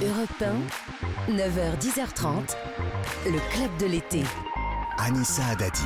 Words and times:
Europe 0.00 0.42
1, 1.28 1.32
9h, 1.32 1.76
10h30, 1.80 2.54
le 3.26 3.38
club 3.50 3.76
de 3.80 3.86
l'été. 3.86 4.22
Anissa 4.98 5.44
Adadi. 5.46 5.82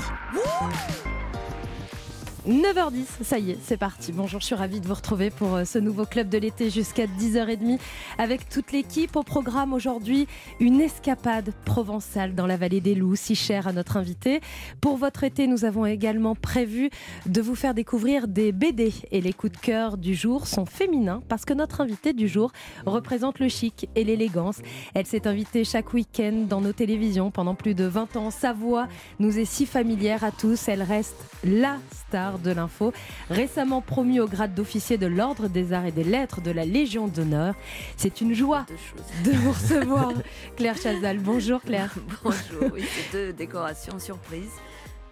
9h10, 2.49 3.23
ça 3.23 3.39
y 3.39 3.53
est, 3.53 3.59
c'est 3.63 3.77
parti. 3.77 4.11
Bonjour, 4.11 4.41
je 4.41 4.47
suis 4.47 4.57
ravie 4.57 4.81
de 4.81 4.87
vous 4.89 4.95
retrouver 4.95 5.31
pour 5.31 5.54
euh, 5.54 5.65
ce 5.65 5.79
nouveau 5.79 6.04
club 6.04 6.29
de 6.29 6.39
l'été 6.39 6.71
jusqu'à 6.71 7.07
10h30 7.07 7.79
avec 8.19 8.49
toute 8.49 8.72
l'équipe. 8.72 9.15
Au 9.15 9.22
programme 9.22 9.72
aujourd'hui, 9.72 10.26
une 10.58 10.81
escapade 10.81 11.53
provençale 11.65 12.35
dans 12.35 12.49
la 12.49 12.57
vallée 12.57 12.81
des 12.81 12.97
loups, 12.97 13.15
si 13.15 13.37
chère 13.37 13.69
à 13.69 13.72
notre 13.72 13.97
invité. 13.97 14.40
Pour 14.81 14.97
votre 14.97 15.22
été, 15.22 15.47
nous 15.47 15.65
avons 15.65 15.87
également 15.87 16.34
prévu 16.34 16.91
de 17.27 17.41
vous 17.41 17.55
faire 17.55 17.75
découvrir 17.75 18.27
des 18.27 18.51
BD 18.51 18.93
et 19.12 19.20
les 19.20 19.33
coups 19.33 19.52
de 19.52 19.59
cœur 19.59 19.97
du 19.97 20.16
jour 20.16 20.48
sont 20.48 20.66
féminins 20.66 21.23
parce 21.29 21.45
que 21.45 21.55
notre 21.55 21.80
invité 21.80 22.12
du 22.12 22.27
jour 22.27 22.51
représente 22.87 23.38
le 23.38 23.48
chic 23.48 23.88
et 23.95 24.02
l'élégance. 24.02 24.59
Elle 24.95 25.06
s'est 25.06 25.29
invitée 25.29 25.63
chaque 25.63 25.95
week-end 25.95 26.47
dans 26.49 26.61
nos 26.61 26.73
télévisions 26.73 27.30
pendant 27.30 27.55
plus 27.55 27.74
de 27.74 27.85
20 27.85 28.16
ans. 28.16 28.33
Sa 28.33 28.52
voix 28.52 28.88
nous 29.21 29.38
est 29.38 29.45
si 29.45 29.65
familière 29.65 30.24
à 30.24 30.33
tous. 30.33 30.66
Elle 30.66 30.83
reste 30.83 31.15
la 31.45 31.77
star 32.09 32.32
de 32.39 32.51
l'info, 32.51 32.93
récemment 33.31 33.81
promu 33.81 34.21
au 34.21 34.27
grade 34.27 34.55
d'officier 34.55 34.99
de 34.99 35.07
l'Ordre 35.07 35.49
des 35.49 35.73
Arts 35.73 35.87
et 35.87 35.93
des 35.93 36.05
Lettres 36.05 36.41
de 36.41 36.51
la 36.51 36.65
Légion 36.65 37.09
d'honneur. 37.09 37.55
C'est 37.97 38.21
une 38.21 38.35
joie 38.35 38.67
de 39.25 39.31
vous 39.33 39.53
recevoir, 39.53 40.13
Claire 40.57 40.77
Chazal. 40.77 41.19
Bonjour 41.19 41.61
Claire. 41.63 41.95
Bonjour, 42.23 42.73
oui, 42.73 42.85
c'est 42.85 43.13
deux 43.13 43.33
décorations 43.33 43.99
surprises. 43.99 44.61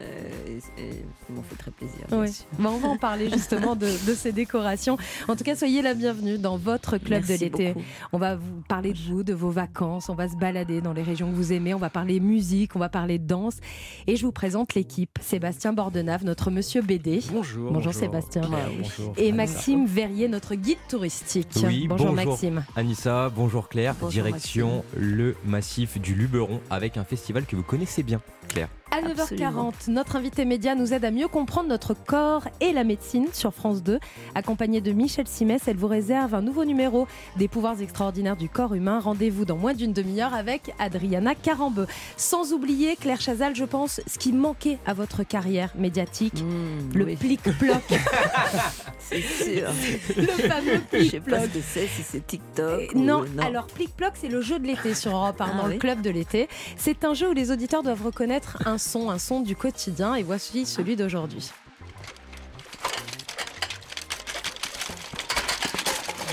Euh, 0.00 0.60
et, 0.78 1.32
m'ont 1.32 1.42
fait 1.42 1.56
très 1.56 1.70
plaisir. 1.70 2.00
Oui. 2.10 2.30
on 2.58 2.78
va 2.78 2.88
en 2.88 2.96
parler 2.96 3.30
justement 3.30 3.76
de, 3.76 3.86
ces 3.86 4.32
décorations. 4.32 4.96
En 5.28 5.36
tout 5.36 5.44
cas, 5.44 5.54
soyez 5.54 5.82
la 5.82 5.94
bienvenue 5.94 6.38
dans 6.38 6.56
votre 6.56 6.98
club 6.98 7.24
de 7.24 7.34
l'été. 7.34 7.74
On 8.12 8.18
va 8.18 8.36
vous 8.36 8.62
parler 8.68 8.92
de 8.92 8.98
vous, 8.98 9.22
de 9.22 9.32
vos 9.32 9.50
vacances. 9.50 10.08
On 10.08 10.14
va 10.14 10.28
se 10.28 10.36
balader 10.36 10.80
dans 10.80 10.92
les 10.92 11.02
régions 11.02 11.30
que 11.30 11.36
vous 11.36 11.52
aimez. 11.52 11.74
On 11.74 11.78
va 11.78 11.90
parler 11.90 12.18
musique, 12.20 12.74
on 12.74 12.78
va 12.78 12.88
parler 12.88 13.18
danse. 13.18 13.58
Et 14.06 14.16
je 14.16 14.24
vous 14.24 14.32
présente 14.32 14.74
l'équipe. 14.74 15.18
Sébastien 15.20 15.72
Bordenave, 15.72 16.24
notre 16.24 16.50
monsieur 16.50 16.82
BD. 16.82 17.20
Bonjour. 17.32 17.72
Bonjour, 17.72 17.94
Sébastien. 17.94 18.42
bonjour. 18.42 19.14
Et 19.16 19.32
Maxime 19.32 19.86
Verrier, 19.86 20.28
notre 20.28 20.54
guide 20.54 20.78
touristique. 20.88 21.48
Oui, 21.64 21.86
bonjour, 21.88 22.12
Maxime. 22.12 22.64
Anissa, 22.74 23.30
bonjour 23.30 23.68
Claire. 23.68 23.94
Direction 24.10 24.84
le 24.96 25.36
massif 25.44 26.00
du 26.00 26.14
Luberon 26.14 26.60
avec 26.70 26.96
un 26.96 27.04
festival 27.04 27.46
que 27.46 27.56
vous 27.56 27.62
connaissez 27.62 28.02
bien, 28.02 28.20
Claire. 28.50 28.68
À 28.92 29.02
9h40, 29.02 29.88
notre 29.88 30.16
invité 30.16 30.44
média 30.44 30.74
nous 30.74 30.92
aide 30.92 31.04
à 31.04 31.12
mieux 31.12 31.28
comprendre 31.28 31.68
notre 31.68 31.94
corps 31.94 32.48
et 32.60 32.72
la 32.72 32.82
médecine 32.82 33.28
sur 33.32 33.54
France 33.54 33.84
2. 33.84 34.00
Accompagnée 34.34 34.80
de 34.80 34.90
Michel 34.90 35.28
Simès, 35.28 35.62
elle 35.68 35.76
vous 35.76 35.86
réserve 35.86 36.34
un 36.34 36.42
nouveau 36.42 36.64
numéro 36.64 37.06
des 37.36 37.46
pouvoirs 37.46 37.80
extraordinaires 37.80 38.36
du 38.36 38.48
corps 38.48 38.74
humain. 38.74 38.98
Rendez-vous 38.98 39.44
dans 39.44 39.56
moins 39.56 39.74
d'une 39.74 39.92
demi-heure 39.92 40.34
avec 40.34 40.74
Adriana 40.80 41.36
Carambeu. 41.36 41.86
Sans 42.16 42.52
oublier, 42.52 42.96
Claire 42.96 43.20
Chazal, 43.20 43.54
je 43.54 43.64
pense, 43.64 44.00
ce 44.08 44.18
qui 44.18 44.32
manquait 44.32 44.78
à 44.86 44.92
votre 44.92 45.22
carrière 45.22 45.70
médiatique, 45.76 46.42
mmh, 46.42 46.98
le 46.98 47.04
plic-ploc. 47.14 47.84
c'est 48.98 49.22
sûr. 49.22 49.70
Le 50.16 50.26
fameux 50.26 50.80
plic-ploc. 50.90 51.04
Je 51.04 51.10
sais 51.10 51.20
pas 51.20 51.42
ce 51.42 51.46
que 51.46 51.60
c'est, 51.64 51.86
si 51.86 52.02
c'est 52.02 52.26
TikTok. 52.26 52.92
non, 52.96 53.24
alors 53.40 53.68
plic-ploc, 53.68 54.14
c'est 54.14 54.28
le 54.28 54.40
jeu 54.40 54.58
de 54.58 54.66
l'été 54.66 54.94
sur 54.94 55.14
Europe 55.14 55.40
1, 55.40 55.46
ah 55.48 55.62
dans 55.62 55.68
le 55.68 55.76
club 55.76 56.00
de 56.00 56.10
l'été. 56.10 56.48
C'est 56.76 57.04
un 57.04 57.14
jeu 57.14 57.30
où 57.30 57.32
les 57.32 57.52
auditeurs 57.52 57.84
doivent 57.84 58.04
reconnaître 58.04 58.39
un 58.64 58.78
son, 58.78 59.10
un 59.10 59.18
son 59.18 59.40
du 59.40 59.56
quotidien, 59.56 60.14
et 60.14 60.22
voici 60.22 60.66
celui 60.66 60.96
d'aujourd'hui. 60.96 61.50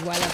Voilà, 0.03 0.25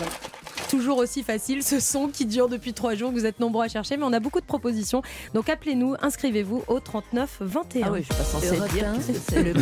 Toujours 0.74 0.98
aussi 0.98 1.22
facile, 1.22 1.62
ce 1.62 1.80
son 1.80 2.08
qui 2.08 2.26
dure 2.26 2.50
depuis 2.50 2.74
trois 2.74 2.96
jours, 2.96 3.12
vous 3.12 3.28
êtes 3.28 3.40
nombreux 3.40 3.66
à 3.66 3.68
chercher, 3.68 3.96
mais 3.96 4.06
on 4.06 4.12
a 4.12 4.20
beaucoup 4.20 4.42
de 4.42 4.46
propositions. 4.46 5.04
Donc 5.36 5.48
appelez-nous, 5.48 5.94
inscrivez-vous 6.02 6.64
au 6.68 6.80
39 6.80 7.38
21. 7.42 7.84
Ah 7.86 7.92
oui, 7.92 8.00
je 8.00 8.06
suis 8.06 8.16
pas 8.16 8.24
censée 8.24 8.60
dire 8.74 8.88
c'est 9.28 9.44
le. 9.44 9.54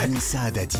Anissa 0.00 0.50
Dadi. 0.50 0.78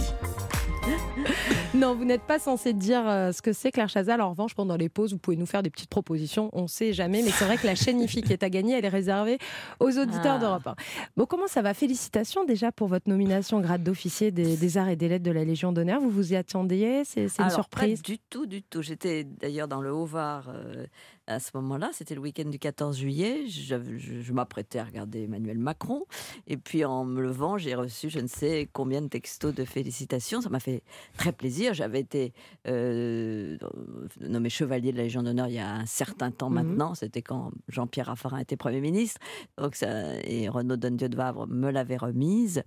Non, 1.74 1.94
vous 1.94 2.04
n'êtes 2.04 2.22
pas 2.22 2.38
censé 2.38 2.72
dire 2.72 3.08
euh, 3.08 3.32
ce 3.32 3.42
que 3.42 3.52
c'est 3.52 3.70
Claire 3.70 3.88
Chazal. 3.88 4.20
En 4.20 4.30
revanche, 4.30 4.54
pendant 4.54 4.76
les 4.76 4.88
pauses, 4.88 5.12
vous 5.12 5.18
pouvez 5.18 5.36
nous 5.36 5.46
faire 5.46 5.62
des 5.62 5.70
petites 5.70 5.90
propositions. 5.90 6.50
On 6.52 6.62
ne 6.62 6.66
sait 6.66 6.92
jamais, 6.92 7.22
mais 7.22 7.30
c'est 7.30 7.44
vrai 7.44 7.56
que 7.56 7.66
la 7.66 7.74
chaîne 7.74 8.00
IFI 8.00 8.22
qui 8.22 8.32
est 8.32 8.42
à 8.42 8.50
gagner, 8.50 8.78
elle 8.78 8.84
est 8.84 8.88
réservée 8.88 9.38
aux 9.80 9.98
auditeurs 9.98 10.36
ah. 10.36 10.38
d'Europe 10.38 10.66
1. 10.66 10.74
Bon, 11.16 11.26
comment 11.26 11.46
ça 11.46 11.62
va? 11.62 11.74
Félicitations 11.74 12.44
déjà 12.44 12.72
pour 12.72 12.88
votre 12.88 13.08
nomination 13.08 13.58
au 13.58 13.60
grade 13.60 13.82
d'officier 13.82 14.30
des, 14.30 14.78
arts 14.78 14.88
et 14.88 14.96
des 14.96 15.08
lettres 15.08 15.24
de 15.24 15.30
la 15.30 15.44
Légion 15.44 15.72
d'honneur. 15.72 16.00
Vous 16.00 16.10
vous 16.10 16.32
y 16.32 16.36
attendiez? 16.36 17.04
C'est 17.04 17.28
une 17.38 17.50
surprise 17.50 18.02
Pas 18.02 18.08
du 18.08 18.18
tout, 18.18 18.46
du 18.46 18.62
tout. 18.62 18.82
J'étais 18.82 19.24
d'ailleurs 19.24 19.68
dans 19.68 19.80
le 19.80 19.92
Haut-Var 19.92 20.48
euh, 20.48 20.86
à 21.26 21.40
ce 21.40 21.50
moment-là. 21.54 21.90
C'était 21.92 22.14
le 22.14 22.20
week-end 22.20 22.48
du 22.48 22.58
14 22.58 22.96
juillet. 22.98 23.46
Je, 23.46 24.32
m'apprêtais 24.32 24.78
à 24.78 24.84
regarder 24.84 25.24
Emmanuel 25.24 25.58
Macron. 25.58 26.04
Et 26.46 26.56
puis 26.56 26.84
en 26.84 27.04
me 27.04 27.20
levant, 27.20 27.58
j'ai 27.58 27.74
reçu 27.74 28.10
je 28.10 28.18
ne 28.18 28.26
sais 28.26 28.68
combien 28.72 29.00
de 29.02 29.08
textos 29.08 29.54
de 29.54 29.64
félicitations. 29.64 30.40
Ça 30.40 30.48
m'a 30.48 30.60
fait 30.60 30.82
très 31.16 31.32
plaisir. 31.32 31.74
J'avais 31.74 32.00
été 32.00 32.32
euh, 32.66 33.56
nommé 34.20 34.50
chevalier 34.50 34.92
de 34.92 34.96
la 34.96 35.04
Légion 35.04 35.22
d'honneur 35.22 35.48
il 35.48 35.54
y 35.54 35.58
a 35.58 35.74
un 35.74 35.86
certain 35.86 36.30
temps 36.30 36.50
mmh 36.50 36.54
maintenant. 36.54 36.94
C'était 36.94 37.22
quand 37.22 37.52
Jean-Pierre 37.68 38.06
Raffarin 38.06 38.38
était 38.38 38.56
Premier 38.56 38.80
ministre. 38.80 39.20
Donc 39.58 39.76
ça, 39.76 40.14
et 40.24 40.48
Renaud 40.48 40.76
Dondieu 40.76 41.08
de 41.08 41.16
Vavre 41.16 41.46
me 41.46 41.70
l'avait 41.70 41.96
remise. 41.96 42.62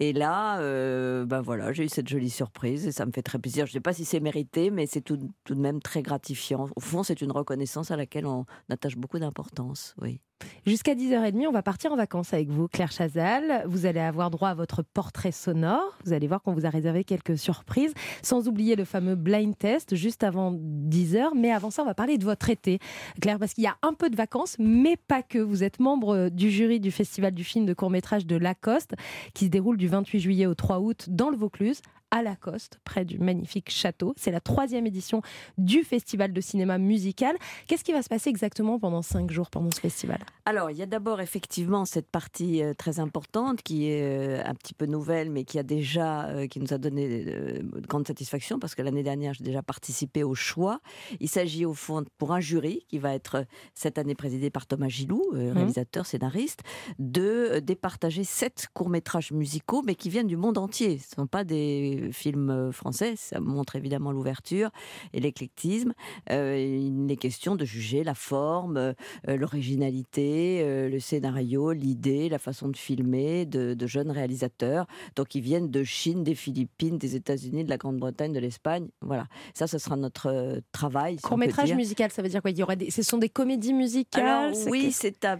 Et 0.00 0.12
là, 0.12 0.60
euh, 0.60 1.24
ben 1.24 1.40
voilà, 1.40 1.72
j'ai 1.72 1.84
eu 1.84 1.88
cette 1.88 2.08
jolie 2.08 2.30
surprise 2.30 2.86
et 2.86 2.92
ça 2.92 3.06
me 3.06 3.12
fait 3.12 3.22
très 3.22 3.38
plaisir. 3.38 3.66
Je 3.66 3.70
ne 3.70 3.74
sais 3.74 3.80
pas 3.80 3.92
si 3.92 4.04
c'est 4.04 4.20
mérité, 4.20 4.70
mais 4.70 4.86
c'est 4.86 5.00
tout, 5.00 5.18
tout 5.44 5.54
de 5.54 5.60
même 5.60 5.80
très 5.80 6.02
gratifiant. 6.02 6.68
Au 6.76 6.80
fond, 6.80 7.02
c'est 7.02 7.20
une 7.20 7.32
reconnaissance 7.32 7.90
à 7.90 7.96
laquelle 8.02 8.26
on 8.26 8.44
attache 8.68 8.96
beaucoup 8.96 9.18
d'importance. 9.18 9.94
Oui. 10.00 10.20
Jusqu'à 10.66 10.94
10h30, 10.94 11.46
on 11.46 11.52
va 11.52 11.62
partir 11.62 11.92
en 11.92 11.96
vacances 11.96 12.34
avec 12.34 12.48
vous, 12.48 12.68
Claire 12.68 12.90
Chazal. 12.90 13.64
Vous 13.66 13.86
allez 13.86 14.00
avoir 14.00 14.30
droit 14.30 14.48
à 14.48 14.54
votre 14.54 14.82
portrait 14.82 15.32
sonore. 15.32 15.96
Vous 16.04 16.12
allez 16.12 16.26
voir 16.26 16.42
qu'on 16.42 16.52
vous 16.52 16.66
a 16.66 16.70
réservé 16.70 17.04
quelques 17.04 17.38
surprises, 17.38 17.94
sans 18.22 18.48
oublier 18.48 18.76
le 18.76 18.84
fameux 18.84 19.14
blind 19.14 19.56
test 19.56 19.94
juste 19.94 20.24
avant 20.24 20.52
10h. 20.52 21.30
Mais 21.36 21.52
avant 21.52 21.70
ça, 21.70 21.82
on 21.82 21.86
va 21.86 21.94
parler 21.94 22.18
de 22.18 22.24
votre 22.24 22.50
été, 22.50 22.78
Claire, 23.20 23.38
parce 23.38 23.54
qu'il 23.54 23.64
y 23.64 23.68
a 23.68 23.76
un 23.82 23.94
peu 23.94 24.10
de 24.10 24.16
vacances, 24.16 24.56
mais 24.58 24.96
pas 24.96 25.22
que. 25.22 25.38
Vous 25.38 25.64
êtes 25.64 25.80
membre 25.80 26.28
du 26.28 26.50
jury 26.50 26.80
du 26.80 26.90
Festival 26.90 27.34
du 27.34 27.44
film 27.44 27.66
de 27.66 27.74
court-métrage 27.74 28.26
de 28.26 28.36
Lacoste, 28.36 28.94
qui 29.34 29.46
se 29.46 29.50
déroule 29.50 29.76
du 29.76 29.88
28 29.88 30.20
juillet 30.20 30.46
au 30.46 30.54
3 30.54 30.80
août 30.80 31.06
dans 31.08 31.30
le 31.30 31.36
Vaucluse 31.36 31.82
à 32.12 32.22
Lacoste, 32.22 32.78
près 32.84 33.06
du 33.06 33.18
magnifique 33.18 33.70
château. 33.70 34.12
C'est 34.18 34.30
la 34.30 34.40
troisième 34.40 34.86
édition 34.86 35.22
du 35.56 35.82
Festival 35.82 36.32
de 36.34 36.40
cinéma 36.42 36.76
musical. 36.76 37.34
Qu'est-ce 37.66 37.82
qui 37.82 37.92
va 37.92 38.02
se 38.02 38.10
passer 38.10 38.28
exactement 38.28 38.78
pendant 38.78 39.00
cinq 39.00 39.30
jours 39.30 39.48
pendant 39.48 39.70
ce 39.70 39.80
festival? 39.80 40.18
Alors, 40.44 40.70
il 40.70 40.76
y 40.76 40.82
a 40.82 40.86
d'abord 40.86 41.22
effectivement 41.22 41.86
cette 41.86 42.10
partie 42.10 42.62
euh, 42.62 42.74
très 42.74 43.00
importante 43.00 43.62
qui 43.62 43.88
est 43.88 44.02
euh, 44.02 44.42
un 44.44 44.54
petit 44.54 44.74
peu 44.74 44.84
nouvelle, 44.84 45.30
mais 45.30 45.44
qui 45.44 45.58
a 45.58 45.62
déjà, 45.62 46.26
euh, 46.26 46.46
qui 46.46 46.60
nous 46.60 46.74
a 46.74 46.78
donné 46.78 47.24
de 47.24 47.86
grande 47.88 48.06
satisfaction 48.06 48.58
parce 48.58 48.74
que 48.74 48.82
l'année 48.82 49.02
dernière, 49.02 49.32
j'ai 49.32 49.44
déjà 49.44 49.62
participé 49.62 50.22
au 50.22 50.34
choix. 50.34 50.80
Il 51.18 51.30
s'agit 51.30 51.64
au 51.64 51.72
fond 51.72 52.04
pour 52.18 52.32
un 52.32 52.40
jury 52.40 52.84
qui 52.88 52.98
va 52.98 53.14
être 53.14 53.46
cette 53.72 53.96
année 53.96 54.14
présidé 54.14 54.50
par 54.50 54.66
Thomas 54.66 54.88
Gilou, 54.88 55.22
mmh. 55.32 55.52
réalisateur, 55.52 56.04
scénariste, 56.04 56.60
de 56.98 57.60
départager 57.60 58.24
sept 58.24 58.66
courts-métrages 58.74 59.32
musicaux, 59.32 59.80
mais 59.82 59.94
qui 59.94 60.10
viennent 60.10 60.26
du 60.26 60.36
monde 60.36 60.58
entier. 60.58 60.98
Ce 60.98 61.12
ne 61.12 61.22
sont 61.22 61.26
pas 61.26 61.44
des 61.44 62.01
film 62.10 62.50
euh, 62.50 62.72
français. 62.72 63.14
Ça 63.16 63.40
montre 63.40 63.76
évidemment 63.76 64.12
l'ouverture 64.12 64.70
et 65.12 65.20
l'éclectisme. 65.20 65.92
Euh, 66.30 66.58
il 66.58 67.10
est 67.10 67.16
question 67.16 67.56
de 67.56 67.64
juger 67.64 68.04
la 68.04 68.14
forme, 68.14 68.76
euh, 68.76 68.94
l'originalité, 69.26 70.88
le 70.88 71.00
scénario, 71.00 71.72
l'idée, 71.72 72.28
la 72.28 72.38
façon 72.38 72.68
de 72.68 72.76
filmer 72.76 73.46
de, 73.46 73.86
jeunes 73.86 74.10
réalisateurs. 74.10 74.86
Donc, 75.16 75.34
ils 75.34 75.40
viennent 75.40 75.70
de 75.70 75.84
Chine, 75.84 76.24
des 76.24 76.34
Philippines, 76.34 76.98
des 76.98 77.16
États-Unis, 77.16 77.64
de 77.64 77.70
la 77.70 77.76
Grande-Bretagne, 77.76 78.32
de 78.32 78.38
l'Espagne. 78.38 78.88
Voilà. 79.00 79.26
Ça, 79.54 79.66
ce 79.66 79.78
sera 79.78 79.96
notre 79.96 80.60
travail. 80.72 81.16
Court 81.16 81.36
métrage 81.36 81.74
musical, 81.74 82.10
ça 82.10 82.22
veut 82.22 82.28
dire 82.28 82.40
quoi? 82.40 82.50
Il 82.50 82.58
y 82.58 82.62
aura 82.62 82.74
Ce 82.88 83.02
sont 83.02 83.18
des 83.18 83.28
comédies 83.28 83.74
musicales 83.74 84.52
Oui, 84.68 84.92
c'est 84.92 85.24
un, 85.24 85.38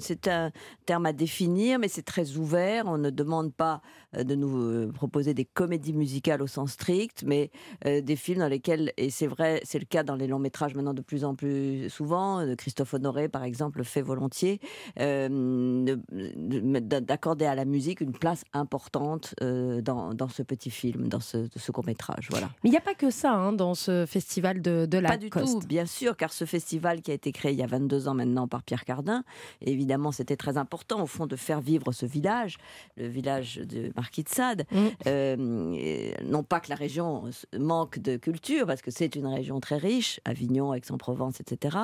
c'est 0.00 0.28
un 0.28 0.50
terme 0.86 1.06
à 1.06 1.12
définir, 1.12 1.78
mais 1.78 1.88
c'est 1.88 2.02
très 2.02 2.36
ouvert. 2.36 2.84
On 2.86 2.98
ne 2.98 3.10
demande 3.10 3.52
pas 3.52 3.80
de 4.16 4.34
nous 4.34 4.92
proposer 4.92 5.34
des 5.34 5.44
comédies 5.44 5.92
musicales 5.92 6.03
musicales 6.04 6.42
au 6.42 6.46
sens 6.46 6.72
strict, 6.72 7.24
mais 7.26 7.50
euh, 7.86 8.02
des 8.02 8.16
films 8.16 8.40
dans 8.40 8.48
lesquels, 8.48 8.92
et 8.98 9.08
c'est 9.08 9.26
vrai, 9.26 9.62
c'est 9.64 9.78
le 9.78 9.86
cas 9.86 10.02
dans 10.02 10.16
les 10.16 10.26
longs 10.26 10.38
métrages 10.38 10.74
maintenant 10.74 10.92
de 10.92 11.00
plus 11.00 11.24
en 11.24 11.34
plus 11.34 11.88
souvent, 11.88 12.40
euh, 12.40 12.54
Christophe 12.56 12.92
Honoré 12.92 13.28
par 13.28 13.42
exemple 13.42 13.78
le 13.78 13.84
fait 13.84 14.02
volontiers, 14.02 14.60
euh, 15.00 15.96
d'accorder 16.12 17.46
à 17.46 17.54
la 17.54 17.64
musique 17.64 18.02
une 18.02 18.12
place 18.12 18.44
importante 18.52 19.34
dans, 19.40 20.12
dans, 20.12 20.28
ce 20.28 20.42
petit 20.42 20.70
film, 20.70 21.08
dans 21.08 21.20
ce, 21.20 21.48
ce 21.56 21.72
court 21.72 21.86
métrage. 21.86 22.28
Voilà. 22.30 22.50
Mais 22.62 22.68
il 22.68 22.72
n'y 22.72 22.76
a 22.76 22.82
pas 22.82 22.94
que 22.94 23.10
ça 23.10 23.32
hein, 23.32 23.52
dans 23.52 23.74
ce 23.74 24.04
festival 24.06 24.60
de, 24.60 24.84
de 24.84 24.98
la 24.98 25.08
Pas 25.10 25.16
du 25.16 25.30
tout, 25.30 25.60
bien 25.66 25.86
sûr, 25.86 26.16
car 26.16 26.32
ce 26.32 26.44
festival 26.44 27.00
qui 27.00 27.12
a 27.12 27.14
été 27.14 27.32
créé 27.32 27.52
il 27.52 27.58
y 27.58 27.62
a 27.62 27.66
22 27.66 28.08
ans 28.08 28.14
maintenant 28.14 28.46
par 28.46 28.62
Pierre 28.62 28.84
Cardin, 28.84 29.24
évidemment 29.62 30.12
c'était 30.12 30.36
très 30.36 30.58
important 30.58 31.02
au 31.02 31.06
fond 31.06 31.26
de 31.26 31.36
faire 31.36 31.60
vivre 31.60 31.92
ce 31.92 32.04
village, 32.04 32.58
le 32.96 33.06
village 33.06 33.56
de 33.56 33.90
Marquis 33.96 34.24
de 34.24 34.28
Sade. 34.28 34.66
Mmh 34.70 35.83
non 36.24 36.42
pas 36.42 36.60
que 36.60 36.68
la 36.68 36.74
région 36.74 37.24
manque 37.58 37.98
de 37.98 38.16
culture, 38.16 38.66
parce 38.66 38.82
que 38.82 38.90
c'est 38.90 39.16
une 39.16 39.26
région 39.26 39.60
très 39.60 39.76
riche, 39.76 40.20
Avignon, 40.24 40.74
Aix-en-Provence, 40.74 41.40
etc. 41.40 41.76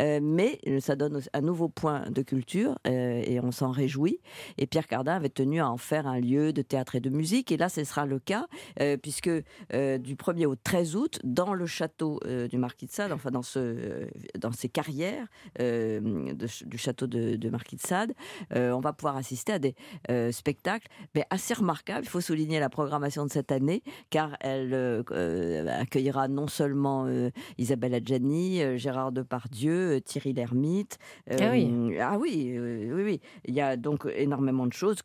Euh, 0.00 0.20
mais 0.22 0.60
ça 0.80 0.96
donne 0.96 1.20
un 1.32 1.40
nouveau 1.40 1.68
point 1.68 2.10
de 2.10 2.22
culture 2.22 2.78
euh, 2.86 3.22
et 3.24 3.40
on 3.40 3.52
s'en 3.52 3.70
réjouit. 3.70 4.20
Et 4.58 4.66
Pierre 4.66 4.86
Cardin 4.86 5.16
avait 5.16 5.28
tenu 5.28 5.60
à 5.60 5.68
en 5.68 5.76
faire 5.76 6.06
un 6.06 6.20
lieu 6.20 6.52
de 6.52 6.62
théâtre 6.62 6.94
et 6.94 7.00
de 7.00 7.10
musique. 7.10 7.52
Et 7.52 7.56
là, 7.56 7.68
ce 7.68 7.84
sera 7.84 8.06
le 8.06 8.18
cas, 8.18 8.46
euh, 8.80 8.96
puisque 8.96 9.28
du 9.28 10.14
1er 10.14 10.46
au 10.46 10.56
13 10.56 10.96
août, 10.96 11.20
dans 11.24 11.54
le 11.54 11.66
château 11.66 12.20
du 12.50 12.58
Marquis 12.58 12.86
de 12.86 12.90
Sade, 12.90 13.12
enfin 13.12 13.30
dans, 13.30 13.42
ce, 13.42 14.06
dans 14.38 14.52
ces 14.52 14.68
carrières 14.68 15.26
du 15.58 16.78
château 16.78 17.06
de, 17.06 17.36
de 17.36 17.50
Marquis 17.50 17.76
de 17.76 17.80
Sade, 17.80 18.12
on 18.50 18.80
va 18.80 18.92
pouvoir 18.92 19.16
assister 19.16 19.52
à 19.52 19.58
des 19.58 19.74
spectacles 20.32 20.88
mais 21.14 21.24
assez 21.30 21.54
remarquables. 21.54 22.04
Il 22.04 22.08
faut 22.08 22.20
souligner 22.20 22.60
la 22.60 22.68
programmation 22.68 23.24
de 23.26 23.32
cette 23.34 23.52
année, 23.52 23.82
car 24.10 24.36
elle 24.40 25.04
accueillera 25.68 26.28
non 26.28 26.48
seulement 26.48 27.06
Isabelle 27.58 27.94
Adjani, 27.94 28.78
Gérard 28.78 29.12
Depardieu, 29.12 30.00
Thierry 30.04 30.32
Lhermitte. 30.32 30.98
ah 31.30 31.50
oui, 31.50 31.98
ah 32.00 32.16
oui, 32.18 32.56
oui, 32.58 33.02
oui. 33.02 33.20
Il 33.46 33.54
y 33.54 33.60
a 33.60 33.76
donc 33.76 34.06
énormément 34.14 34.66
de 34.66 34.72
choses 34.72 34.98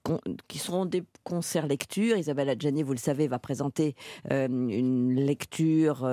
qui 0.48 0.60
seront 0.60 0.86
des 0.86 1.04
concerts 1.24 1.68
lecture. 1.68 2.18
Isabelle 2.18 2.50
Adjani, 2.50 2.84
vous 2.84 2.94
le 2.94 3.00
savez, 3.00 3.28
va 3.28 3.40
présenter 3.40 3.96
une 4.30 5.16
lecture 5.16 6.08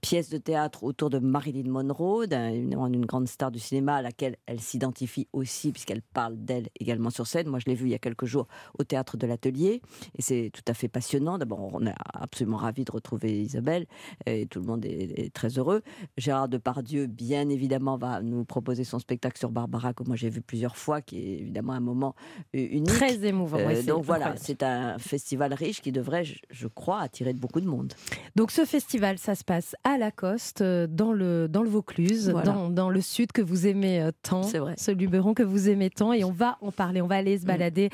pièce 0.00 0.30
de 0.30 0.38
théâtre 0.38 0.84
autour 0.84 1.10
de 1.10 1.18
Marilyn 1.18 1.70
Monroe, 1.70 2.26
une, 2.32 3.06
grande 3.06 3.28
star 3.28 3.50
du 3.50 3.58
cinéma 3.58 3.96
à 3.96 4.02
laquelle 4.02 4.36
elle 4.46 4.60
s'identifie 4.60 5.28
aussi 5.32 5.72
puisqu'elle 5.72 6.02
parle 6.02 6.36
d'elle 6.36 6.68
également 6.80 7.10
sur 7.10 7.26
scène. 7.26 7.48
Moi, 7.48 7.58
je 7.58 7.66
l'ai 7.66 7.74
vue 7.74 7.86
il 7.86 7.92
y 7.92 7.94
a 7.94 7.98
quelques 7.98 8.24
jours 8.24 8.46
au 8.78 8.84
théâtre 8.84 9.16
de 9.16 9.26
l'Atelier 9.26 9.82
et 10.16 10.22
c'est 10.22 10.50
tout 10.52 10.62
à 10.66 10.74
fait 10.74 10.88
passionnant. 10.88 11.35
D'abord, 11.38 11.70
on 11.72 11.86
est 11.86 11.94
absolument 12.14 12.56
ravis 12.56 12.84
de 12.84 12.92
retrouver 12.92 13.42
Isabelle 13.42 13.86
et 14.26 14.46
tout 14.46 14.60
le 14.60 14.66
monde 14.66 14.84
est, 14.84 15.32
très 15.32 15.58
heureux. 15.58 15.82
Gérard 16.16 16.48
Depardieu, 16.48 17.06
bien 17.06 17.48
évidemment, 17.48 17.96
va 17.96 18.22
nous 18.22 18.44
proposer 18.44 18.84
son 18.84 18.98
spectacle 18.98 19.38
sur 19.38 19.50
Barbara, 19.50 19.92
que 19.92 20.02
moi 20.04 20.16
j'ai 20.16 20.28
vu 20.28 20.40
plusieurs 20.40 20.76
fois, 20.76 21.00
qui 21.00 21.18
est 21.18 21.40
évidemment 21.40 21.72
un 21.72 21.80
moment 21.80 22.14
euh, 22.54 22.66
unique. 22.70 22.86
Très 22.88 23.24
émouvant. 23.24 23.58
Euh, 23.58 23.82
donc 23.82 24.04
voilà, 24.04 24.34
c'est 24.36 24.62
un 24.62 24.98
festival 24.98 25.54
riche 25.54 25.80
qui 25.80 25.92
devrait, 25.92 26.24
je, 26.24 26.66
crois, 26.68 27.00
attirer 27.00 27.32
de 27.32 27.38
beaucoup 27.38 27.60
de 27.60 27.66
monde. 27.66 27.92
Donc 28.34 28.50
ce 28.50 28.64
festival, 28.64 29.18
ça 29.18 29.34
se 29.34 29.44
passe 29.44 29.76
à 29.84 29.98
Lacoste, 29.98 30.62
euh, 30.62 30.86
dans 30.86 31.12
le, 31.12 31.48
dans 31.48 31.62
le 31.62 31.68
Vaucluse, 31.68 32.32
dans, 32.44 32.70
dans, 32.70 32.90
le 32.90 33.00
sud 33.00 33.32
que 33.32 33.42
vous 33.42 33.66
aimez 33.66 34.08
tant. 34.22 34.42
C'est 34.42 34.58
vrai. 34.58 34.74
Ce 34.78 34.90
Luberon 34.90 35.34
que 35.34 35.42
vous 35.42 35.68
aimez 35.68 35.90
tant. 35.90 36.12
Et 36.12 36.24
on 36.24 36.32
va 36.32 36.58
en 36.60 36.72
parler, 36.72 37.02
on 37.02 37.06
va 37.06 37.16
aller 37.16 37.38
se 37.38 37.44
mm. 37.44 37.46
balader 37.46 37.90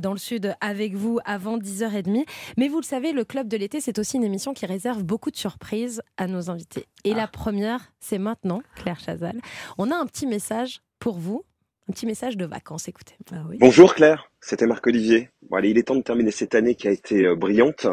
dans 0.00 0.12
le 0.12 0.18
sud 0.18 0.54
avec 0.60 0.94
vous 0.94 1.18
avant 1.24 1.58
10h30. 1.58 2.24
Mais 2.56 2.68
vous 2.68 2.78
le 2.78 2.84
savez, 2.86 3.12
le 3.12 3.24
Club 3.24 3.48
de 3.48 3.56
l'été, 3.56 3.80
c'est 3.80 3.98
aussi 3.98 4.16
une 4.16 4.24
émission 4.24 4.54
qui 4.54 4.64
réserve 4.64 5.02
beaucoup 5.02 5.30
de 5.30 5.36
surprises 5.36 6.02
à 6.16 6.26
nos 6.26 6.50
invités. 6.50 6.86
Et 7.04 7.12
la 7.12 7.24
ah. 7.24 7.28
première, 7.28 7.92
c'est 8.00 8.18
maintenant, 8.18 8.62
Claire 8.76 8.98
Chazal. 8.98 9.40
On 9.76 9.90
a 9.90 9.96
un 9.96 10.06
petit 10.06 10.26
message 10.26 10.80
pour 10.98 11.18
vous, 11.18 11.44
un 11.88 11.92
petit 11.92 12.06
message 12.06 12.36
de 12.36 12.46
vacances, 12.46 12.88
écoutez. 12.88 13.14
Ah 13.32 13.42
Bonjour 13.60 13.94
Claire, 13.94 14.30
c'était 14.40 14.66
Marc-Olivier. 14.66 15.30
Bon, 15.42 15.56
allez, 15.56 15.70
il 15.70 15.78
est 15.78 15.82
temps 15.82 15.96
de 15.96 16.02
terminer 16.02 16.30
cette 16.30 16.54
année 16.54 16.74
qui 16.74 16.88
a 16.88 16.90
été 16.90 17.26
euh, 17.26 17.36
brillante. 17.36 17.86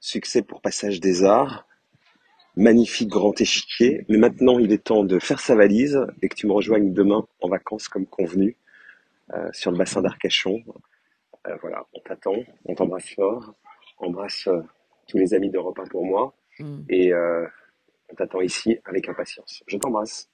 Succès 0.00 0.42
pour 0.42 0.62
Passage 0.62 0.98
des 0.98 1.24
Arts, 1.24 1.66
magnifique 2.56 3.08
grand 3.08 3.38
échiquier. 3.38 4.06
Mais 4.08 4.16
maintenant, 4.16 4.58
il 4.58 4.72
est 4.72 4.84
temps 4.84 5.04
de 5.04 5.18
faire 5.18 5.40
sa 5.40 5.54
valise 5.54 6.00
et 6.22 6.28
que 6.28 6.34
tu 6.34 6.46
me 6.46 6.52
rejoignes 6.52 6.92
demain 6.94 7.26
en 7.42 7.48
vacances 7.48 7.88
comme 7.88 8.06
convenu 8.06 8.56
euh, 9.34 9.50
sur 9.52 9.70
le 9.70 9.76
bassin 9.76 10.00
d'Arcachon. 10.00 10.62
Euh, 11.46 11.56
voilà, 11.60 11.84
on 11.92 12.00
t'attend, 12.00 12.36
on 12.64 12.74
t'embrasse 12.74 13.10
fort, 13.14 13.54
embrasse 14.00 14.48
tous 15.06 15.18
les 15.18 15.34
amis 15.34 15.50
d'Europe 15.50 15.78
1 15.78 15.86
pour 15.86 16.04
moi. 16.04 16.34
Mm. 16.58 16.80
Et 16.88 17.12
on 17.14 18.14
t'attend 18.14 18.40
ici 18.40 18.78
avec 18.84 19.08
impatience. 19.08 19.62
Je 19.66 19.76
t'embrasse. 19.76 20.28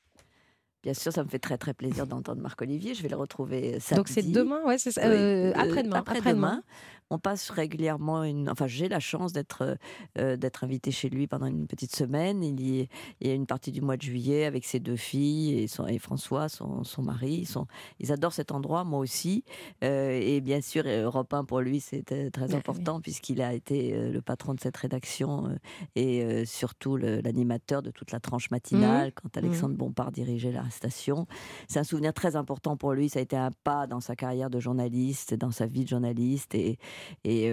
Bien 0.82 0.94
sûr, 0.94 1.12
ça 1.12 1.24
me 1.24 1.28
fait 1.28 1.40
très 1.40 1.58
très 1.58 1.74
plaisir 1.74 2.06
d'entendre 2.06 2.40
Marc-Olivier. 2.40 2.94
Je 2.94 3.02
vais 3.02 3.08
le 3.08 3.16
retrouver 3.16 3.80
samedi. 3.80 3.96
Donc 3.96 4.08
c'est 4.08 4.30
demain, 4.30 4.62
ouais, 4.64 4.78
c'est 4.78 4.92
ça. 4.92 5.04
Euh, 5.04 5.52
après-demain. 5.56 5.96
Après-demain. 5.96 6.62
On 7.10 7.18
passe 7.18 7.50
régulièrement 7.50 8.24
une. 8.24 8.50
Enfin, 8.50 8.66
j'ai 8.66 8.88
la 8.88 9.00
chance 9.00 9.32
d'être 9.32 9.78
euh, 10.18 10.36
d'être 10.36 10.64
invité 10.64 10.90
chez 10.90 11.08
lui 11.08 11.26
pendant 11.26 11.46
une 11.46 11.66
petite 11.66 11.94
semaine. 11.94 12.42
Il 12.42 12.60
y, 12.60 12.88
a 13.30 13.32
une 13.32 13.46
partie 13.46 13.70
du 13.70 13.80
mois 13.80 13.96
de 13.96 14.02
juillet 14.02 14.44
avec 14.44 14.64
ses 14.64 14.80
deux 14.80 14.96
filles 14.96 15.58
et, 15.58 15.68
son, 15.68 15.86
et 15.86 15.98
François, 15.98 16.48
son, 16.48 16.84
son 16.84 17.02
mari. 17.02 17.38
Ils, 17.42 17.46
sont, 17.46 17.66
ils 18.00 18.12
adorent 18.12 18.32
cet 18.32 18.50
endroit, 18.50 18.84
moi 18.84 18.98
aussi. 18.98 19.44
Euh, 19.84 20.18
et 20.20 20.40
bien 20.40 20.60
sûr, 20.60 20.84
Europe 20.86 21.32
1 21.32 21.44
pour 21.44 21.60
lui, 21.60 21.80
c'est 21.80 22.02
très 22.32 22.54
important 22.54 23.00
puisqu'il 23.00 23.40
a 23.40 23.52
été 23.54 23.94
euh, 23.94 24.10
le 24.10 24.20
patron 24.20 24.54
de 24.54 24.60
cette 24.60 24.76
rédaction 24.76 25.56
et 25.94 26.44
surtout 26.44 26.96
l'animateur 26.96 27.82
de 27.82 27.90
toute 27.90 28.10
la 28.10 28.20
tranche 28.20 28.50
matinale 28.50 29.08
mmh. 29.08 29.12
quand 29.12 29.36
Alexandre 29.36 29.74
mmh. 29.74 29.78
Bompard 29.78 30.12
dirigeait 30.12 30.52
la 30.52 30.68
station. 30.70 31.26
C'est 31.68 31.78
un 31.78 31.84
souvenir 31.84 32.12
très 32.12 32.36
important 32.36 32.76
pour 32.76 32.92
lui. 32.92 33.08
Ça 33.08 33.18
a 33.18 33.22
été 33.22 33.36
un 33.36 33.50
pas 33.64 33.86
dans 33.86 34.00
sa 34.00 34.16
carrière 34.16 34.50
de 34.50 34.60
journaliste, 34.60 35.34
dans 35.34 35.50
sa 35.50 35.66
vie 35.66 35.84
de 35.84 35.88
journaliste 35.88 36.54
et 36.54 36.78
et 37.24 37.50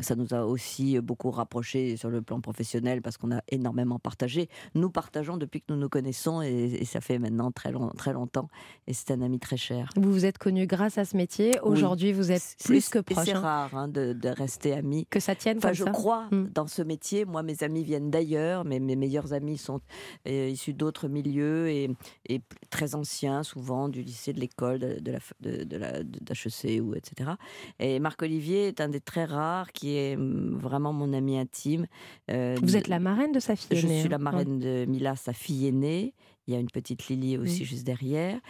ça 0.00 0.14
nous 0.16 0.34
a 0.34 0.46
aussi 0.46 1.00
beaucoup 1.00 1.30
rapprochés 1.30 1.96
sur 1.96 2.10
le 2.10 2.22
plan 2.22 2.40
professionnel 2.40 3.02
parce 3.02 3.16
qu'on 3.16 3.32
a 3.32 3.42
énormément 3.48 3.98
partagé. 3.98 4.48
Nous 4.74 4.90
partageons 4.90 5.36
depuis 5.36 5.60
que 5.60 5.72
nous 5.72 5.78
nous 5.78 5.88
connaissons 5.88 6.42
et, 6.42 6.84
ça 6.84 7.00
fait 7.00 7.18
maintenant 7.18 7.50
très, 7.50 7.72
très 7.96 8.12
longtemps. 8.12 8.48
Et 8.86 8.92
c'est 8.92 9.10
un 9.12 9.22
ami 9.22 9.38
très 9.38 9.56
cher. 9.56 9.90
Vous 9.96 10.12
vous 10.12 10.26
êtes 10.26 10.38
connu 10.38 10.66
grâce 10.66 10.98
à 10.98 11.04
ce 11.04 11.16
métier. 11.16 11.58
Aujourd'hui, 11.62 12.12
vous 12.12 12.32
êtes 12.32 12.56
plus 12.64 12.88
que 12.88 12.98
proche. 12.98 13.24
C'est 13.24 13.32
hein. 13.32 13.40
rare 13.40 13.74
hein, 13.74 13.88
de, 13.88 14.16
rester 14.28 14.72
amis. 14.74 15.06
Que 15.08 15.20
ça 15.20 15.34
tienne 15.34 15.58
enfin, 15.58 15.72
je 15.72 15.84
crois 15.84 16.28
mmh. 16.30 16.48
dans 16.54 16.66
ce 16.66 16.82
métier. 16.82 17.24
Moi, 17.24 17.42
mes 17.42 17.62
amis 17.62 17.84
viennent 17.84 18.10
d'ailleurs, 18.10 18.64
mais 18.64 18.78
mes 18.78 18.96
meilleurs 18.96 19.32
amis 19.32 19.58
sont 19.58 19.80
euh, 20.28 20.48
issus 20.48 20.74
d'autres 20.74 21.08
milieux 21.08 21.68
et, 21.68 21.90
et, 22.28 22.40
très 22.70 22.94
anciens, 22.94 23.42
souvent 23.42 23.88
du 23.88 24.02
lycée, 24.02 24.32
de 24.32 24.40
l'école, 24.40 24.78
de, 24.78 24.98
de, 25.00 25.12
la, 25.12 25.18
de, 25.40 25.64
de 25.64 25.76
la 25.76 26.02
d'HEC 26.02 26.80
ou 26.82 26.94
etc. 26.94 27.32
Et 27.78 27.98
Marc 28.00 28.22
Olivier 28.22 28.71
est 28.72 28.80
un 28.80 28.88
des 28.88 29.00
très 29.00 29.24
rares 29.24 29.72
qui 29.72 29.96
est 29.96 30.16
mm, 30.16 30.56
vraiment 30.58 30.92
mon 30.92 31.12
ami 31.12 31.38
intime. 31.38 31.86
Euh, 32.30 32.56
Vous 32.62 32.76
êtes 32.76 32.88
la 32.88 32.98
marraine 32.98 33.32
de 33.32 33.40
sa 33.40 33.56
fille 33.56 33.78
aînée. 33.78 33.96
Je 33.96 34.00
suis 34.00 34.08
la 34.08 34.16
hein. 34.16 34.18
marraine 34.18 34.58
de 34.58 34.84
Mila, 34.86 35.16
sa 35.16 35.32
fille 35.32 35.66
aînée. 35.66 36.14
Il 36.46 36.54
y 36.54 36.56
a 36.56 36.60
une 36.60 36.70
petite 36.70 37.06
Lily 37.06 37.38
aussi 37.38 37.64
juste 37.64 37.84
derrière. 37.84 38.40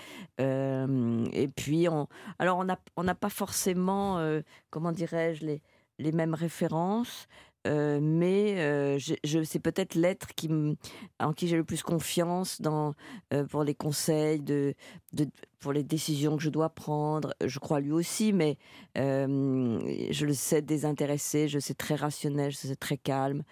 Euh, 0.40 1.26
et 1.32 1.48
puis, 1.48 1.88
on, 1.90 2.08
alors 2.38 2.58
on 2.58 2.64
n'a 2.64 2.78
on 2.96 3.04
pas 3.14 3.28
forcément, 3.28 4.19
euh, 4.19 4.40
comment 4.70 4.92
dirais-je, 4.92 5.44
les, 5.44 5.62
les 5.98 6.12
mêmes 6.12 6.34
références. 6.34 7.28
Euh, 7.67 8.00
mais 8.03 8.59
euh, 8.59 8.99
je, 8.99 9.43
c'est 9.44 9.61
peut-être 9.61 9.94
l'être 9.94 10.29
en 11.20 11.32
qui 11.32 11.49
j'ai 11.49 11.56
le 11.56 11.64
plus 11.64 11.82
confiance 11.82 12.61
euh, 13.32 13.44
pour 13.44 13.62
les 13.62 13.75
conseils, 13.75 14.43
pour 15.61 15.73
les 15.73 15.85
décisions 15.85 16.37
que 16.37 16.42
je 16.42 16.50
dois 16.50 16.71
prendre. 16.71 17.35
Je 17.45 17.59
crois 17.59 17.81
lui 17.81 17.92
aussi, 17.92 18.33
mais 18.33 18.59
je 18.97 20.26
le 20.26 20.35
sais 20.35 20.62
désintéressé, 20.62 21.49
je 21.49 21.59
sais 21.59 21.75
très 21.75 21.95
rationnel, 21.95 22.50
je 22.50 22.57
sais 22.57 22.76
très 22.76 22.97
calme 22.97 23.42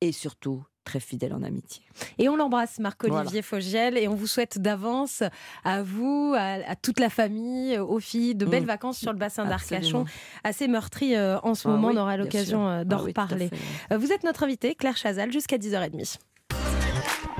et 0.00 0.12
surtout 0.12 0.64
très 0.86 1.00
fidèle 1.00 1.34
en 1.34 1.42
amitié. 1.42 1.82
Et 2.18 2.30
on 2.30 2.36
l'embrasse, 2.36 2.78
Marc-Olivier 2.78 3.42
Fogiel, 3.42 3.98
et 3.98 4.08
on 4.08 4.14
vous 4.14 4.26
souhaite 4.26 4.58
d'avance 4.58 5.22
à 5.64 5.82
vous, 5.82 6.34
à, 6.36 6.76
toute 6.76 7.00
la 7.00 7.10
famille, 7.10 7.78
aux 7.78 8.00
filles, 8.00 8.34
de 8.34 8.46
belles 8.46 8.62
mm. 8.62 8.66
vacances 8.66 8.98
sur 8.98 9.12
le 9.12 9.18
bassin 9.18 9.44
d'Arcachon, 9.44 10.06
assez 10.44 10.68
meurtri 10.68 11.14
euh, 11.14 11.38
en 11.42 11.54
ce 11.54 11.68
ah 11.68 11.72
moment, 11.72 11.88
on 11.88 11.96
aura 11.96 12.16
l'occasion 12.16 12.68
euh, 12.68 12.84
d'en 12.84 12.98
ah 12.98 13.02
reparler. 13.02 13.50
Euh, 13.92 13.98
vous 13.98 14.12
êtes 14.12 14.24
notre 14.24 14.44
invitée, 14.44 14.74
Claire 14.74 14.96
Chazal, 14.96 15.32
jusqu'à 15.32 15.58
10h30. 15.58 16.18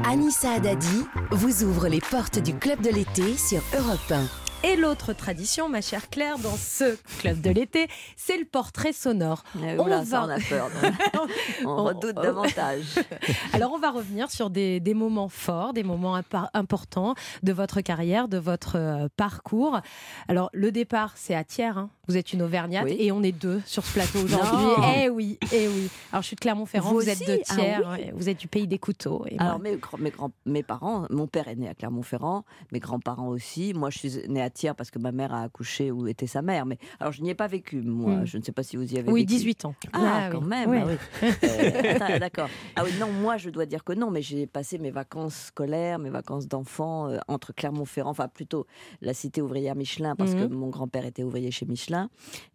Anissa 0.04 0.52
Adadi 0.52 1.04
vous 1.30 1.64
ouvre 1.64 1.88
les 1.88 2.00
portes 2.00 2.38
du 2.38 2.54
club 2.54 2.82
de 2.82 2.90
l'été 2.90 3.36
sur 3.36 3.62
Europe 3.78 4.10
1. 4.10 4.45
Et 4.66 4.74
l'autre 4.74 5.12
tradition, 5.12 5.68
ma 5.68 5.80
chère 5.80 6.10
Claire, 6.10 6.40
dans 6.40 6.56
ce 6.56 6.98
club 7.20 7.40
de 7.40 7.50
l'été, 7.50 7.86
c'est 8.16 8.36
le 8.36 8.44
portrait 8.44 8.92
sonore. 8.92 9.44
on, 9.54 9.84
va... 9.84 10.24
on 10.24 10.28
a 10.28 10.40
peur. 10.40 10.70
on, 11.64 11.84
redoute 11.84 12.16
davantage. 12.16 12.98
Alors, 13.52 13.72
on 13.72 13.78
va 13.78 13.92
revenir 13.92 14.28
sur 14.28 14.50
des, 14.50 14.80
moments 14.92 15.28
forts, 15.28 15.72
des 15.72 15.84
moments 15.84 16.20
importants 16.52 17.14
de 17.44 17.52
votre 17.52 17.80
carrière, 17.80 18.26
de 18.26 18.38
votre 18.38 18.76
euh, 18.76 19.06
parcours. 19.16 19.80
Alors, 20.26 20.50
le 20.52 20.72
départ, 20.72 21.12
c'est 21.14 21.36
à 21.36 21.44
Thiers. 21.44 21.66
Hein. 21.66 21.88
Vous 22.08 22.16
êtes 22.16 22.32
une 22.32 22.42
Auvergnate 22.42 22.86
et 22.88 23.10
on 23.12 23.22
est 23.22 23.32
deux 23.32 23.60
sur 23.66 23.84
ce 23.84 23.92
plateau 23.92 24.20
aujourd'hui. 24.20 24.66
Eh 24.98 25.08
oui, 25.10 25.38
eh 25.52 25.68
oui. 25.68 25.88
Alors, 26.12 26.22
je 26.22 26.28
suis 26.28 26.36
de 26.36 26.40
Clermont-Ferrand, 26.40 26.92
vous, 26.92 27.08
êtes 27.08 27.18
de 27.26 27.40
ah 27.48 27.54
Thiers, 27.54 28.12
vous 28.14 28.28
êtes 28.28 28.38
du 28.38 28.46
pays 28.48 28.66
des 28.66 28.78
couteaux. 28.78 29.24
Alors, 29.38 29.58
mes, 29.58 29.78
mes, 29.98 30.10
grands, 30.10 30.30
mes 30.46 30.62
parents, 30.62 31.06
mon 31.10 31.26
père 31.26 31.48
est 31.48 31.56
né 31.56 31.68
à 31.68 31.74
Clermont-Ferrand, 31.74 32.44
mes 32.72 32.78
grands-parents 32.78 33.28
aussi. 33.28 33.74
Moi, 33.74 33.90
je 33.90 33.98
suis 33.98 34.12
née 34.28 34.42
à 34.42 34.50
tiers 34.50 34.74
parce 34.74 34.90
que 34.90 34.98
ma 34.98 35.12
mère 35.12 35.34
a 35.34 35.42
accouché 35.42 35.90
où 35.90 36.06
était 36.06 36.26
sa 36.26 36.42
mère. 36.42 36.66
Mais 36.66 36.78
alors, 37.00 37.12
je 37.12 37.22
n'y 37.22 37.30
ai 37.30 37.34
pas 37.34 37.46
vécu, 37.48 37.80
moi. 37.82 38.16
Mm. 38.16 38.26
Je 38.26 38.38
ne 38.38 38.42
sais 38.42 38.52
pas 38.52 38.62
si 38.62 38.76
vous 38.76 38.94
y 38.94 38.98
avez 38.98 39.10
Oui, 39.10 39.20
vécu. 39.22 39.34
18 39.34 39.64
ans. 39.64 39.74
Ah, 39.92 39.98
Ah, 40.26 40.28
quand 40.30 40.40
oui. 40.42 40.48
même. 40.48 40.70
Oui. 40.70 40.78
ah 40.80 40.86
oui. 41.22 41.28
Euh, 41.44 41.94
attends, 41.96 42.18
D'accord. 42.18 42.48
Ah 42.76 42.82
oui, 42.84 42.90
non, 43.00 43.10
moi, 43.10 43.36
je 43.36 43.50
dois 43.50 43.66
dire 43.66 43.82
que 43.84 43.92
non, 43.92 44.10
mais 44.10 44.22
j'ai 44.22 44.46
passé 44.46 44.78
mes 44.78 44.90
vacances 44.90 45.46
scolaires, 45.46 45.98
mes 45.98 46.10
vacances 46.10 46.46
d'enfant 46.46 47.08
euh, 47.08 47.18
entre 47.28 47.52
Clermont-Ferrand, 47.52 48.10
enfin 48.10 48.28
plutôt 48.28 48.66
la 49.02 49.12
cité 49.14 49.42
ouvrière 49.42 49.74
Michelin, 49.76 50.14
parce 50.16 50.34
que 50.34 50.44
Mhm. 50.46 50.54
mon 50.54 50.68
grand-père 50.68 51.04
était 51.06 51.22
ouvrier 51.22 51.50
chez 51.50 51.66
Michelin, 51.66 51.95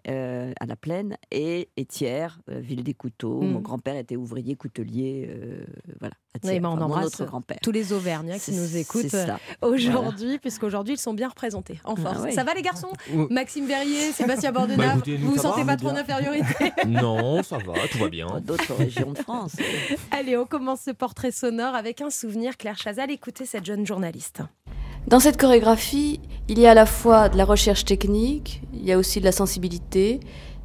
euh, 0.08 0.52
à 0.60 0.66
la 0.66 0.76
Plaine, 0.76 1.18
et 1.32 1.70
Étière, 1.78 2.40
euh, 2.50 2.60
ville 2.60 2.84
des 2.84 2.94
couteaux. 2.94 3.42
Mhm. 3.42 3.52
Mon 3.52 3.60
grand-père 3.60 3.96
était 3.98 4.16
ouvrier 4.16 4.56
coutelier, 4.56 5.28
euh, 5.30 5.66
voilà, 6.00 6.16
à 6.34 6.38
Oui, 6.44 6.50
Thiers. 6.50 6.60
ben, 6.60 6.70
on 6.70 6.72
Enfin, 6.74 6.80
mon 6.80 6.86
embrasse 6.86 7.06
autre 7.08 7.26
grand-père. 7.26 7.58
Tous 7.62 7.72
les 7.72 7.94
Auvergnats 7.94 8.40
qui 8.40 8.52
nous 8.52 8.78
écoutent 8.78 9.16
aujourd'hui, 9.62 10.40
puisqu'aujourd'hui, 10.40 10.96
ils 10.96 11.00
sont 11.00 11.14
bien 11.14 11.30
représentés 11.30 11.80
en 11.84 11.96
force. 11.96 12.18
Ah 12.20 12.24
oui. 12.26 12.34
Ça 12.34 12.44
va 12.44 12.54
les 12.54 12.62
garçons 12.62 12.92
Ouais. 13.14 13.28
Maxime 13.30 13.66
Verrier, 13.66 14.12
Sébastien 14.12 14.52
Bordenave, 14.54 15.02
Bah, 15.06 15.16
vous 15.18 15.28
vous 15.28 15.36
va, 15.36 15.42
sentez 15.42 15.62
on 15.62 15.66
pas 15.66 15.78
trop 15.78 15.90
en 15.90 15.94
bien. 15.94 16.02
infériorité? 16.02 16.72
Non, 16.88 17.44
ça 17.44 17.58
va, 17.58 17.74
tout 17.92 17.98
va 18.00 18.10
bien. 18.10 18.40
D'autres 18.42 18.74
régions 18.74 19.12
de 19.12 19.18
France. 19.18 19.56
Allez, 20.12 20.38
on 20.38 20.46
commence 20.46 20.82
ce 20.82 20.92
portrait 20.92 21.32
sonore 21.32 21.76
avec 21.76 22.02
un 22.02 22.10
souvenir. 22.10 22.58
Claire 22.58 22.78
Chazal, 22.78 23.12
écoutez 23.12 23.46
cette 23.46 23.66
jeune 23.66 23.86
journaliste. 23.86 24.42
Dans 25.08 25.20
cette 25.20 25.38
chorégraphie, 25.38 26.20
il 26.48 26.60
y 26.60 26.68
a 26.68 26.72
à 26.72 26.74
la 26.74 26.86
fois 26.86 27.28
de 27.30 27.38
la 27.38 27.46
recherche 27.46 27.86
technique, 27.86 28.62
il 28.74 28.86
y 28.86 28.92
a 28.92 28.98
aussi 28.98 29.20
de 29.20 29.26
la 29.26 29.32
sensibilité, 29.32 30.20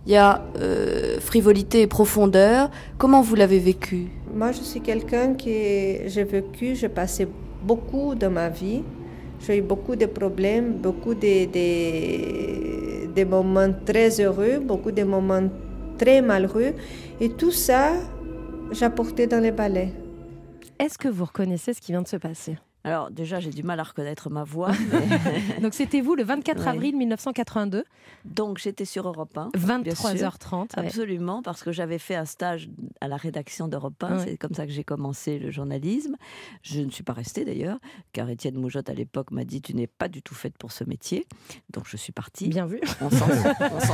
il 0.06 0.12
y 0.12 0.16
a 0.16 0.44
euh, 0.60 1.18
frivolité 1.20 1.82
et 1.82 1.86
profondeur. 1.86 2.70
Comment 2.96 3.22
vous 3.22 3.34
l'avez 3.34 3.58
vécu? 3.58 4.06
Moi, 4.32 4.52
je 4.52 4.62
suis 4.62 4.80
quelqu'un 4.80 5.34
qui, 5.34 6.08
j'ai 6.08 6.24
vécu, 6.24 6.76
j'ai 6.76 6.88
passé 6.88 7.26
beaucoup 7.62 8.14
de 8.14 8.28
ma 8.28 8.48
vie. 8.48 8.82
J'ai 9.40 9.58
eu 9.58 9.62
beaucoup 9.62 9.96
de 9.96 10.06
problèmes, 10.06 10.74
beaucoup 10.74 11.14
de, 11.14 11.46
de, 11.46 13.12
de 13.12 13.24
moments 13.24 13.72
très 13.84 14.20
heureux, 14.20 14.60
beaucoup 14.60 14.92
de 14.92 15.02
moments 15.02 15.50
très 15.98 16.22
malheureux. 16.22 16.72
Et 17.20 17.28
tout 17.30 17.50
ça, 17.50 17.92
j'apportais 18.70 19.26
dans 19.26 19.40
les 19.40 19.52
ballets. 19.52 19.92
Est-ce 20.78 20.98
que 20.98 21.08
vous 21.08 21.24
reconnaissez 21.24 21.74
ce 21.74 21.80
qui 21.80 21.92
vient 21.92 22.02
de 22.02 22.08
se 22.08 22.16
passer? 22.16 22.56
Alors, 22.86 23.10
déjà, 23.10 23.40
j'ai 23.40 23.50
du 23.50 23.62
mal 23.62 23.80
à 23.80 23.82
reconnaître 23.82 24.30
ma 24.30 24.44
voix. 24.44 24.70
mais- 24.92 25.60
Donc 25.60 25.74
c'était 25.74 26.00
vous 26.00 26.14
le 26.14 26.22
24 26.24 26.60
Ouais. 26.62 26.68
avril 26.68 26.96
1982, 26.96 27.84
Donc, 28.24 28.58
j'étais 28.58 28.84
sur 28.84 29.06
Europe 29.08 29.36
1. 29.36 29.50
23h30. 29.56 30.78
ouais. 30.78 30.86
Absolument, 30.86 31.42
parce 31.42 31.62
que 31.62 31.72
j'avais 31.72 31.98
fait 31.98 32.14
un 32.14 32.24
stage 32.24 32.68
à 33.00 33.08
la 33.08 33.16
rédaction 33.16 33.68
d'Europe 33.68 34.02
1. 34.02 34.16
Ouais. 34.18 34.24
C'est 34.24 34.36
comme 34.36 34.54
ça 34.54 34.66
que 34.66 34.72
j'ai 34.72 34.84
commencé 34.84 35.38
le 35.38 35.50
journalisme. 35.50 36.16
Je 36.62 36.80
ne 36.80 36.90
suis 36.90 37.02
pas 37.02 37.12
restée 37.12 37.44
d'ailleurs, 37.44 37.78
car 38.12 38.30
Étienne 38.30 38.54
Moujotte 38.56 38.88
à 38.88 38.94
l'époque 38.94 39.30
m'a 39.32 39.44
dit 39.44 39.60
Tu 39.60 39.74
n'es 39.74 39.86
pas 39.88 40.08
du 40.08 40.22
tout 40.22 40.34
faite 40.34 40.56
pour 40.58 40.70
ce 40.72 40.84
métier. 40.84 41.26
Donc 41.72 41.84
je 41.88 41.96
suis 41.96 42.12
partie. 42.12 42.48
Bien 42.48 42.66
vu. 42.66 42.80
On 43.00 43.10
s'en 43.10 43.26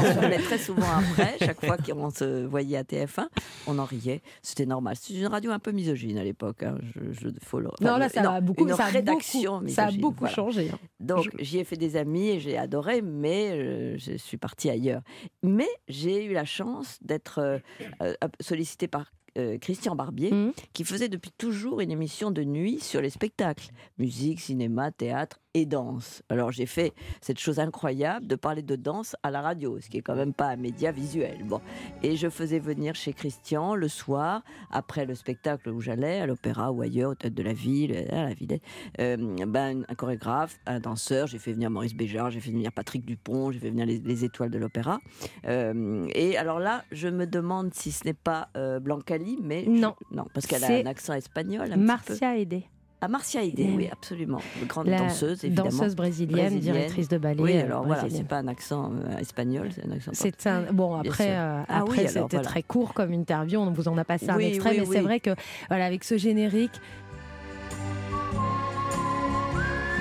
souvenait 0.02 0.38
très 0.38 0.58
souvent 0.58 0.87
après, 0.99 1.37
chaque 1.38 1.64
fois 1.64 1.76
qu'on 1.78 2.11
se 2.11 2.44
voyait 2.44 2.76
à 2.76 2.82
TF1, 2.82 3.26
on 3.66 3.78
en 3.78 3.84
riait. 3.84 4.22
C'était 4.42 4.66
normal. 4.66 4.96
C'était 4.96 5.20
une 5.20 5.26
radio 5.26 5.50
un 5.50 5.58
peu 5.58 5.72
misogyne 5.72 6.18
à 6.18 6.25
l'époque. 6.25 6.62
hein. 6.62 6.76
Je, 6.94 7.12
je- 7.12 7.28
faut 7.42 7.58
le- 7.61 7.70
Non, 7.80 7.96
là, 7.96 8.08
ça 8.08 8.32
a 8.32 8.40
beaucoup, 8.40 8.66
une 8.66 8.75
ça 8.86 8.92
rédaction 8.92 9.58
beaucoup, 9.60 9.68
ça 9.72 9.86
a 9.86 9.90
beaucoup 9.92 10.16
voilà. 10.20 10.34
changé. 10.34 10.70
hein. 10.72 10.78
Donc 11.00 11.24
Je- 11.38 11.44
j'y 11.44 11.58
ai 11.58 11.64
fait 11.64 11.76
des 11.76 11.96
amis 11.96 12.28
et 12.28 12.40
j'ai 12.40 12.56
adoré, 12.58 13.02
mais 13.02 13.50
euh, 13.52 13.96
je 13.98 14.16
suis 14.16 14.36
partie 14.38 14.70
ailleurs. 14.70 15.02
Mais 15.42 15.68
j'ai 15.88 16.24
eu 16.24 16.32
la 16.32 16.44
chance 16.44 16.98
d'être 17.02 17.38
euh, 17.38 17.58
euh, 18.02 18.14
sollicitée 18.40 18.88
par 18.88 19.12
euh, 19.38 19.56
Christian 19.56 19.96
Barbier, 19.96 20.30
Mhm. 20.30 20.52
qui 20.74 20.84
faisait 20.84 21.08
depuis 21.08 21.30
toujours 21.38 21.80
une 21.80 21.90
émission 21.90 22.30
de 22.30 22.44
nuit 22.44 22.80
sur 22.80 23.00
les 23.00 23.08
spectacles, 23.08 23.70
musique, 23.96 24.40
cinéma, 24.40 24.90
théâtre 24.92 25.40
et 25.54 25.66
danse. 25.66 26.23
Alors 26.30 26.50
j'ai 26.50 26.64
fait 26.66 26.92
cette 27.21 27.38
chose 27.38 27.59
incroyable 27.59 28.26
de 28.26 28.37
parler 28.37 28.62
de 28.62 28.75
danse 28.76 29.16
à 29.23 29.30
la 29.30 29.42
radio, 29.42 29.78
ce 29.80 29.88
qui 29.90 29.99
est 29.99 30.02
quand 30.02 30.14
même 30.16 30.32
pas 30.32 30.47
un 30.49 30.56
média 30.56 30.92
visuel. 30.92 31.44
Bon, 31.44 31.61
et 32.02 32.16
je 32.16 32.28
faisais 32.30 32.59
venir 32.59 32.94
chez 32.94 33.12
Christian 33.12 33.75
le 33.75 33.88
soir 33.88 34.42
après 34.71 35.04
le 35.04 35.14
spectacle 35.14 35.68
où 35.68 35.80
j'allais 35.80 36.21
à 36.21 36.26
l'opéra 36.26 36.73
ou 36.73 36.80
ailleurs, 36.82 37.11
au 37.11 37.14
théâtre 37.14 37.35
de 37.37 37.42
la 37.42 37.52
ville, 37.52 38.06
à 38.11 38.25
la 38.28 38.35
Villette, 38.35 38.62
euh, 38.99 39.16
ben, 39.47 39.85
un 39.88 39.94
chorégraphe, 39.94 40.59
un 40.66 40.80
danseur. 40.80 41.26
J'ai 41.26 41.38
fait 41.38 41.52
venir 41.52 41.71
Maurice 41.71 41.94
Béjart, 41.94 42.30
j'ai 42.30 42.40
fait 42.40 42.50
venir 42.50 42.73
Patrick 42.73 43.04
Dupont, 43.04 43.50
j'ai 43.52 43.59
fait 43.59 43.71
venir 43.71 43.85
les, 43.87 43.99
les 43.99 44.25
étoiles 44.25 44.50
de 44.50 44.59
l'opéra. 44.59 45.00
Euh, 45.47 46.06
et 46.14 46.37
alors 46.38 46.61
là, 46.61 46.85
je 46.92 47.09
me 47.09 47.26
demande 47.26 47.75
si 47.75 47.92
ce 47.92 48.04
n'est 48.06 48.14
pas 48.14 48.49
euh, 48.56 48.80
Blancali, 48.80 49.38
mais 49.42 49.64
je- 49.64 49.71
Non. 49.71 49.94
non, 50.11 50.25
parce 50.32 50.47
qu'elle 50.47 50.64
a 50.64 50.68
un 50.68 50.87
accent 50.87 51.12
espagnol. 51.12 51.71
Un. 51.73 51.76
Marcia 51.76 52.38
Aidé, 52.38 52.64
Ah, 53.04 53.09
Marcia 53.09 53.42
Aidé, 53.42 53.68
Oui. 53.76 53.88
absolument, 53.90 54.38
grande 54.68 54.87
la 54.87 54.99
danseuse 54.99 55.44
évidemment. 55.44 55.71
danseuse 55.71 55.97
brésilienne, 55.97 56.50
Brésilienne. 56.50 56.75
directrice 56.76 57.09
de 57.09 57.18
ballet. 57.18 57.42
Oui, 57.42 57.56
euh, 57.56 57.64
alors 57.64 57.85
voilà, 57.85 58.02
brésilienne. 58.02 58.25
c'est 58.25 58.28
pas 58.28 58.38
un 58.38 58.47
accent 58.47 58.92
euh, 58.92 59.18
espagnol, 59.18 59.71
c'est 59.75 59.85
un 59.85 59.90
accent. 59.90 60.11
C'est 60.14 60.47
un 60.47 60.62
bon 60.73 60.94
après 60.94 61.30
euh, 61.32 61.62
Ah 61.68 61.80
après 61.80 62.06
c'était 62.06 62.21
voilà. 62.30 62.42
très 62.44 62.62
court 62.62 62.94
comme 62.94 63.12
interview 63.12 63.59
on 63.59 63.73
vous 63.73 63.88
en 63.88 63.99
a 63.99 64.04
passé 64.04 64.30
un 64.30 64.37
Oui, 64.37 64.44
extrait 64.47 64.76
mais 64.78 64.87
c'est 64.87 65.00
vrai 65.00 65.18
que 65.18 65.30
voilà 65.68 65.85
avec 65.87 66.04
ce 66.04 66.16
générique 66.16 66.80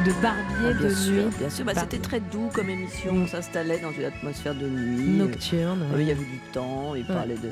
de 0.06 0.12
Barbier 0.22 0.44
Ah, 0.70 0.74
bien 0.74 0.88
de 0.90 0.94
sûr, 0.94 1.14
nuit 1.26 1.36
bien 1.40 1.50
sûr. 1.50 1.66
Bah, 1.66 1.74
Bah. 1.76 1.82
c'était 1.82 2.00
très 2.02 2.20
doux 2.20 2.50
comme 2.54 2.70
émission. 2.70 3.14
On 3.14 3.28
s'installait 3.28 3.80
dans 3.80 3.92
une 3.92 4.06
atmosphère 4.06 4.56
de 4.56 4.68
nuit. 4.68 5.18
nocturne. 5.18 5.84
Euh, 5.94 6.02
Il 6.02 6.08
y 6.08 6.12
avait 6.12 6.20
du 6.24 6.40
temps. 6.54 6.96
Il 6.96 7.06
parlait 7.06 7.36
de. 7.36 7.50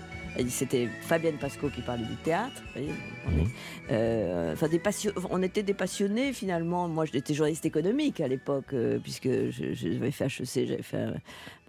C'était 0.47 0.87
Fabienne 1.01 1.37
Pasco 1.37 1.69
qui 1.69 1.81
parlait 1.81 2.05
du 2.05 2.15
théâtre. 2.17 2.61
vous 2.75 2.81
voyez, 2.81 2.93
on, 3.27 3.39
est, 3.43 3.47
euh, 3.91 4.53
enfin, 4.53 4.67
des 4.67 4.79
passion- 4.79 5.11
on 5.29 5.41
était 5.43 5.63
des 5.63 5.73
passionnés 5.73 6.31
finalement. 6.33 6.87
Moi, 6.87 7.05
j'étais 7.05 7.33
journaliste 7.33 7.65
économique 7.65 8.21
à 8.21 8.27
l'époque, 8.27 8.73
euh, 8.73 8.99
puisque 8.99 9.27
j'avais 9.51 10.11
fait 10.11 10.25
HEC, 10.25 10.67
j'avais 10.67 10.81
fait 10.81 11.07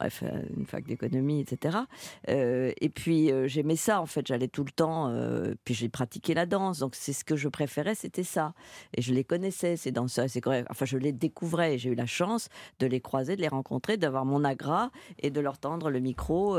bref, 0.01 0.23
euh, 0.23 0.43
une 0.57 0.65
fac 0.67 0.85
d'économie, 0.87 1.41
etc. 1.41 1.77
Euh, 2.29 2.73
et 2.81 2.89
puis 2.89 3.31
euh, 3.31 3.47
j'aimais 3.47 3.77
ça 3.77 4.01
en 4.01 4.07
fait. 4.07 4.27
J'allais 4.27 4.49
tout 4.49 4.65
le 4.65 4.71
temps. 4.71 5.09
euh, 5.09 5.55
puis 5.65 5.75
j'ai 5.75 5.89
pratiqué 5.89 6.33
la 6.35 6.47
danse, 6.47 6.79
donc 6.79 6.95
c'est 6.95 7.13
ce 7.13 7.25
que 7.25 7.37
je 7.37 7.49
préférais, 7.49 7.95
c'était 7.95 8.23
ça. 8.23 8.55
Et 8.97 9.03
je 9.03 9.13
les 9.13 9.25
connaissais 9.25 9.77
ces 9.77 9.93
danseurs, 9.93 10.25
et 10.25 10.29
ces 10.29 10.41
chorégraphes. 10.41 10.71
Enfin, 10.71 10.87
je 10.87 10.97
les 10.97 11.13
découvrais. 11.13 11.77
J'ai 11.79 11.91
eu 11.91 11.95
la 11.95 12.07
chance 12.07 12.49
de 12.79 12.87
les 12.87 13.01
croiser, 13.01 13.37
de 13.37 13.43
les 13.43 13.49
rencontrer, 13.49 13.97
d'avoir 13.99 14.25
mon 14.25 14.43
agra 14.45 14.91
et 15.19 15.31
de 15.31 15.41
leur 15.41 15.59
tendre 15.59 15.91
le 15.91 16.01
micro 16.01 16.57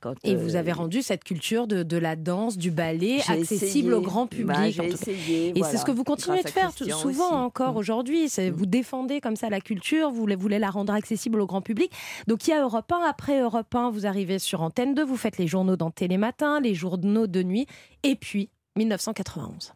quand. 0.00 0.14
Et 0.24 0.34
vous 0.36 0.56
avez 0.56 0.72
rendu 0.72 1.02
cette 1.02 1.24
culture 1.24 1.66
de, 1.66 1.82
de 1.82 1.96
la 1.96 2.16
danse, 2.16 2.58
du 2.58 2.70
ballet 2.70 3.20
accessible 3.28 3.88
essayé. 3.88 3.92
au 3.92 4.00
grand 4.00 4.26
public. 4.26 4.46
Bah, 4.48 4.60
en 4.66 4.70
j'ai 4.70 4.86
essayé. 4.86 5.58
Et 5.58 5.62
c'est 5.62 5.76
ce 5.76 5.84
que 5.84 5.90
vous 5.92 6.04
continuez 6.04 6.42
de 6.42 6.48
faire 6.48 6.74
Christian 6.74 6.96
souvent 6.98 7.26
aussi. 7.28 7.34
encore 7.34 7.74
Mm. 7.74 7.76
aujourd'hui. 7.76 8.28
C'est 8.28 8.50
Mm. 8.50 8.54
vous 8.54 8.66
défendez 8.66 9.20
comme 9.20 9.36
ça 9.36 9.48
la 9.50 9.60
culture, 9.60 10.10
vous 10.10 10.16
voulez, 10.20 10.34
voulez 10.36 10.58
la 10.58 10.70
rendre 10.70 10.92
accessible 10.92 11.40
au 11.40 11.46
grand 11.46 11.60
public. 11.62 11.92
Donc 12.26 12.39
il 12.46 12.50
y 12.50 12.52
a 12.54 12.62
Europe 12.62 12.90
1, 12.90 13.02
après 13.08 13.40
Europe 13.40 13.74
1, 13.74 13.90
vous 13.90 14.06
arrivez 14.06 14.38
sur 14.38 14.62
Antenne 14.62 14.94
2, 14.94 15.04
vous 15.04 15.16
faites 15.16 15.38
les 15.38 15.46
journaux 15.46 15.76
dans 15.76 15.90
Télématin, 15.90 16.60
les 16.60 16.74
journaux 16.74 17.26
de 17.26 17.42
nuit, 17.42 17.66
et 18.02 18.16
puis 18.16 18.50
1991. 18.76 19.74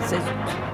16 0.00 0.18
août. 0.18 0.71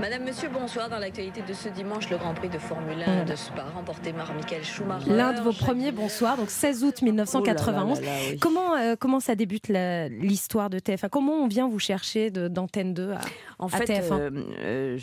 Madame, 0.00 0.24
Monsieur, 0.24 0.48
bonsoir. 0.48 0.88
Dans 0.88 0.98
l'actualité 0.98 1.42
de 1.46 1.52
ce 1.52 1.68
dimanche, 1.68 2.08
le 2.08 2.16
Grand 2.16 2.32
Prix 2.32 2.48
de 2.48 2.56
Formule 2.58 3.02
1 3.06 3.24
de 3.26 3.34
Spa, 3.36 3.64
remporté 3.74 4.12
par 4.14 4.32
Michael 4.32 4.64
Schumacher. 4.64 5.10
L'un 5.10 5.34
de 5.34 5.40
vos 5.42 5.52
premiers 5.52 5.92
bonsoirs, 5.92 6.38
donc 6.38 6.48
16 6.48 6.84
août 6.84 7.02
1991. 7.02 7.98
Oh 8.00 8.00
là 8.02 8.06
là 8.06 8.12
là 8.12 8.18
là, 8.22 8.26
oui. 8.32 8.38
Comment, 8.38 8.74
euh, 8.76 8.96
comment 8.98 9.20
ça 9.20 9.34
débute 9.34 9.68
l'histoire 9.68 10.70
de 10.70 10.78
TF1 10.78 11.10
Comment 11.10 11.34
on 11.34 11.48
vient 11.48 11.68
vous 11.68 11.78
chercher 11.78 12.30
de- 12.30 12.48
d'Antenne 12.48 12.94
2 12.94 13.10
à... 13.12 13.20
En 13.58 13.66
à 13.66 13.70
fait, 13.76 13.84
TF1. 13.84 14.12
euh, 14.18 14.30
euh, 14.64 14.98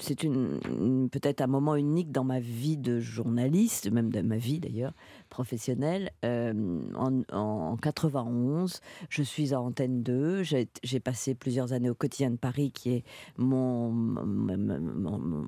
c'est 0.00 0.24
une, 0.24 0.58
une- 0.68 1.08
peut-être 1.08 1.40
un 1.40 1.46
moment 1.46 1.76
unique 1.76 2.10
dans 2.10 2.24
ma 2.24 2.40
vie 2.40 2.76
de 2.76 2.98
journaliste, 2.98 3.92
même 3.92 4.10
de 4.10 4.22
ma 4.22 4.36
vie 4.38 4.58
d'ailleurs 4.58 4.92
professionnelle. 5.30 6.10
Euh, 6.24 6.52
en, 6.96 7.22
en 7.32 7.76
91, 7.76 8.80
je 9.08 9.22
suis 9.22 9.54
à 9.54 9.60
Antenne 9.60 10.02
2. 10.02 10.42
J'ai 10.42 11.00
passé 11.00 11.34
plusieurs 11.34 11.72
années 11.72 11.88
au 11.88 11.94
quotidien 11.94 12.30
de 12.30 12.36
Paris, 12.36 12.70
qui 12.72 12.90
est 12.90 13.04
mon, 13.38 14.16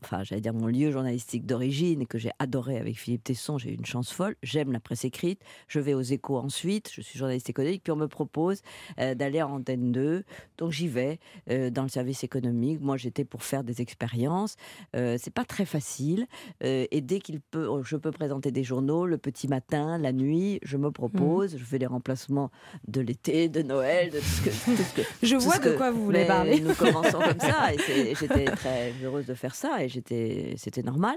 enfin, 0.03 0.23
j'allais 0.23 0.41
dire 0.41 0.55
mon 0.55 0.69
lieu 0.69 0.91
journalistique 0.91 1.45
d'origine 1.45 2.07
que 2.07 2.17
j'ai 2.17 2.31
adoré 2.39 2.79
avec 2.79 2.99
Philippe 2.99 3.25
Tesson. 3.25 3.59
J'ai 3.59 3.73
eu 3.73 3.75
une 3.75 3.85
chance 3.85 4.13
folle. 4.13 4.37
J'aime 4.43 4.73
la 4.73 4.81
presse 4.81 5.05
écrite. 5.05 5.43
Je 5.69 5.81
vais 5.81 5.93
aux 5.93 6.01
Échos 6.01 6.39
ensuite. 6.39 6.91
Je 6.93 7.03
suis 7.03 7.19
journaliste 7.19 7.51
économique. 7.51 7.83
Puis 7.83 7.93
on 7.93 7.97
me 7.97 8.09
propose 8.09 8.63
euh, 8.99 9.15
d'aller 9.15 9.41
à 9.41 9.49
Antenne 9.49 9.93
2. 9.93 10.25
Donc 10.59 10.71
j'y 10.71 10.89
vais 10.89 11.19
euh, 11.51 11.71
dans 11.71 11.83
le 11.83 11.89
service 11.89 12.25
économique. 12.25 12.81
Moi, 12.81 12.97
j'étais 12.97 13.25
pour 13.25 13.43
faire 13.43 13.65
des 13.65 13.83
expériences. 13.83 14.57
C'est 14.95 15.35
pas 15.35 15.45
très 15.45 15.65
facile. 15.65 16.27
Et 16.61 17.01
dès 17.01 17.19
qu'il 17.19 17.41
peut, 17.41 17.69
je 17.83 17.97
peux 17.97 18.13
présenter 18.13 18.51
des 18.51 18.63
journaux 18.65 19.07
le 19.07 19.19
petit 19.19 19.49
matin, 19.49 19.72
la 19.73 20.13
nuit, 20.13 20.59
je 20.63 20.77
me 20.77 20.91
propose. 20.91 21.57
Je 21.57 21.65
fais 21.65 21.79
les 21.79 21.87
remplacements 21.87 22.51
de 22.89 23.01
l'été, 23.01 23.49
de 23.49 23.63
Noël, 23.63 24.11
de 24.11 24.19
tout 24.19 24.25
ce 24.25 24.41
que. 24.43 24.51
tout 24.51 24.83
ce 24.83 24.95
que- 24.95 25.03
Je 25.27 25.37
tout 25.37 25.43
vois 25.43 25.55
ce 25.57 25.61
de 25.61 25.65
que- 25.71 25.77
quoi 25.77 25.91
vous 25.91 26.05
voulez 26.05 26.25
parler. 26.27 26.61
Nous 26.61 26.75
commençons 26.75 27.19
comme 27.19 27.41
ça. 27.41 27.73
Et 27.75 28.15
j'étais 28.21 28.45
très 28.47 28.93
heureuse 29.03 29.27
de 29.27 29.35
faire 29.35 29.55
ça. 29.55 29.83
Et 29.85 29.89
c'était 30.57 30.83
normal. 30.83 31.17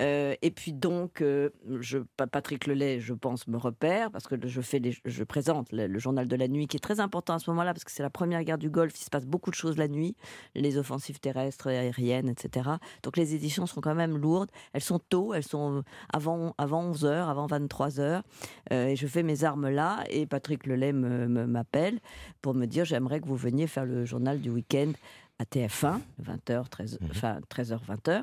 Euh, 0.00 0.34
et 0.42 0.50
puis 0.50 0.72
donc, 0.72 1.20
euh, 1.20 1.50
je, 1.80 1.98
Pa- 2.16 2.26
Patrick 2.26 2.66
Lelay, 2.66 3.00
je 3.00 3.14
pense, 3.14 3.46
me 3.48 3.56
repère 3.56 4.10
parce 4.10 4.26
que 4.26 4.34
je 4.46 4.60
fais, 4.60 4.78
les- 4.78 4.96
je 5.04 5.24
présente 5.24 5.72
le, 5.72 5.86
le 5.86 5.98
journal 5.98 6.26
de 6.28 6.36
la 6.36 6.48
nuit 6.48 6.66
qui 6.66 6.76
est 6.76 6.80
très 6.80 7.00
important 7.00 7.34
à 7.34 7.38
ce 7.38 7.50
moment-là 7.50 7.72
parce 7.74 7.84
que 7.84 7.90
c'est 7.92 8.02
la 8.02 8.10
première 8.10 8.42
guerre 8.44 8.58
du 8.58 8.70
Golfe. 8.70 8.94
Il 9.00 9.04
se 9.04 9.10
passe 9.10 9.26
beaucoup 9.26 9.50
de 9.50 9.54
choses 9.56 9.76
la 9.76 9.88
nuit, 9.88 10.16
les 10.54 10.76
offensives 10.78 11.20
terrestres, 11.20 11.68
aériennes, 11.68 12.28
etc. 12.28 12.70
Donc 13.02 13.16
les 13.16 13.34
éditions 13.34 13.66
sont 13.66 13.80
quand 13.80 13.94
même 13.94 14.16
lourdes. 14.16 14.50
Elles 14.72 14.82
sont 14.82 14.98
tôt, 14.98 15.34
elles 15.34 15.42
sont 15.46 15.82
avant 16.12 16.54
avant 16.58 16.82
11 16.84 17.04
h 17.04 17.28
avant 17.28 17.46
23 17.46 17.89
h 17.98 18.22
et 18.70 18.96
je 18.96 19.06
fais 19.06 19.22
mes 19.22 19.44
armes 19.44 19.68
là. 19.68 20.04
Et 20.10 20.26
Patrick 20.26 20.66
Lelay 20.66 20.92
m'appelle 20.92 21.98
pour 22.42 22.54
me 22.54 22.66
dire 22.66 22.84
j'aimerais 22.84 23.20
que 23.20 23.26
vous 23.26 23.36
veniez 23.36 23.66
faire 23.66 23.84
le 23.84 24.04
journal 24.04 24.40
du 24.40 24.50
week-end 24.50 24.92
à 25.38 25.44
TF1, 25.44 26.00
20h, 26.22 26.68
13, 26.68 26.98
enfin 27.10 27.40
13h, 27.50 27.78
20h. 27.86 28.22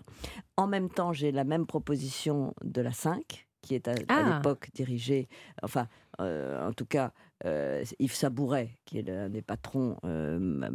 En 0.56 0.68
même 0.68 0.88
temps, 0.90 1.14
j'ai 1.14 1.32
la 1.32 1.44
même 1.44 1.66
proposition 1.66 2.54
de 2.64 2.80
la 2.82 2.92
5, 2.92 3.48
qui 3.64 3.74
est 3.74 3.88
à, 3.88 3.92
à 3.92 3.96
Ah. 4.10 4.36
l'époque 4.38 4.70
dirigée, 4.76 5.28
enfin, 5.64 5.88
euh, 6.22 6.68
en 6.70 6.74
tout 6.74 6.86
cas, 6.86 7.12
euh, 7.46 7.84
Yves 8.00 8.14
Sabouret, 8.14 8.78
qui 8.86 9.00
est 9.00 9.02
l'un 9.02 9.30
des 9.30 9.42
patrons, 9.42 9.98
euh, 10.06 10.70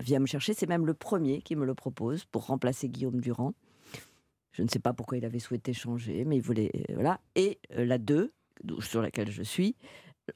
vient 0.00 0.18
me 0.18 0.26
chercher. 0.26 0.52
C'est 0.52 0.68
même 0.68 0.84
le 0.84 0.94
premier 0.94 1.42
qui 1.42 1.54
me 1.54 1.64
le 1.64 1.74
propose 1.74 2.24
pour 2.24 2.46
remplacer 2.46 2.88
Guillaume 2.88 3.20
Durand. 3.20 3.54
Je 4.58 4.64
ne 4.64 4.68
sais 4.68 4.80
pas 4.80 4.92
pourquoi 4.92 5.16
il 5.18 5.24
avait 5.24 5.38
souhaité 5.38 5.72
changer, 5.72 6.24
mais 6.24 6.36
il 6.38 6.42
voulait. 6.42 6.72
euh, 6.90 6.94
voilà. 6.94 7.20
Et 7.36 7.60
euh, 7.76 7.84
la 7.84 7.96
2, 7.98 8.32
d'où- 8.64 8.80
sur 8.80 9.00
laquelle 9.00 9.30
je 9.30 9.44
suis, 9.44 9.76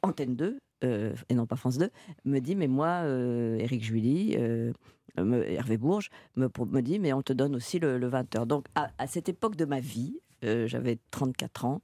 Antenne 0.02 0.36
2, 0.36 0.60
euh, 0.84 1.12
et 1.28 1.34
non 1.34 1.44
pas 1.44 1.56
France 1.56 1.76
2, 1.76 1.90
me 2.24 2.38
dit 2.38 2.54
Mais 2.54 2.68
moi, 2.68 3.02
euh, 3.02 3.58
Éric 3.58 3.82
Julie, 3.82 4.36
euh, 4.38 4.72
me- 5.18 5.42
Hervé 5.50 5.76
Bourges, 5.76 6.08
me, 6.36 6.48
me 6.70 6.80
dit 6.82 7.00
Mais 7.00 7.12
on 7.12 7.22
te 7.22 7.32
donne 7.32 7.56
aussi 7.56 7.80
le, 7.80 7.98
le 7.98 8.08
20h. 8.08 8.46
Donc, 8.46 8.66
à, 8.76 8.90
à 8.96 9.08
cette 9.08 9.28
époque 9.28 9.56
de 9.56 9.64
ma 9.64 9.80
vie, 9.80 10.20
euh, 10.44 10.68
j'avais 10.68 10.98
34 11.10 11.64
ans, 11.64 11.82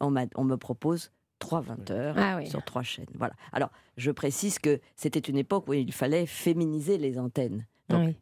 on, 0.00 0.10
me 0.10 0.56
propose 0.56 1.10
trois 1.38 1.62
20 1.62 1.90
heures 1.90 2.14
Ah 2.18 2.36
oui. 2.38 2.48
sur 2.48 2.62
trois 2.66 2.82
chaînes. 2.82 3.06
Voilà. 3.14 3.32
Alors, 3.52 3.70
je 3.96 4.10
précise 4.10 4.58
que 4.58 4.78
c'était 4.94 5.20
une 5.20 5.38
époque 5.38 5.68
où 5.68 5.72
il 5.72 5.90
fallait 5.92 6.26
féminiser 6.26 6.98
les 6.98 7.18
antennes. 7.18 7.64
Donc, 7.88 8.08
Oui. 8.08 8.16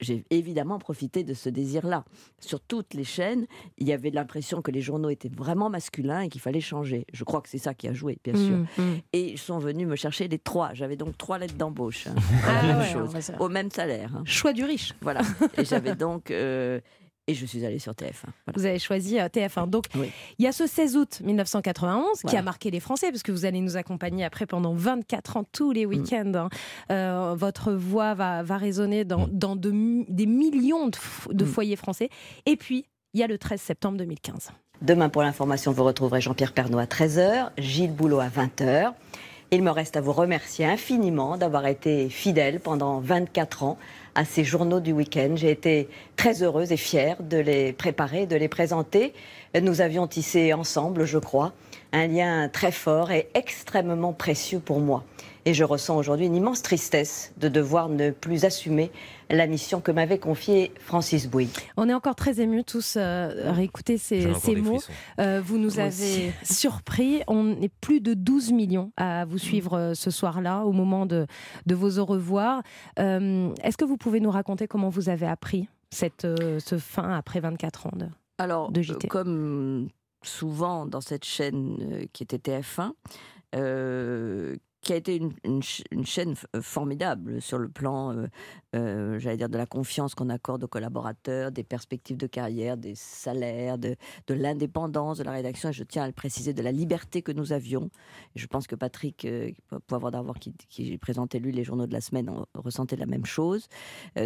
j'ai 0.00 0.24
évidemment 0.30 0.78
profité 0.78 1.22
de 1.24 1.32
ce 1.34 1.48
désir-là. 1.48 2.04
Sur 2.40 2.60
toutes 2.60 2.94
les 2.94 3.04
chaînes, 3.04 3.46
il 3.78 3.86
y 3.88 3.92
avait 3.92 4.10
l'impression 4.10 4.62
que 4.62 4.70
les 4.70 4.80
journaux 4.80 5.10
étaient 5.10 5.28
vraiment 5.28 5.70
masculins 5.70 6.20
et 6.22 6.28
qu'il 6.28 6.40
fallait 6.40 6.60
changer. 6.60 7.06
Je 7.12 7.24
crois 7.24 7.40
que 7.40 7.48
c'est 7.48 7.58
ça 7.58 7.74
qui 7.74 7.86
a 7.88 7.92
joué, 7.92 8.18
bien 8.24 8.34
sûr. 8.34 8.56
Mm, 8.56 8.66
mm. 8.78 8.94
Et 9.12 9.30
ils 9.32 9.38
sont 9.38 9.58
venus 9.58 9.86
me 9.86 9.96
chercher 9.96 10.26
les 10.28 10.38
trois. 10.38 10.74
J'avais 10.74 10.96
donc 10.96 11.16
trois 11.16 11.38
lettres 11.38 11.54
d'embauche. 11.56 12.06
hein. 12.08 12.14
Ah 12.46 12.62
La 12.62 12.68
même 12.68 12.78
ouais, 12.78 12.92
chose. 12.92 13.14
Au 13.38 13.48
même 13.48 13.70
salaire. 13.70 14.10
hein. 14.16 14.22
Choix 14.26 14.52
du 14.52 14.64
riche. 14.64 14.92
Voilà. 15.00 15.20
Et 15.56 15.64
j'avais 15.64 15.94
donc. 15.94 16.30
euh, 16.30 16.80
et 17.26 17.34
je 17.34 17.46
suis 17.46 17.64
allée 17.64 17.78
sur 17.78 17.92
TF1. 17.92 18.12
Voilà. 18.46 18.56
Vous 18.56 18.64
avez 18.66 18.78
choisi 18.78 19.18
euh, 19.18 19.28
TF1. 19.28 19.68
Donc, 19.68 19.86
Oui. 19.94 20.10
il 20.38 20.44
y 20.44 20.48
a 20.48 20.52
ce 20.52 20.66
16 20.66 20.96
août 20.96 21.20
1991 21.24 22.20
qui 22.28 22.36
a 22.36 22.42
marqué 22.42 22.70
les 22.70 22.80
Français, 22.80 23.10
parce 23.10 23.22
que 23.22 23.32
vous 23.32 23.44
allez 23.44 23.60
nous 23.60 23.76
accompagner 23.76 24.24
après 24.24 24.46
pendant 24.46 24.74
24 24.74 25.36
ans, 25.38 25.44
tous 25.52 25.70
Mm. 25.70 25.74
les 25.74 25.86
week-ends. 25.86 26.32
hein. 26.34 26.48
Euh, 26.90 27.34
votre 27.36 27.72
voix 27.72 28.14
va, 28.14 28.42
va 28.42 28.56
résonner 28.58 29.04
dans, 29.04 29.26
dans 29.30 29.56
de 29.56 29.70
mi- 29.70 30.06
des 30.08 30.26
millions 30.26 30.88
de 30.88 31.44
Mm. 31.44 31.46
foyers 31.46 31.76
français. 31.76 32.10
Et 32.46 32.56
puis, 32.56 32.84
il 33.14 33.20
y 33.20 33.22
a 33.22 33.26
le 33.26 33.38
13 33.38 33.60
septembre 33.60 33.96
2015. 33.98 34.50
Demain, 34.82 35.08
pour 35.08 35.22
l'information, 35.22 35.72
vous 35.72 35.84
retrouverez 35.84 36.20
Jean-Pierre 36.20 36.52
Pernaud 36.52 36.78
à 36.78 36.86
13h, 36.86 37.52
Gilles 37.58 37.92
Boulot 37.94 38.18
à 38.20 38.28
20h. 38.28 38.92
Il 39.50 39.62
me 39.62 39.70
reste 39.70 39.96
à 39.96 40.00
vous 40.00 40.12
remercier 40.12 40.64
infiniment 40.64 41.36
d'avoir 41.36 41.66
été 41.66 42.08
fidèle 42.08 42.60
pendant 42.60 42.98
24 42.98 43.62
ans 43.62 43.78
à 44.14 44.24
ces 44.24 44.42
journaux 44.42 44.80
du 44.80 44.92
week-end. 44.92 45.34
J'ai 45.36 45.50
été 45.50 45.88
très 46.16 46.42
heureuse 46.42 46.72
et 46.72 46.76
fière 46.76 47.22
de 47.22 47.36
les 47.36 47.72
préparer, 47.72 48.26
de 48.26 48.36
les 48.36 48.48
présenter. 48.48 49.12
Nous 49.60 49.80
avions 49.80 50.06
tissé 50.06 50.52
ensemble, 50.52 51.04
je 51.04 51.18
crois, 51.18 51.52
un 51.92 52.06
lien 52.06 52.48
très 52.48 52.72
fort 52.72 53.12
et 53.12 53.28
extrêmement 53.34 54.12
précieux 54.12 54.60
pour 54.60 54.80
moi. 54.80 55.04
Et 55.46 55.52
je 55.52 55.62
ressens 55.62 55.96
aujourd'hui 55.96 56.26
une 56.26 56.36
immense 56.36 56.62
tristesse 56.62 57.32
de 57.36 57.48
devoir 57.48 57.88
ne 57.90 58.10
plus 58.10 58.46
assumer 58.46 58.90
la 59.34 59.46
mission 59.46 59.80
que 59.80 59.90
m'avait 59.92 60.18
confiée 60.18 60.72
Francis 60.80 61.28
Bouy. 61.28 61.48
On 61.76 61.88
est 61.88 61.94
encore 61.94 62.14
très 62.14 62.40
émus 62.40 62.64
tous 62.64 62.96
euh, 62.96 63.48
à 63.50 63.52
réécouter 63.52 63.98
ces, 63.98 64.26
mots. 64.56 64.80
Euh, 65.20 65.40
vous 65.44 65.58
nous 65.58 65.74
Moi 65.76 65.86
aussi. 65.88 66.02
avez 66.04 66.32
surpris. 66.44 67.22
On 67.26 67.60
est 67.60 67.72
plus 67.80 68.00
de 68.00 68.14
12 68.14 68.52
millions 68.52 68.92
à 68.96 69.24
vous 69.24 69.38
suivre 69.38 69.74
euh, 69.78 69.94
ce 69.94 70.10
soir-là, 70.10 70.64
au 70.64 70.72
moment 70.72 71.06
de, 71.06 71.26
de 71.66 71.74
vos 71.74 71.98
au 71.98 72.04
revoir. 72.04 72.62
Euh, 72.98 73.52
Est-ce 73.62 73.76
que 73.76 73.84
vous 73.84 73.96
pouvez 73.96 74.20
nous 74.20 74.30
raconter 74.30 74.66
comment 74.66 74.88
vous 74.88 75.08
avez 75.08 75.26
appris 75.26 75.68
cette, 75.90 76.24
euh, 76.24 76.58
ce 76.58 76.78
fin 76.78 77.12
après 77.14 77.40
24 77.40 77.86
ans 77.86 77.92
de... 77.96 78.06
Alors, 78.38 78.72
de 78.72 78.80
euh, 78.80 78.82
JT. 78.82 79.08
comme 79.08 79.88
souvent 80.22 80.86
dans 80.86 81.00
cette 81.00 81.24
chaîne 81.24 81.76
euh, 81.80 82.04
qui 82.12 82.22
était 82.24 82.38
TF1, 82.38 82.90
euh, 83.54 84.56
qui 84.84 84.92
a 84.92 84.96
été 84.96 85.16
une, 85.16 85.32
une 85.42 85.62
ch- 85.62 85.82
une 85.90 86.06
chaîne 86.06 86.34
euh, 86.54 86.62
formidable 86.62 87.42
sur 87.42 87.58
le 87.58 87.68
plan, 87.68 88.12
euh, 88.16 88.26
euh, 88.76 89.18
j'allais 89.18 89.36
dire, 89.38 89.48
de 89.48 89.58
la 89.58 89.66
confiance 89.66 90.14
qu'on 90.14 90.28
accorde 90.28 90.62
aux 90.62 90.68
collaborateurs, 90.68 91.50
des 91.50 91.64
perspectives 91.64 92.16
de 92.16 92.26
carrière, 92.28 92.76
des 92.76 92.94
salaires, 92.94 93.78
de, 93.78 93.96
l'indépendance 94.28 95.18
de 95.18 95.24
la 95.24 95.32
rédaction. 95.32 95.70
Et 95.70 95.72
je 95.72 95.82
tiens 95.82 96.04
à 96.04 96.06
le 96.06 96.12
préciser, 96.12 96.52
de 96.52 96.62
la 96.62 96.70
liberté 96.70 97.22
que 97.22 97.32
nous 97.32 97.52
avions. 97.52 97.90
Je 98.36 98.46
pense 98.46 98.66
que 98.66 98.76
Patrick 98.76 99.24
euh, 99.24 99.50
Poivre 99.86 100.10
d'Arvor, 100.10 100.36
qui, 100.38 100.98
présentait 100.98 101.38
lui 101.40 101.50
les 101.52 101.64
journaux 101.64 101.86
de 101.86 101.92
la 101.92 102.00
semaine, 102.00 102.28
en- 102.28 102.46
ressentait 102.54 102.96
la 102.96 103.06
même 103.06 103.26
chose. 103.26 103.68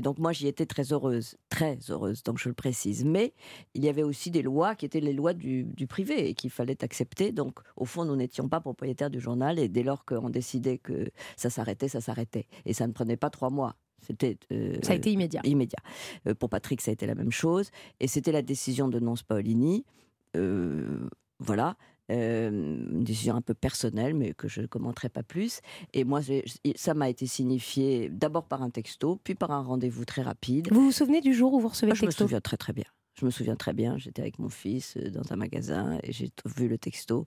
Donc 0.02 0.18
moi, 0.18 0.32
j'y 0.32 0.48
étais 0.48 0.66
très 0.66 0.92
heureuse, 0.92 1.36
très 1.48 1.78
heureuse, 1.88 2.22
donc 2.24 2.38
je 2.38 2.48
le 2.48 2.54
précise. 2.54 3.04
Mais 3.04 3.32
il 3.74 3.84
y 3.84 3.88
avait 3.88 4.02
aussi 4.02 4.30
des 4.30 4.42
lois 4.42 4.74
qui 4.74 4.84
étaient 4.86 5.00
les 5.00 5.12
lois 5.12 5.32
du, 5.34 5.64
du 5.64 5.86
privé 5.86 6.28
et 6.28 6.34
qu'il 6.34 6.50
fallait 6.50 6.82
accepter. 6.84 7.32
Donc, 7.32 7.60
au 7.76 7.84
fond, 7.84 8.04
nous 8.04 8.16
n'étions 8.16 8.48
pas 8.48 8.60
propriétaires 8.60 9.10
du 9.10 9.20
journal 9.20 9.58
et 9.58 9.68
dès 9.68 9.82
lors 9.84 10.04
qu'on 10.04 10.28
décidait 10.30 10.47
que 10.78 11.10
ça 11.36 11.50
s'arrêtait, 11.50 11.88
ça 11.88 12.00
s'arrêtait. 12.00 12.46
Et 12.66 12.72
ça 12.74 12.86
ne 12.86 12.92
prenait 12.92 13.16
pas 13.16 13.30
trois 13.30 13.50
mois. 13.50 13.76
C'était 14.00 14.38
euh, 14.52 14.76
Ça 14.82 14.92
a 14.92 14.96
été 14.96 15.10
immédiat. 15.12 15.40
immédiat. 15.44 15.80
Euh, 16.26 16.34
pour 16.34 16.48
Patrick, 16.48 16.80
ça 16.80 16.90
a 16.90 16.94
été 16.94 17.06
la 17.06 17.14
même 17.16 17.32
chose. 17.32 17.70
Et 18.00 18.06
c'était 18.06 18.32
la 18.32 18.42
décision 18.42 18.88
de 18.88 18.98
Nonce 19.00 19.22
Paolini. 19.24 19.84
Euh, 20.36 21.08
voilà. 21.40 21.76
Une 22.10 23.04
décision 23.04 23.34
un 23.36 23.42
peu 23.42 23.52
personnelle, 23.52 24.14
mais 24.14 24.32
que 24.32 24.48
je 24.48 24.62
ne 24.62 24.66
commenterai 24.66 25.10
pas 25.10 25.22
plus. 25.22 25.60
Et 25.92 26.04
moi, 26.04 26.20
ça 26.76 26.94
m'a 26.94 27.10
été 27.10 27.26
signifié 27.26 28.08
d'abord 28.08 28.46
par 28.46 28.62
un 28.62 28.70
texto, 28.70 29.20
puis 29.24 29.34
par 29.34 29.50
un 29.50 29.60
rendez-vous 29.60 30.06
très 30.06 30.22
rapide. 30.22 30.68
Vous 30.72 30.84
vous 30.86 30.92
souvenez 30.92 31.20
du 31.20 31.34
jour 31.34 31.52
où 31.52 31.60
vous 31.60 31.68
recevez 31.68 31.90
Ah, 31.90 31.94
le 31.94 31.98
je 31.98 32.04
me 32.06 32.08
texto? 32.08 32.24
souviens 32.24 32.40
très 32.40 32.56
très 32.56 32.72
bien. 32.72 32.86
Je 33.20 33.26
me 33.26 33.30
souviens 33.30 33.56
très 33.56 33.74
bien. 33.74 33.98
J'étais 33.98 34.22
avec 34.22 34.38
mon 34.38 34.48
fils 34.48 34.96
dans 34.96 35.34
un 35.34 35.36
magasin 35.36 35.98
et 36.02 36.12
j'ai 36.12 36.30
vu 36.56 36.66
le 36.68 36.78
texto 36.78 37.26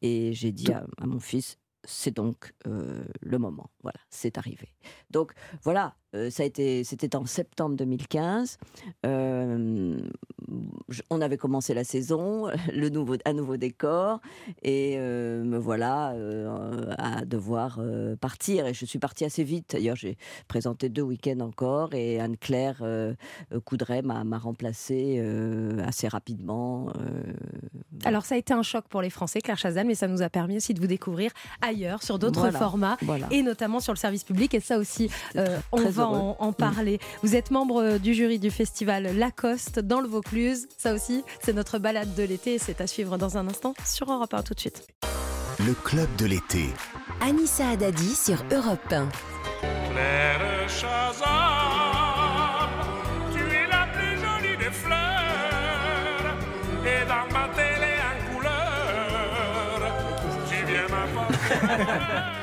et 0.00 0.32
j'ai 0.32 0.52
dit 0.52 0.70
à, 0.70 0.86
à 1.00 1.06
mon 1.06 1.18
fils 1.18 1.56
c'est 1.84 2.14
donc 2.14 2.54
euh, 2.66 3.04
le 3.20 3.38
moment. 3.38 3.70
Voilà, 3.82 3.98
c'est 4.10 4.38
arrivé. 4.38 4.74
Donc 5.10 5.32
voilà, 5.62 5.96
euh, 6.14 6.30
ça 6.30 6.42
a 6.42 6.46
été, 6.46 6.82
c'était 6.84 7.14
en 7.16 7.24
septembre 7.26 7.76
2015. 7.76 8.58
Euh, 9.06 9.98
je- 10.88 11.02
on 11.10 11.20
avait 11.20 11.36
commencé 11.36 11.74
la 11.74 11.84
saison, 11.84 12.48
le 12.74 12.88
nouveau, 12.88 13.16
un 13.24 13.32
nouveau 13.32 13.56
décor, 13.56 14.20
et 14.62 14.96
euh, 14.98 15.42
me 15.44 15.58
voilà 15.58 16.14
à 16.98 17.24
devoir 17.24 17.80
partir. 18.20 18.66
Et 18.66 18.74
je 18.74 18.84
suis 18.84 18.98
partie 18.98 19.24
assez 19.24 19.44
vite. 19.44 19.70
D'ailleurs, 19.72 19.96
j'ai 19.96 20.16
présenté 20.48 20.88
deux 20.88 21.02
week-ends 21.02 21.40
encore, 21.40 21.94
et 21.94 22.20
Anne-Claire 22.20 22.82
Coudray 23.64 24.02
m'a 24.02 24.24
m'a 24.24 24.38
remplacée 24.38 25.20
assez 25.86 26.08
rapidement. 26.08 26.92
Alors 28.04 28.24
ça 28.24 28.34
a 28.34 28.38
été 28.38 28.52
un 28.52 28.62
choc 28.62 28.84
pour 28.88 29.02
les 29.02 29.10
Français, 29.10 29.40
Claire 29.40 29.58
Chazal, 29.58 29.86
mais 29.86 29.94
ça 29.94 30.08
nous 30.08 30.22
a 30.22 30.28
permis 30.30 30.56
aussi 30.56 30.74
de 30.74 30.80
vous 30.80 30.86
découvrir 30.86 31.30
ailleurs, 31.60 32.02
sur 32.02 32.18
d'autres 32.18 32.40
Voilà. 32.40 32.58
formats. 32.58 32.96
voilà. 33.02 33.26
Et 33.30 33.42
notamment 33.42 33.80
sur 33.80 33.92
le 33.92 33.98
service 33.98 34.24
public, 34.24 34.54
et 34.54 34.60
ça 34.60 34.78
aussi, 34.78 35.10
on 35.72 35.76
très 35.76 35.99
va 36.00 36.08
en, 36.08 36.36
en 36.38 36.52
parler. 36.52 36.98
Vous 37.22 37.34
êtes 37.36 37.50
membre 37.50 37.98
du 37.98 38.14
jury 38.14 38.38
du 38.38 38.50
festival 38.50 39.16
Lacoste 39.16 39.78
dans 39.80 40.00
le 40.00 40.08
Vaucluse. 40.08 40.66
Ça 40.78 40.94
aussi, 40.94 41.24
c'est 41.42 41.52
notre 41.52 41.78
balade 41.78 42.14
de 42.14 42.22
l'été, 42.22 42.54
et 42.54 42.58
c'est 42.58 42.80
à 42.80 42.86
suivre 42.86 43.18
dans 43.18 43.36
un 43.36 43.46
instant 43.48 43.74
sur 43.84 44.10
Europe 44.10 44.32
1 44.34 44.42
tout 44.42 44.54
de 44.54 44.60
suite. 44.60 44.86
Le 45.66 45.74
club 45.74 46.08
de 46.16 46.26
l'été. 46.26 46.70
Anissa 47.20 47.68
Haddadi 47.70 48.14
sur 48.14 48.42
Europe 48.50 48.80
1. 48.90 49.08
Claire 49.90 50.68
Chazal, 50.68 51.28
tu 53.32 53.40
es 53.40 53.66
la 53.68 53.86
plus 53.92 54.16
jolie 54.16 54.56
des 54.56 54.70
fleurs, 54.70 56.36
et 56.84 57.04
dans 57.06 57.26
ma 57.34 57.48
télé 57.54 57.92
en 58.10 58.16
couleur, 58.32 59.92
tu 60.48 60.56
viens 60.66 60.88
m'apporter. 60.88 62.36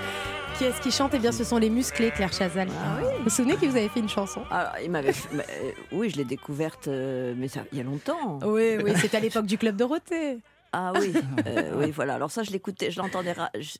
qui 0.57 0.63
est-ce 0.65 0.81
qui 0.81 0.91
chante 0.91 1.11
Eh 1.13 1.19
bien, 1.19 1.31
ce 1.31 1.43
sont 1.43 1.57
les 1.57 1.69
musclés, 1.69 2.11
Claire 2.11 2.33
Chazal. 2.33 2.67
Ah 2.83 2.99
Vous 3.17 3.23
vous 3.25 3.29
souvenez 3.29 3.55
qu'ils 3.57 3.69
vous 3.69 3.77
avez 3.77 3.89
fait 3.89 3.99
une 3.99 4.09
chanson? 4.09 4.41
Alors, 4.49 4.71
il 4.83 4.89
m'avait. 4.89 5.11
euh, 5.33 5.71
oui, 5.91 6.09
je 6.09 6.17
l'ai 6.17 6.23
découverte, 6.25 6.87
euh, 6.87 7.33
mais 7.37 7.47
ça, 7.47 7.61
il 7.71 7.77
y 7.77 7.81
a 7.81 7.83
longtemps. 7.83 8.39
Oui, 8.43 8.77
oui, 8.83 8.93
c'était 8.97 9.17
à 9.17 9.19
l'époque 9.19 9.45
du 9.45 9.57
Club 9.57 9.75
Dorothée. 9.75 10.39
Ah 10.79 10.93
oui, 10.99 11.11
euh, 11.47 11.71
oui, 11.75 11.89
voilà. 11.89 12.13
Alors 12.13 12.29
ça, 12.29 12.43
je 12.43 12.51
l'écoutais, 12.51 12.91
je 12.91 12.99
l'entendais 13.01 13.33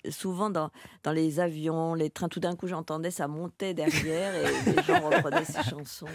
souvent 0.09 0.49
dans, 0.49 0.71
dans 1.03 1.11
les 1.11 1.39
avions, 1.39 1.93
les 1.93 2.09
trains. 2.09 2.27
Tout 2.27 2.39
d'un 2.39 2.55
coup, 2.55 2.65
j'entendais 2.65 3.11
ça 3.11 3.27
montait 3.27 3.75
derrière 3.75 4.33
et 4.33 4.71
les 4.71 4.81
gens 4.83 5.07
reprenaient 5.07 5.45
ces 5.45 5.61
chansons. 5.69 6.07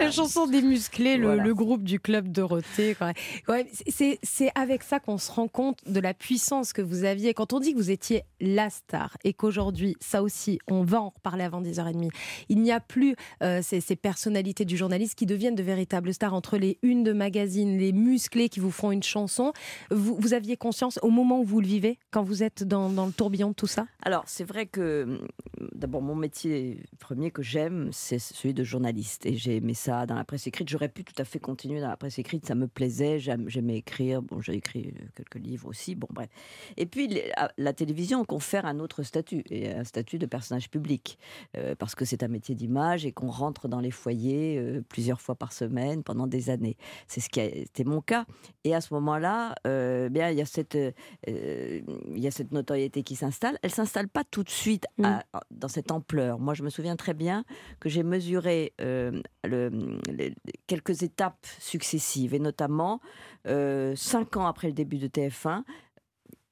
La 0.00 0.10
chanson 0.10 0.48
des 0.48 0.60
musclés, 0.60 1.16
le, 1.18 1.54
groupe 1.54 1.84
du 1.84 2.00
club 2.00 2.32
Dorothée. 2.32 2.96
Ouais, 3.48 3.66
c'est- 3.86 4.18
c'est 4.24 4.50
avec 4.56 4.82
ça 4.82 4.98
qu'on 4.98 5.18
se 5.18 5.30
rend 5.30 5.46
compte 5.46 5.78
de 5.86 6.00
la 6.00 6.14
puissance 6.14 6.72
que 6.72 6.82
vous 6.82 7.04
aviez. 7.04 7.32
Quand 7.32 7.52
on 7.52 7.60
dit 7.60 7.72
que 7.72 7.78
vous 7.78 7.92
étiez 7.92 8.24
la 8.40 8.70
star 8.70 9.16
et 9.22 9.34
qu'aujourd'hui, 9.34 9.94
ça 10.00 10.20
aussi, 10.20 10.58
on 10.68 10.82
va 10.82 11.00
en 11.00 11.10
reparler 11.10 11.44
avant 11.44 11.60
10h30, 11.60 12.10
il 12.48 12.60
n'y 12.60 12.72
a 12.72 12.80
plus 12.80 13.14
euh, 13.44 13.60
ces, 13.62 13.80
ces 13.80 13.94
personnalités 13.94 14.64
du 14.64 14.76
journaliste 14.76 15.14
qui 15.14 15.26
deviennent 15.26 15.54
de 15.54 15.62
véritables 15.62 16.12
stars 16.12 16.34
entre 16.34 16.56
les 16.56 16.76
unes 16.82 17.04
de 17.04 17.12
magazines, 17.12 17.78
les 17.78 17.92
musclés 17.92 18.48
qui 18.48 18.58
vous 18.58 18.72
font 18.72 18.90
une 18.90 19.02
chanson. 19.04 19.52
Vous, 19.92 20.18
vous 20.24 20.32
aviez 20.32 20.56
conscience 20.56 20.98
au 21.02 21.10
moment 21.10 21.40
où 21.40 21.44
vous 21.44 21.60
le 21.60 21.66
vivez, 21.66 21.98
quand 22.10 22.22
vous 22.22 22.42
êtes 22.42 22.64
dans, 22.64 22.88
le 22.88 23.12
tourbillon 23.12 23.50
de 23.50 23.54
tout 23.54 23.66
ça? 23.66 23.86
Alors, 24.02 24.24
c'est 24.26 24.44
vrai 24.44 24.64
que, 24.64 25.02
hum, 25.02 25.68
d'abord, 25.74 26.00
mon 26.00 26.14
métier 26.14 26.78
premier 26.98 27.30
que 27.30 27.42
j'aime, 27.42 27.90
c'est 27.92 28.18
celui 28.18 28.54
de 28.54 28.64
journaliste. 28.64 29.26
Et 29.26 29.36
j'ai 29.36 29.56
aimé 29.56 29.74
ça 29.74 30.06
dans 30.06 30.14
la 30.14 30.24
presse 30.24 30.46
écrite. 30.46 30.70
J'aurais 30.70 30.88
pu 30.88 31.04
tout 31.04 31.14
à 31.18 31.24
fait 31.24 31.38
continuer 31.38 31.80
dans 31.80 31.88
la 31.88 31.98
presse 31.98 32.18
écrite, 32.18 32.46
ça 32.46 32.54
me 32.54 32.68
plaisait, 32.68 33.18
j'aimais 33.18 33.76
écrire. 33.76 34.22
Bon, 34.22 34.40
j'ai 34.40 34.54
écrit 34.54 34.94
euh, 34.96 35.06
quelques 35.14 35.44
livres 35.44 35.68
aussi, 35.68 35.94
bon, 35.94 36.08
bref. 36.10 36.30
Et 36.78 36.86
puis, 36.86 37.20
à- 37.36 37.52
la 37.58 37.74
télévision 37.74 38.24
confère 38.24 38.64
un 38.64 38.78
autre 38.80 39.02
statut, 39.02 39.44
et 39.50 39.72
un 39.72 39.84
statut 39.84 40.18
de 40.18 40.24
personnage 40.24 40.70
public, 40.70 41.18
euh, 41.58 41.74
parce 41.74 41.94
que 41.94 42.06
c'est 42.06 42.22
un 42.22 42.28
métier 42.28 42.54
d'image 42.54 43.04
et 43.04 43.12
qu'on 43.12 43.30
rentre 43.30 43.68
dans 43.68 43.80
les 43.80 43.90
foyers 43.90 44.56
euh, 44.58 44.80
plusieurs 44.88 45.20
fois 45.20 45.34
par 45.34 45.52
semaine 45.52 46.02
pendant 46.02 46.26
des 46.26 46.48
années. 46.48 46.78
C'est 47.08 47.20
ce 47.20 47.28
qui 47.28 47.40
a 47.40 47.44
été 47.44 47.84
mon 47.84 48.00
cas. 48.00 48.24
Et 48.64 48.74
à 48.74 48.80
ce 48.80 48.94
moment-là, 48.94 49.54
euh, 49.66 50.03
bien, 50.08 50.30
il 50.30 50.38
y 50.38 50.40
a 50.40 50.46
cette, 50.46 50.74
euh, 50.76 50.90
il 51.26 52.18
y 52.18 52.26
a 52.26 52.30
cette 52.30 52.52
notoriété 52.52 53.02
qui 53.02 53.16
s'installe. 53.16 53.58
Elle 53.62 53.70
s'installe 53.70 54.08
pas 54.08 54.24
tout 54.24 54.42
de 54.42 54.50
suite 54.50 54.86
à- 55.04 55.24
dans 55.50 55.68
cette 55.68 55.90
ampleur. 55.90 56.38
Moi, 56.38 56.54
je 56.54 56.62
me 56.62 56.70
souviens 56.70 56.96
très 56.96 57.14
bien 57.14 57.44
que 57.80 57.88
j'ai 57.88 58.02
mesuré 58.02 58.72
euh, 58.80 59.20
le- 59.44 59.98
les- 60.10 60.34
quelques 60.66 61.02
étapes 61.02 61.46
successives, 61.58 62.34
et 62.34 62.38
notamment 62.38 63.00
euh, 63.46 63.94
cinq 63.96 64.36
ans 64.36 64.46
après 64.46 64.68
le 64.68 64.72
début 64.72 64.98
de 64.98 65.06
TF1. 65.06 65.64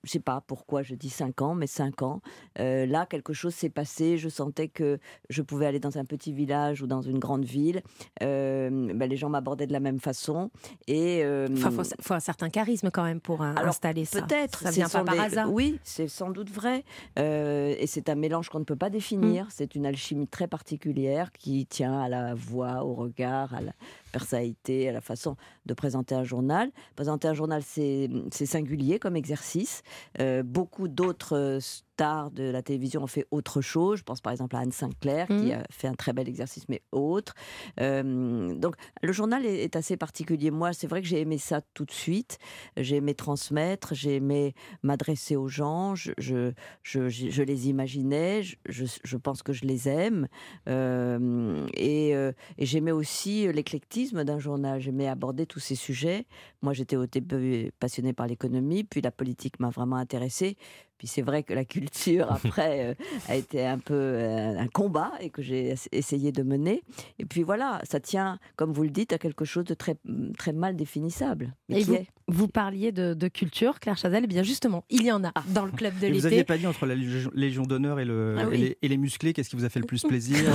Je 0.05 0.11
sais 0.11 0.19
pas 0.21 0.43
pourquoi 0.47 0.83
je 0.83 0.95
dis 0.95 1.11
cinq 1.11 1.43
ans, 1.43 1.55
mais 1.55 1.67
cinq 1.69 2.03
ans. 2.03 2.21
Euh, 2.59 2.87
là, 2.87 3.07
quelque 3.07 3.33
chose 3.33 3.55
s'est 3.55 3.69
passé. 3.71 4.19
Je 4.19 4.29
sentais 4.29 4.69
que 4.69 4.99
je 5.31 5.43
pouvais 5.43 5.67
aller 5.67 5.79
dans 5.79 5.97
un 5.99 6.05
petit 6.05 6.33
village 6.33 6.83
ou 6.83 6.87
dans 6.89 7.03
une 7.03 7.19
grande 7.21 7.45
ville. 7.45 7.83
Euh, 8.23 8.93
ben, 8.95 9.09
les 9.09 9.17
gens 9.17 9.29
m'abordaient 9.29 9.67
de 9.69 9.73
la 9.73 9.81
même 9.81 10.01
façon. 10.01 10.51
Et 10.89 11.23
euh, 11.25 11.47
Enfin, 11.53 11.71
faut, 11.71 11.83
faut 12.01 12.15
un 12.15 12.21
certain 12.21 12.51
charisme 12.51 12.91
quand 12.91 13.05
même 13.05 13.21
pour 13.21 13.43
alors, 13.43 13.69
installer 13.69 14.05
ça. 14.05 14.23
Peut-être. 14.23 14.59
Ça 14.61 14.71
vient 14.71 14.89
pas 14.89 15.05
par 15.05 15.15
des- 15.15 15.21
hasard. 15.21 15.53
Oui, 15.53 15.79
c'est 15.85 16.09
sans 16.09 16.31
doute 16.31 16.51
vrai. 16.51 16.85
Et 17.17 17.87
c'est 17.87 18.09
un 18.09 18.15
mélange 18.17 18.49
qu'on 18.49 18.59
ne 18.61 18.65
peut 18.65 18.77
pas 18.77 18.91
définir. 18.91 19.47
C'est 19.51 19.75
une 19.75 19.87
alchimie 19.87 20.27
très 20.29 20.47
particulière 20.49 21.31
qui 21.33 21.67
tient 21.67 22.01
à 22.01 22.09
la 22.09 22.35
voix, 22.35 22.85
au 22.85 22.95
regard, 22.95 23.55
à 23.55 23.61
la 23.61 23.73
personnalité, 24.13 24.89
à 24.89 24.93
la 24.93 25.01
façon 25.01 25.37
de 25.67 25.75
présenter 25.75 26.15
un 26.15 26.25
journal. 26.25 26.71
Présenter 26.95 27.29
un 27.29 27.35
journal, 27.35 27.63
c'est 27.65 28.09
singulier 28.31 28.99
comme 28.99 29.17
exercice. 29.17 29.83
Euh, 30.21 30.43
beaucoup 30.43 30.89
d'autres 30.89 31.59
stars 31.95 32.31
de 32.31 32.45
la 32.45 32.63
télévision 32.63 33.03
ont 33.03 33.07
fait 33.07 33.27
autre 33.31 33.61
chose. 33.61 33.99
Je 33.99 34.03
pense 34.05 34.21
par 34.21 34.33
exemple 34.33 34.57
à 34.57 34.61
Anne 34.61 34.73
Sinclair, 34.73 35.27
qui 35.27 35.35
Mhm. 35.35 35.53
a 35.53 35.63
fait 35.71 35.89
un 35.89 35.95
très 35.95 36.13
bel 36.13 36.29
exercice, 36.29 36.67
mais 36.69 36.81
autre. 36.93 37.35
Euh, 37.81 38.55
donc, 38.55 38.77
le 39.03 39.13
journal 39.13 39.45
est, 39.45 39.63
est 39.65 39.77
assez 39.77 39.97
particulier. 39.97 40.51
Moi, 40.51 40.73
c'est 40.73 40.87
vrai 40.87 41.03
que 41.03 41.09
j'ai 41.09 41.21
aimé 41.21 41.39
ça 41.39 41.61
tout 41.75 41.85
de 41.85 41.91
suite. 41.93 42.39
J'ai 42.77 42.97
aimé 42.97 43.15
transmettre, 43.15 43.95
j'ai 43.95 44.17
aimé 44.17 44.55
m'adresser 44.83 45.37
aux 45.37 45.49
gens. 45.49 45.95
Je, 45.95 46.13
je, 46.19 46.53
je, 46.83 47.09
je 47.09 47.43
les 47.43 47.69
imaginais. 47.69 48.43
Je 48.67 49.17
pense 49.17 49.43
que 49.43 49.53
je 49.53 49.65
les 49.65 49.89
aime. 49.89 50.29
Euh, 50.69 51.67
et 51.75 52.15
euh, 52.15 52.33
et 52.59 52.67
j'aimais 52.67 52.93
aussi 52.93 53.53
l'éclectisme 53.53 54.25
d'un 54.25 54.39
journal. 54.39 54.81
J'aimais 54.81 55.09
aborder 55.09 55.47
tous 55.47 55.61
ces 55.61 55.75
sujets. 55.75 56.27
Moi, 56.63 56.73
j'étais 56.73 56.97
au 56.97 57.07
début 57.07 57.71
passionnée 57.79 58.13
par 58.13 58.27
l'économie, 58.27 58.85
puis 58.85 59.01
la 59.01 59.11
politique 59.11 59.61
m'a 59.61 59.71
vraiment 59.71 59.97
intéressée. 59.97 60.57
Puis 61.03 61.09
c'est 61.09 61.23
vrai 61.23 61.43
que 61.43 61.53
la 61.53 61.65
culture, 61.65 62.31
après, 62.45 62.91
euh, 62.91 62.95
a 63.29 63.35
été 63.35 63.67
un 63.67 63.79
peu 63.79 63.93
euh, 63.93 64.57
un 64.57 64.69
combat 64.69 65.11
et 65.19 65.31
que 65.31 65.43
j'ai 65.43 65.73
ess- 65.73 65.89
essayé 65.91 66.31
de 66.31 66.45
mener. 66.45 66.85
Et 67.19 67.25
puis 67.25 67.43
voilà, 67.43 67.81
ça 67.83 67.99
tient, 67.99 68.39
comme 68.55 68.73
vous 68.73 68.85
le 68.85 68.91
dites, 68.91 69.13
à 69.13 69.19
quelque 69.19 69.45
chose 69.45 69.65
de 69.65 69.75
très, 69.75 69.97
très 70.39 70.53
mal 70.53 70.77
définissable. 70.77 71.55
Et 71.71 71.83
vous, 71.83 71.95
est. 71.95 72.07
vous 72.29 72.47
parliez 72.47 72.93
de, 72.93 73.15
de 73.15 73.27
culture, 73.27 73.81
Claire 73.81 73.97
Chazal. 73.97 74.23
Eh 74.23 74.27
bien 74.29 74.45
justement, 74.45 74.85
il 74.91 75.03
y 75.03 75.11
en 75.11 75.25
a 75.25 75.33
Ah. 75.35 75.43
dans 75.49 75.65
le 75.65 75.73
club 75.73 75.99
de 75.99 76.07
Et 76.07 76.13
vous 76.13 76.25
aviez 76.25 76.39
l'été. 76.39 76.47
pas 76.47 76.57
dit 76.57 76.69
entre 76.69 76.87
la 76.87 76.95
Légion- 76.95 77.65
d'honneur 77.67 77.99
et, 77.99 78.05
le, 78.05 78.37
Ah 78.39 78.45
et, 78.53 78.57
les, 78.57 78.79
et 78.81 78.87
les 78.87 78.97
musclés, 78.97 79.33
qu'est-ce 79.33 79.51
qui 79.51 79.57
vous 79.57 79.65
a 79.65 79.71
fait 79.71 79.81
le 79.81 79.87
plus 79.87 80.05
plaisir 80.05 80.39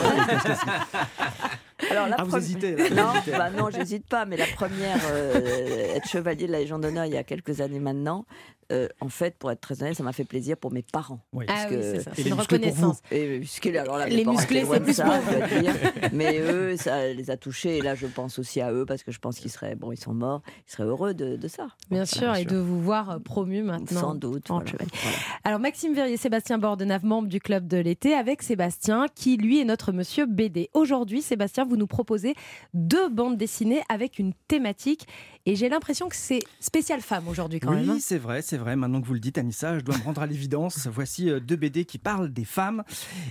Alors, 1.92 2.08
la 2.08 2.16
Ah, 2.20 2.24
vous 2.24 2.32
premi- 2.32 2.44
hésitez, 2.44 2.76
là, 2.76 2.88
vous 2.90 2.96
Non, 2.96 3.38
bah 3.38 3.50
non, 3.52 3.70
j'hésite 3.70 4.08
pas. 4.08 4.26
Mais 4.26 4.38
la 4.38 4.48
première, 4.48 5.00
euh, 5.12 5.96
être 5.96 6.08
chevalier 6.08 6.48
de 6.48 6.52
la 6.52 6.60
Légion 6.60 6.80
d'honneur 6.80 7.06
il 7.06 7.14
y 7.14 7.18
a 7.18 7.24
quelques 7.24 7.62
années 7.62 7.80
maintenant, 7.80 8.26
euh, 8.72 8.88
en 9.00 9.10
fait, 9.10 9.36
pour 9.38 9.50
être 9.52 9.62
très 9.62 9.82
honnête, 9.82 9.96
ça 9.96 10.04
m'a 10.04 10.12
fait 10.14 10.24
plaisir 10.26 10.58
pour 10.58 10.72
mes 10.72 10.82
parents. 10.82 11.20
Oui. 11.34 11.46
Ah 11.48 11.54
Parce 11.54 11.70
oui, 11.72 11.76
que- 11.78 11.82
c'est 11.82 12.02
ça, 12.02 12.12
une 12.30 12.34
reconnaissance. 12.34 13.00
Et 13.12 13.40
musclés, 13.40 13.78
alors 13.78 13.98
là, 13.98 14.08
Les 14.08 14.26
musclés, 14.26 14.66
c'est 14.70 14.80
plus 14.82 14.94
ça, 14.94 15.06
pour 15.06 15.60
dire. 15.62 15.74
Mais 16.14 16.40
eux, 16.40 16.76
ça 16.78 17.08
les 17.14 17.30
a 17.32 17.38
touchés. 17.38 17.78
Et 17.78 17.82
là, 17.82 17.96
je 17.96 18.08
pense 18.08 18.40
aussi 18.40 18.60
à 18.62 18.72
eux 18.74 18.86
parce 18.86 19.04
que 19.04 19.12
je 19.12 19.20
pense 19.20 19.40
qu'ils 19.40 19.52
seraient, 19.52 19.76
bon, 19.76 19.92
ils 19.92 20.00
sont 20.00 20.14
morts, 20.14 20.42
ils 20.68 20.72
seraient 20.72 20.84
heureux 20.88 21.14
de, 21.14 21.36
de 21.36 21.48
ça. 21.48 21.68
Bien 21.90 22.06
sûr, 22.06 22.36
et 22.36 22.46
de 22.46 22.58
vous 22.58 22.82
voir 22.82 23.10
euh, 23.12 23.20
promu 23.20 23.64
maintenant. 23.64 24.00
Sans 24.02 24.16
doute. 24.16 24.48
voilà. 24.50 24.66
Voilà. 24.70 25.18
Alors 25.44 25.60
Maxime 25.60 25.94
Verrier, 25.94 26.18
Sébastien 26.18 26.58
Bordenave, 26.58 27.06
membre 27.06 27.28
du 27.30 27.40
club 27.40 27.68
de 27.68 27.78
l'été, 27.78 28.14
avec 28.14 28.42
Sébastien, 28.44 29.06
qui 29.16 29.38
lui 29.38 29.60
est 29.60 29.66
notre 29.66 29.92
monsieur 29.92 30.26
BD. 30.26 30.70
Aujourd'hui, 30.74 31.22
Sébastien, 31.22 31.64
vous 31.66 31.78
nous 31.78 31.88
proposez 31.88 32.36
deux 32.74 33.10
bandes 33.10 33.38
dessinées 33.38 33.82
avec 33.90 34.20
une 34.20 34.34
thématique, 34.48 35.08
et 35.48 35.56
j'ai 35.56 35.70
l'impression 35.70 36.10
que 36.10 36.16
c'est 36.16 36.42
spécial 36.60 37.00
femme 37.00 37.30
aujourd'hui 37.30 37.62
quand 37.62 37.72
oui, 37.72 37.78
même. 37.78 37.92
hein. 37.92 37.98
c'est 38.02 38.18
vrai, 38.18 38.42
c'est 38.42 38.58
vrai. 38.58 38.76
Maintenant 38.76 39.00
que 39.02 39.08
vous 39.08 39.14
le 39.14 39.22
dites, 39.22 39.38
Anissa, 39.38 39.80
je 39.80 39.84
dois 39.84 39.98
me 39.98 40.04
rendre 40.04 40.22
à 40.22 40.26
l'évidence. 40.26 40.88
Voici 40.94 41.30
euh, 41.30 41.40
deux 41.40 41.56
BD 41.56 41.86
qui 41.86 42.00
parlent 42.00 42.34
des 42.34 42.44
femmes 42.44 42.84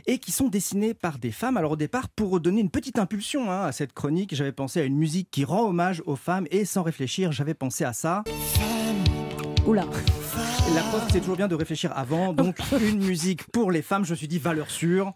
et 0.07 0.19
qui 0.19 0.33
sont 0.33 0.49
dessinées 0.49 0.95
par 0.95 1.19
des 1.19 1.31
femmes. 1.31 1.59
Alors 1.59 1.73
au 1.73 1.77
départ, 1.77 2.09
pour 2.09 2.41
donner 2.41 2.63
une 2.63 2.71
petite 2.71 2.99
impulsion 2.99 3.51
hein, 3.51 3.67
à 3.67 3.73
cette 3.73 3.93
chronique, 3.93 4.35
j'avais 4.35 4.53
pensé 4.53 4.81
à 4.81 4.85
une 4.85 4.97
musique 4.97 5.31
qui 5.31 5.45
rend 5.45 5.69
hommage 5.69 6.03
aux 6.07 6.17
femmes 6.17 6.47
et 6.51 6.65
sans 6.65 6.83
réfléchir, 6.83 7.33
j'avais 7.33 7.53
pensé 7.53 7.85
à 7.85 7.93
ça. 7.93 8.25
Oula. 9.67 9.85
La 10.75 10.81
preuve, 10.85 11.07
c'est 11.13 11.21
toujours 11.21 11.37
bien 11.37 11.49
de 11.49 11.55
réfléchir 11.55 11.93
avant. 11.95 12.33
Donc 12.33 12.57
une 12.81 13.05
musique 13.05 13.45
pour 13.51 13.71
les 13.71 13.83
femmes, 13.83 14.07
je 14.07 14.13
me 14.13 14.17
suis 14.17 14.29
dit 14.29 14.39
valeur 14.39 14.71
sûre. 14.71 15.13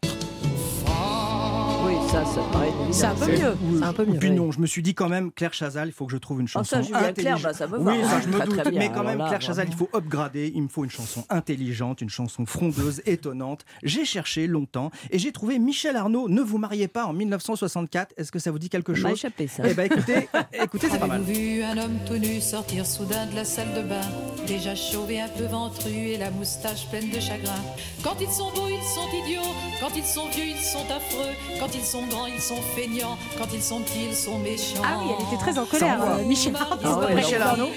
Ça, 2.11 2.25
ça 2.25 2.40
paraît. 2.53 2.73
C'est 2.90 3.05
un 3.05 3.14
peu 3.14 3.27
mieux. 3.27 3.57
C'est 3.79 3.85
un 3.85 3.92
peu 3.92 4.05
mieux. 4.05 4.18
Puis 4.18 4.31
oui. 4.31 4.35
non, 4.35 4.51
je 4.51 4.59
me 4.59 4.66
suis 4.66 4.83
dit 4.83 4.94
quand 4.94 5.09
même, 5.09 5.31
Claire 5.31 5.53
Chazal, 5.55 5.88
il 5.88 5.92
faut 5.92 6.07
que 6.07 6.12
je 6.12 6.16
trouve 6.18 6.40
une 6.40 6.46
Oh, 6.46 6.59
chanson 6.59 6.77
ça, 6.77 6.83
Julien 6.83 7.05
intelligente. 7.05 7.42
bah, 7.42 7.53
ça 7.53 7.66
me 7.68 7.79
va. 7.79 7.92
Oui, 7.92 7.99
ça 8.03 8.20
je 8.20 8.27
me 8.27 8.33
Très, 8.33 8.46
très 8.46 8.62
doute. 8.64 8.70
bien. 8.73 8.79
Mais 8.81 8.90
quand 8.92 9.05
même, 9.05 9.18
là, 9.18 9.29
Claire 9.29 9.40
Chazal, 9.40 9.68
il 9.68 9.77
faut 9.77 9.88
upgrader. 9.94 10.51
Il 10.55 10.62
me 10.64 10.68
faut 10.68 10.83
une 10.83 10.90
chanson 10.90 11.25
intelligente, 11.31 12.01
une 12.01 12.09
chanson 12.11 12.46
frondeuse, 12.46 13.01
étonnante. 13.07 13.64
J'ai 13.85 14.05
cherché 14.05 14.49
longtemps 14.49 14.90
et 15.11 15.18
j'ai 15.20 15.31
trouvé 15.31 15.61
Michel 15.61 15.94
Arnaud. 15.94 16.29
Ne 16.29 16.40
vous 16.40 16.59
mariez 16.59 16.88
pas 16.88 17.05
en 17.07 17.12
1964. 17.12 18.14
Est-ce 18.16 18.33
que 18.33 18.40
ça 18.40 18.51
vous 18.51 18.59
dit 18.59 18.68
quelque 18.70 18.94
Ça 18.94 19.03
m'a 19.03 19.09
chose 19.11 19.18
échappé, 19.18 19.46
ça. 19.46 19.62
Eh 19.66 19.75
ben 19.75 19.85
écoutez, 19.85 20.29
écoutez, 20.61 20.88
c'est 20.90 20.99
pas 20.99 21.07
mal. 21.07 21.23
Vu 21.23 21.62
un 21.62 21.79
homme 21.79 21.96
tout 22.07 22.16
nu 22.18 22.40
sortir 22.40 22.87
soudain 22.87 23.27
de 23.27 23.37
la 23.37 23.44
salle 23.44 23.73
de 23.75 23.83
bain 23.88 24.01
Déjà 24.49 24.75
chauvé, 24.75 25.20
un 25.20 25.29
peu 25.29 25.44
ventru 25.44 25.90
et 25.92 26.16
la 26.18 26.31
moustache 26.33 26.88
pleine 26.90 27.09
de 27.11 27.20
chagrin. 27.20 27.55
Quand 28.03 28.16
ils 28.20 28.31
sont 28.31 28.51
beaux, 28.53 28.66
ils 28.68 28.83
sont 28.83 29.07
idiots. 29.25 29.42
Quand 29.81 29.90
ils 29.96 30.03
sont 30.05 30.29
vieux, 30.31 30.46
ils 30.46 30.61
sont 30.61 30.85
affreux. 30.90 31.31
Quand 31.61 31.68
ils 31.75 31.85
sont 31.85 31.99
grands, 32.06 32.26
ils 32.26 32.40
sont 32.40 32.60
feignants. 32.74 33.16
Quand 33.38 33.46
ils 33.52 33.62
sont 33.62 33.80
petits, 33.80 34.06
ils 34.10 34.14
sont 34.14 34.38
méchants. 34.38 34.82
Ah 34.84 34.98
oui, 35.02 35.10
elle 35.18 35.26
était 35.26 35.36
très 35.42 35.58
en 35.58 35.64
colère, 35.66 36.02
euh, 36.02 36.24
Michel 36.24 36.54
Arnaud. 36.56 36.76
Ah 36.84 36.98
ouais, 37.06 37.14
Michel 37.14 37.42
alors, 37.42 37.48
Arnaud. 37.54 37.68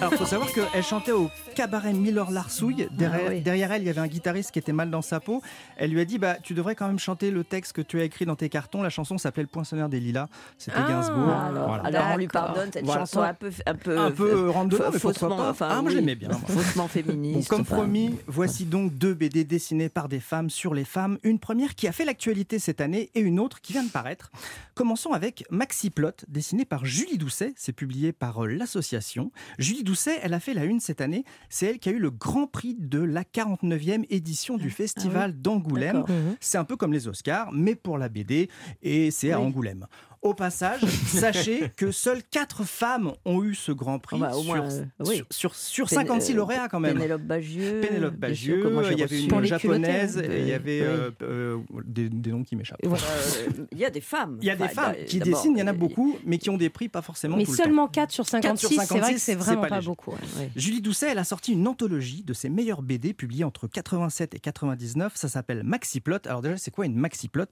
Alors, 0.00 0.14
faut 0.14 0.24
savoir 0.26 0.48
qu'elle 0.52 0.82
chantait 0.84 1.12
au 1.12 1.30
cabaret 1.54 1.92
Miller 1.92 2.30
Larsouille. 2.30 2.88
Derrière, 2.92 3.20
Ah 3.26 3.30
oui. 3.30 3.40
derrière 3.40 3.72
elle, 3.72 3.82
il 3.82 3.86
y 3.86 3.90
avait 3.90 4.00
un 4.00 4.06
guitariste 4.06 4.50
qui 4.52 4.58
était 4.58 4.72
mal 4.72 4.90
dans 4.90 5.02
sa 5.02 5.20
peau. 5.20 5.42
Elle 5.76 5.90
lui 5.90 6.00
a 6.00 6.04
dit 6.04 6.18
bah, 6.18 6.36
Tu 6.42 6.54
devrais 6.54 6.74
quand 6.74 6.86
même 6.86 6.98
chanter 6.98 7.30
le 7.30 7.44
texte 7.44 7.72
que 7.72 7.82
tu 7.82 8.00
as 8.00 8.04
écrit 8.04 8.24
dans 8.24 8.36
tes 8.36 8.48
cartons. 8.48 8.82
La 8.82 8.88
chanson 8.90 9.18
s'appelait 9.18 9.42
Le 9.42 9.48
Poinçonneur 9.48 9.88
des 9.88 10.00
Lilas. 10.00 10.28
C'était 10.58 10.78
Ah, 10.78 10.88
Gainsbourg. 10.88 11.28
Alors, 11.28 11.68
Voilà. 11.68 11.82
alors 11.84 12.04
on 12.14 12.16
lui 12.16 12.28
pardonne 12.28 12.70
cette 12.72 12.84
Voilà. 12.84 13.00
chanson 13.00 13.20
un 13.22 13.34
peu, 13.34 13.50
un 13.66 13.74
peu, 13.74 13.98
Un 13.98 14.10
peu 14.10 14.30
euh, 14.48 14.52
fa- 14.52 14.90
mais 14.92 14.98
faussement, 14.98 15.36
pas. 15.36 15.50
enfin, 15.50 15.68
Ah, 15.70 15.82
moi, 15.82 15.90
oui, 15.90 15.96
j'aimais 15.96 16.14
bien, 16.14 16.28
moi. 16.28 16.40
Faussement 16.48 16.84
Bon, 16.84 16.88
féministe. 16.88 17.48
comme 17.48 17.62
enfin. 17.62 17.76
promis, 17.76 18.14
voici 18.26 18.64
donc 18.64 18.94
deux 18.96 19.12
BD 19.14 19.44
dessinées 19.44 19.88
par 19.88 20.08
des 20.08 20.20
femmes 20.20 20.50
sur 20.50 20.72
les 20.72 20.84
femmes. 20.84 21.18
Une 21.24 21.38
première 21.38 21.74
qui 21.74 21.88
a 21.88 21.92
fait 21.92 22.04
l'actualité 22.04 22.58
cette 22.58 22.80
année 22.80 23.10
et 23.14 23.20
une 23.20 23.38
autre 23.40 23.60
qui 23.60 23.69
vient 23.70 23.82
de 23.84 23.88
paraître. 23.90 24.30
Commençons 24.74 25.12
avec 25.12 25.44
Maxi 25.50 25.90
Plot, 25.90 26.12
dessiné 26.28 26.64
par 26.64 26.84
Julie 26.84 27.18
Doucet. 27.18 27.52
C'est 27.56 27.72
publié 27.72 28.12
par 28.12 28.44
euh, 28.44 28.46
l'association. 28.46 29.30
Julie 29.58 29.84
Doucet, 29.84 30.18
elle 30.22 30.34
a 30.34 30.40
fait 30.40 30.54
la 30.54 30.64
une 30.64 30.80
cette 30.80 31.00
année. 31.00 31.24
C'est 31.48 31.66
elle 31.66 31.78
qui 31.78 31.88
a 31.88 31.92
eu 31.92 31.98
le 31.98 32.10
grand 32.10 32.46
prix 32.46 32.76
de 32.78 33.00
la 33.00 33.22
49e 33.24 34.04
édition 34.10 34.56
du 34.56 34.70
festival 34.70 35.40
d'Angoulême. 35.40 36.00
D'accord. 36.00 36.14
Mhm. 36.16 36.36
C'est 36.40 36.58
un 36.58 36.64
peu 36.64 36.76
comme 36.76 36.92
les 36.92 37.08
Oscars, 37.08 37.50
mais 37.52 37.74
pour 37.74 37.98
la 37.98 38.08
BD, 38.08 38.48
et 38.82 39.10
c'est 39.10 39.32
à 39.32 39.40
Oui. 39.40 39.46
Angoulême. 39.46 39.86
Au 40.22 40.34
passage, 40.34 40.82
sachez 41.06 41.70
que 41.78 41.90
seules 41.92 42.22
4 42.30 42.64
femmes 42.64 43.12
ont 43.24 43.42
eu 43.42 43.54
ce 43.54 43.72
grand 43.72 43.98
prix 43.98 44.18
Ah 44.20 44.28
bah, 44.28 44.36
au 44.36 44.42
sur, 44.42 44.54
moins, 44.54 44.70
euh, 44.70 44.84
oui. 45.06 45.22
sur, 45.30 45.54
sur, 45.54 45.54
sur 45.54 45.86
Pén- 45.86 45.94
56 46.06 46.32
euh, 46.32 46.36
lauréats 46.36 46.68
quand 46.68 46.78
même. 46.78 46.92
Pénélope 46.98 47.22
Bagieux. 47.22 47.80
Pénélope 47.80 48.16
Bagieux, 48.16 48.62
il 48.92 48.98
y 48.98 49.02
avait 49.02 49.22
une 49.22 49.44
japonaise, 49.44 50.18
et 50.18 50.40
il 50.40 50.48
y 50.48 50.52
avait 50.52 50.80
Oui. 50.82 50.86
euh, 50.86 51.10
euh, 51.22 51.58
des, 51.86 52.10
des 52.10 52.30
noms 52.32 52.42
qui 52.44 52.54
m'échappent. 52.56 52.80
Euh, 52.90 53.66
Il 53.72 53.78
y 53.78 53.84
a 53.86 53.90
des 53.90 54.02
femmes. 54.02 54.36
Il 54.42 54.46
y 54.46 54.50
a 54.50 54.56
des 54.56 54.64
Enfin, 54.64 54.92
femmes 54.92 54.96
qui 55.06 55.18
dessinent, 55.20 55.56
il 55.56 55.60
y 55.60 55.62
en 55.62 55.66
a 55.68 55.72
beaucoup, 55.72 56.16
mais 56.26 56.36
qui 56.36 56.50
ont 56.50 56.58
des 56.58 56.68
prix 56.68 56.88
pas 56.90 57.00
forcément 57.00 57.36
Mais 57.38 57.44
tout 57.44 57.52
le 57.52 57.56
seulement 57.56 57.88
4 57.88 58.10
sur 58.10 58.24
4 58.26 58.58
sur 58.58 58.68
56, 58.68 58.68
c'est 58.68 58.74
vrai 58.76 58.84
que 59.14 59.18
56, 59.18 59.18
c'est 59.22 59.34
vraiment 59.36 59.66
pas 59.66 59.80
beaucoup. 59.80 60.10
ouais. 60.10 60.16
ouais. 60.38 60.50
Julie 60.54 60.82
Doucet, 60.82 61.08
elle 61.12 61.18
a 61.18 61.24
sorti 61.24 61.52
une 61.52 61.66
anthologie 61.66 62.22
de 62.24 62.34
ses 62.34 62.50
meilleures 62.50 62.82
BD 62.82 63.14
publiées 63.14 63.44
entre 63.44 63.68
87 63.68 64.34
et 64.34 64.38
99. 64.38 65.12
Ça 65.16 65.28
s'appelle 65.28 65.62
Maxiplot. 65.64 66.18
Alors 66.26 66.42
déjà, 66.42 66.58
c'est 66.58 66.70
quoi 66.70 66.84
une 66.84 66.96
Maxiplot 66.96 67.44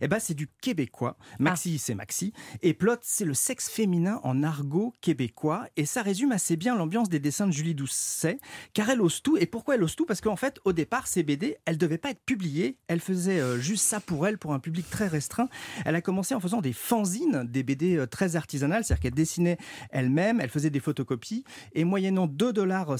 Eh 0.00 0.08
ben, 0.08 0.18
c'est 0.18 0.34
du 0.34 0.48
québécois. 0.60 1.16
Maxi, 1.38 1.78
c'est 1.78 1.94
Maxi. 1.94 2.07
Et 2.62 2.74
plot, 2.74 2.96
c'est 3.02 3.24
le 3.24 3.34
sexe 3.34 3.68
féminin 3.68 4.20
en 4.22 4.42
argot 4.42 4.94
québécois. 5.00 5.66
Et 5.76 5.86
ça 5.86 6.02
résume 6.02 6.32
assez 6.32 6.56
bien 6.56 6.76
l'ambiance 6.76 7.08
des 7.08 7.20
dessins 7.20 7.46
de 7.46 7.52
Julie 7.52 7.74
Doucet, 7.74 8.38
car 8.72 8.90
elle 8.90 9.00
ose 9.00 9.22
tout. 9.22 9.36
Et 9.36 9.46
pourquoi 9.46 9.74
elle 9.74 9.82
ose 9.82 9.96
tout? 9.96 10.06
Parce 10.06 10.20
qu'en 10.20 10.36
fait, 10.36 10.58
au 10.64 10.72
départ, 10.72 11.06
ces 11.06 11.22
BD, 11.22 11.56
elles 11.64 11.78
devaient 11.78 11.98
pas 11.98 12.10
être 12.10 12.22
publiées. 12.24 12.76
Elle 12.88 13.00
faisait 13.00 13.40
euh, 13.40 13.58
juste 13.58 13.84
ça 13.84 14.00
pour 14.00 14.26
elle, 14.26 14.38
pour 14.38 14.52
un 14.52 14.58
public 14.58 14.88
très 14.90 15.06
restreint. 15.06 15.48
Elle 15.84 15.94
a 15.94 16.00
commencé 16.00 16.34
en 16.34 16.40
faisant 16.40 16.60
des 16.60 16.72
fanzines, 16.72 17.44
des 17.48 17.62
BD 17.62 17.96
euh, 17.96 18.06
très 18.06 18.36
artisanales, 18.36 18.84
c'est-à-dire 18.84 19.02
qu'elle 19.02 19.14
dessinait 19.14 19.58
elle-même, 19.90 20.40
elle 20.40 20.50
faisait 20.50 20.70
des 20.70 20.80
photocopies, 20.80 21.44
et 21.74 21.84
moyennant 21.84 22.26
2,50 22.26 22.52
dollars, 22.52 22.96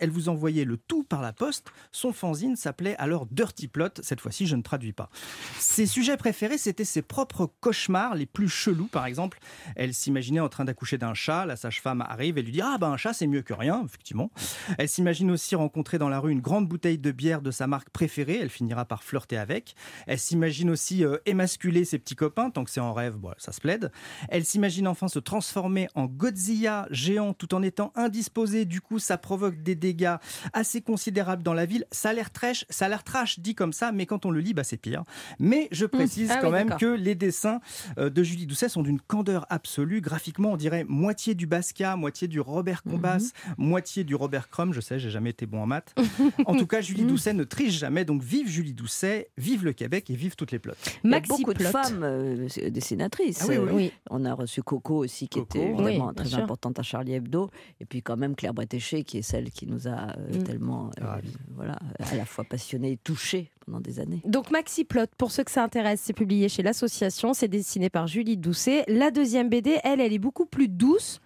elle 0.00 0.10
vous 0.10 0.28
envoyait 0.28 0.64
le 0.64 0.76
tout 0.76 1.04
par 1.04 1.22
la 1.22 1.32
poste. 1.32 1.72
Son 1.90 2.12
fanzine 2.12 2.56
s'appelait 2.56 2.96
alors 2.96 3.26
Dirty 3.26 3.68
Plot, 3.68 3.88
cette 4.02 4.20
fois-ci 4.20 4.46
je 4.46 4.56
ne 4.56 4.62
traduis 4.62 4.92
pas. 4.92 5.10
Ses 5.58 5.86
sujets 5.86 6.16
préférés, 6.16 6.58
c'était 6.58 6.84
ses 6.84 7.02
propres 7.02 7.50
cauchemars 7.60 8.14
les 8.14 8.26
plus 8.26 8.48
chelous, 8.52 8.86
par 8.86 9.06
exemple. 9.06 9.38
Elle 9.76 9.94
s'imaginait 9.94 10.40
en 10.40 10.48
train 10.48 10.64
d'accoucher 10.64 10.98
d'un 10.98 11.14
chat, 11.14 11.46
la 11.46 11.56
sage-femme 11.56 12.02
arrive 12.02 12.38
et 12.38 12.42
lui 12.42 12.52
dit 12.52 12.60
«Ah 12.62 12.76
ben 12.78 12.90
un 12.90 12.96
chat 12.96 13.12
c'est 13.12 13.26
mieux 13.26 13.42
que 13.42 13.54
rien», 13.54 13.82
effectivement. 13.84 14.30
Elle 14.78 14.88
s'imagine 14.88 15.30
aussi 15.30 15.54
rencontrer 15.54 15.98
dans 15.98 16.08
la 16.08 16.20
rue 16.20 16.32
une 16.32 16.40
grande 16.40 16.68
bouteille 16.68 16.98
de 16.98 17.10
bière 17.10 17.42
de 17.42 17.50
sa 17.50 17.66
marque 17.66 17.90
préférée, 17.90 18.38
elle 18.40 18.50
finira 18.50 18.84
par 18.84 19.02
flirter 19.02 19.36
avec. 19.36 19.74
Elle 20.06 20.18
s'imagine 20.18 20.70
aussi 20.70 21.04
euh, 21.04 21.18
émasculer 21.26 21.84
ses 21.84 21.98
petits 21.98 22.16
copains, 22.16 22.50
tant 22.50 22.64
que 22.64 22.70
c'est 22.70 22.80
en 22.80 22.92
rêve, 22.92 23.14
bon, 23.14 23.32
ça 23.38 23.52
se 23.52 23.60
plaide. 23.60 23.90
Elle 24.28 24.44
s'imagine 24.44 24.86
enfin 24.86 25.08
se 25.08 25.18
transformer 25.18 25.88
en 25.94 26.06
Godzilla 26.06 26.86
géant 26.90 27.32
tout 27.32 27.54
en 27.54 27.62
étant 27.62 27.92
indisposée. 27.96 28.64
Du 28.64 28.80
coup, 28.80 28.98
ça 28.98 29.18
provoque 29.18 29.62
des 29.62 29.74
dégâts 29.74 30.16
assez 30.52 30.80
considérables 30.80 31.42
dans 31.42 31.54
la 31.54 31.66
ville. 31.66 31.86
Ça 31.90 32.10
a 32.10 32.12
l'air 32.12 32.30
trash, 32.30 32.64
ça 32.68 32.86
a 32.86 32.88
l'air 32.88 33.04
trash 33.04 33.38
dit 33.38 33.54
comme 33.54 33.72
ça, 33.72 33.92
mais 33.92 34.06
quand 34.06 34.26
on 34.26 34.30
le 34.30 34.40
lit, 34.40 34.54
bah, 34.54 34.64
c'est 34.64 34.76
pire. 34.76 35.04
Mais 35.38 35.68
je 35.72 35.86
précise 35.86 36.30
Ah 36.30 36.38
quand 36.40 36.48
oui, 36.48 36.52
même 36.52 36.76
que 36.76 36.86
les 36.86 37.14
dessins 37.14 37.60
euh, 37.98 38.10
de 38.10 38.22
Julie 38.22 38.41
Doucet 38.46 38.68
sont 38.68 38.82
d'une 38.82 39.00
candeur 39.00 39.46
absolue. 39.50 40.00
Graphiquement, 40.00 40.52
on 40.52 40.56
dirait 40.56 40.84
moitié 40.84 41.34
du 41.34 41.46
Basquiat, 41.46 41.96
moitié 41.96 42.28
du 42.28 42.40
Robert 42.40 42.82
Combas, 42.82 43.32
moitié 43.58 44.04
du 44.04 44.14
Robert 44.14 44.48
Crumb. 44.48 44.72
Je 44.72 44.80
sais, 44.80 44.98
j'ai 44.98 45.10
jamais 45.10 45.30
été 45.30 45.46
bon 45.46 45.62
en 45.62 45.66
maths. 45.66 45.94
en 46.46 46.54
tout 46.56 46.66
cas, 46.66 46.80
Julie 46.80 47.04
Doucet 47.04 47.32
ne 47.34 47.44
triche 47.44 47.78
jamais. 47.78 48.04
Donc, 48.04 48.22
vive 48.22 48.48
Julie 48.48 48.72
Doucet, 48.74 49.30
vive 49.36 49.64
le 49.64 49.72
Québec 49.72 50.10
et 50.10 50.14
vive 50.14 50.36
toutes 50.36 50.52
les 50.52 50.58
plottes. 50.58 50.78
Il 51.04 51.10
y 51.10 51.14
a 51.14 51.16
Maxi 51.18 51.28
beaucoup 51.30 51.54
de 51.54 51.62
femmes 51.64 52.02
euh, 52.02 52.48
dessinatrices. 52.70 53.40
Ah 53.42 53.46
oui, 53.48 53.56
oui, 53.58 53.68
Euh, 53.68 53.72
oui. 53.74 53.92
On 54.10 54.24
a 54.24 54.34
reçu 54.34 54.62
Coco 54.62 55.04
aussi, 55.04 55.28
qui 55.28 55.38
Coco, 55.40 55.58
était 55.58 55.72
bien 55.72 56.12
très 56.14 56.26
sûr. 56.26 56.38
importante 56.38 56.78
à 56.78 56.82
Charlie 56.82 57.14
Hebdo. 57.14 57.50
Et 57.80 57.84
puis 57.84 58.02
quand 58.02 58.16
même 58.16 58.34
Claire 58.34 58.54
Bretéché, 58.54 59.04
qui 59.04 59.18
est 59.18 59.22
celle 59.22 59.50
qui 59.50 59.66
nous 59.66 59.88
a 59.88 60.16
euh, 60.18 60.38
Mm. 60.38 60.42
tellement, 60.44 60.90
euh, 61.00 61.04
Ravi. 61.06 61.32
voilà, 61.54 61.78
à 61.98 62.14
la 62.16 62.24
fois 62.24 62.44
passionnés 62.44 62.92
et 62.92 62.96
touchés 62.96 63.50
pendant 63.64 63.80
des 63.80 64.00
années. 64.00 64.22
Donc 64.24 64.50
Maxi 64.50 64.84
Plot, 64.84 65.06
pour 65.18 65.30
ceux 65.30 65.44
que 65.44 65.50
ça 65.50 65.62
intéresse, 65.62 66.00
c'est 66.02 66.12
publié 66.12 66.48
chez 66.48 66.62
l'association, 66.62 67.34
c'est 67.34 67.48
dessiné 67.48 67.90
par 67.90 68.06
Julie 68.06 68.36
Doucet. 68.36 68.84
La 68.88 69.10
deuxième 69.10 69.48
BD, 69.48 69.78
elle, 69.84 70.00
elle 70.00 70.12
est 70.12 70.18
beaucoup 70.18 70.46
plus 70.46 70.68
douce. 70.68 71.20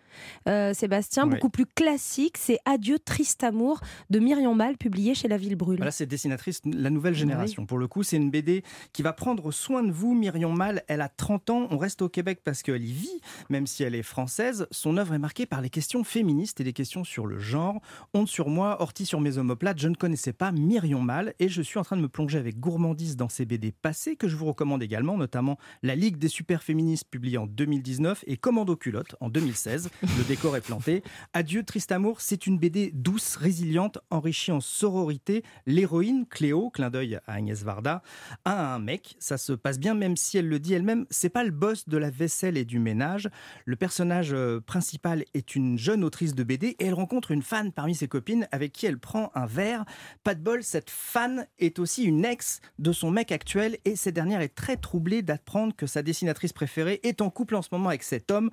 Euh, 0.49 0.75
Sébastien, 0.75 1.25
Oui. 1.25 1.31
beaucoup 1.35 1.51
plus 1.51 1.67
classique, 1.67 2.37
c'est 2.39 2.59
Adieu 2.65 2.99
triste 2.99 3.45
amour 3.45 3.81
de 4.11 4.19
Myriam 4.19 4.57
Mal, 4.57 4.77
publié 4.77 5.15
chez 5.15 5.29
La 5.29 5.37
Ville 5.37 5.57
Brûle. 5.57 5.77
Voilà, 5.79 5.91
c'est 5.91 6.07
dessinatrice 6.07 6.61
la 6.65 6.91
nouvelle 6.91 7.15
génération. 7.15 7.67
Pour 7.67 7.79
le 7.79 7.89
coup, 7.89 8.03
c'est 8.03 8.17
une 8.17 8.31
BD 8.31 8.63
qui 8.93 9.03
va 9.03 9.13
prendre 9.13 9.51
soin 9.53 9.83
de 9.83 9.93
vous. 9.93 10.15
Myriam 10.15 10.55
Mal, 10.57 10.83
elle 10.89 11.01
a 11.01 11.09
30 11.09 11.51
ans. 11.51 11.67
On 11.71 11.79
reste 11.79 12.03
au 12.03 12.09
Québec 12.09 12.41
parce 12.45 12.63
qu'elle 12.63 12.85
y 12.85 12.93
vit, 12.93 13.21
même 13.51 13.67
si 13.67 13.83
elle 13.83 13.95
est 13.95 14.03
française. 14.03 14.67
Son 14.71 14.97
œuvre 14.97 15.15
est 15.15 15.19
marquée 15.19 15.47
par 15.47 15.61
les 15.61 15.71
questions 15.71 16.05
féministes 16.05 16.61
et 16.61 16.65
les 16.65 16.73
questions 16.73 17.05
sur 17.05 17.27
le 17.27 17.39
genre. 17.39 17.81
Honte 18.15 18.29
sur 18.29 18.49
moi, 18.49 18.81
ortie 18.81 19.07
sur 19.07 19.21
mes 19.21 19.39
omoplates. 19.39 19.79
Je 19.79 19.89
ne 19.89 19.95
connaissais 19.95 20.33
pas 20.33 20.53
Myriam 20.53 21.05
Mal 21.05 21.35
et 21.39 21.49
je 21.49 21.63
suis 21.63 21.79
en 21.79 21.83
train 21.85 21.97
de 21.97 22.03
me 22.03 22.09
plonger 22.09 22.39
avec 22.39 22.59
gourmandise 22.59 23.17
dans 23.17 23.29
ses 23.29 23.45
BD 23.45 23.73
passées 23.73 24.17
que 24.17 24.29
je 24.29 24.37
vous 24.37 24.47
recommande 24.47 24.83
également, 24.83 25.17
notamment 25.17 25.59
La 25.83 25.95
Ligue 25.95 26.17
des 26.17 26.29
super 26.29 26.63
féministes 26.63 27.09
publiée 27.11 27.39
en 27.39 27.47
2019 27.47 28.25
et 28.27 28.37
Commando 28.37 28.77
culotte 28.77 29.17
en 29.21 29.29
2016. 29.29 29.91
Le 30.15 30.25
décor 30.25 30.57
est 30.57 30.61
planté. 30.61 31.03
Adieu 31.33 31.65
triste 31.65 31.91
amour, 31.91 32.21
c'est 32.21 32.47
une 32.47 32.59
BD 32.59 32.93
douce, 32.95 33.37
résiliente, 33.37 33.99
enrichie 34.11 34.53
en 34.53 34.61
sororité. 34.61 35.43
L'héroïne, 35.67 36.27
Cléo, 36.27 36.71
clin 36.71 36.91
d'œil 36.91 37.17
à 37.27 37.33
Agnès 37.33 37.63
Varda, 37.65 38.03
a 38.45 38.75
un 38.75 38.79
mec. 38.79 39.17
Ça 39.19 39.37
se 39.37 39.53
passe 39.53 39.81
bien, 39.81 39.95
même 39.95 40.17
si 40.17 40.39
elle 40.39 40.49
le 40.49 40.61
dit 40.61 40.75
elle-même. 40.75 41.07
C'est 41.11 41.29
pas 41.29 41.45
le 41.45 41.51
boss 41.51 41.89
de 41.89 41.99
la 41.99 42.11
vaisselle 42.11 42.57
et 42.57 42.65
du 42.65 42.79
ménage. 42.79 43.29
Le 43.65 43.75
personnage 43.75 44.33
euh, 44.33 44.61
principal 44.61 45.25
est 45.35 45.57
une 45.57 45.77
jeune 45.77 46.05
autrice 46.05 46.35
de 46.35 46.45
BD 46.45 46.77
et 46.79 46.87
elle 46.87 46.95
rencontre 46.95 47.33
une 47.33 47.43
fan 47.43 47.73
parmi 47.73 47.95
ses 47.95 48.07
copines 48.07 48.47
avec 48.53 48.73
qui 48.73 48.87
elle 48.87 48.99
prend 48.99 49.33
un 49.35 49.47
verre. 49.47 49.85
Pas 50.23 50.35
de 50.35 50.41
bol, 50.41 50.63
cette 50.63 50.91
fan 50.91 51.47
est 51.59 51.79
aussi 51.79 52.05
une 52.05 52.25
ex 52.25 52.61
de 52.79 52.93
son 52.93 53.11
mec 53.11 53.33
actuel 53.33 53.79
et 53.85 53.97
cette 53.97 54.15
dernière 54.15 54.41
est 54.41 54.55
très 54.55 54.77
troublée 54.77 55.23
d'apprendre 55.23 55.75
que 55.75 55.87
sa 55.87 56.03
dessinatrice 56.03 56.53
préférée 56.53 57.01
est 57.03 57.21
en 57.21 57.31
couple 57.31 57.57
en 57.57 57.63
ce 57.63 57.69
moment 57.73 57.89
avec 57.89 58.05
cet 58.05 58.31
homme 58.31 58.51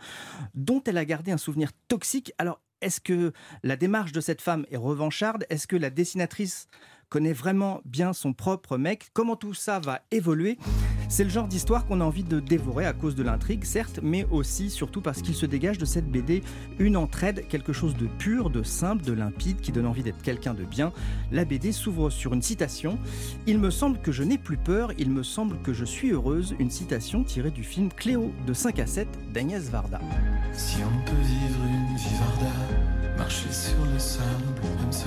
dont 0.55 0.81
elle 0.85 0.97
a 0.97 1.05
gardé 1.05 1.31
un 1.31 1.37
souvenir 1.43 1.71
toxique. 1.87 2.33
Alors, 2.37 2.59
est-ce 2.81 2.99
que 2.99 3.31
la 3.63 3.75
démarche 3.75 4.11
de 4.11 4.21
cette 4.21 4.41
femme 4.41 4.65
est 4.71 4.77
revancharde? 4.77 5.45
Est-ce 5.49 5.67
que 5.67 5.75
la 5.75 5.89
dessinatrice 5.89 6.67
connaît 7.13 7.31
vraiment 7.31 7.79
bien 7.85 8.11
son 8.11 8.33
propre 8.33 8.79
mec 8.79 9.11
Comment 9.13 9.35
tout 9.35 9.53
ça 9.53 9.79
va 9.79 10.01
évoluer? 10.09 10.57
C'est 11.09 11.23
le 11.23 11.29
genre 11.29 11.47
d'histoire 11.47 11.85
qu'on 11.85 12.01
a 12.01 12.03
envie 12.03 12.23
de 12.23 12.39
dévorer 12.39 12.87
à 12.87 12.93
cause 12.93 13.13
de 13.13 13.21
l'intrigue, 13.21 13.65
certes, 13.65 13.99
mais 14.01 14.25
aussi, 14.31 14.71
surtout 14.71 14.99
parce 14.99 15.21
qu'il 15.21 15.35
se 15.35 15.45
dégage 15.45 15.77
de 15.77 15.85
cette 15.85 16.09
BD 16.09 16.41
une 16.79 16.97
entraide, 16.97 17.47
quelque 17.49 17.71
chose 17.71 17.95
de 17.95 18.07
pur, 18.07 18.49
de 18.49 18.63
simple, 18.63 19.03
de 19.03 19.13
limpide, 19.13 19.61
qui 19.61 19.71
donne 19.71 19.85
envie 19.85 20.01
d'être 20.01 20.23
quelqu'un 20.23 20.55
de 20.55 20.63
bien. 20.63 20.91
La 21.31 21.45
BD 21.45 21.71
s'ouvre 21.71 22.09
sur 22.09 22.33
une 22.33 22.41
citation 22.41 22.97
Il 23.45 23.59
me 23.59 23.69
semble 23.69 23.99
que 23.99 24.11
je 24.11 24.23
n'ai 24.23 24.39
plus 24.39 24.57
peur, 24.57 24.91
il 24.97 25.11
me 25.11 25.21
semble 25.21 25.61
que 25.61 25.71
je 25.71 25.85
suis 25.85 26.09
heureuse. 26.09 26.55
Une 26.57 26.71
citation 26.71 27.23
tirée 27.23 27.51
du 27.51 27.63
film 27.63 27.89
Cléo 27.89 28.33
de 28.47 28.53
5 28.53 28.79
à 28.79 28.87
7 28.87 29.07
d'Agnès 29.31 29.69
Varda. 29.69 30.01
Si 30.51 30.77
on 30.77 31.05
peut 31.05 31.21
vivre 31.21 31.59
une 31.63 31.95
vie 31.95 32.15
Varda, 32.17 33.12
marcher 33.17 33.51
sur 33.51 33.85
le 33.91 33.99
sable 33.99 34.23
comme 34.61 34.91
ça, 34.91 35.05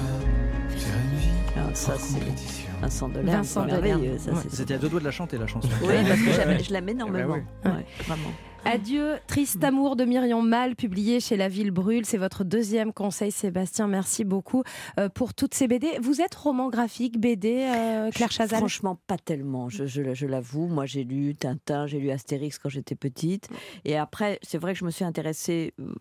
faire 0.71 0.95
une 1.12 1.19
vie 1.19 1.29
Alors, 1.57 1.71
ça, 1.77 1.92
hors 1.92 2.01
c'est 2.01 2.19
compétition. 2.19 2.66
Vincent 2.81 3.09
Delerme, 3.09 3.27
Vincent 3.38 3.61
c'est 3.62 3.73
merveilleux, 3.73 3.97
Delerme. 3.99 4.19
ça, 4.19 4.31
Ouais. 4.33 4.38
c'est- 4.51 4.57
C'était 4.57 4.75
à 4.75 4.79
deux 4.79 4.88
doigts 4.88 5.01
de 5.01 5.05
la 5.05 5.11
chanter, 5.11 5.38
la 5.38 5.47
chanson. 5.47 5.69
Oui, 5.83 5.95
parce 6.07 6.21
que 6.21 6.64
je 6.64 6.73
l'aime 6.73 6.88
énormément. 6.88 7.35
oui. 7.35 7.71
Ouais, 7.71 7.87
vraiment. 8.07 8.31
Adieu, 8.68 9.14
triste 9.29 9.62
amour 9.62 9.94
de 9.94 10.05
Myriam 10.05 10.46
Mal, 10.46 10.74
publié 10.74 11.20
chez 11.20 11.37
La 11.37 11.48
Ville 11.48 11.70
Brûle. 11.70 12.05
C'est 12.05 12.18
votre 12.18 12.42
deuxième 12.42 12.92
conseil, 12.92 13.31
Sébastien. 13.31 13.87
Merci 13.87 14.24
beaucoup 14.24 14.64
euh, 14.98 15.09
pour 15.09 15.35
toutes 15.35 15.55
ces 15.55 15.68
BD. 15.68 15.87
Vous 16.00 16.20
êtes 16.20 16.35
roman 16.35 16.68
graphique, 16.68 17.20
BD, 17.20 17.64
euh, 17.68 18.11
Claire 18.11 18.33
Chazal? 18.33 18.59
Franchement, 18.59 18.98
pas 19.07 19.18
tellement, 19.18 19.68
je, 19.68 19.87
je- 19.87 20.14
je 20.14 20.26
l'avoue. 20.26 20.66
Moi, 20.66 20.85
j'ai 20.85 21.05
lu 21.05 21.37
Tintin, 21.37 21.87
j'ai 21.87 22.00
lu 22.00 22.11
Astérix 22.11 22.59
quand 22.59 22.68
j'étais 22.68 22.96
petite. 22.96 23.48
Et 23.85 23.96
après, 23.96 24.40
c'est 24.42 24.59
vrai 24.59 24.72
que 24.72 24.81
je 24.81 24.85
me 24.85 24.90
suis 24.90 25.05
intéressée, 25.05 25.72
euh, 25.81 25.94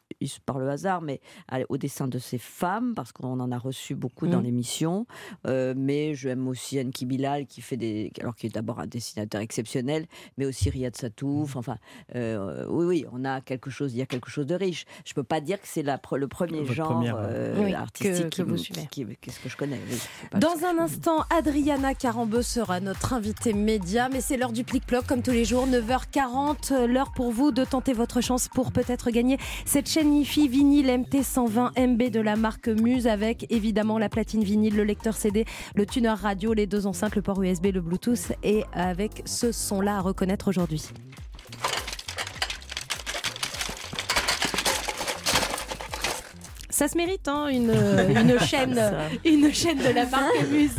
par 0.47 0.57
le 0.57 0.67
hasard, 0.69 1.01
mais 1.01 1.21
au 1.69 1.77
dessin 1.77 2.07
de 2.07 2.17
ces 2.17 2.39
femmes, 2.39 2.93
parce 2.95 3.11
qu'on 3.11 3.39
en 3.39 3.51
a 3.51 3.57
reçu 3.59 3.93
beaucoup 3.93 4.25
dans 4.27 4.39
Mm. 4.39 4.43
l'émission. 4.43 5.05
Euh, 5.45 5.73
mais 5.77 6.15
j'aime 6.15 6.47
aussi 6.47 6.79
Anne 6.79 6.91
Kibilal, 6.91 7.45
qui 7.45 7.61
fait 7.61 7.77
des. 7.77 8.11
Alors, 8.21 8.35
qui 8.35 8.47
est 8.47 8.53
d'abord 8.53 8.79
un 8.79 8.87
dessinateur 8.87 9.41
exceptionnel, 9.41 10.07
mais 10.37 10.45
aussi 10.45 10.69
Riyad 10.71 10.95
Satouf. 10.95 11.55
Enfin, 11.57 11.77
euh, 12.15 12.53
oui, 12.69 12.85
oui, 12.85 13.05
on 13.11 13.25
a 13.25 13.41
quelque 13.41 13.69
chose, 13.69 13.93
il 13.93 13.97
y 13.97 14.01
a 14.01 14.05
quelque 14.05 14.29
chose 14.29 14.45
de 14.45 14.55
riche. 14.55 14.85
Je 15.05 15.13
peux 15.13 15.23
pas 15.23 15.41
dire 15.41 15.59
que 15.61 15.67
c'est 15.67 15.83
le 15.83 16.27
premier 16.27 16.59
Votre 16.61 16.73
genre 16.73 16.87
première, 16.93 17.17
euh, 17.19 17.55
Oui, 17.63 17.73
artistique 17.73 18.23
que- 18.23 18.29
qui, 18.29 18.37
que 18.41 18.47
vous 18.47 18.57
suivez. 18.57 18.87
qui- 18.91 19.05
qui- 19.05 19.17
qu'est-ce 19.21 19.39
que 19.39 19.49
je 19.49 19.57
connais. 19.57 19.79
oui, 19.89 20.39
Dans 20.39 20.65
un 20.65 20.77
instant, 20.79 21.23
Adriana 21.29 21.93
Carambeu 21.93 22.41
sera 22.41 22.79
notre 22.79 23.13
invitée 23.13 23.53
média, 23.53 24.09
mais 24.09 24.21
c'est 24.21 24.37
l'heure 24.37 24.51
du 24.51 24.63
plic-ploc 24.63 25.05
comme 25.05 25.21
tous 25.21 25.31
les 25.31 25.45
jours, 25.45 25.67
9h40, 25.67 26.71
euh, 26.71 26.87
l'heure 26.87 27.11
pour 27.13 27.31
vous 27.31 27.51
de 27.51 27.63
tenter 27.65 27.93
votre 27.93 28.21
chance 28.21 28.47
pour 28.47 28.71
peut-être 28.71 29.09
gagner 29.11 29.37
cette 29.65 29.89
chaîne 29.89 30.13
IFI 30.13 30.47
vinyle 30.47 30.89
MT120 30.89 31.71
MB 31.77 32.09
de 32.09 32.19
la 32.21 32.35
marque 32.35 32.67
Muse 32.67 33.07
avec 33.07 33.45
évidemment 33.51 33.97
la 33.97 34.09
platine 34.09 34.43
vinyle, 34.43 34.75
le 34.75 34.83
lecteur 34.83 35.15
CD, 35.15 35.45
le 35.75 35.85
tuner 35.85 36.09
radio, 36.09 36.53
les 36.53 36.67
deux 36.67 36.87
enceintes, 36.87 37.15
le 37.15 37.21
port 37.21 37.41
USB, 37.41 37.67
le 37.73 37.81
Bluetooth 37.81 38.31
et 38.43 38.63
avec 38.73 39.21
ce 39.25 39.51
son-là 39.51 39.97
à 39.97 40.01
reconnaître 40.01 40.47
aujourd'hui. 40.47 40.83
Ça 46.75 46.89
se 46.89 46.97
mérite, 46.97 47.25
hein, 47.29 47.47
une, 47.47 47.71
une 47.71 48.37
chaîne, 48.41 48.77
une 49.23 49.53
chaîne 49.53 49.77
de 49.77 49.93
la 49.95 50.05
marque 50.07 50.45
Muse. 50.51 50.75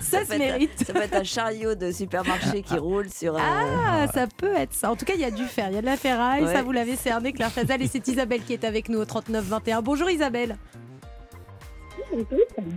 Ça, 0.00 0.24
se 0.24 0.38
mérite. 0.38 0.70
ça 0.86 0.92
peut 0.92 1.02
être 1.02 1.16
un 1.16 1.24
chariot 1.24 1.74
de 1.74 1.90
supermarché 1.90 2.62
qui 2.62 2.76
roule 2.76 3.10
sur. 3.10 3.34
euh, 3.34 3.38
Ah, 3.40 4.06
ça 4.14 4.28
peut 4.36 4.54
être 4.54 4.72
ça. 4.72 4.92
En 4.92 4.94
tout 4.94 5.04
cas, 5.04 5.14
il 5.16 5.20
y 5.20 5.24
a 5.24 5.32
du 5.32 5.42
fer, 5.46 5.66
il 5.70 5.74
y 5.74 5.78
a 5.78 5.80
de 5.80 5.86
la 5.86 5.96
ferraille. 5.96 6.44
Ouais. 6.44 6.52
Ça, 6.54 6.62
vous 6.62 6.70
l'avez 6.70 6.94
cerné, 6.94 7.32
Claire 7.32 7.50
Chazal. 7.50 7.82
Et 7.82 7.88
c'est 7.88 8.06
Isabelle 8.06 8.42
qui 8.44 8.52
est 8.52 8.62
avec 8.62 8.88
nous 8.88 9.00
au 9.00 9.04
39 9.04 9.44
21. 9.44 9.82
Bonjour 9.82 10.08
Isabelle. 10.08 10.56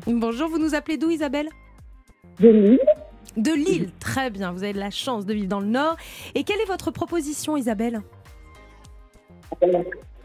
Bonjour, 0.08 0.49
vous 0.49 0.58
nous 0.58 0.73
appelez 0.73 0.97
d'où 0.97 1.12
Isabelle? 1.12 1.49
De 2.39 2.49
Lille. 2.49 2.80
De 3.38 3.51
Lille, 3.54 3.91
très 3.99 4.32
bien. 4.32 4.51
Vous 4.51 4.63
avez 4.63 4.73
de 4.73 4.80
la 4.80 4.89
chance 4.89 5.28
de 5.28 5.36
vivre 5.36 5.49
dans 5.49 5.60
le 5.60 5.67
Nord. 5.67 5.97
Et 6.34 6.43
quelle 6.43 6.60
est 6.62 6.65
votre 6.67 6.89
proposition, 6.89 7.58
Isabelle? 7.58 8.01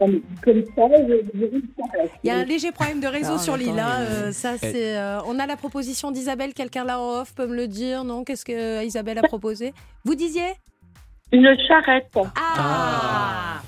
Comme, 0.01 0.19
comme 0.43 0.63
ça, 0.75 0.87
je, 1.07 1.13
je 1.35 1.45
vais 1.45 1.61
faire. 1.75 2.09
Il 2.23 2.27
y 2.27 2.31
a 2.31 2.37
un 2.37 2.43
léger 2.43 2.71
problème 2.71 2.99
de 3.01 3.05
réseau 3.05 3.33
Non, 3.33 3.37
sur 3.37 3.55
l'île. 3.55 3.77
hein, 3.77 3.99
euh, 3.99 4.31
ça, 4.31 4.53
Eh. 4.55 4.57
c'est. 4.57 4.97
euh, 4.97 5.19
on 5.27 5.37
a 5.37 5.45
la 5.45 5.55
proposition 5.57 6.09
d'Isabelle. 6.09 6.55
Quelqu'un 6.55 6.83
là 6.85 6.99
en 6.99 7.21
off 7.21 7.35
peut 7.35 7.45
me 7.45 7.55
le 7.55 7.67
dire, 7.67 8.03
non? 8.03 8.23
Qu'est-ce 8.23 8.43
que 8.43 8.83
Isabelle 8.83 9.19
a 9.19 9.21
proposé? 9.21 9.75
Vous 10.03 10.15
disiez? 10.15 10.53
Une 11.31 11.55
charrette. 11.67 12.09
Ah, 12.35 13.61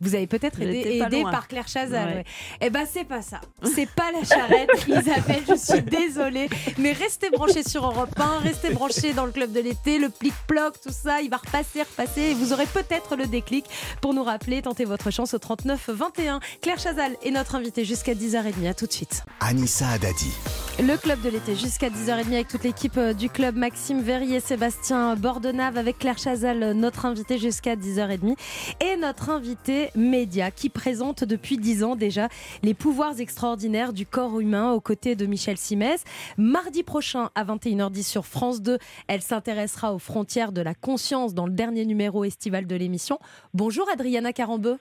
Vous 0.00 0.14
avez 0.14 0.26
peut-être 0.26 0.60
été 0.60 0.98
aidé 0.98 1.22
par 1.22 1.48
Claire 1.48 1.68
Chazal. 1.68 2.08
Ouais. 2.08 2.14
ouais. 2.16 2.24
Eh 2.60 2.70
ben 2.70 2.86
c'est 2.90 3.04
pas 3.04 3.22
ça. 3.22 3.40
C'est 3.74 3.88
pas 3.88 4.10
la 4.12 4.24
charrette, 4.24 4.70
Isabelle. 4.88 5.42
Je 5.48 5.54
suis 5.56 5.82
désolée, 5.82 6.48
mais 6.78 6.92
restez 6.92 7.30
branchés 7.30 7.62
sur 7.62 7.84
Europe 7.84 8.18
1, 8.18 8.40
restez 8.40 8.70
branchés 8.70 9.12
dans 9.12 9.26
le 9.26 9.32
club 9.32 9.52
de 9.52 9.60
l'été, 9.60 9.98
le 9.98 10.08
plic-ploc, 10.08 10.80
tout 10.80 10.92
ça. 10.92 11.20
Il 11.20 11.30
va 11.30 11.38
repasser, 11.38 11.82
repasser, 11.82 12.22
et 12.22 12.34
vous 12.34 12.52
aurez 12.52 12.66
peut-être 12.66 13.16
le 13.16 13.26
déclic 13.26 13.66
pour 14.00 14.14
nous 14.14 14.24
rappeler. 14.24 14.62
Tentez 14.62 14.84
votre 14.84 15.10
chance 15.10 15.34
au 15.34 15.38
39 15.38 15.90
21. 15.90 16.40
Claire 16.60 16.78
Chazal 16.78 17.16
est 17.24 17.30
notre 17.30 17.54
invitée 17.54 17.84
jusqu'à 17.84 18.14
10h30. 18.14 18.68
À 18.68 18.74
tout 18.74 18.86
de 18.86 18.92
suite. 18.92 19.22
Anissa 19.40 19.88
Haddadi. 19.88 20.32
Le 20.78 20.98
club 20.98 21.22
de 21.22 21.30
l'été 21.30 21.56
jusqu'à 21.56 21.88
10h30 21.88 22.26
avec 22.34 22.48
toute 22.48 22.62
l'équipe 22.62 22.98
euh, 22.98 23.14
du 23.14 23.30
club 23.30 23.56
Maxime 23.56 24.02
Verrier, 24.02 24.40
Sébastien 24.40 25.16
Bordenave 25.16 25.78
avec 25.78 25.98
Claire 25.98 26.18
Chazal, 26.18 26.62
euh, 26.62 26.74
notre 26.74 27.06
invité 27.06 27.38
jusqu'à 27.38 27.76
10h30 27.76 28.36
et 28.84 28.96
notre 28.98 29.30
invité 29.30 29.88
média 29.94 30.50
qui 30.50 30.68
présente 30.68 31.24
depuis 31.24 31.56
10 31.56 31.82
ans 31.82 31.96
déjà 31.96 32.28
les 32.62 32.74
pouvoirs 32.74 33.18
extraordinaires 33.20 33.94
du 33.94 34.04
corps 34.04 34.38
humain 34.38 34.72
aux 34.72 34.82
côtés 34.82 35.16
de 35.16 35.24
Michel 35.24 35.56
Simès. 35.56 36.04
Mardi 36.36 36.82
prochain 36.82 37.30
à 37.34 37.42
21h10 37.46 38.02
sur 38.02 38.26
France 38.26 38.60
2, 38.60 38.78
elle 39.08 39.22
s'intéressera 39.22 39.94
aux 39.94 39.98
frontières 39.98 40.52
de 40.52 40.60
la 40.60 40.74
conscience 40.74 41.32
dans 41.32 41.46
le 41.46 41.52
dernier 41.52 41.86
numéro 41.86 42.22
estival 42.22 42.66
de 42.66 42.76
l'émission. 42.76 43.18
Bonjour 43.54 43.88
Adriana 43.90 44.34
Carambeu. 44.34 44.76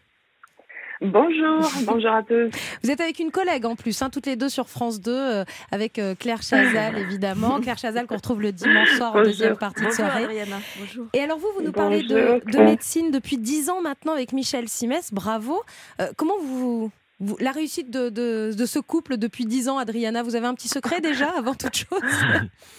Bonjour, 1.02 1.70
bonjour 1.86 2.12
à 2.12 2.24
tous. 2.24 2.50
Vous 2.84 2.92
êtes 2.92 3.02
avec 3.02 3.20
une 3.20 3.32
collègue 3.32 3.66
en 3.66 3.76
plus, 3.76 4.02
hein, 4.02 4.10
toutes 4.10 4.26
les 4.26 4.36
deux 4.36 4.50
sur 4.50 4.70
France 4.70 5.02
2, 5.02 5.12
euh, 5.12 5.44
avec 5.72 6.00
euh, 6.00 6.16
Claire 6.16 6.42
Chazal 6.42 6.98
évidemment. 7.00 7.60
Claire 7.60 7.78
Chazal 7.78 8.08
qu'on 8.08 8.16
retrouve 8.16 8.42
le 8.42 8.52
dimanche 8.52 8.90
soir 8.92 9.16
en 9.16 9.24
deuxième 9.24 9.58
partie 9.58 9.82
de 9.82 9.86
Bonjour 9.88 10.06
soirée. 10.06 10.24
Adriana. 10.26 10.56
Bonjour. 10.80 11.06
Et 11.14 11.20
alors 11.22 11.38
vous, 11.38 11.48
vous 11.56 11.62
nous 11.64 11.72
parlez 11.72 12.04
de, 12.04 12.40
Bonjour, 12.44 12.62
de 12.62 12.66
médecine 12.66 13.12
depuis 13.12 13.38
10 13.38 13.70
ans 13.70 13.82
maintenant 13.82 14.14
avec 14.14 14.32
Michel 14.34 14.68
Simès, 14.70 15.14
bravo. 15.14 15.62
Euh, 16.02 16.08
comment 16.18 16.38
vous, 16.42 16.92
vous- 17.20 17.38
La 17.40 17.52
réussite 17.52 17.92
de, 17.92 18.10
de- 18.10 18.52
de 18.58 18.66
ce 18.66 18.80
couple 18.80 19.18
depuis 19.18 19.46
10 19.46 19.70
ans, 19.70 19.78
Adriana, 19.78 20.24
vous 20.24 20.36
avez 20.36 20.48
un 20.48 20.54
petit 20.56 20.70
secret 20.70 21.02
déjà 21.02 21.30
avant 21.38 21.56
toute 21.56 21.76
chose? 21.76 22.02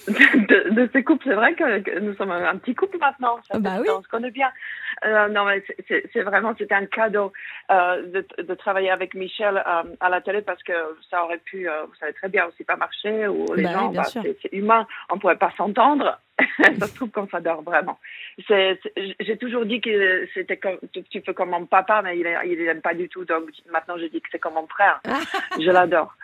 De, 0.09 0.71
de 0.75 0.91
ces 0.93 1.03
couples, 1.03 1.25
c'est 1.29 1.35
vrai 1.35 1.55
que, 1.55 1.81
que 1.81 1.99
nous 2.01 2.15
sommes 2.15 2.31
un 2.31 2.57
petit 2.57 2.75
couple 2.75 2.99
maintenant. 2.99 3.37
Bah 3.61 3.79
oui. 3.81 3.89
On 3.97 4.03
se 4.03 4.09
connaît 4.09 4.31
bien. 4.31 4.49
Euh, 5.05 5.29
non, 5.29 5.45
mais 5.45 5.63
c'est- 5.67 5.77
c'est 5.89 6.05
c'est 6.13 6.23
vraiment, 6.23 6.55
c'était 6.57 6.75
un 6.75 6.87
cadeau 6.87 7.33
euh, 7.71 8.03
de, 8.07 8.43
de 8.43 8.55
travailler 8.55 8.91
avec 8.91 9.15
Michel 9.15 9.57
euh, 9.59 9.83
à 10.01 10.09
la 10.09 10.21
télé 10.21 10.43
parce 10.43 10.63
que 10.63 10.73
ça 11.11 11.23
aurait 11.25 11.39
pu, 11.39 11.67
vous 11.67 11.95
savez 12.01 12.13
très 12.15 12.29
bien, 12.29 12.47
aussi 12.47 12.65
pas 12.65 12.77
marcher 12.77 13.27
ou 13.29 13.47
les 13.55 13.65
Bah 13.65 13.73
gens, 13.73 13.89
bah, 13.93 14.05
c'est 14.05 14.37
c'est 14.43 14.53
humain, 14.53 14.87
on 15.11 15.19
pourrait 15.19 15.37
pas 15.37 15.53
s'entendre. 15.57 16.19
ça 16.79 16.87
se 16.87 16.95
trouve 16.95 17.11
qu'on 17.11 17.27
s'adore 17.29 17.63
vraiment. 17.63 17.99
C'est- 18.47 18.79
c'est- 18.83 19.15
J'ai 19.21 19.39
toujours 19.39 19.65
dit 19.65 19.81
que 19.81 20.27
c'était 20.35 20.59
tout 20.59 21.03
petit 21.03 21.21
peu 21.21 21.33
comme 21.33 21.49
mon 21.51 21.65
papa, 21.65 22.03
mais 22.03 22.19
il 22.19 22.25
n'aime 22.65 22.83
pas 22.83 22.93
du 22.93 23.09
tout. 23.09 23.25
Donc 23.25 23.45
maintenant, 23.71 23.97
je 23.99 24.05
dis 24.07 24.21
que 24.21 24.29
c'est 24.31 24.39
comme 24.39 24.55
mon 24.55 24.67
frère. 24.67 25.01
je 25.59 25.71
l'adore. 25.71 26.15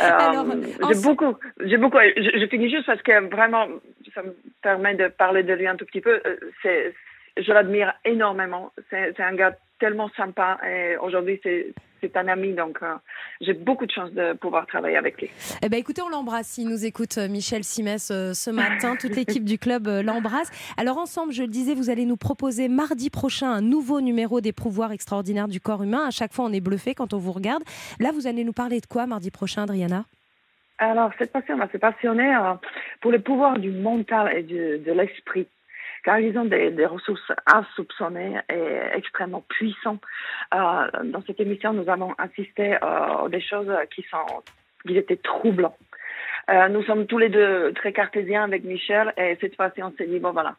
Euh, 0.00 0.62
j'ai 0.92 1.02
beaucoup, 1.02 1.36
j'ai 1.60 1.76
beaucoup. 1.78 1.98
Je, 2.16 2.38
je 2.40 2.46
finis 2.48 2.70
juste 2.70 2.86
parce 2.86 3.00
que 3.02 3.28
vraiment, 3.34 3.66
ça 4.14 4.22
me 4.22 4.34
permet 4.62 4.94
de 4.94 5.08
parler 5.08 5.42
de 5.42 5.54
lui 5.54 5.66
un 5.66 5.76
tout 5.76 5.86
petit 5.86 6.00
peu. 6.02 6.20
C'est, 6.62 6.94
je 7.36 7.52
l'admire 7.52 7.92
énormément. 8.04 8.72
C'est, 8.90 9.18
un 9.20 9.34
gars 9.34 9.56
tellement 9.80 10.08
sympa 10.16 10.58
et 10.66 10.96
aujourd'hui 10.96 11.40
c'est, 11.42 11.74
c'est 12.00 12.16
un 12.16 12.28
ami. 12.28 12.52
Donc 12.52 12.78
euh, 12.82 12.94
j'ai 13.40 13.52
beaucoup 13.54 13.86
de 13.86 13.90
chance 13.90 14.12
de 14.12 14.32
pouvoir 14.34 14.66
travailler 14.66 14.96
avec 14.96 15.20
lui. 15.20 15.30
Eh 15.62 15.68
ben 15.68 15.78
écoutez, 15.78 16.00
on 16.02 16.08
l'embrasse. 16.08 16.58
Il 16.58 16.68
nous 16.68 16.84
écoute 16.86 17.18
euh, 17.18 17.28
Michel 17.28 17.64
Simès 17.64 18.10
euh, 18.10 18.32
ce 18.34 18.50
matin. 18.50 18.96
Toute 19.00 19.16
l'équipe 19.16 19.44
du 19.44 19.58
club 19.58 19.88
euh, 19.88 20.02
l'embrasse. 20.02 20.50
Alors 20.76 20.98
ensemble, 20.98 21.32
je 21.32 21.42
le 21.42 21.48
disais, 21.48 21.74
vous 21.74 21.90
allez 21.90 22.04
nous 22.06 22.16
proposer 22.16 22.68
mardi 22.68 23.10
prochain 23.10 23.50
un 23.50 23.62
nouveau 23.62 24.00
numéro 24.00 24.40
des 24.40 24.52
pouvoirs 24.52 24.92
extraordinaires 24.92 25.48
du 25.48 25.60
corps 25.60 25.82
humain. 25.82 26.06
À 26.06 26.10
chaque 26.10 26.32
fois, 26.32 26.44
on 26.44 26.52
est 26.52 26.60
bluffé 26.60 26.94
quand 26.94 27.12
on 27.14 27.18
vous 27.18 27.32
regarde. 27.32 27.62
Là, 28.00 28.10
vous 28.12 28.26
allez 28.26 28.44
nous 28.44 28.52
parler 28.52 28.80
de 28.80 28.86
quoi 28.86 29.06
mardi 29.06 29.30
prochain, 29.30 29.62
Adriana? 29.64 30.04
Alors, 30.78 31.10
cette 31.18 31.30
fois-ci, 31.30 31.52
on 31.52 31.56
va 31.56 31.68
se 31.70 31.76
passionner 31.76 32.34
euh, 32.34 32.54
pour 33.00 33.12
le 33.12 33.20
pouvoir 33.20 33.58
du 33.60 33.70
mental 33.70 34.36
et 34.36 34.42
du- 34.42 34.78
de 34.78 34.92
l'esprit, 34.92 35.46
car 36.04 36.20
ils 36.20 36.36
ont 36.38 36.44
des, 36.44 36.70
des 36.70 36.86
ressources 36.86 37.32
insoupçonnées 37.46 38.38
et 38.50 38.96
extrêmement 38.96 39.42
puissantes. 39.48 40.02
Euh, 40.54 40.58
dans 41.04 41.22
cette 41.26 41.40
émission, 41.40 41.72
nous 41.72 41.88
avons 41.88 42.12
assisté 42.18 42.74
euh, 42.74 42.78
à 43.24 43.26
des 43.30 43.40
choses 43.40 43.72
qui 43.94 44.02
sont, 44.10 44.42
qui 44.86 44.96
étaient 44.96 45.16
troublantes. 45.16 45.76
Euh, 46.50 46.68
nous 46.68 46.82
sommes 46.84 47.06
tous 47.06 47.18
les 47.18 47.30
deux 47.30 47.72
très 47.72 47.92
cartésiens 47.92 48.44
avec 48.44 48.64
Michel, 48.64 49.12
et 49.16 49.36
cette 49.40 49.56
fois-ci, 49.56 49.82
on 49.82 49.92
s'est 49.96 50.06
dit, 50.06 50.18
bon 50.18 50.32
voilà, 50.32 50.56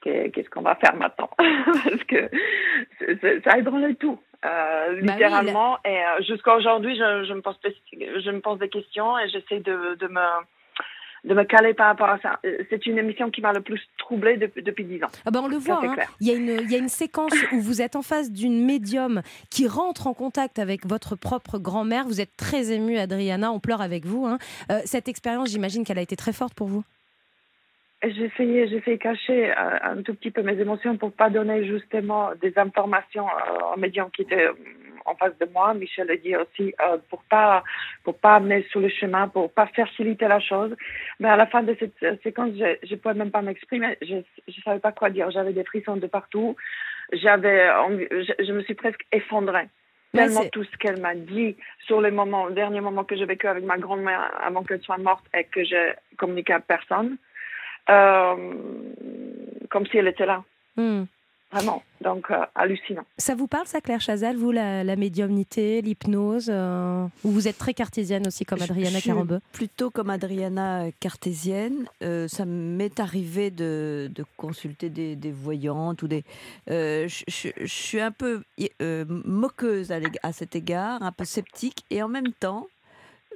qu'est- 0.00 0.30
qu'est-ce 0.30 0.48
qu'on 0.48 0.62
va 0.62 0.76
faire 0.76 0.94
maintenant? 0.94 1.30
Parce 1.38 2.04
que 2.04 2.30
ça 3.44 3.58
ébranle 3.58 3.96
tout. 3.96 4.18
Euh, 4.44 4.48
Bah 4.48 4.92
oui, 4.92 5.00
littéralement 5.00 5.78
et 5.84 5.96
euh, 5.98 6.22
jusqu'à 6.22 6.54
aujourd'hui 6.56 6.94
je, 6.94 7.24
je 7.24 7.32
me 7.32 7.40
pose 7.40 7.58
je 7.92 8.30
me 8.30 8.40
pose 8.40 8.58
des 8.58 8.68
questions 8.68 9.18
et 9.18 9.28
j'essaie 9.30 9.60
de, 9.60 9.94
de 9.94 10.06
me 10.08 10.20
de 11.26 11.34
me 11.34 11.44
caler 11.44 11.74
par 11.74 11.88
rapport 11.88 12.08
à 12.08 12.18
ça. 12.20 12.38
Euh, 12.44 12.58
C'est 12.70 12.86
une 12.86 12.98
émission 12.98 13.30
qui 13.30 13.40
m'a 13.40 13.52
le 13.52 13.60
plus 13.60 13.80
troublée 13.98 14.36
depuis, 14.36 14.62
depuis 14.62 14.84
10 14.84 15.04
ans. 15.04 15.08
Ah 15.24 15.30
ben 15.30 15.40
on 15.42 15.48
le 15.48 15.56
voit, 15.56 15.80
hein. 15.84 15.96
il, 16.20 16.28
y 16.28 16.30
a 16.30 16.34
une, 16.34 16.62
il 16.64 16.70
y 16.70 16.74
a 16.74 16.78
une 16.78 16.88
séquence 16.88 17.34
où 17.52 17.60
vous 17.60 17.82
êtes 17.82 17.96
en 17.96 18.02
face 18.02 18.30
d'une 18.30 18.64
médium 18.64 19.22
qui 19.50 19.66
rentre 19.66 20.06
en 20.06 20.14
contact 20.14 20.58
avec 20.58 20.86
votre 20.86 21.16
propre 21.16 21.58
grand-mère. 21.58 22.06
Vous 22.06 22.20
êtes 22.20 22.36
très 22.36 22.70
émue, 22.72 22.96
Adriana, 22.98 23.50
on 23.52 23.58
pleure 23.58 23.80
avec 23.82 24.06
vous. 24.06 24.24
hein. 24.26 24.38
Euh, 24.70 24.80
cette 24.84 25.08
expérience, 25.08 25.50
j'imagine 25.50 25.84
qu'elle 25.84 25.98
a 25.98 26.02
été 26.02 26.16
très 26.16 26.32
forte 26.32 26.54
pour 26.54 26.68
vous. 26.68 26.84
Essayé 28.02 28.66
de 28.66 28.94
cacher 28.96 29.50
euh, 29.50 29.78
un 29.82 30.02
tout 30.02 30.14
petit 30.14 30.30
peu 30.30 30.42
mes 30.42 30.60
émotions 30.60 30.96
pour 30.96 31.10
pas 31.12 31.28
donner 31.28 31.66
justement 31.66 32.30
des 32.40 32.52
informations 32.56 33.26
aux 33.74 33.78
médiums 33.80 34.10
qui 34.14 34.22
étaient 34.22 34.48
en 35.06 35.14
face 35.14 35.36
de 35.38 35.46
moi. 35.52 35.74
Michel 35.74 36.10
a 36.10 36.16
dit 36.16 36.36
aussi 36.36 36.74
euh, 36.80 36.98
pour 37.08 37.22
pas 37.24 37.62
pour 38.04 38.16
pas 38.18 38.36
amener 38.36 38.62
sur 38.70 38.80
le 38.80 38.88
chemin, 38.88 39.28
pour 39.28 39.52
pas 39.52 39.66
faciliter 39.66 40.28
la 40.28 40.40
chose. 40.40 40.74
Mais 41.20 41.28
à 41.28 41.36
la 41.36 41.46
fin 41.46 41.62
de 41.62 41.76
cette 41.78 42.02
euh, 42.02 42.16
séquence, 42.22 42.50
je 42.56 42.76
je 42.82 42.94
pouvais 42.96 43.14
même 43.14 43.30
pas 43.30 43.42
m'exprimer. 43.42 43.96
Je 44.02 44.16
je 44.48 44.60
savais 44.62 44.80
pas 44.80 44.92
quoi 44.92 45.10
dire. 45.10 45.30
J'avais 45.30 45.52
des 45.52 45.64
frissons 45.64 45.96
de 45.96 46.06
partout. 46.06 46.56
J'avais 47.12 47.68
je, 48.10 48.32
je 48.44 48.52
me 48.52 48.62
suis 48.62 48.74
presque 48.74 49.04
effondrée. 49.12 49.68
Tellement 50.12 50.48
tout 50.50 50.64
ce 50.64 50.76
qu'elle 50.78 51.00
m'a 51.00 51.14
dit 51.14 51.56
sur 51.86 52.00
les 52.00 52.10
moments, 52.10 52.46
le 52.46 52.54
dernier 52.54 52.80
moment 52.80 53.04
que 53.04 53.16
j'ai 53.16 53.26
vécu 53.26 53.46
avec 53.48 53.64
ma 53.64 53.76
grand-mère 53.76 54.32
avant 54.40 54.62
qu'elle 54.62 54.80
soit 54.80 54.96
morte 54.96 55.26
et 55.34 55.44
que 55.44 55.62
j'ai 55.62 55.92
communiqué 56.16 56.54
à 56.54 56.60
personne, 56.60 57.18
euh, 57.90 58.54
comme 59.68 59.86
si 59.88 59.98
elle 59.98 60.08
était 60.08 60.24
là, 60.24 60.42
Hmm. 60.76 61.04
Vraiment. 61.56 61.82
Donc, 62.02 62.30
euh, 62.30 62.36
hallucinant. 62.54 63.04
Ça 63.18 63.34
vous 63.34 63.46
parle, 63.46 63.66
ça, 63.66 63.80
Claire 63.80 64.00
Chazal, 64.00 64.36
vous, 64.36 64.52
la, 64.52 64.84
la 64.84 64.96
médiumnité, 64.96 65.80
l'hypnose 65.82 66.48
euh, 66.52 67.06
Ou 67.24 67.30
vous 67.30 67.48
êtes 67.48 67.56
très 67.58 67.72
cartésienne 67.74 68.26
aussi, 68.26 68.44
comme 68.44 68.60
Adriana 68.60 69.00
Carambeu 69.00 69.40
Plutôt 69.52 69.90
comme 69.90 70.10
Adriana 70.10 70.82
euh, 70.84 70.90
cartésienne. 71.00 71.86
Euh, 72.02 72.28
ça 72.28 72.44
m'est 72.44 73.00
arrivé 73.00 73.50
de, 73.50 74.10
de 74.14 74.24
consulter 74.36 74.90
des, 74.90 75.16
des 75.16 75.32
voyantes 75.32 76.02
ou 76.02 76.08
des. 76.08 76.22
euh, 76.70 77.08
je, 77.08 77.24
je- 77.28 77.48
je 77.64 77.66
suis 77.72 78.00
un 78.00 78.12
peu 78.12 78.42
euh, 78.82 79.04
moqueuse 79.08 79.90
à, 79.90 79.98
à 80.22 80.32
cet 80.32 80.54
égard, 80.54 81.02
un 81.02 81.12
peu 81.12 81.24
sceptique 81.24 81.84
et 81.90 82.02
en 82.02 82.08
même 82.08 82.32
temps. 82.38 82.66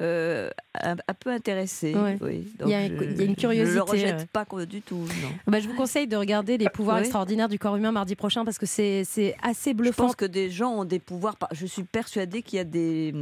Euh, 0.01 0.51
un, 0.81 0.93
un 0.97 1.15
peu 1.19 1.31
intéressée. 1.31 1.95
Ouais. 1.95 2.17
Oui. 2.21 2.49
Il 2.65 2.69
y 2.69 2.75
a 2.75 2.79
un- 2.79 2.89
Donc, 2.89 2.99
je- 3.01 3.05
il 3.05 3.17
y 3.19 3.21
a 3.21 3.25
une 3.25 3.35
Je 3.35 3.41
curiosité, 3.41 3.71
ne 3.71 3.75
le 3.75 3.83
rejette 3.83 4.19
ouais. 4.21 4.27
pas 4.33 4.47
du 4.67 4.81
tout. 4.83 4.97
Non. 4.97 5.29
Bah, 5.47 5.61
je 5.61 5.69
vous 5.69 5.75
conseille 5.75 6.07
de 6.07 6.17
regarder 6.17 6.59
les 6.59 6.69
pouvoirs 6.69 6.97
Oui. 6.97 7.03
extraordinaires 7.03 7.49
du 7.49 7.59
corps 7.59 7.77
humain 7.77 7.93
mardi 7.93 8.17
prochain 8.17 8.45
parce 8.45 8.59
que 8.59 8.67
c'est 8.67 9.05
c'est 9.05 9.37
assez 9.43 9.71
Je 9.71 9.77
bluffant. 9.77 10.07
pense 10.07 10.17
que 10.17 10.25
des 10.25 10.51
gens 10.51 10.73
ont 10.73 10.85
des 10.85 10.99
pouvoirs. 10.99 11.37
Je 11.53 11.67
suis 11.67 11.83
persuadée 11.85 12.43
qu'il 12.43 12.57
y 12.57 12.61
a 12.61 12.65
des, 12.65 13.15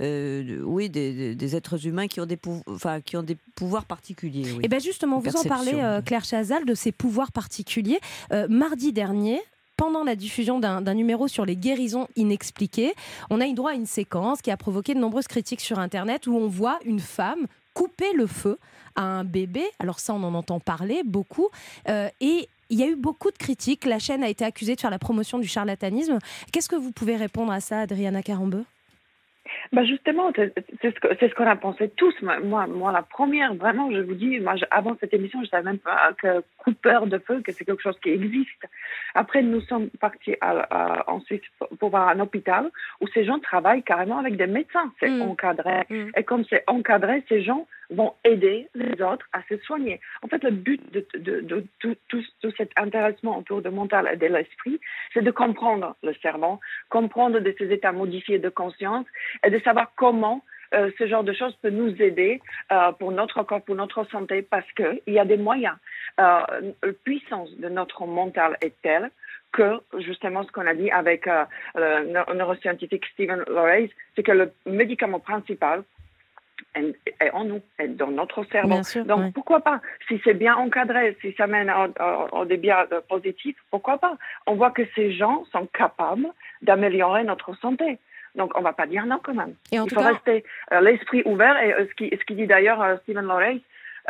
euh, 0.00 0.60
oui, 0.64 0.90
des, 0.90 1.34
des- 1.34 1.56
êtres 1.56 1.86
humains 1.86 2.08
qui 2.08 2.20
ont 2.20 2.26
des, 2.26 2.36
pouv- 2.36 2.62
enfin, 2.68 3.00
qui 3.00 3.16
ont 3.16 3.22
des 3.22 3.36
pouvoirs 3.54 3.84
particuliers. 3.84 4.50
oui. 4.56 4.60
Et 4.64 4.68
bien 4.68 4.78
justement, 4.78 5.20
vous 5.20 5.36
en 5.36 5.44
parlez, 5.44 5.72
euh, 5.74 6.00
Claire 6.02 6.24
Chazal, 6.24 6.64
de 6.64 6.74
ces 6.74 6.90
pouvoirs 6.92 7.30
particuliers. 7.32 8.00
Euh, 8.32 8.46
mardi 8.48 8.92
dernier, 8.92 9.40
pendant 9.76 10.04
la 10.04 10.16
diffusion 10.16 10.60
d'un 10.60 10.94
numéro 10.94 11.28
sur 11.28 11.44
les 11.44 11.56
guérisons 11.56 12.08
inexpliquées, 12.16 12.94
on 13.30 13.40
a 13.40 13.46
eu 13.46 13.54
droit 13.54 13.72
à 13.72 13.74
une 13.74 13.86
séquence 13.86 14.42
qui 14.42 14.50
a 14.50 14.56
provoqué 14.56 14.94
de 14.94 15.00
nombreuses 15.00 15.28
critiques 15.28 15.60
sur 15.60 15.78
Internet 15.78 16.26
où 16.26 16.36
on 16.36 16.48
voit 16.48 16.78
une 16.84 17.00
femme 17.00 17.46
couper 17.74 18.12
le 18.14 18.26
feu 18.26 18.58
à 18.94 19.02
un 19.02 19.24
bébé. 19.24 19.64
Alors 19.80 19.98
ça, 19.98 20.14
on 20.14 20.22
en 20.22 20.34
entend 20.34 20.60
parler 20.60 21.02
beaucoup. 21.04 21.48
Euh, 21.88 22.08
et 22.20 22.48
il 22.70 22.78
y 22.78 22.82
a 22.82 22.86
eu 22.86 22.96
beaucoup 22.96 23.30
de 23.30 23.36
critiques. 23.36 23.84
La 23.84 23.98
chaîne 23.98 24.22
a 24.22 24.28
été 24.28 24.44
accusée 24.44 24.74
de 24.76 24.80
faire 24.80 24.90
la 24.90 24.98
promotion 24.98 25.38
du 25.38 25.48
charlatanisme. 25.48 26.18
Qu'est-ce 26.52 26.68
que 26.68 26.76
vous 26.76 26.92
pouvez 26.92 27.16
répondre 27.16 27.52
à 27.52 27.60
ça, 27.60 27.80
Adriana 27.80 28.22
Carambeu? 28.22 28.64
Bah 29.74 29.84
justement, 29.84 30.30
c'est 30.34 30.52
ce 30.82 31.00
que- 31.00 31.14
c'est 31.18 31.28
ce 31.28 31.34
qu'on 31.34 31.46
a 31.46 31.56
pensé 31.56 31.88
tous. 31.96 32.14
Moi, 32.22 32.66
moi, 32.66 32.92
la 32.92 33.02
première, 33.02 33.54
vraiment, 33.54 33.90
je 33.90 34.00
vous 34.00 34.14
dis, 34.14 34.38
moi, 34.40 34.54
je- 34.56 34.64
avant 34.70 34.96
cette 35.00 35.12
émission, 35.12 35.42
je 35.42 35.48
savais 35.48 35.64
même 35.64 35.78
pas 35.78 36.12
que 36.22 36.42
coupeur 36.58 37.06
de 37.06 37.18
feu, 37.18 37.40
que 37.44 37.50
c'est 37.52 37.64
quelque 37.64 37.82
chose 37.82 37.98
qui 38.00 38.10
existe. 38.10 38.64
Après, 39.14 39.42
nous 39.42 39.60
sommes 39.62 39.88
partis 40.00 40.36
à- 40.40 40.60
à- 40.70 41.10
en 41.10 41.20
Suisse 41.20 41.42
pour, 41.58 41.68
pour 41.78 41.90
voir 41.90 42.08
un 42.08 42.20
hôpital 42.20 42.70
où 43.00 43.06
ces 43.08 43.24
gens 43.24 43.38
travaillent 43.40 43.82
carrément 43.82 44.18
avec 44.18 44.36
des 44.36 44.46
médecins. 44.46 44.92
C'est 45.00 45.08
encadré. 45.22 45.80
Et 46.16 46.22
comme 46.24 46.44
c'est 46.48 46.62
encadré, 46.68 47.24
ces 47.28 47.42
gens 47.42 47.66
vont 47.90 48.14
aider 48.24 48.68
les 48.74 49.00
autres 49.02 49.26
à 49.32 49.42
se 49.48 49.56
soigner. 49.58 50.00
En 50.22 50.28
fait, 50.28 50.42
le 50.44 50.50
but 50.50 50.80
de, 50.92 51.06
de- 51.18 51.40
de 51.40 51.64
tout, 51.80 51.96
tout, 52.08 52.22
tout 52.40 52.52
cet 52.56 52.70
intéressement 52.76 53.38
autour 53.38 53.62
du 53.62 53.70
mental 53.70 54.08
et 54.12 54.16
de 54.16 54.26
l'esprit, 54.26 54.80
c'est 55.12 55.22
de 55.22 55.30
comprendre 55.30 55.96
le 56.02 56.14
cerveau, 56.14 56.60
comprendre 56.88 57.40
de 57.40 57.54
ces 57.58 57.72
états 57.72 57.92
modifiés 57.92 58.38
de 58.38 58.48
conscience 58.48 59.06
et 59.44 59.50
de 59.50 59.58
savoir 59.60 59.92
comment 59.96 60.42
euh, 60.72 60.90
ce 60.98 61.06
genre 61.06 61.22
de 61.24 61.32
choses 61.32 61.54
peut 61.62 61.70
nous 61.70 62.00
aider 62.02 62.40
euh, 62.72 62.90
pour 62.92 63.12
notre 63.12 63.42
corps, 63.44 63.62
pour 63.62 63.76
notre 63.76 64.04
santé, 64.10 64.42
parce 64.42 64.70
qu'il 64.72 65.00
y 65.06 65.18
a 65.18 65.24
des 65.24 65.36
moyens. 65.36 65.76
Euh, 66.18 66.40
la 66.82 66.92
puissance 67.04 67.50
de 67.58 67.68
notre 67.68 68.06
mental 68.06 68.56
est 68.60 68.74
telle 68.82 69.10
que, 69.52 69.78
justement, 69.98 70.42
ce 70.42 70.50
qu'on 70.50 70.66
a 70.66 70.74
dit 70.74 70.90
avec 70.90 71.28
euh, 71.28 71.44
le 71.76 72.06
neuro- 72.12 72.34
neuroscientifique 72.34 73.06
Stephen 73.12 73.44
Lorays, 73.46 73.90
c'est 74.16 74.24
que 74.24 74.32
le 74.32 74.50
médicament 74.66 75.20
principal 75.20 75.84
est, 76.74 76.94
est 77.20 77.30
en 77.30 77.44
nous, 77.44 77.60
est 77.78 77.88
dans 77.88 78.10
notre 78.10 78.44
cerveau. 78.44 78.82
Sûr, 78.82 79.04
Donc, 79.04 79.18
ouais. 79.20 79.30
pourquoi 79.34 79.60
pas? 79.60 79.80
Si 80.08 80.20
c'est 80.24 80.34
bien 80.34 80.56
encadré, 80.56 81.16
si 81.20 81.32
ça 81.34 81.46
mène 81.46 81.68
à, 81.68 81.88
à- 81.98 82.26
à 82.32 82.44
des 82.44 82.56
biens 82.56 82.86
positifs, 83.08 83.56
pourquoi 83.70 83.98
pas? 83.98 84.16
On 84.46 84.54
voit 84.54 84.70
que 84.70 84.82
ces 84.94 85.12
gens 85.12 85.44
sont 85.52 85.66
capables 85.66 86.26
d'améliorer 86.62 87.24
notre 87.24 87.54
santé. 87.58 87.98
Donc, 88.34 88.50
on 88.56 88.60
ne 88.60 88.64
va 88.64 88.72
pas 88.72 88.86
dire 88.86 89.06
non 89.06 89.20
quand 89.22 89.34
même. 89.34 89.54
Et 89.70 89.78
en 89.78 89.84
Il 89.84 89.88
tout 89.90 89.94
faut 89.94 90.00
cas- 90.00 90.12
rester 90.12 90.44
euh, 90.72 90.80
l'esprit 90.80 91.22
ouvert. 91.24 91.56
Et 91.62 91.72
euh, 91.72 91.86
ce 91.88 91.94
qui, 91.94 92.10
ce 92.10 92.24
qui 92.24 92.34
dit 92.34 92.46
d'ailleurs 92.48 92.82
euh, 92.82 92.96
Stephen 93.04 93.26
Lorays, 93.26 93.60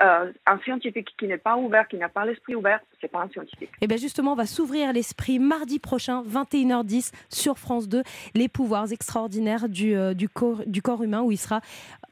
euh, 0.03 0.33
un 0.47 0.59
scientifique 0.61 1.15
qui 1.19 1.27
n'est 1.27 1.39
pas 1.39 1.57
ouvert, 1.57 1.87
qui 1.89 1.97
n'a 1.97 2.09
pas 2.09 2.25
l'esprit 2.25 2.55
ouvert, 2.55 2.81
c'est 3.01 3.09
pas 3.11 3.21
un 3.23 3.29
scientifique. 3.29 3.71
Et 3.81 3.87
bien 3.87 3.97
justement, 3.97 4.33
on 4.33 4.37
va 4.37 4.47
s'ouvrir 4.47 4.93
l'esprit 4.93 5.39
mardi 5.39 5.79
prochain, 5.79 6.23
21h10, 6.23 7.13
sur 7.29 7.59
France 7.59 7.89
2, 7.89 8.03
les 8.35 8.49
pouvoirs 8.49 8.91
extraordinaires 8.93 9.69
du, 9.69 9.95
euh, 9.95 10.15
du, 10.15 10.29
corps, 10.29 10.63
du 10.67 10.83
corps 10.83 11.03
humain, 11.03 11.23
où 11.23 11.31
il 11.31 11.37
sera, 11.39 11.61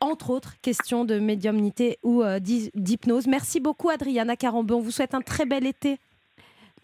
entre 0.00 0.30
autres, 0.30 0.54
question 0.62 1.04
de 1.04 1.18
médiumnité 1.18 1.98
ou 2.02 2.22
euh, 2.22 2.38
d'hy- 2.38 2.70
d'hypnose. 2.74 3.26
Merci 3.26 3.60
beaucoup, 3.60 3.88
Adriana 3.90 4.36
Carambeu. 4.36 4.74
On 4.74 4.80
vous 4.80 4.90
souhaite 4.90 5.14
un 5.14 5.20
très 5.20 5.46
bel 5.46 5.66
été. 5.66 5.98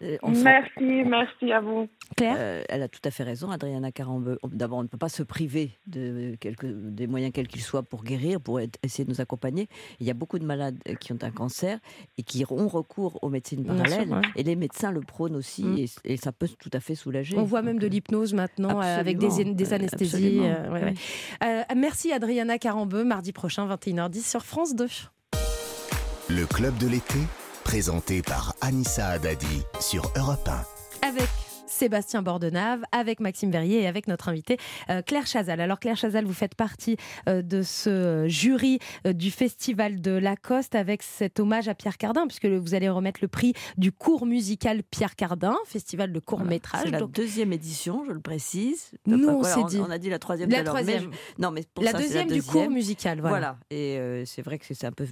Euh, 0.01 0.17
Merci, 0.27 1.03
merci 1.05 1.51
à 1.51 1.59
vous. 1.59 1.89
Claire 2.15 2.35
Euh, 2.39 2.63
elle 2.69 2.83
a 2.83 2.87
tout 2.87 3.01
à 3.03 3.11
fait 3.11 3.23
raison, 3.23 3.51
Adriana 3.51 3.91
Carambeu. 3.91 4.39
D'abord, 4.49 4.77
on 4.79 4.83
ne 4.83 4.87
peut 4.87 4.97
pas 4.97 5.09
se 5.09 5.23
priver 5.23 5.71
de 5.87 6.35
quelques, 6.39 6.65
des 6.67 7.05
moyens 7.05 7.33
quels 7.33 7.49
qu'ils 7.49 7.61
soient 7.61 7.83
pour 7.83 8.03
guérir, 8.05 8.39
pour 8.39 8.61
être- 8.61 8.79
essayer 8.81 9.03
de 9.03 9.09
nous 9.09 9.19
accompagner. 9.19 9.67
Il 9.99 10.07
y 10.07 10.09
a 10.09 10.13
beaucoup 10.13 10.39
de 10.39 10.45
malades 10.45 10.77
euh, 10.87 10.93
qui 10.95 11.11
ont 11.11 11.17
un 11.21 11.31
cancer 11.31 11.79
et 12.17 12.23
qui 12.23 12.45
ont 12.49 12.67
recours 12.69 13.19
aux 13.21 13.29
médecines 13.29 13.65
sûr, 13.65 13.75
parallèles. 13.75 14.09
ouais. 14.09 14.21
Et 14.37 14.43
les 14.43 14.55
médecins 14.55 14.91
le 14.91 15.01
prônent 15.01 15.35
aussi 15.35 15.63
Mm. 15.65 15.77
et, 15.77 15.85
et 16.05 16.17
ça 16.17 16.31
peut 16.31 16.47
tout 16.57 16.69
à 16.71 16.79
fait 16.79 16.95
soulager. 16.95 17.37
On 17.37 17.43
voit 17.43 17.61
même 17.61 17.79
de 17.79 17.87
l'hypnose 17.87 18.33
maintenant 18.33 18.79
euh, 18.81 18.99
avec 18.99 19.17
des, 19.17 19.41
euh, 19.41 19.73
anesthésies. 19.75 20.39
euh, 20.43 20.71
ouais, 20.71 20.83
ouais. 20.83 20.93
Euh, 21.43 21.63
merci, 21.75 22.13
Adriana 22.13 22.57
Carambeu. 22.57 23.03
Mardi 23.03 23.33
prochain, 23.33 23.67
21h10, 23.67 24.21
sur 24.29 24.45
France 24.45 24.75
2. 24.75 24.87
Le 26.29 26.45
club 26.45 26.77
de 26.77 26.87
l'été, 26.87 27.19
présenté 27.69 28.23
par 28.23 28.55
Anissa 28.61 29.09
Haddadi 29.09 29.61
sur 29.79 30.11
Europe 30.17 30.49
1. 31.03 31.07
avec 31.07 31.29
Sébastien 31.69 32.21
Bordenave, 32.21 32.81
avec 32.91 33.19
Maxime 33.19 33.51
Verrier 33.51 33.81
et 33.81 33.87
avec 33.87 34.07
notre 34.07 34.29
invité 34.29 34.57
euh, 34.89 35.01
Claire 35.01 35.27
Chazal. 35.27 35.61
Alors 35.61 35.79
Claire 35.79 35.95
Chazal, 35.97 36.25
vous 36.25 36.33
faites 36.33 36.55
partie 36.55 36.97
euh, 37.27 37.41
de 37.41 37.61
ce 37.61 38.25
jury 38.27 38.79
euh, 39.05 39.13
du 39.13 39.31
Festival 39.31 40.01
de 40.01 40.11
Lacoste 40.11 40.75
avec 40.75 41.03
cet 41.03 41.39
hommage 41.39 41.67
à 41.67 41.75
Pierre 41.75 41.97
Cardin, 41.97 42.25
puisque 42.27 42.45
vous 42.47 42.73
allez 42.73 42.89
remettre 42.89 43.19
le 43.21 43.27
prix 43.27 43.53
du 43.77 43.91
cours 43.91 44.25
musical 44.25 44.81
Pierre 44.83 45.15
Cardin, 45.15 45.55
festival 45.65 46.11
de 46.11 46.19
court 46.19 46.41
métrage. 46.43 46.81
C'est 46.85 46.91
la 46.91 46.99
Donc, 46.99 47.11
deuxième 47.11 47.53
édition, 47.53 48.03
je 48.07 48.11
le 48.11 48.19
précise. 48.19 48.91
Nous, 49.05 49.27
on 49.27 49.39
Voilà, 49.41 49.63
dit. 49.69 49.79
On 49.79 49.89
a 49.91 49.97
dit 49.97 50.09
la 50.09 50.19
troisième. 50.19 50.49
La 50.49 50.57
mais 50.59 50.63
troisième. 50.63 51.03
je- 51.03 51.41
Non, 51.41 51.51
mais 51.51 51.63
pour 51.73 51.83
La 51.83 51.91
ça, 51.91 51.97
c'est 51.99 52.03
deuxième 52.05 52.27
du 52.27 52.41
cours 52.41 52.53
deuxième. 52.53 52.73
musical, 52.73 53.19
voilà. 53.21 53.57
Et 53.69 53.97
euh, 53.97 54.25
c'est 54.25 54.41
vrai 54.41 54.57
que 54.57 54.65
c'est 54.65 54.85
un 54.85 54.91
peu 54.91 55.05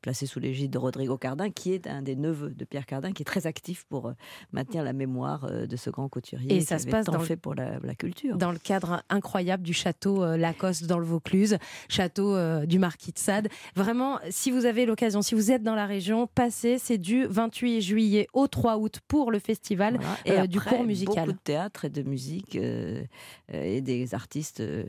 placé 0.00 0.26
sous 0.26 0.38
l'égide 0.40 0.70
de 0.70 0.78
Rodrigo 0.78 1.16
Cardin, 1.18 1.50
qui 1.50 1.72
est 1.72 1.86
un 1.86 2.02
des 2.02 2.16
neveux 2.16 2.50
de 2.50 2.64
Pierre 2.64 2.86
Cardin, 2.86 3.12
qui 3.12 3.22
est 3.22 3.26
très 3.26 3.46
actif 3.46 3.84
pour 3.88 4.12
maintenir 4.52 4.82
la 4.84 4.92
mémoire 4.92 5.50
de 5.50 5.76
ce 5.76 5.90
grand 5.90 6.03
couturier. 6.08 6.54
Et 6.56 6.60
ça 6.60 6.78
se 6.78 6.86
passe 6.86 7.06
dans 7.06 7.18
le- 7.18 7.24
fait 7.24 7.36
pour 7.36 7.54
la, 7.54 7.78
la 7.82 7.94
culture. 7.94 8.36
dans 8.36 8.52
le 8.52 8.58
cadre 8.58 9.02
incroyable 9.08 9.62
du 9.62 9.72
château 9.72 10.22
euh, 10.22 10.36
Lacoste 10.36 10.86
dans 10.86 10.98
le 10.98 11.04
Vaucluse, 11.04 11.58
château 11.88 12.34
euh, 12.34 12.66
du 12.66 12.78
Marquis 12.78 13.12
de 13.12 13.18
Sade. 13.18 13.48
Vraiment, 13.76 14.18
si 14.30 14.50
vous 14.50 14.64
avez 14.66 14.86
l'occasion, 14.86 15.22
si 15.22 15.34
vous 15.34 15.50
êtes 15.50 15.62
dans 15.62 15.74
la 15.74 15.86
région, 15.86 16.26
passez. 16.26 16.78
C'est 16.78 16.98
du 16.98 17.26
28 17.26 17.80
juillet 17.80 18.26
au 18.32 18.46
3 18.46 18.78
août 18.78 19.00
pour 19.08 19.30
le 19.30 19.38
festival 19.38 19.96
Voilà. 19.98 20.16
Et 20.24 20.40
euh, 20.42 20.46
du 20.46 20.58
après, 20.58 20.76
cours 20.76 20.84
musical. 20.84 21.26
Beaucoup 21.26 21.32
de 21.38 21.42
théâtre 21.44 21.84
et 21.84 21.90
de 21.90 22.02
musique 22.02 22.56
euh, 22.56 23.02
euh, 23.52 23.62
et 23.62 23.80
des 23.80 24.14
artistes 24.14 24.60
euh, 24.60 24.84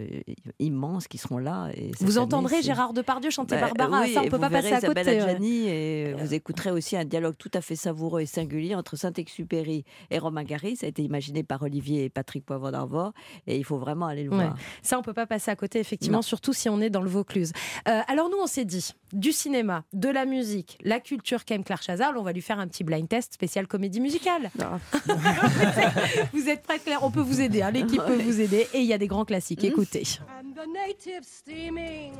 immenses 0.59 1.07
qui 1.07 1.17
seront 1.17 1.37
là. 1.37 1.69
Et 1.75 1.91
Vous 1.99 2.17
entendrez 2.17 2.61
Gérard 2.61 2.93
Depardieu 2.93 3.29
chanter 3.29 3.55
Bah, 3.55 3.69
Barbara. 3.75 4.03
oui, 4.03 4.13
ça, 4.13 4.21
on 4.23 4.29
peut 4.29 4.39
pas 4.39 4.49
passer 4.49 4.73
à 4.73 4.81
côté. 4.81 4.99
Adjani 5.19 5.67
et 5.67 6.13
vous 6.13 6.33
écouterez 6.33 6.71
aussi 6.71 6.95
un 6.97 7.05
dialogue 7.05 7.35
tout 7.37 7.51
à 7.53 7.61
fait 7.61 7.75
savoureux 7.75 8.21
et 8.21 8.25
singulier 8.25 8.75
entre 8.75 8.95
Saint-Exupéry 8.95 9.83
et 10.11 10.17
Romain 10.19 10.43
Gary. 10.43 10.75
Ça 10.75 10.85
a 10.85 10.89
été 10.89 11.04
imaginé 11.05 11.43
par 11.43 11.61
Olivier 11.63 12.05
et 12.05 12.09
Patrick 12.09 12.45
Poivre 12.45 12.71
d'Arvor 12.71 13.13
et 13.47 13.57
il 13.57 13.63
faut 13.63 13.77
vraiment 13.77 14.05
aller 14.07 14.23
le 14.23 14.31
Ouais. 14.31 14.43
voir. 14.45 14.57
Ça, 14.81 14.99
on 14.99 15.01
peut 15.01 15.13
pas 15.13 15.25
passer 15.25 15.49
à 15.51 15.55
côté, 15.55 15.79
effectivement, 15.79 16.17
Non. 16.17 16.21
surtout 16.21 16.51
si 16.53 16.67
on 16.69 16.81
est 16.81 16.89
dans 16.89 17.01
le 17.01 17.09
Vaucluse. 17.09 17.53
Euh, 17.87 18.01
alors 18.07 18.29
nous, 18.29 18.37
on 18.41 18.47
s'est 18.47 18.65
dit, 18.65 18.91
du 19.13 19.31
cinéma, 19.31 19.83
de 19.93 20.09
la 20.09 20.25
musique, 20.25 20.77
la 20.83 20.99
culture 20.99 21.45
qu'aime 21.45 21.63
Claire 21.63 21.81
Chazal, 21.81 22.17
on 22.17 22.23
va 22.23 22.33
lui 22.33 22.41
faire 22.41 22.59
un 22.59 22.67
petit 22.67 22.83
blind 22.83 23.07
test 23.07 23.33
spécial 23.33 23.67
comédie 23.67 24.01
musicale. 24.01 24.49
vous 26.33 26.49
êtes 26.49 26.63
prête, 26.63 26.83
Claire? 26.83 27.03
On 27.03 27.11
peut 27.11 27.21
vous 27.21 27.41
aider, 27.41 27.61
hein, 27.61 27.71
l'équipe 27.71 28.01
peut 28.03 28.21
vous 28.21 28.41
aider. 28.41 28.67
Et 28.73 28.79
il 28.79 28.85
y 28.85 28.93
a 28.93 28.97
des 28.97 29.07
grands 29.07 29.25
classiques, 29.25 29.63
écoutez. 29.63 30.03
And 30.39 30.51
the 30.53 30.67
native 30.73 31.23
steaming. 31.23 32.13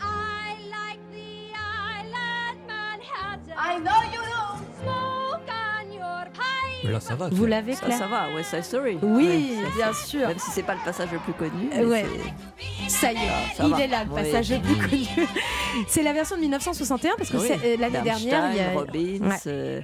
I 0.00 0.54
like 0.68 1.00
the 1.10 1.52
island 1.54 2.58
Manhattan. 2.66 3.54
I 3.56 3.78
know 3.80 4.02
you 4.12 4.20
don't 4.20 4.64
smoke 4.82 5.48
on 5.48 5.92
your 5.92 6.24
pipe. 6.32 6.65
Là, 6.90 7.00
ça 7.00 7.14
va. 7.14 7.28
Vous 7.30 7.46
l'avez, 7.46 7.74
Ça, 7.74 7.90
ça 7.90 8.06
va, 8.06 8.28
West 8.34 8.50
Side 8.50 8.64
Story. 8.64 8.98
Oui, 9.02 9.58
bien 9.76 9.92
sûr. 9.92 10.28
Même 10.28 10.38
si 10.38 10.50
c'est 10.50 10.62
pas 10.62 10.74
le 10.74 10.80
passage 10.84 11.08
le 11.12 11.18
plus 11.18 11.32
connu. 11.32 11.70
Euh, 11.74 11.88
ouais. 11.88 12.04
Ça 12.88 13.12
y 13.12 13.16
est, 13.16 13.18
Ça 13.56 13.64
il 13.64 13.70
va. 13.70 13.80
est 13.82 13.88
là, 13.88 14.04
le 14.04 14.10
Oui. 14.12 14.22
passage 14.22 14.50
le 14.50 14.58
plus 14.60 14.76
connu. 14.76 15.28
C'est 15.88 16.02
la 16.02 16.12
version 16.12 16.36
de 16.36 16.40
1961, 16.42 17.12
parce 17.16 17.30
que 17.30 17.36
Oui. 17.36 17.48
euh, 17.52 17.76
l'année 17.78 18.00
dernière, 18.02 18.50
il 18.52 18.56
y 18.56 18.60
a... 18.60 18.70
Robbins, 18.72 19.28
Ouais. 19.28 19.36
euh, 19.46 19.80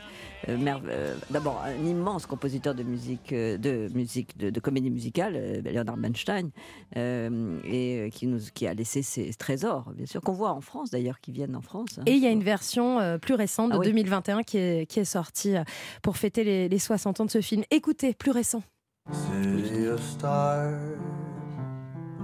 euh, 0.49 0.57
merve- 0.59 0.89
euh, 0.89 1.15
d'abord 1.31 1.63
un 1.65 1.85
immense 1.87 2.27
compositeur 2.27 2.75
de 2.75 2.83
musique, 2.83 3.33
euh, 3.33 3.57
de 3.59 3.89
musique, 3.95 4.37
de, 4.39 4.51
de 4.51 4.61
comédie 4.61 4.91
musicale, 4.91 5.35
euh, 5.37 5.63
Leonard 5.63 5.97
Bernstein, 5.97 6.51
euh, 6.97 7.59
et 7.65 7.99
euh, 7.99 8.09
qui 8.11 8.27
nous, 8.27 8.39
qui 8.55 8.67
a 8.67 8.75
laissé 8.75 9.03
ses 9.03 9.33
trésors, 9.35 9.91
bien 9.95 10.07
sûr, 10.07 10.21
qu'on 10.21 10.33
voit 10.33 10.53
en 10.53 10.61
France 10.61 10.91
d'ailleurs, 10.91 11.21
qui 11.21 11.33
viennent 11.33 11.57
en 11.57 11.63
France. 11.63 11.99
hein. 11.99 12.03
Et 12.07 12.13
il 12.13 12.23
y 12.23 12.27
a 12.27 12.31
une 12.31 12.43
version 12.43 12.99
euh, 13.01 13.19
plus 13.19 13.35
récente 13.35 13.71
de 13.71 13.77
Ah 13.77 13.79
oui. 13.79 13.87
2021 13.87 14.43
qui 14.43 14.59
est, 14.59 14.87
qui 14.87 15.01
est 15.01 15.05
sortie 15.05 15.55
pour 16.03 16.17
fêter 16.17 16.45
les, 16.45 16.69
les 16.69 16.79
60 16.79 17.21
ans 17.21 17.25
de 17.25 17.31
ce 17.31 17.41
film. 17.41 17.63
Écoutez, 17.71 18.15
plus 18.15 18.31
récent. 18.33 18.63
City 19.11 19.87
of 19.89 20.01
stars, 20.03 20.79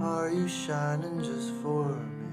are 0.01 0.29
you 0.31 0.47
shining 0.47 1.19
just 1.21 1.51
for 1.61 1.85
me? 1.87 2.28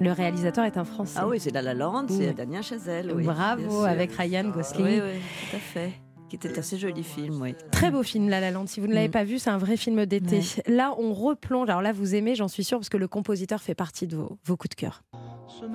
Le 0.00 0.12
réalisateur 0.12 0.64
est 0.64 0.76
un 0.76 0.84
Français. 0.84 1.18
Ah 1.20 1.26
oui, 1.28 1.40
c'est 1.40 1.50
La 1.50 1.62
La 1.62 1.74
Land, 1.74 2.06
c'est 2.08 2.28
Oui. 2.28 2.34
Damien 2.34 2.62
Chazelle. 2.62 3.12
Oui, 3.14 3.24
Bravo, 3.24 3.84
avec 3.84 4.12
Ryan 4.12 4.44
Gosling. 4.48 4.84
Oui, 4.86 5.00
oui, 5.02 5.20
tout 5.50 5.56
à 5.56 5.58
fait. 5.58 5.92
Qui 6.28 6.36
était 6.36 6.56
assez 6.58 6.78
joli 6.78 7.02
film, 7.02 7.42
oui. 7.42 7.54
Très 7.72 7.90
beau 7.90 8.02
film, 8.04 8.28
La 8.28 8.38
La 8.40 8.52
Land. 8.52 8.66
Si 8.68 8.78
vous 8.78 8.86
ne 8.86 8.94
l'avez 8.94 9.08
Mm. 9.08 9.12
pas 9.12 9.24
vu, 9.24 9.38
c'est 9.40 9.50
un 9.50 9.58
vrai 9.58 9.76
film 9.76 10.06
d'été. 10.06 10.40
Là, 10.68 10.94
on 10.98 11.12
replonge. 11.12 11.68
Alors 11.68 11.82
là, 11.82 11.92
vous 11.92 12.14
aimez, 12.14 12.36
j'en 12.36 12.46
suis 12.48 12.62
sûre, 12.62 12.78
parce 12.78 12.88
que 12.88 12.96
le 12.98 13.08
compositeur 13.08 13.60
fait 13.60 13.74
partie 13.74 14.06
de 14.06 14.16
vos, 14.16 14.38
vos 14.44 14.56
coups 14.56 14.76
de 14.76 14.80
cœur. 14.80 15.02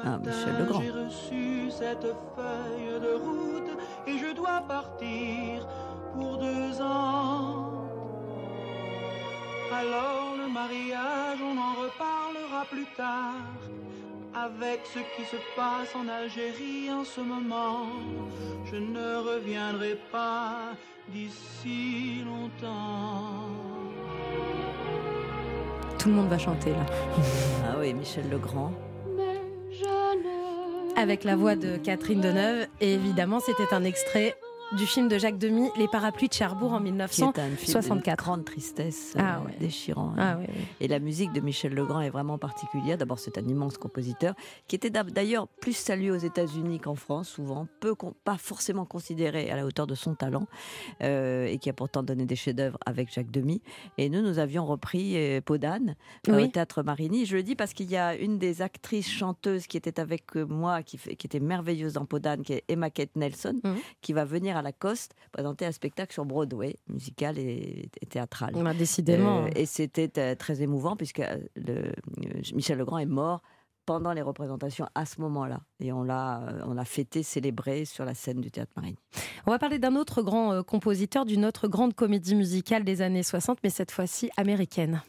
Ah, 0.03 0.18
Michel 0.20 0.57
Legrand. 0.59 0.82
J'ai 0.82 0.91
reçu 0.91 1.70
cette 1.72 2.07
feuille 2.36 3.01
de 3.01 3.16
route 3.22 3.78
et 4.07 4.18
je 4.18 4.34
dois 4.34 4.63
partir 4.68 5.68
pour 6.13 6.38
deux 6.38 6.82
ans. 6.82 7.72
Alors 9.74 10.36
le 10.38 10.51
mariage, 10.53 11.39
on 11.41 11.57
en 11.57 11.74
reparlera 11.84 12.66
plus 12.72 12.86
tard. 12.95 13.34
Avec 14.36 14.81
ce 14.93 14.99
qui 14.99 15.27
se 15.29 15.38
passe 15.55 15.95
en 15.95 16.07
Algérie 16.09 16.91
en 16.91 17.03
ce 17.03 17.21
moment. 17.21 17.88
Je 18.65 18.75
ne 18.75 19.15
reviendrai 19.17 19.97
pas 20.11 20.73
d'ici 21.09 22.23
longtemps. 22.25 23.49
Tout 25.97 26.09
le 26.09 26.15
monde 26.15 26.27
va 26.27 26.38
chanter 26.38 26.71
là. 26.71 26.86
Ah 27.63 27.75
oui, 27.79 27.93
Michel 27.93 28.29
Legrand. 28.29 28.71
Avec 30.97 31.23
la 31.23 31.36
voix 31.36 31.55
de 31.55 31.77
Catherine 31.77 32.21
Deneuve. 32.21 32.67
Et 32.81 32.93
évidemment, 32.93 33.39
c'était 33.39 33.73
un 33.73 33.83
extrait 33.83 34.36
du 34.74 34.86
film 34.86 35.07
de 35.07 35.18
Jacques 35.18 35.38
Demy, 35.38 35.70
Les 35.78 35.88
parapluies 35.88 36.28
de 36.28 36.34
Cherbourg 36.34 36.74
en 36.74 36.82
Qui 36.82 36.89
est 36.89 37.01
un 37.01 37.07
film 37.07 37.32
d'une 37.32 37.43
1964. 37.43 38.18
grande 38.24 38.43
tristesse, 38.45 39.13
Ah 39.18 39.38
euh, 39.39 39.45
ouais. 39.45 39.55
déchirant. 39.59 40.13
hein. 40.18 40.39
Ah. 40.41 40.51
Et 40.82 40.88
la 40.88 40.99
musique 40.99 41.32
de 41.34 41.39
Michel 41.39 41.74
Legrand 41.74 42.01
est 42.01 42.09
vraiment 42.09 42.38
particulière. 42.38 42.97
D'abord, 42.97 43.20
c'est 43.20 43.38
un 43.38 43.47
immense 43.47 43.78
compositeur 43.78 44.34
qui 44.68 44.76
était 44.76 44.89
d'ailleurs 44.89 45.47
plus 45.47 45.74
salué 45.78 46.11
aux 46.11 46.16
États-Unis 46.18 46.80
qu'en 46.80 46.95
France, 46.95 47.30
souvent, 47.30 47.68
peu, 47.80 47.95
pas 48.24 48.38
forcément 48.38 48.86
considéré 48.86 49.49
à 49.51 49.55
la 49.55 49.66
hauteur 49.66 49.88
de 49.88 49.95
son 49.95 50.16
talent, 50.16 50.47
euh, 51.01 51.45
et 51.45 51.57
qui 51.59 51.70
a 51.70 51.74
pourtant 51.74 52.03
donné 52.03 52.26
des 52.26 52.36
chefs-d'œuvre 52.36 52.78
avec 52.86 53.13
Jacques 53.13 53.32
Demy. 53.32 53.61
Et 53.97 54.09
nous, 54.09 54.22
nous 54.22 54.39
avions 54.39 54.66
repris 54.66 55.16
euh, 55.16 55.39
euh, 55.49 55.82
Oui. 56.28 56.43
au 56.43 56.47
théâtre 56.47 56.82
Marigny. 56.84 57.26
Je 57.26 57.38
le 57.38 57.43
dis 57.43 57.55
parce 57.55 57.74
qu'il 57.74 57.89
y 57.89 57.97
a 57.97 58.16
une 58.16 58.39
des 58.39 58.61
actrices 58.61 59.09
chanteuses 59.09 59.68
qui 59.68 59.78
était 59.78 59.99
avec 59.99 60.36
moi, 60.36 60.82
qui, 60.84 60.99
était 61.07 61.39
merveilleuse 61.39 61.93
dans 61.93 62.05
Peau 62.05 62.20
d'âne, 62.20 62.41
qui 62.41 62.53
est 62.53 62.63
Emma 62.68 62.89
Kate 62.89 63.16
Nelson, 63.16 63.59
Mhm. 63.63 63.76
qui 64.01 64.11
va 64.13 64.26
venir 64.26 64.54
à 64.55 64.61
la 64.61 64.71
Coste 64.71 65.15
présenter 65.31 65.65
un 65.65 65.71
spectacle 65.71 66.13
sur 66.13 66.25
Broadway, 66.25 66.75
musical 66.87 67.37
et, 67.37 67.89
et 68.01 68.05
théâtral. 68.05 68.53
Bah, 68.55 68.73
décidément. 68.73 69.45
Euh, 69.45 69.49
et 69.55 69.65
c'était 69.65 70.11
euh, 70.17 70.35
très 70.35 70.61
émouvant 70.61 70.95
puisque 70.95 71.19
euh, 71.19 71.37
le, 71.55 71.73
euh, 71.77 72.41
Michel 72.53 72.77
Legrand 72.77 72.99
est 72.99 73.05
mort 73.05 73.41
pendant 73.85 74.13
les 74.13 74.21
représentations 74.21 74.87
à 74.95 75.05
ce 75.05 75.21
moment-là. 75.21 75.61
Et 75.79 75.91
on 75.91 76.03
l'a, 76.03 76.41
on 76.65 76.73
l'a 76.73 76.85
fêté, 76.85 77.23
célébré 77.23 77.85
sur 77.85 78.03
la 78.05 78.13
scène 78.13 78.41
du 78.41 78.51
théâtre 78.51 78.71
Marigny. 78.75 78.97
On 79.45 79.51
va 79.51 79.59
parler 79.59 79.79
d'un 79.79 79.95
autre 79.95 80.21
grand 80.21 80.53
euh, 80.53 80.63
compositeur, 80.63 81.25
d'une 81.25 81.45
autre 81.45 81.67
grande 81.67 81.93
comédie 81.93 82.35
musicale 82.35 82.83
des 82.83 83.01
années 83.01 83.23
60, 83.23 83.59
mais 83.63 83.69
cette 83.69 83.91
fois-ci 83.91 84.29
américaine. 84.37 85.01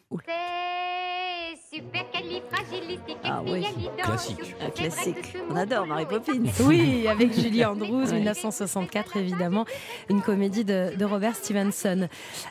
Ah 3.25 3.43
oui, 3.45 3.65
Classique. 3.99 4.39
un 4.61 4.71
classique. 4.71 5.37
On 5.51 5.57
adore 5.57 5.87
Mary 5.87 6.07
Poppins. 6.07 6.43
Oui, 6.61 7.07
avec 7.09 7.33
Julie 7.35 7.65
Andrews, 7.67 8.07
1964 8.13 9.17
évidemment, 9.17 9.65
une 10.09 10.23
comédie 10.23 10.65
de, 10.65 10.95
de 10.97 11.05
Robert 11.05 11.35
Stevenson. 11.37 12.09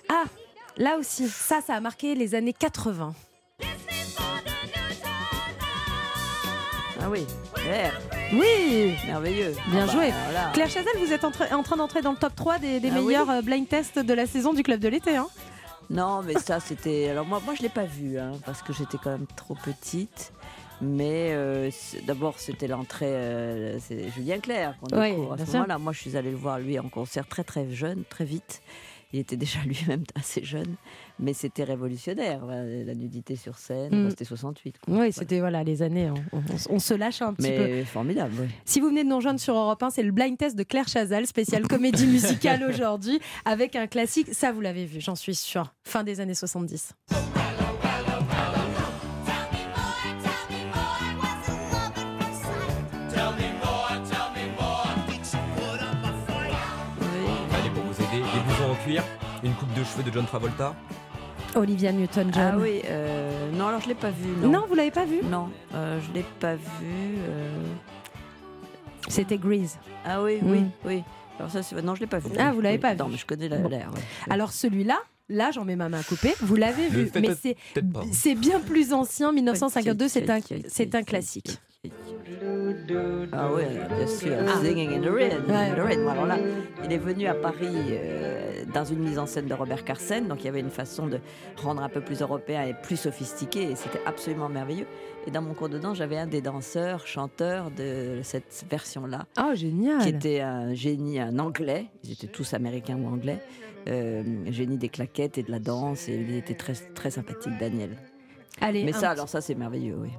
Ah, 0.09 0.23
là 0.77 0.97
aussi, 0.97 1.27
ça, 1.27 1.61
ça 1.65 1.75
a 1.75 1.79
marqué 1.79 2.15
les 2.15 2.35
années 2.35 2.53
80. 2.53 3.13
Ah 7.01 7.09
oui, 7.09 7.25
Claire, 7.53 7.99
Oui, 8.33 8.93
merveilleux. 9.05 9.53
bien 9.67 9.83
Ah 9.83 9.85
bah, 9.85 9.91
joué. 9.91 10.13
voilà. 10.25 10.49
Claire 10.53 10.69
Chazal, 10.69 10.93
vous 10.97 11.13
êtes 11.13 11.23
en, 11.23 11.29
tra- 11.29 11.53
en 11.53 11.61
train 11.61 11.75
d'entrer 11.75 12.01
dans 12.01 12.11
le 12.11 12.17
top 12.17 12.35
3 12.35 12.57
des, 12.57 12.79
des 12.79 12.89
Ah 12.89 12.99
meilleurs 13.01 13.29
euh, 13.29 13.41
blind 13.41 13.67
tests 13.67 13.99
de 13.99 14.13
la 14.13 14.25
saison 14.25 14.53
du 14.53 14.63
Club 14.63 14.79
de 14.79 14.87
l'été. 14.87 15.15
Hein. 15.15 15.27
Non, 15.89 16.21
mais 16.23 16.33
ça, 16.33 16.59
c'était. 16.59 17.09
Alors, 17.09 17.25
moi, 17.25 17.39
moi 17.43 17.53
je 17.55 17.61
ne 17.61 17.67
l'ai 17.67 17.73
pas 17.73 17.85
vu, 17.85 18.17
hein, 18.17 18.33
parce 18.45 18.61
que 18.61 18.73
j'étais 18.73 18.97
quand 18.97 19.11
même 19.11 19.27
trop 19.35 19.55
petite. 19.55 20.33
Mais 20.81 21.29
euh, 21.31 21.69
d'abord, 22.05 22.37
c'était 22.37 22.67
l'entrée. 22.67 23.05
euh, 23.07 23.77
c'est 23.79 24.09
Julien 24.09 24.39
Clerc 24.39 24.75
qu'on 24.81 24.99
Oui, 24.99 25.11
découvre 25.11 25.33
à 25.33 25.37
ce 25.37 25.51
moment-là. 25.53 25.77
Moi, 25.77 25.93
je 25.93 25.99
suis 25.99 26.17
allée 26.17 26.31
le 26.31 26.37
voir, 26.37 26.59
lui, 26.59 26.77
en 26.79 26.89
concert 26.89 27.25
très, 27.27 27.43
très 27.45 27.71
jeune, 27.71 28.03
très 28.09 28.25
vite. 28.25 28.61
Il 29.13 29.19
était 29.19 29.37
déjà 29.37 29.59
lui-même 29.65 30.03
assez 30.15 30.43
jeune, 30.43 30.75
mais 31.19 31.33
c'était 31.33 31.63
révolutionnaire. 31.63 32.39
voilà, 32.43 32.63
La 32.83 32.93
nudité 32.95 33.35
sur 33.35 33.57
scène, 33.57 34.05
Mm. 34.05 34.09
C'était 34.09 34.25
68. 34.25 34.75
quoi. 34.79 34.93
Oui, 34.99 35.11
c'était 35.13 35.39
voilà 35.39 35.63
les 35.63 35.81
années. 35.81 36.09
On, 36.33 36.37
on- 36.37 36.75
on 36.75 36.79
se 36.79 36.93
lâche 36.93 37.21
un 37.21 37.33
petit 37.33 37.51
peu. 37.51 37.63
Mais 37.65 37.83
formidable, 37.85 38.33
oui. 38.41 38.47
Si 38.65 38.79
vous 38.79 38.87
venez 38.89 39.03
de 39.03 39.09
nous 39.09 39.15
rejoindre 39.17 39.39
sur 39.39 39.55
Europe 39.55 39.81
1, 39.83 39.89
c'est 39.91 40.03
le 40.03 40.11
blind 40.11 40.37
test 40.37 40.55
de 40.57 40.63
Claire 40.63 40.87
Chazal, 40.87 41.25
spécial 41.27 41.67
comédie 41.67 42.07
musicale 42.07 42.63
aujourd'hui, 42.69 43.19
avec 43.45 43.75
un 43.75 43.87
classique. 43.87 44.33
Ça, 44.33 44.51
vous 44.51 44.61
l'avez 44.61 44.85
vu, 44.85 44.99
j'en 45.01 45.15
suis 45.15 45.35
sûre. 45.35 45.73
Fin 45.83 46.03
des 46.03 46.19
années 46.19 46.33
70. 46.35 46.93
Cuir, 58.85 59.03
une 59.43 59.53
coupe 59.53 59.73
de 59.73 59.83
cheveux 59.83 60.03
de 60.03 60.11
John 60.13 60.25
Travolta. 60.25 60.75
Olivia 61.55 61.91
Newton-John. 61.91 62.51
Ah 62.53 62.57
oui, 62.57 62.81
euh, 62.85 63.51
non, 63.53 63.67
alors 63.67 63.79
je 63.79 63.85
ne 63.85 63.89
l'ai 63.93 63.99
pas 63.99 64.11
vu. 64.11 64.29
Non, 64.41 64.49
Non, 64.49 64.65
vous 64.67 64.75
l'avez 64.75 64.91
pas 64.91 65.05
vu 65.05 65.19
Non, 65.23 65.49
euh, 65.73 65.99
je 66.01 66.09
ne 66.09 66.15
l'ai 66.15 66.25
pas 66.39 66.55
vu. 66.55 66.61
euh. 67.29 67.63
C'était 69.07 69.37
Grease. 69.37 69.77
Ah 70.05 70.21
oui, 70.21 70.39
Mm. 70.41 70.51
oui, 70.51 70.59
oui. 70.85 71.03
Alors 71.39 71.51
ça, 71.51 71.61
c'est- 71.63 71.81
non, 71.81 71.95
je 71.95 72.01
l'ai 72.01 72.07
pas 72.07 72.19
vu. 72.19 72.29
Ah, 72.37 72.51
vous 72.51 72.61
l'avez 72.61 72.75
Oui. 72.75 72.81
pas 72.81 72.95
Non, 72.95 73.05
vu. 73.05 73.13
mais 73.13 73.17
je 73.17 73.25
connais 73.25 73.47
la- 73.49 73.57
Bon. 73.57 73.69
l'air. 73.69 73.89
ouais. 73.93 74.01
Alors 74.29 74.51
celui-là, 74.51 74.97
là, 75.29 75.51
j'en 75.51 75.63
mets 75.65 75.75
ma 75.75 75.89
main 75.89 76.01
coupée. 76.03 76.33
Vous 76.41 76.55
l'avez 76.55 76.87
vu, 76.87 77.09
mais 77.15 77.35
c'est 77.35 77.55
c'est 78.11 78.35
bien 78.35 78.59
plus 78.59 78.93
ancien. 78.93 79.31
1952, 79.31 80.07
c'est 80.07 80.29
un 80.29 80.39
c'est 80.67 80.95
un 80.95 81.03
classique. 81.03 81.59
Ah 83.31 83.49
oui, 83.53 83.63
bien 83.97 84.07
sûr. 84.07 84.35
Singing 84.61 84.93
in 84.97 85.01
the 85.01 85.11
Rain. 85.11 85.29
In 85.47 85.75
the 85.75 85.79
Rain. 85.79 86.07
Alors 86.07 86.25
là, 86.25 86.37
il 86.83 86.91
est 86.91 86.97
venu 86.97 87.27
à 87.27 87.33
Paris 87.33 87.67
euh, 87.89 88.63
dans 88.73 88.83
une 88.85 88.99
mise 88.99 89.19
en 89.19 89.25
scène 89.25 89.47
de 89.47 89.53
Robert 89.53 89.83
Carsen, 89.83 90.27
donc 90.27 90.41
il 90.41 90.45
y 90.45 90.49
avait 90.49 90.59
une 90.59 90.69
façon 90.69 91.07
de 91.07 91.19
rendre 91.61 91.81
un 91.83 91.89
peu 91.89 92.01
plus 92.01 92.21
européen 92.21 92.63
et 92.63 92.73
plus 92.73 92.97
sophistiqué, 92.97 93.71
et 93.71 93.75
c'était 93.75 94.01
absolument 94.05 94.49
merveilleux. 94.49 94.87
Et 95.27 95.31
dans 95.31 95.41
mon 95.41 95.53
cours 95.53 95.69
de 95.69 95.77
danse, 95.79 95.97
j'avais 95.97 96.17
un 96.17 96.27
des 96.27 96.41
danseurs, 96.41 97.07
chanteurs 97.07 97.71
de 97.71 98.19
cette 98.23 98.65
version-là, 98.69 99.25
Oh, 99.39 99.53
génial. 99.55 100.01
qui 100.01 100.09
était 100.09 100.41
un 100.41 100.73
génie, 100.73 101.19
un 101.19 101.39
anglais. 101.39 101.87
Ils 102.03 102.11
étaient 102.13 102.27
tous 102.27 102.53
américains 102.53 102.97
ou 102.97 103.07
anglais. 103.07 103.39
Euh, 103.87 104.23
génie 104.49 104.77
des 104.77 104.89
claquettes 104.89 105.37
et 105.37 105.43
de 105.43 105.51
la 105.51 105.59
danse, 105.59 106.09
et 106.09 106.15
il 106.15 106.35
était 106.35 106.55
très, 106.55 106.73
très 106.73 107.11
sympathique, 107.11 107.53
Daniel. 107.59 107.97
Allez, 108.61 108.83
Mais 108.83 108.93
ça, 108.93 109.11
alors 109.11 109.29
ça, 109.29 109.41
c'est 109.41 109.53
merveilleux, 109.55 109.95
oui. 109.99 110.09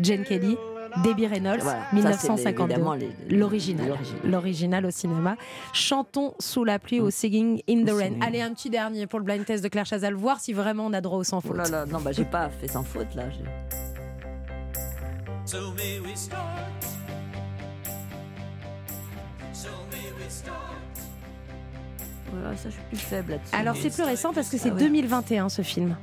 Jane 0.00 0.24
Kelly, 0.24 0.56
Debbie 1.04 1.26
Reynolds, 1.26 1.60
Voilà, 1.62 1.80
ça, 1.80 1.86
c'est 1.90 1.96
1952. 1.96 2.64
évidemment 2.74 2.94
les- 2.94 3.10
L'original. 3.30 3.96
l'original. 4.24 4.86
Au 4.86 4.90
cinéma. 4.90 5.36
Chantons 5.72 6.34
sous 6.38 6.64
la 6.64 6.78
pluie 6.78 7.00
au 7.00 7.10
Singing 7.10 7.62
in 7.68 7.84
the 7.84 7.90
Au 7.90 7.96
Rain. 7.96 8.12
Allez, 8.20 8.40
un 8.40 8.52
petit 8.54 8.70
dernier 8.70 9.06
pour 9.06 9.18
le 9.18 9.24
blind 9.24 9.44
test 9.44 9.62
de 9.64 9.68
Claire 9.68 9.86
Chazal, 9.86 10.14
voir 10.14 10.40
si 10.40 10.52
vraiment 10.52 10.86
on 10.86 10.92
a 10.92 11.00
droit 11.00 11.18
au 11.18 11.24
sans 11.24 11.38
Oh 11.38 11.40
faute. 11.48 11.56
là 11.56 11.68
là, 11.68 11.86
non, 11.86 12.00
bah 12.00 12.12
j'ai 12.12 12.24
pas 12.24 12.48
fait 12.48 12.68
sans 12.68 12.82
faute 12.84 13.14
là. 13.14 13.24
j'ai- 13.30 13.44
So 15.46 15.72
may 15.76 15.98
we 16.00 16.16
start. 16.16 16.40
So 19.52 19.68
may 19.90 20.24
we 20.24 20.28
start. 20.30 20.56
Voilà, 22.32 22.56
ça, 22.56 22.68
je 22.70 22.74
suis 22.74 22.82
plus 22.88 22.96
faible 22.98 23.32
là-dessus. 23.32 23.54
Alors 23.54 23.76
c'est 23.76 23.90
plus 23.92 24.02
récent 24.02 24.32
parce 24.32 24.48
que 24.48 24.58
c'est 24.58 24.70
Ah 24.70 24.74
ouais. 24.74 24.80
2021 24.80 25.48
ce 25.48 25.62
film. 25.62 25.96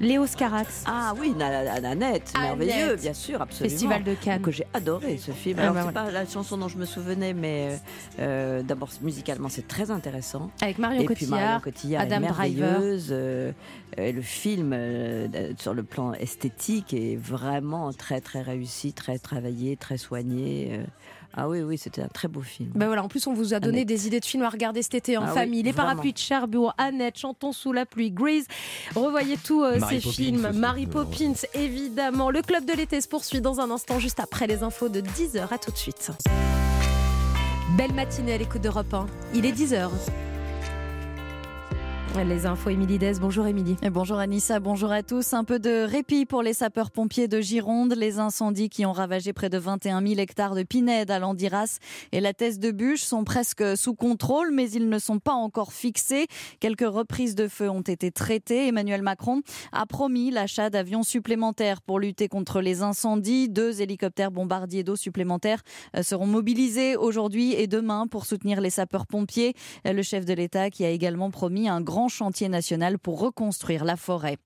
Léo 0.00 0.26
Scarax. 0.26 0.84
Ah 0.86 1.12
oui, 1.18 1.32
Na- 1.36 1.64
Na- 1.64 1.80
Nanette, 1.80 2.32
merveilleux, 2.38 2.94
bien 2.96 3.12
sûr, 3.14 3.42
absolument. 3.42 3.70
Festival 3.70 4.04
de 4.04 4.14
Cannes. 4.14 4.42
Que 4.42 4.52
j'ai 4.52 4.66
adoré 4.72 5.18
ce 5.18 5.32
film. 5.32 5.56
Ah 5.58 5.62
Alors, 5.62 5.74
bah 5.74 5.82
c'est 5.86 5.92
voilà. 5.92 6.06
pas 6.06 6.12
la 6.12 6.26
chanson 6.26 6.56
dont 6.56 6.68
je 6.68 6.78
me 6.78 6.84
souvenais, 6.84 7.34
mais 7.34 7.78
euh, 8.20 8.62
d'abord, 8.62 8.90
musicalement, 9.02 9.48
c'est 9.48 9.66
très 9.66 9.90
intéressant. 9.90 10.50
Avec 10.60 10.78
Marion 10.78 11.02
et 11.02 11.04
puis 11.06 11.14
Cotillard, 11.26 11.40
Marion 11.40 11.60
Cotillard 11.60 12.02
Adam 12.02 12.16
est 12.16 12.20
merveilleuse. 12.20 13.08
euh, 13.10 13.52
et 13.96 14.12
le 14.12 14.22
film, 14.22 14.72
euh, 14.72 15.26
sur 15.58 15.74
le 15.74 15.82
plan 15.82 16.12
esthétique, 16.12 16.94
est 16.94 17.16
vraiment 17.16 17.92
très, 17.92 18.20
très 18.20 18.42
réussi, 18.42 18.92
très 18.92 19.18
travaillé, 19.18 19.76
très 19.76 19.98
soigné. 19.98 20.80
Euh. 21.36 21.40
Ah 21.40 21.48
oui, 21.48 21.60
oui, 21.62 21.78
c'était 21.78 22.02
un 22.02 22.08
très 22.08 22.26
beau 22.28 22.40
film. 22.42 22.70
Ben 22.74 22.86
voilà, 22.86 23.02
en 23.04 23.08
plus 23.08 23.26
on 23.26 23.32
vous 23.34 23.54
a 23.54 23.60
donné 23.60 23.78
Annette. 23.78 23.88
des 23.88 24.06
idées 24.06 24.20
de 24.20 24.24
films 24.24 24.42
à 24.42 24.48
regarder 24.48 24.82
cet 24.82 24.94
été 24.94 25.16
en 25.16 25.22
Ah 25.24 25.28
oui, 25.28 25.34
famille. 25.34 25.62
Les 25.62 25.72
vraiment. 25.72 25.88
parapluies 25.90 26.12
de 26.12 26.18
Cherbourg, 26.18 26.74
Annette, 26.78 27.18
Chantons 27.18 27.52
sous 27.52 27.72
la 27.72 27.86
pluie, 27.86 28.10
Grease. 28.10 28.46
Revoyez 28.94 29.36
tous 29.36 29.62
euh, 29.62 29.74
ces 29.74 29.80
Poppins 29.80 30.00
films. 30.12 30.46
aussi. 30.46 30.58
Mary 30.58 30.86
Poppins, 30.86 31.32
évidemment. 31.54 32.30
Le 32.30 32.42
club 32.42 32.64
de 32.64 32.72
l'été 32.72 33.00
se 33.00 33.08
poursuit 33.08 33.40
dans 33.40 33.60
un 33.60 33.70
instant, 33.70 33.98
juste 33.98 34.20
après 34.20 34.46
les 34.46 34.62
infos 34.62 34.88
de 34.88 35.00
10h. 35.00 35.52
À 35.52 35.58
tout 35.58 35.70
de 35.70 35.76
suite. 35.76 36.10
Belle 37.76 37.92
matinée 37.92 38.32
à 38.34 38.38
l'écoute 38.38 38.62
d'Europe 38.62 38.92
1. 38.92 39.06
Il 39.34 39.46
est 39.46 39.52
10h. 39.52 39.88
Les 42.26 42.46
infos, 42.46 42.70
Émilie 42.70 42.98
Dez. 42.98 43.12
Bonjour 43.20 43.46
Émilie. 43.46 43.76
Bonjour 43.92 44.18
Anissa, 44.18 44.58
bonjour 44.58 44.90
à 44.90 45.04
tous. 45.04 45.34
Un 45.34 45.44
peu 45.44 45.60
de 45.60 45.84
répit 45.84 46.26
pour 46.26 46.42
les 46.42 46.52
sapeurs-pompiers 46.52 47.28
de 47.28 47.40
Gironde. 47.40 47.94
Les 47.96 48.18
incendies 48.18 48.68
qui 48.68 48.84
ont 48.86 48.92
ravagé 48.92 49.32
près 49.32 49.48
de 49.48 49.58
21 49.58 50.04
000 50.04 50.18
hectares 50.18 50.56
de 50.56 50.64
pinèdes 50.64 51.12
à 51.12 51.20
Landiras 51.20 51.78
et 52.10 52.20
la 52.20 52.34
Thèse 52.34 52.58
de 52.58 52.72
Bûche 52.72 53.02
sont 53.02 53.22
presque 53.22 53.76
sous 53.76 53.94
contrôle, 53.94 54.50
mais 54.52 54.68
ils 54.70 54.88
ne 54.88 54.98
sont 54.98 55.20
pas 55.20 55.32
encore 55.32 55.72
fixés. 55.72 56.26
Quelques 56.58 56.88
reprises 56.88 57.36
de 57.36 57.46
feu 57.46 57.70
ont 57.70 57.82
été 57.82 58.10
traitées. 58.10 58.66
Emmanuel 58.66 59.02
Macron 59.02 59.42
a 59.70 59.86
promis 59.86 60.32
l'achat 60.32 60.70
d'avions 60.70 61.04
supplémentaires 61.04 61.82
pour 61.82 62.00
lutter 62.00 62.26
contre 62.26 62.60
les 62.60 62.82
incendies. 62.82 63.48
Deux 63.48 63.80
hélicoptères 63.80 64.32
bombardiers 64.32 64.82
d'eau 64.82 64.96
supplémentaires 64.96 65.62
euh, 65.96 66.02
seront 66.02 66.26
mobilisés 66.26 66.96
aujourd'hui 66.96 67.52
et 67.52 67.68
demain 67.68 68.08
pour 68.08 68.26
soutenir 68.26 68.60
les 68.60 68.70
sapeurs-pompiers. 68.70 69.54
Le 69.84 70.02
chef 70.02 70.24
de 70.24 70.32
l'État 70.34 70.70
qui 70.70 70.84
a 70.84 70.90
également 70.90 71.30
promis 71.30 71.68
un 71.68 71.80
grand 71.80 72.07
chantier 72.08 72.48
national 72.48 72.98
pour 72.98 73.20
reconstruire 73.20 73.84
la 73.84 73.96
forêt. 73.96 74.36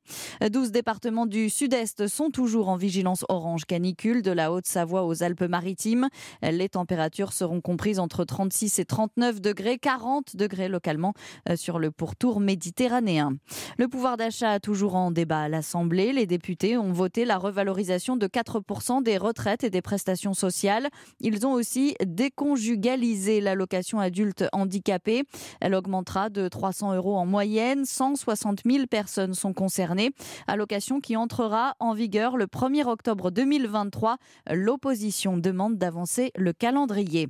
12 0.49 0.73
départements 0.73 1.27
du 1.27 1.51
sud-est 1.51 2.07
sont 2.07 2.31
toujours 2.31 2.69
en 2.69 2.77
vigilance 2.77 3.25
orange 3.29 3.65
canicule, 3.65 4.23
de 4.23 4.31
la 4.31 4.53
Haute-Savoie 4.53 5.05
aux 5.05 5.23
Alpes-Maritimes. 5.23 6.09
Les 6.43 6.69
températures 6.69 7.33
seront 7.33 7.61
comprises 7.61 7.99
entre 7.99 8.25
36 8.25 8.79
et 8.79 8.85
39 8.85 9.41
degrés, 9.41 9.79
40 9.79 10.37
degrés 10.37 10.69
localement 10.69 11.15
euh, 11.49 11.57
sur 11.57 11.79
le 11.79 11.91
pourtour 11.91 12.41
méditerranéen. 12.41 13.37
Le 13.79 13.89
pouvoir 13.89 14.17
d'achat 14.17 14.61
toujours 14.61 14.95
en 14.95 15.11
débat 15.11 15.43
à 15.43 15.49
l'Assemblée. 15.49 16.13
Les 16.13 16.27
députés 16.27 16.77
ont 16.77 16.93
voté 16.93 17.25
la 17.25 17.39
revalorisation 17.39 18.17
de 18.17 18.27
4% 18.27 19.03
des 19.03 19.19
retraites 19.19 19.65
et 19.65 19.71
des 19.71 19.83
prestations 19.83 20.35
sociales. 20.35 20.89
Ils 21.21 21.47
ont 21.47 21.53
aussi 21.53 21.95
déconjugalisé 22.05 23.41
l'allocation 23.41 24.01
adulte 24.01 24.45
handicapé. 24.53 25.25
Elle 25.61 25.75
augmentera 25.75 26.31
de 26.31 26.49
300 26.49 26.95
euros 26.95 27.17
en 27.17 27.27
moyenne. 27.27 27.42
160 27.85 28.63
000 28.65 28.87
personnes 28.87 29.35
sont 29.35 29.53
concernées. 29.53 30.11
Allocation 30.47 31.01
qui 31.01 31.17
entrera 31.17 31.75
en 31.81 31.95
vigueur 31.95 32.37
le 32.37 32.47
1er 32.47 32.87
octobre 32.87 33.31
2023. 33.31 34.17
L'opposition 34.51 35.37
demande 35.37 35.79
d'avancer 35.79 36.31
le 36.37 36.53
calendrier. 36.53 37.29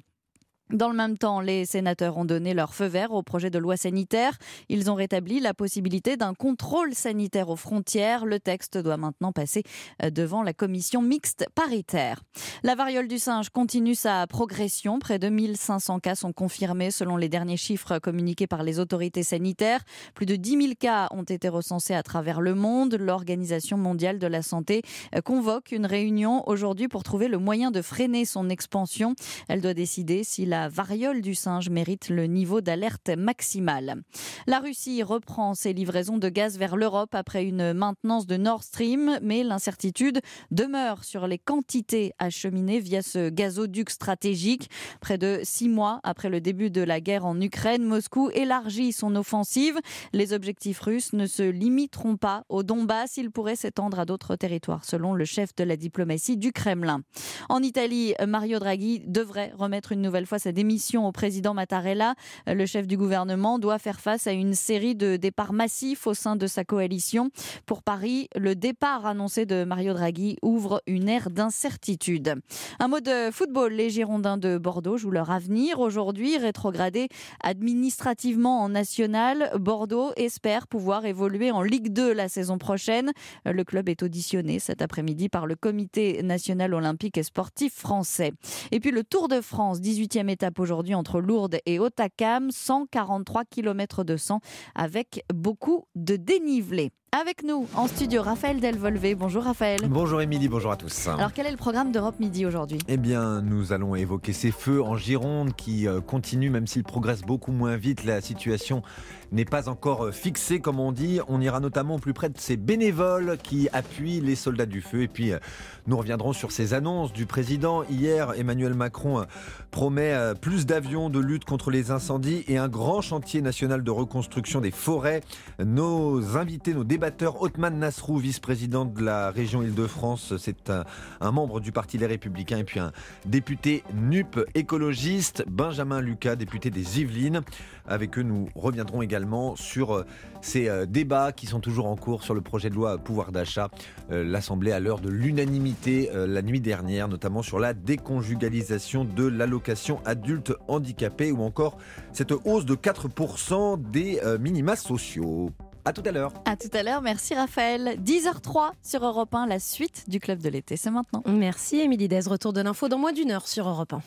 Dans 0.73 0.89
le 0.89 0.97
même 0.97 1.19
temps, 1.19 1.41
les 1.41 1.67
sénateurs 1.67 2.17
ont 2.17 2.25
donné 2.25 2.55
leur 2.55 2.75
feu 2.75 2.87
vert 2.87 3.13
au 3.13 3.23
projet 3.23 3.51
de 3.51 3.59
loi 3.59 3.77
sanitaire. 3.77 4.39
Ils 4.71 4.91
ont 4.91 4.95
rétabli 4.95 5.39
la 5.39 5.53
possibilité 5.53 6.17
d'un 6.17 6.33
contrôle 6.33 6.95
sanitaire 6.95 7.51
aux 7.51 7.57
frontières. 7.57 8.25
Le 8.25 8.41
texte 8.41 8.79
doit 8.79 8.97
maintenant 8.97 9.33
passer 9.33 9.65
euh, 10.03 10.09
devant 10.09 10.43
la 10.43 10.55
commission 10.55 11.03
mixte 11.03 11.45
paritaire. 11.55 12.23
La 12.63 12.75
variole 12.75 13.07
du 13.07 13.19
singe 13.19 13.51
continue 13.51 13.95
sa 13.95 14.27
progression. 14.27 14.99
Près 14.99 15.19
de 15.19 15.29
1500 15.29 16.01
cas 16.01 16.15
sont 16.15 16.33
confirmés 16.33 16.91
selon 16.91 17.19
les 17.19 17.29
derniers 17.29 17.59
chiffres 17.59 17.99
communiqués 17.99 18.47
par 18.47 18.63
les 18.63 18.81
autorités 18.81 19.25
sanitaires. 19.25 19.85
Plus 20.15 20.25
de 20.25 20.37
10 20.37 20.51
000 20.53 20.73
cas 20.81 21.09
ont 21.11 21.23
été 21.23 21.51
recensés 21.51 21.95
à 21.95 22.03
travers 22.03 22.41
le 22.41 22.55
monde. 22.55 22.95
L'Organisation 22.95 23.77
mondiale 23.77 24.19
de 24.19 24.27
la 24.27 24.41
santé 24.41 24.81
euh, 25.15 25.21
convoque 25.21 25.71
une 25.71 25.85
réunion 25.85 26.49
aujourd'hui 26.49 26.89
pour 26.89 27.03
trouver 27.03 27.29
le 27.29 27.37
moyen 27.37 27.71
de 27.71 27.83
freiner 27.83 28.25
son 28.25 28.49
expansion. 28.49 29.15
Elle 29.49 29.61
doit 29.61 29.75
décider 29.75 30.25
si 30.25 30.47
la 30.47 30.62
variole 30.69 31.21
du 31.21 31.35
singe 31.35 31.71
mérite 31.71 32.09
le 32.09 32.27
niveau 32.27 32.61
d'alerte 32.61 33.11
maximal. 33.17 34.03
La 34.47 34.59
Russie 34.59 35.03
reprend 35.03 35.55
ses 35.55 35.73
livraisons 35.73 36.19
de 36.19 36.29
gaz 36.29 36.59
vers 36.59 36.77
l'Europe 36.77 37.15
après 37.15 37.45
une 37.45 37.73
maintenance 37.73 38.27
de 38.27 38.37
Nord 38.37 38.63
Stream, 38.63 39.19
mais 39.23 39.43
l'incertitude 39.43 40.21
demeure 40.51 41.05
sur 41.05 41.27
les 41.27 41.39
quantités 41.39 42.13
acheminées 42.19 42.81
via 42.81 43.03
ce 43.03 43.29
gazoduc 43.29 43.91
stratégique. 43.91 44.71
Près 45.01 45.19
de 45.19 45.41
six 45.43 45.69
mois 45.69 46.01
après 46.03 46.29
le 46.29 46.41
début 46.41 46.71
de 46.71 46.83
la 46.83 47.01
guerre 47.01 47.27
en 47.27 47.41
Ukraine, 47.41 47.85
Moscou 47.85 48.31
élargit 48.31 48.93
son 48.93 49.17
offensive. 49.17 49.79
Les 50.13 50.33
objectifs 50.33 50.81
russes 50.81 51.13
ne 51.13 51.27
se 51.27 51.43
limiteront 51.43 52.17
pas 52.17 52.45
au 52.49 52.63
Donbass, 52.63 53.17
ils 53.17 53.31
pourraient 53.31 53.57
s'étendre 53.57 53.99
à 53.99 54.05
d'autres 54.05 54.37
territoires, 54.37 54.85
selon 54.85 55.15
le 55.15 55.25
chef 55.25 55.55
de 55.55 55.65
la 55.65 55.77
diplomatie 55.77 56.37
du 56.37 56.53
Kremlin. 56.53 57.03
En 57.49 57.63
Italie, 57.63 58.15
Mario 58.27 58.59
Draghi 58.59 59.01
devrait 59.07 59.53
remettre 59.57 59.93
une 59.93 60.03
nouvelle 60.03 60.27
fois 60.27 60.39
sa 60.43 60.53
démission 60.53 61.07
au 61.07 61.13
président 61.13 61.55
Mattarella. 61.55 62.15
Le 62.49 62.67
chef 62.67 62.89
du 62.89 62.97
gouvernement 62.97 63.61
doit 63.61 63.79
faire 63.79 64.01
face 64.01 64.27
à 64.27 64.33
une 64.33 64.55
série 64.55 64.97
de 64.97 65.17
départs 65.17 65.53
massifs 65.53 66.07
au 66.09 66.15
sein 66.15 66.35
de 66.35 66.49
sa 66.49 66.65
coalition. 66.65 67.31
Pour 67.65 67.83
Paris, 67.83 68.29
le 68.35 68.57
départ 68.57 69.07
annoncé 69.07 69.47
de 69.47 69.63
Mario 69.63 69.95
Draghi 69.95 70.37
ouvre 70.43 70.83
une 70.89 71.09
ère 71.09 71.31
d'incertitude. 71.31 72.35
Un 72.81 72.89
mot 72.89 72.99
de 72.99 73.31
football, 73.31 73.73
les 73.73 73.91
Girondins 73.91 74.37
de 74.37 74.59
Bordeaux 74.59 74.97
jouent 74.97 75.13
leur 75.13 75.31
avenir. 75.31 75.79
Aujourd'hui, 75.79 76.39
rétrogradés 76.39 77.09
administrativement 77.45 78.63
en 78.63 78.71
national, 78.71 79.53
Bordeaux 79.61 80.11
espère 80.17 80.67
pouvoir 80.67 81.05
évoluer 81.05 81.53
en 81.53 81.63
Ligue 81.63 81.93
2 81.93 82.13
la 82.13 82.29
saison 82.29 82.59
prochaine. 82.59 83.13
Le 83.45 83.63
club 83.63 83.89
est 83.89 84.03
auditionné 84.03 84.59
cet 84.59 84.83
après-midi 84.83 85.29
par 85.29 85.47
le 85.47 85.55
Comité 85.55 86.21
national 86.25 86.75
olympique 86.75 87.17
et 87.17 87.23
sportif 87.23 87.75
français. 87.75 88.33
Et 88.73 88.81
puis 88.81 88.91
le 88.91 89.05
Tour 89.05 89.29
de 89.29 89.41
France, 89.41 89.81
18e 89.81 90.29
étape 90.33 90.59
aujourd'hui 90.59 90.95
entre 90.95 91.21
Lourdes 91.21 91.59
et 91.67 91.79
Otakam, 91.79 92.51
143 92.51 93.45
km 93.45 94.03
de 94.03 94.17
sang 94.17 94.41
avec 94.75 95.25
beaucoup 95.33 95.85
de 95.95 96.17
dénivelé. 96.17 96.91
Avec 97.21 97.43
nous 97.45 97.69
en 97.75 97.89
studio, 97.89 98.23
Raphaël 98.23 98.59
Delvolvé. 98.59 99.15
Bonjour 99.15 99.43
Raphaël. 99.43 99.83
Bonjour 99.87 100.23
Émilie, 100.23 100.49
bonjour 100.49 100.73
à 100.73 100.79
tous. 100.79 101.09
Alors 101.09 101.35
quel 101.35 101.45
est 101.45 101.51
le 101.51 101.59
programme 101.59 101.93
d'Europe 101.93 102.19
Midi 102.19 102.47
aujourd'hui? 102.47 102.79
Eh 102.89 102.97
bien, 102.97 103.43
nous 103.43 103.75
allons 103.75 103.95
évoquer 103.95 104.33
ces 104.33 104.51
feux 104.51 104.83
en 104.83 104.97
Gironde 104.97 105.55
qui 105.55 105.87
euh, 105.87 106.01
continuent, 106.01 106.51
même 106.51 106.67
s'ils 106.67 106.85
progressent 106.85 107.21
beaucoup 107.21 107.53
moins 107.53 107.77
vite. 107.77 108.05
La 108.05 108.23
situation 108.23 108.83
n'est 109.31 109.45
pas 109.45 109.69
encore 109.69 110.07
euh, 110.07 110.11
fixée, 110.11 110.61
comme 110.61 110.81
on 110.81 110.91
dit. 110.91 111.21
On 111.29 111.43
ira 111.43 111.61
notamment 111.61 111.99
plus 111.99 112.15
près 112.15 112.31
de 112.31 112.39
ces 112.39 112.57
bénévoles 112.57 113.37
qui 113.43 113.69
appuient 113.75 114.23
les 114.23 114.35
soldats 114.35 114.65
du 114.65 114.81
feu. 114.81 115.03
Et 115.03 115.09
puis, 115.09 115.33
euh, 115.33 115.39
nous 115.87 115.99
reviendrons 115.99 116.33
sur 116.33 116.51
ces 116.51 116.73
annonces 116.73 117.13
du 117.13 117.27
président. 117.27 117.83
Hier, 117.91 118.33
Emmanuel 118.39 118.73
Macron 118.73 119.27
promet 119.71 120.15
plus 120.41 120.65
d'avions 120.65 121.11
de 121.11 121.19
lutte 121.19 121.45
contre 121.45 121.71
les 121.71 121.91
incendies 121.91 122.45
et 122.49 122.57
un 122.57 122.69
grand 122.69 123.03
chantier 123.03 123.43
national 123.43 123.83
de 123.83 123.91
reconstruction 123.91 124.63
des 124.63 124.71
forêts. 124.71 125.21
Nos 125.63 126.39
invités, 126.39 126.73
nos 126.73 126.85
débatteurs, 126.85 127.02
Othman 127.03 127.81
Nasrou, 127.81 128.19
vice-président 128.19 128.85
de 128.85 129.03
la 129.03 129.33
région 129.33 129.61
Île-de-France, 129.61 130.35
c'est 130.39 130.71
un, 130.71 131.33
membre 131.33 131.59
du 131.59 131.73
Parti 131.73 131.99
Les 131.99 132.07
Républicains, 132.07 132.59
et 132.59 132.65
puis 132.65 132.79
un 132.79 132.93
député 133.27 133.83
NUP 133.93 134.39
écologiste, 134.55 135.43
Benjamin 135.49 136.01
Lucas, 136.01 136.37
député 136.37 136.71
des 136.71 137.01
Yvelines. 137.01 137.41
Avec 137.89 138.17
eux, 138.19 138.23
nous 138.23 138.49
reviendrons 138.55 139.03
également 139.03 139.57
sur 139.57 140.05
ces 140.43 140.71
débats 140.87 141.33
qui 141.33 141.47
sont 141.47 141.59
toujours 141.59 141.87
en 141.87 141.97
cours 141.97 142.23
sur 142.23 142.35
le 142.35 142.41
projet 142.41 142.71
de 142.71 142.77
loi 142.77 142.99
pouvoir 142.99 143.33
d'achat. 143.33 143.69
L'Assemblée 144.09 144.71
à 144.71 144.79
l'heure 144.79 145.01
de 145.01 145.11
l'unanimité 145.11 146.09
la 146.15 146.43
nuit 146.43 146.61
dernière, 146.61 147.09
notamment 147.09 147.43
sur 147.43 147.59
la 147.59 147.75
déconjugalisation 147.75 149.05
de 149.05 149.27
l'allocation 149.27 150.01
adulte 150.05 150.53
handicapé 150.69 151.33
ou 151.33 151.43
encore 151.43 151.79
cette 152.13 152.33
hausse 152.45 152.65
de 152.65 152.77
4% 152.77 153.91
des 153.91 154.21
minima 154.39 154.77
sociaux. 154.77 155.51
À 155.85 155.93
tout 155.93 156.03
à 156.05 156.13
l'heure. 156.13 156.33
À 156.45 156.57
tout 156.57 156.71
à 156.73 156.83
l'heure, 156.83 157.03
merci 157.03 157.35
Raphaël. 157.35 157.99
10h03 158.01 158.71
sur 158.83 159.05
Europe 159.05 159.35
1, 159.35 159.47
la 159.47 159.59
suite 159.59 160.09
du 160.09 160.21
club 160.21 160.41
de 160.41 160.49
l'été, 160.49 160.77
c'est 160.77 160.91
maintenant. 160.91 161.23
Merci 161.27 161.81
Émilie 161.81 162.09
Dez, 162.09 162.21
retour 162.27 162.53
de 162.53 162.61
l'info 162.61 162.89
dans 162.89 162.99
moins 162.99 163.13
d'une 163.13 163.33
heure 163.33 163.49
sur 163.49 163.69
Europe 163.69 163.95
1. 163.95 164.03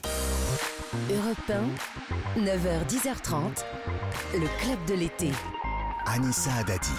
Europe 1.13 1.51
1, 2.37 2.41
9h, 2.41 2.87
10h30, 2.87 3.65
le 4.33 4.47
club 4.61 4.85
de 4.87 4.93
l'été. 4.93 5.31
Anissa 6.05 6.63
Dadi. 6.63 6.93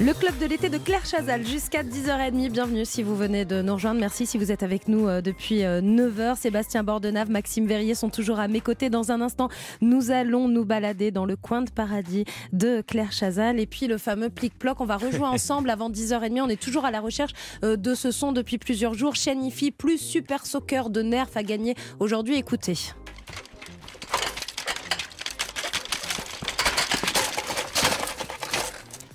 Le 0.00 0.14
club 0.14 0.38
de 0.38 0.46
l'été 0.46 0.70
de 0.70 0.78
Claire 0.78 1.04
Chazal 1.04 1.46
jusqu'à 1.46 1.82
10h30. 1.82 2.48
Bienvenue 2.48 2.86
si 2.86 3.02
vous 3.02 3.14
venez 3.14 3.44
de 3.44 3.60
nous 3.60 3.74
rejoindre. 3.74 4.00
Merci 4.00 4.24
si 4.24 4.38
vous 4.38 4.50
êtes 4.50 4.62
avec 4.62 4.88
nous 4.88 5.08
depuis 5.20 5.58
9h. 5.58 6.36
Sébastien 6.36 6.82
Bordenave, 6.82 7.30
Maxime 7.30 7.66
Verrier 7.66 7.94
sont 7.94 8.08
toujours 8.08 8.40
à 8.40 8.48
mes 8.48 8.62
côtés. 8.62 8.88
Dans 8.88 9.12
un 9.12 9.20
instant, 9.20 9.50
nous 9.82 10.10
allons 10.10 10.48
nous 10.48 10.64
balader 10.64 11.10
dans 11.10 11.26
le 11.26 11.36
coin 11.36 11.60
de 11.60 11.70
paradis 11.70 12.24
de 12.54 12.80
Claire 12.80 13.12
Chazal. 13.12 13.60
Et 13.60 13.66
puis 13.66 13.88
le 13.88 13.98
fameux 13.98 14.30
plic-ploc. 14.30 14.80
On 14.80 14.86
va 14.86 14.96
rejouer 14.96 15.26
ensemble 15.26 15.68
avant 15.68 15.90
10h30. 15.90 16.40
On 16.40 16.48
est 16.48 16.60
toujours 16.60 16.86
à 16.86 16.90
la 16.90 17.00
recherche 17.00 17.32
de 17.60 17.94
ce 17.94 18.10
son 18.10 18.32
depuis 18.32 18.56
plusieurs 18.56 18.94
jours. 18.94 19.16
Shanifi 19.16 19.70
plus 19.70 19.98
Super 19.98 20.46
Soccer 20.46 20.88
de 20.88 21.02
Nerf 21.02 21.28
a 21.34 21.42
gagné 21.42 21.74
aujourd'hui. 21.98 22.36
Écoutez. 22.36 22.94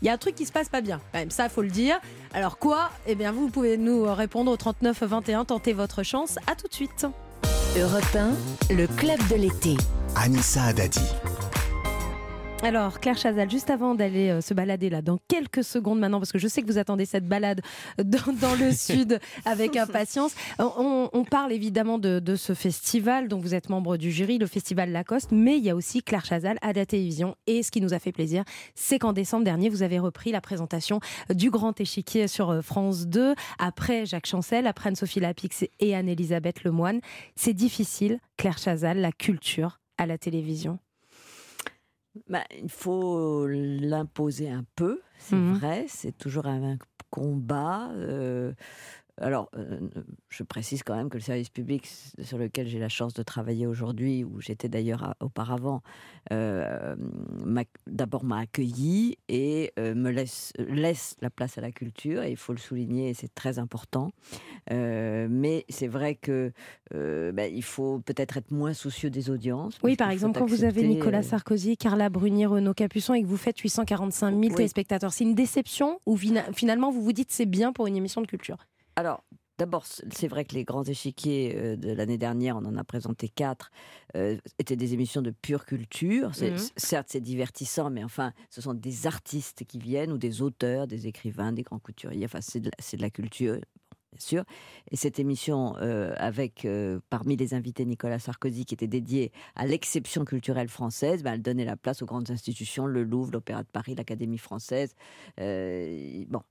Il 0.06 0.10
y 0.10 0.12
a 0.12 0.14
un 0.14 0.18
truc 0.20 0.36
qui 0.36 0.46
se 0.46 0.52
passe 0.52 0.70
pas 0.70 0.82
bien. 0.82 1.02
Quand 1.12 1.18
même, 1.18 1.32
ça, 1.32 1.50
faut 1.50 1.64
le 1.64 1.70
dire. 1.70 2.00
Alors 2.32 2.60
quoi? 2.60 2.92
Eh 3.08 3.16
bien, 3.16 3.32
vous 3.32 3.50
pouvez 3.50 3.76
nous 3.76 4.04
répondre 4.14 4.52
au 4.52 4.56
39 4.56 5.02
21. 5.02 5.46
Tentez 5.46 5.74
votre 5.74 6.04
chance. 6.04 6.38
À 6.46 6.54
tout 6.54 6.68
de 6.68 6.74
suite. 6.74 7.08
Europe 7.76 8.16
1, 8.70 8.76
le 8.76 8.86
club 8.86 9.18
de 9.32 9.36
l'été. 9.36 9.78
Anissa 10.16 10.74
Dadi. 10.74 11.02
Alors, 12.66 13.00
Claire 13.00 13.16
Chazal, 13.16 13.48
juste 13.48 13.70
avant 13.70 13.94
d'aller 13.94 14.32
euh, 14.32 14.42
se 14.42 14.56
balader 14.56 14.90
là, 14.90 15.04
dans 15.04 15.20
quelques 15.28 15.64
secondes 15.64 16.00
maintenant, 16.00 16.18
parce 16.18 16.32
que 16.32 16.40
je 16.40 16.48
sais 16.48 16.64
que 16.64 16.66
vous 16.66 16.80
attendez 16.80 17.06
cette 17.06 17.28
balade 17.28 17.62
dans, 18.04 18.34
dans 18.42 18.56
le 18.56 18.72
sud 18.76 19.20
avec 19.46 19.78
impatience, 19.78 20.34
on, 20.58 21.08
on 21.14 21.24
parle 21.26 21.52
évidemment 21.52 22.00
de, 22.00 22.18
de, 22.18 22.36
ce 22.36 22.56
festival. 22.56 23.28
Dont 23.28 23.38
vous 23.38 23.54
êtes 23.54 23.70
membre 23.70 23.98
du 23.98 24.12
jury, 24.12 24.40
le 24.40 24.48
festival 24.48 24.92
Lacoste, 24.92 25.32
mais 25.32 25.58
il 25.58 25.64
y 25.64 25.70
a 25.70 25.76
aussi 25.76 26.02
Claire 26.02 26.26
Chazal 26.26 26.58
à 26.64 26.74
la 26.74 26.88
télévision. 26.88 27.36
Et 27.46 27.62
ce 27.62 27.70
qui 27.70 27.82
nous 27.82 27.94
a 27.94 28.00
fait 28.00 28.12
plaisir, 28.12 28.44
c'est 28.74 28.98
qu'en 28.98 29.14
décembre 29.14 29.44
dernier, 29.44 29.70
vous 29.70 29.84
avez 29.84 30.00
repris 30.00 30.32
la 30.32 30.42
présentation 30.42 31.00
du 31.30 31.52
Grand 31.52 31.80
Échiquier 31.80 32.28
sur 32.28 32.64
France 32.64 33.06
2, 33.06 33.36
après 33.60 34.08
Jacques 34.08 34.26
Chancel, 34.26 34.66
après 34.66 34.90
Anne-Sophie 34.90 35.20
Lapix 35.20 35.66
et 35.80 35.96
Anne-Elisabeth 35.96 36.64
Lemoine. 36.64 37.00
C'est 37.36 37.54
difficile, 37.54 38.18
Claire 38.38 38.58
Chazal, 38.58 39.02
la 39.02 39.12
culture 39.12 39.82
à 40.00 40.08
la 40.08 40.18
télévision 40.18 40.80
bah, 42.30 42.44
il 42.52 42.70
faut 42.70 43.48
l'imposer 43.48 44.50
un 44.50 44.66
peu, 44.76 45.02
c'est 45.18 45.36
mmh. 45.36 45.54
vrai, 45.54 45.86
c'est 45.88 46.18
toujours 46.18 46.48
un 46.48 46.78
combat. 47.10 47.90
Euh, 47.94 48.54
alors, 49.22 49.50
euh, 49.56 49.80
je 50.30 50.44
précise 50.44 50.84
quand 50.84 50.96
même 50.96 51.10
que 51.10 51.18
le 51.18 51.24
service 51.24 51.50
public 51.50 51.88
sur 52.22 52.38
lequel 52.38 52.68
j'ai 52.68 52.80
la 52.80 52.90
chance 52.90 53.14
de 53.14 53.24
travailler 53.24 53.66
aujourd'hui, 53.68 54.24
où 54.24 54.42
j'étais 54.42 54.68
d'ailleurs 54.70 55.04
à- 55.04 55.16
auparavant, 55.22 55.82
euh, 56.32 56.96
d'abord 57.88 58.24
m'a 58.24 58.40
accueilli 58.40 59.18
et 59.30 59.72
euh, 59.80 59.96
me 59.96 60.10
laisse, 60.10 60.52
laisse 60.58 61.16
la 61.22 61.30
place 61.30 61.58
à 61.58 61.62
la 61.62 61.72
culture, 61.72 62.24
et 62.24 62.32
il 62.32 62.38
faut 62.38 62.52
le 62.54 62.60
souligner, 62.60 63.14
c'est 63.14 63.34
très 63.34 63.60
important. 63.60 64.12
Euh, 64.72 65.28
mais 65.30 65.66
c'est 65.70 65.88
vrai 65.88 66.16
que 66.16 66.52
euh, 66.94 67.32
ben, 67.32 67.52
il 67.54 67.64
faut 67.64 68.00
peut-être 68.00 68.38
être 68.38 68.52
moins 68.52 68.74
soucieux 68.74 69.10
des 69.10 69.30
audiences. 69.30 69.78
Oui, 69.84 69.96
par 69.96 70.10
exemple, 70.10 70.40
quand 70.40 70.46
vous 70.46 70.64
avez 70.64 70.88
Nicolas 70.88 71.20
euh, 71.20 71.24
Sarkozy, 71.24 71.78
Carla 71.78 72.10
Bruni, 72.10 72.46
Renaud 72.46 72.74
Capuçon 72.74 73.14
et 73.14 73.22
que 73.22 73.28
vous 73.28 73.38
faites 73.38 73.58
845 73.60 74.32
000 74.32 74.42
Oui. 74.42 74.50
téléspectateurs, 74.50 75.14
c'est 75.14 75.24
une 75.24 75.36
déception 75.36 76.00
ou 76.06 76.18
finalement 76.18 76.92
vous 76.92 77.02
vous 77.02 77.14
dites 77.14 77.32
c'est 77.32 77.46
bien 77.46 77.72
pour 77.74 77.88
une 77.88 77.96
émission 77.96 78.22
de 78.22 78.28
culture? 78.28 78.58
Alors, 78.96 79.24
d'abord, 79.58 79.86
c'est 79.86 80.28
vrai 80.28 80.46
que 80.46 80.54
les 80.56 80.64
grands 80.64 80.84
échiquiers 80.84 81.54
euh, 81.56 81.76
de 81.76 81.92
l'année 81.92 82.18
dernière, 82.18 82.56
on 82.58 82.66
en 82.66 82.76
a 82.78 82.84
présenté 82.84 83.30
quatre, 83.30 83.72
euh, 84.16 84.38
étaient 84.60 84.76
des 84.76 84.94
émissions 84.94 85.22
de 85.22 85.32
pure 85.32 85.66
culture. 85.66 86.34
C- 86.36 86.74
Certes, 86.78 87.08
c'est 87.10 87.22
divertissant, 87.22 87.90
mais 87.90 88.04
enfin, 88.04 88.32
ce 88.50 88.62
sont 88.62 88.74
des 88.74 89.08
artistes 89.08 89.66
qui 89.66 89.80
viennent, 89.80 90.12
ou 90.12 90.18
des 90.18 90.42
auteurs, 90.42 90.88
des 90.88 91.08
écrivains, 91.08 91.52
des 91.52 91.64
grands 91.64 91.80
couturiers. 91.80 92.26
Enfin, 92.26 92.42
c'est 92.42 92.60
de, 92.60 92.68
la- 92.68 92.78
c'est 92.80 92.98
de 92.98 93.02
la 93.02 93.10
culture. 93.10 93.58
Bien 94.16 94.26
sûr. 94.26 94.44
Et 94.92 94.96
cette 94.96 95.20
émission, 95.20 95.76
euh, 95.82 96.14
avec 96.16 96.64
euh, 96.64 97.00
parmi 97.10 97.36
les 97.36 97.54
invités 97.54 97.84
Nicolas 97.86 98.18
Sarkozy, 98.18 98.64
qui 98.64 98.74
était 98.74 98.88
dédiée 98.88 99.34
à 99.56 99.66
l'exception 99.66 100.24
culturelle 100.24 100.70
française, 100.70 101.22
ben, 101.22 101.34
elle 101.34 101.42
donnait 101.42 101.66
la 101.66 101.76
place 101.76 102.02
aux 102.02 102.06
grandes 102.06 102.32
institutions, 102.32 102.86
le 102.86 103.04
Louvre, 103.04 103.32
l'Opéra 103.34 103.64
de 103.64 103.68
Paris, 103.68 103.94
l'Académie 103.96 104.38
française. 104.38 104.96
Euh, 105.42 106.24
bon, 106.30 106.42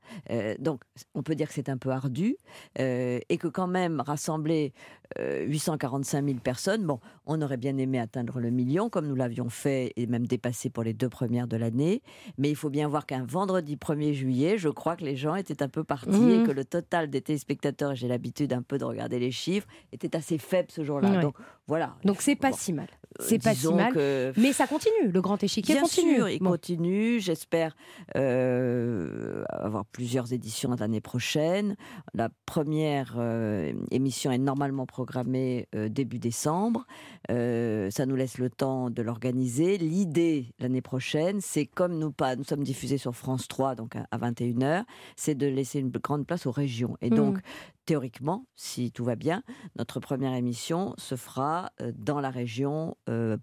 donc 0.58 0.82
on 1.14 1.22
peut 1.22 1.34
dire 1.34 1.48
que 1.48 1.54
c'est 1.54 1.70
un 1.70 1.78
peu 1.78 1.90
ardu 1.90 2.36
et 2.76 3.38
que 3.38 3.48
quand 3.48 3.66
même 3.66 4.00
rassembler 4.00 4.74
euh, 5.18 5.44
845 5.46 6.24
000 6.24 6.38
personnes, 6.38 6.84
bon, 6.84 6.98
on 7.26 7.40
aurait 7.40 7.56
bien 7.56 7.76
aimé 7.76 8.00
atteindre 8.00 8.40
le 8.40 8.50
million 8.50 8.88
comme 8.88 9.06
nous 9.06 9.14
l'avions 9.14 9.48
fait 9.48 9.92
et 9.96 10.06
même 10.06 10.26
dépassé 10.26 10.70
pour 10.70 10.82
les 10.82 10.92
deux 10.92 11.08
premières 11.08 11.46
de 11.46 11.56
l'année. 11.56 12.02
Mais 12.38 12.50
il 12.50 12.56
faut 12.56 12.70
bien 12.70 12.88
voir 12.88 13.06
qu'un 13.06 13.24
vendredi 13.24 13.76
1er 13.76 14.12
juillet, 14.12 14.58
je 14.58 14.68
crois 14.68 14.96
que 14.96 15.04
les 15.04 15.14
gens 15.14 15.34
étaient 15.34 15.62
un 15.62 15.68
peu 15.68 15.84
partis 15.84 16.30
et 16.30 16.42
que 16.42 16.50
le 16.50 16.64
total 16.64 17.10
des 17.10 17.20
téléspectateurs, 17.20 17.53
j'ai 17.94 18.08
l'habitude 18.08 18.52
un 18.52 18.62
peu 18.62 18.78
de 18.78 18.84
regarder 18.84 19.18
les 19.18 19.30
chiffres, 19.30 19.66
était 19.92 20.16
assez 20.16 20.38
faible 20.38 20.70
ce 20.70 20.84
jour-là. 20.84 21.10
Ouais. 21.10 21.20
Donc 21.20 21.36
voilà. 21.66 21.96
Donc 22.04 22.22
c'est 22.22 22.36
pas 22.36 22.52
si 22.52 22.72
mal. 22.72 22.88
C'est 23.20 23.42
pas 23.42 23.54
si 23.54 23.72
mal. 23.72 23.92
que- 23.92 24.32
Mais 24.36 24.52
ça 24.52 24.66
continue, 24.66 25.10
le 25.12 25.20
grand 25.20 25.42
échiquier 25.42 25.74
Bien 25.74 25.82
continue. 25.82 26.16
sûr, 26.16 26.28
il 26.28 26.38
Bon. 26.40 26.50
continue. 26.50 27.20
J'espère 27.20 27.76
euh, 28.16 29.44
avoir 29.48 29.84
plusieurs 29.86 30.32
éditions 30.32 30.74
l'année 30.78 31.00
prochaine. 31.00 31.76
La 32.14 32.28
première 32.46 33.14
euh, 33.18 33.72
émission 33.90 34.30
est 34.32 34.38
normalement 34.38 34.86
programmée 34.86 35.68
euh, 35.74 35.88
début 35.88 36.18
décembre. 36.18 36.86
Euh, 37.30 37.90
ça 37.90 38.06
nous 38.06 38.16
laisse 38.16 38.38
le 38.38 38.50
temps 38.50 38.90
de 38.90 39.02
l'organiser. 39.02 39.78
L'idée 39.78 40.46
l'année 40.58 40.82
prochaine, 40.82 41.40
c'est 41.40 41.66
comme 41.66 41.98
nous 41.98 42.10
pas, 42.12 42.36
nous 42.36 42.44
sommes 42.44 42.62
diffusés 42.64 42.98
sur 42.98 43.14
France 43.14 43.48
3, 43.48 43.74
donc 43.74 43.94
à, 43.96 44.18
21h, 44.18 44.84
c'est 45.16 45.34
de 45.34 45.46
laisser 45.46 45.78
une 45.80 45.90
grande 45.90 46.26
place 46.26 46.46
aux 46.46 46.50
régions. 46.52 46.96
Et 47.00 47.10
donc, 47.10 47.36
Mhm. 47.36 47.40
Théoriquement, 47.84 48.46
si 48.56 48.92
tout 48.92 49.04
va 49.04 49.16
bien, 49.16 49.42
notre 49.76 50.00
première 50.00 50.34
émission 50.34 50.94
se 50.98 51.16
fera 51.16 51.70
euh, 51.80 51.92
dans 51.94 52.20
la 52.20 52.30
région 52.30 52.96
euh, 53.08 53.36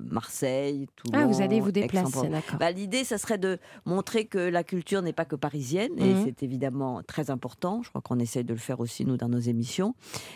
Marseille, 0.00 0.86
Toulon. 0.96 1.18
Ah, 1.22 1.26
vous 1.26 1.40
allez 1.42 1.60
vous 1.60 1.72
déplacer, 1.72 2.28
d'accord. 2.28 2.58
Bah, 2.58 2.70
L'idée, 2.70 3.04
ça 3.04 3.18
serait 3.18 3.38
de 3.38 3.58
montrer 3.84 4.24
que 4.26 4.38
la 4.38 4.64
culture 4.64 5.02
n'est 5.02 5.12
pas 5.12 5.24
que 5.24 5.36
parisienne, 5.36 5.92
et 5.98 6.14
Mhm. 6.14 6.22
c'est 6.24 6.42
évidemment 6.42 7.02
très 7.02 7.30
important. 7.30 7.82
Je 7.82 7.90
crois 7.90 8.00
qu'on 8.00 8.18
essaye 8.18 8.44
de 8.44 8.52
le 8.52 8.58
faire 8.58 8.80
aussi, 8.80 9.04
nous, 9.04 9.16
dans 9.16 9.28
nos 9.28 9.38
émissions, 9.38 9.94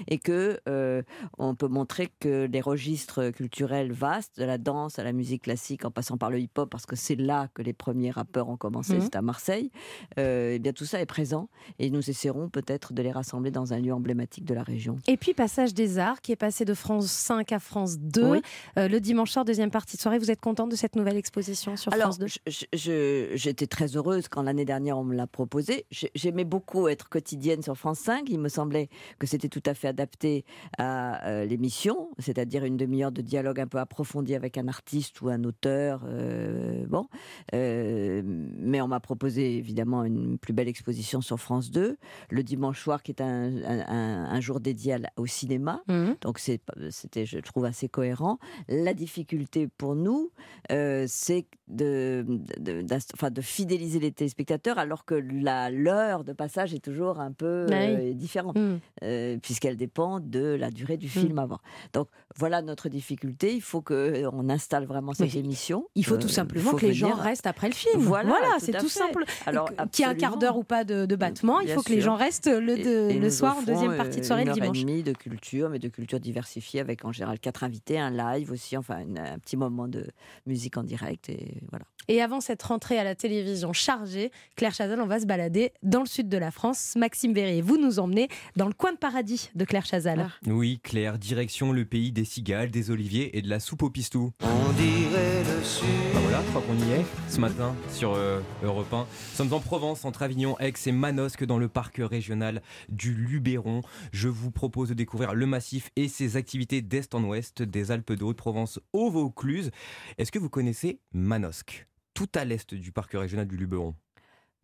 et 0.09 0.18
que 0.18 0.61
euh, 0.68 1.02
on 1.38 1.54
peut 1.54 1.68
montrer 1.68 2.09
que 2.20 2.46
les 2.50 2.61
registres 2.61 3.30
culturels 3.30 3.92
vastes, 3.92 4.38
de 4.38 4.44
la 4.44 4.59
danse 4.59 4.98
à 4.98 5.04
la 5.04 5.12
musique 5.12 5.42
classique, 5.42 5.84
en 5.84 5.90
passant 5.90 6.16
par 6.18 6.30
le 6.30 6.38
hip-hop, 6.40 6.68
parce 6.70 6.86
que 6.86 6.96
c'est 6.96 7.16
là 7.16 7.48
que 7.54 7.62
les 7.62 7.72
premiers 7.72 8.11
rappeurs 8.11 8.48
ont 8.48 8.57
commencé, 8.57 8.94
Mhm. 8.94 9.00
c'est 9.02 9.16
à 9.16 9.22
Marseille, 9.22 9.70
euh, 10.18 10.52
eh 10.54 10.59
bien 10.59 10.72
tout 10.72 10.84
ça 10.84 11.00
est 11.00 11.07
présent, 11.07 11.48
et 11.78 11.90
nous 11.90 12.09
essaierons 12.11 12.48
peut-être 12.48 12.92
de 12.92 13.02
les 13.02 13.12
rassembler 13.12 13.50
dans 13.50 13.72
un 13.72 13.78
lieu 13.78 13.92
emblématique 13.94 14.44
de 14.44 14.54
la 14.54 14.62
région. 14.62 14.96
Et 15.09 15.16
puis 15.16 15.32
Passage 15.34 15.72
des 15.74 15.98
Arts, 15.98 16.20
qui 16.20 16.32
est 16.32 16.36
passé 16.36 16.64
de 16.64 16.74
France 16.74 17.07
5 17.07 17.52
à 17.52 17.59
France 17.59 17.98
2. 17.98 18.30
Oui. 18.32 18.42
Euh, 18.78 18.88
le 18.88 19.00
dimanche 19.00 19.30
soir, 19.30 19.44
deuxième 19.47 19.70
partie 19.70 19.97
de 19.97 20.03
soirée, 20.03 20.18
vous 20.18 20.30
êtes 20.30 20.40
contente 20.40 20.70
de 20.70 20.76
cette 20.76 20.94
nouvelle 20.97 21.16
exposition 21.16 21.76
sur 21.76 21.92
Alors, 21.92 22.09
France 22.09 22.18
2 22.18 22.26
je- 22.26 22.38
je- 22.47 22.66
je- 22.74 23.30
j'étais 23.36 23.66
très 23.66 23.97
heureuse 23.97 24.28
quand 24.28 24.42
l'année 24.42 24.66
dernière 24.66 24.99
on 24.99 25.05
me 25.05 25.14
l'a 25.14 25.26
proposé. 25.26 25.86
J'ai- 25.90 26.11
J'aimais 26.14 26.44
beaucoup 26.44 26.88
être 26.88 27.09
quotidienne 27.09 27.62
sur 27.62 27.76
France 27.76 28.01
5. 28.01 28.28
Il 28.28 28.40
me 28.40 28.49
semblait 28.49 28.88
que 29.18 29.26
c'était 29.26 29.49
tout 29.49 29.62
à 29.64 29.74
fait 29.74 29.88
adapté 29.88 30.44
à 30.76 31.24
euh, 31.28 31.44
l'émission, 31.47 32.11
c'est-à-dire 32.18 32.64
une 32.64 32.76
demi-heure 32.76 33.12
de 33.12 33.22
dialogue 33.22 33.61
un 33.61 33.66
peu 33.66 33.78
approfondi 33.78 34.34
avec 34.34 34.59
un 34.59 34.68
artiste 34.68 35.20
ou 35.22 35.28
un 35.28 35.42
auteur. 35.44 36.03
euh, 36.07 36.84
bon, 36.88 37.07
Euh, 37.55 38.22
mais 38.24 38.80
on 38.80 38.88
m'a 38.88 39.01
proposé 39.01 39.57
évidemment 39.57 40.05
une 40.05 40.38
plus 40.38 40.53
belle 40.53 40.68
exposition 40.68 41.20
sur 41.20 41.38
France 41.38 41.70
2 41.70 41.97
le 42.30 42.42
dimanche 42.42 42.82
soir, 42.82 43.03
qui 43.03 43.12
est 43.12 43.20
un, 43.20 43.57
un- 43.64 43.86
un- 43.86 44.24
un 44.36 44.40
jour 44.40 44.59
dédié 44.61 44.97
au 45.16 45.26
cinéma. 45.26 45.82
Mhm. 45.88 46.16
Donc 46.22 46.38
c'était, 46.38 47.26
je 47.26 47.38
trouve, 47.38 47.64
assez 47.64 47.88
cohérent. 47.88 48.38
La 48.68 48.94
difficulté 48.94 49.36
pour 49.76 49.95
nous, 49.95 50.30
euh, 50.72 51.05
c'est 51.09 51.47
de, 51.68 52.24
de, 52.59 53.41
fidéliser 53.41 53.99
les 53.99 54.12
téléspectateurs, 54.12 54.78
alors 54.78 55.05
que 55.05 55.14
la 55.14 55.70
l'heure 55.70 56.24
de 56.24 56.32
passage 56.32 56.74
est 56.74 56.84
toujours 56.84 57.20
un 57.20 57.32
peu 57.32 57.66
Ah 57.70 57.74
euh, 57.74 57.99
oui. 57.99 58.14
différente, 58.14 58.57
Mhm. 58.57 58.78
euh, 59.03 59.37
puisqu'elle 59.43 59.76
dépend 59.76 60.20
de 60.20 60.55
la 60.55 60.70
durée 60.70 60.97
du 60.97 61.09
film 61.09 61.39
avant. 61.39 61.59
Donc 61.93 62.09
voilà 62.39 62.62
notre 62.62 62.89
difficulté. 62.89 63.55
Il 63.55 63.61
faut 63.62 63.80
que 63.80 64.24
on 64.32 64.49
installe 64.49 64.84
vraiment 64.87 65.12
cette 65.14 65.32
Oui. 65.32 65.39
émission. 65.39 65.87
Il 65.95 66.05
faut 66.05 66.14
Euh, 66.14 66.18
tout 66.18 66.28
simplement 66.28 66.70
faut 66.72 66.76
que 66.76 66.87
les 66.87 66.95
gens 66.95 67.14
restent 67.14 67.47
après 67.47 67.68
le 67.68 67.74
film. 67.74 68.01
Voilà, 68.03 68.34
c'est 68.59 68.72
tout 68.72 68.78
à 68.78 68.80
tout 68.80 68.89
fait. 68.89 68.99
simple. 68.99 69.24
Alors, 69.47 69.70
Qu'il 69.93 70.05
y 70.05 70.09
ait 70.09 70.11
un 70.11 70.14
quart 70.14 70.37
d'heure 70.37 70.57
ou 70.57 70.64
pas 70.64 70.84
de, 70.84 71.07
de 71.07 71.16
battement, 71.16 71.61
il 71.61 71.68
faut 71.70 71.82
que 71.82 71.93
les 71.93 72.01
gens 72.01 72.16
restent 72.16 72.47
le, 72.47 72.76
de- 72.76 73.11
Et- 73.11 73.16
et 73.16 73.18
le 73.18 73.26
nous 73.26 73.30
soir 73.30 73.57
en 73.59 73.62
deuxième 73.62 73.97
partie 73.97 74.18
de 74.18 74.22
euh, 74.24 74.26
soirée 74.26 74.43
une 74.43 74.49
le 74.49 74.55
dimanche. 74.55 74.78
et 74.78 74.84
demie 74.84 75.03
de 75.03 75.12
culture, 75.12 75.68
mais 75.70 75.78
de 75.78 75.89
culture 75.89 76.20
diversifiée 76.20 76.80
avec 76.80 77.05
en 77.05 77.12
général 77.12 77.39
quatre 77.39 77.64
invités, 77.64 77.99
un 77.99 78.11
live 78.11 78.51
aussi, 78.53 78.76
enfin 78.76 79.01
une- 79.01 79.18
un 79.18 79.39
petit 79.39 79.57
moment 79.57 79.89
de 79.89 80.07
musique 80.47 80.76
en 80.76 80.82
direct 80.82 81.28
et 81.28 81.61
voilà. 81.70 81.84
Et 82.09 82.22
avant 82.22 82.41
cette 82.41 82.62
rentrée 82.62 82.99
à 82.99 83.05
la 83.05 83.16
télévision 83.16 83.72
chargée, 83.72 84.30
Claire 84.55 84.72
Chazal, 84.72 85.01
on 85.01 85.07
va 85.07 85.18
se 85.18 85.26
balader 85.26 85.72
dans 85.82 86.01
le 86.01 86.07
sud 86.07 86.28
de 86.28 86.39
la 86.39 86.53
France. 86.53 86.95
Maxime 86.97 87.32
Verrier, 87.32 87.62
vous 87.62 87.78
nous 87.78 87.99
emmenez 87.99 88.28
dans 88.55 88.66
le 88.68 88.72
coin 88.74 88.93
de 88.93 88.97
paradis 88.99 89.51
de 89.57 89.64
Claire 89.64 89.84
Chazal. 89.87 90.28
Oui, 90.47 90.78
Claire, 90.84 91.18
direction 91.18 91.72
le 91.72 91.84
pays 91.84 92.12
des 92.12 92.24
cigales, 92.27 92.70
des 92.70 92.91
oliviers 92.91 93.39
et 93.39 93.41
de 93.41 93.49
la 93.49 93.61
soupe 93.61 93.83
au 93.83 93.91
pistou. 93.91 94.33
On 94.43 94.72
dirait 94.72 95.43
le 95.43 95.64
sud. 95.64 95.87
Bah 96.12 96.20
voilà, 96.22 96.43
je 96.43 96.49
crois 96.51 96.61
qu'on 96.61 96.77
y 96.77 96.93
est 96.93 97.07
ce 97.29 97.41
matin 97.41 97.74
sur 97.91 98.12
euh, 98.12 98.41
Europe 98.62 98.93
1. 98.93 98.99
Nous 98.99 99.07
sommes 99.35 99.53
en 99.55 99.61
Provence, 99.61 100.05
entre 100.05 100.22
Avignon, 100.22 100.59
Aix 100.59 100.74
et 100.85 100.93
Manosque, 100.93 101.45
dans 101.45 101.59
le 101.59 101.68
parc 101.68 101.97
régional 101.99 102.61
du 102.91 103.14
Luberon. 103.14 103.81
Je 104.12 104.29
vous 104.29 104.51
propose 104.51 104.91
de 104.91 104.95
découvrir 104.95 105.35
le 105.35 105.47
massif 105.47 105.91
et 105.97 106.09
ses 106.09 106.37
activités 106.37 106.83
d'est 106.83 107.14
en 107.14 107.24
ouest, 107.24 107.62
des 107.62 107.91
Alpes 107.91 108.12
de 108.12 108.24
Haute-Provence 108.24 108.81
au 108.93 109.11
Vaucluse. 109.11 109.70
Est-ce 110.18 110.31
que 110.31 110.39
vous 110.39 110.51
connaissez 110.51 111.01
Manosque 111.12 111.87
Tout 112.12 112.29
à 112.35 112.45
l'est 112.45 112.74
du 112.74 112.93
parc 112.93 113.12
régional 113.12 113.47
du 113.47 113.57
Luberon? 113.57 113.95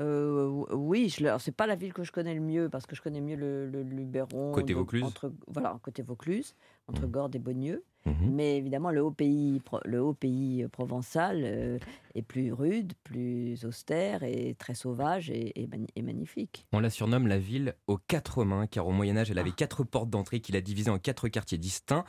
Euh, 0.03 0.65
oui, 0.73 1.09
je, 1.09 1.25
alors, 1.25 1.41
c'est 1.41 1.53
pas 1.57 1.67
la 1.67 1.77
ville 1.77 1.93
que 1.93 2.03
je 2.05 2.13
connais 2.13 2.35
le 2.35 2.41
mieux 2.41 2.69
parce 2.69 2.87
que 2.87 2.97
je 2.97 3.03
connais 3.03 3.21
mieux 3.21 3.37
le, 3.37 3.67
le 3.71 3.83
Luberon. 3.83 4.53
Côté 4.53 4.73
donc, 4.75 4.81
Vaucluse. 4.81 5.05
Entre, 5.05 5.33
voilà, 5.47 5.79
côté 5.83 6.03
Vaucluse, 6.03 6.55
entre 6.89 7.07
Gordes 7.07 7.37
et 7.37 7.39
Beaunieu. 7.39 7.85
Mhm. 8.05 8.33
Mais 8.33 8.57
évidemment, 8.57 8.91
le 8.91 9.01
haut 9.01 9.13
pays, 9.13 9.63
le 9.85 10.03
haut 10.03 10.13
pays 10.13 10.67
provençal 10.73 11.43
euh, 11.45 11.79
est 12.17 12.23
plus 12.23 12.53
rude, 12.53 12.95
plus 13.05 13.65
austère 13.65 14.25
et 14.25 14.57
très 14.59 14.75
sauvage 14.75 15.31
et, 15.31 15.53
et 15.63 15.69
mani- 15.69 15.87
et 15.95 16.03
magnifique. 16.03 16.67
On 16.73 16.81
la 16.81 16.91
surnomme 16.91 17.29
la 17.29 17.39
ville 17.39 17.75
aux 17.87 17.99
quatre 17.99 18.45
mains, 18.45 18.67
car 18.67 18.89
au 18.89 18.91
Moyen 18.91 19.17
Âge, 19.17 19.31
elle 19.31 19.39
avait 19.39 19.53
quatre 19.53 19.85
portes 19.85 20.11
d'entrée 20.11 20.41
qu'il 20.41 20.57
a 20.57 20.61
divisées 20.61 20.91
en 20.91 20.99
quatre 20.99 21.29
quartiers 21.29 21.59
distincts. 21.59 22.05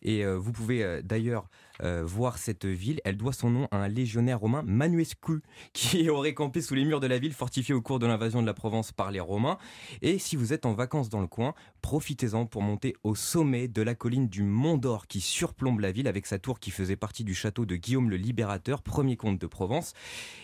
Et 0.00 0.24
euh, 0.24 0.38
vous 0.38 0.52
pouvez 0.52 0.84
euh, 0.84 1.02
d'ailleurs 1.02 1.48
euh, 1.82 2.02
voir 2.04 2.38
cette 2.38 2.66
ville. 2.66 3.00
Elle 3.04 3.16
doit 3.16 3.32
son 3.32 3.50
nom 3.50 3.68
à 3.70 3.78
un 3.78 3.88
légionnaire 3.88 4.40
romain, 4.40 4.62
Manuescu, 4.66 5.42
qui 5.72 6.08
aurait 6.10 6.34
campé 6.34 6.60
sous 6.60 6.74
les 6.74 6.84
murs 6.84 7.00
de 7.00 7.06
la 7.06 7.18
ville 7.18 7.32
fortifiée 7.32 7.74
au 7.74 7.82
cours 7.82 7.98
de 7.98 8.06
l'invasion 8.06 8.42
de 8.42 8.46
la 8.46 8.54
Provence 8.54 8.92
par 8.92 9.10
les 9.10 9.20
Romains. 9.20 9.58
Et 10.00 10.18
si 10.18 10.36
vous 10.36 10.52
êtes 10.52 10.66
en 10.66 10.74
vacances 10.74 11.08
dans 11.08 11.20
le 11.20 11.26
coin, 11.26 11.54
profitez-en 11.80 12.46
pour 12.46 12.62
monter 12.62 12.94
au 13.04 13.14
sommet 13.14 13.68
de 13.68 13.82
la 13.82 13.94
colline 13.94 14.28
du 14.28 14.42
Mont 14.42 14.76
d'Or 14.76 15.06
qui 15.06 15.20
surplombe 15.20 15.80
la 15.80 15.92
ville 15.92 16.08
avec 16.08 16.26
sa 16.26 16.38
tour 16.38 16.60
qui 16.60 16.70
faisait 16.70 16.96
partie 16.96 17.24
du 17.24 17.34
château 17.34 17.66
de 17.66 17.76
Guillaume 17.76 18.10
le 18.10 18.16
Libérateur, 18.16 18.82
premier 18.82 19.16
comte 19.16 19.40
de 19.40 19.46
Provence. 19.46 19.94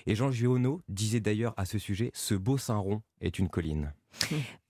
Et 0.06 0.14
Jean 0.14 0.30
Giono 0.30 0.82
disait 0.88 1.20
d'ailleurs 1.20 1.54
à 1.56 1.64
ce 1.64 1.78
sujet, 1.78 2.10
ce 2.14 2.34
beau 2.34 2.58
Saint-Rond 2.58 3.02
est 3.20 3.38
une 3.38 3.48
colline. 3.48 3.92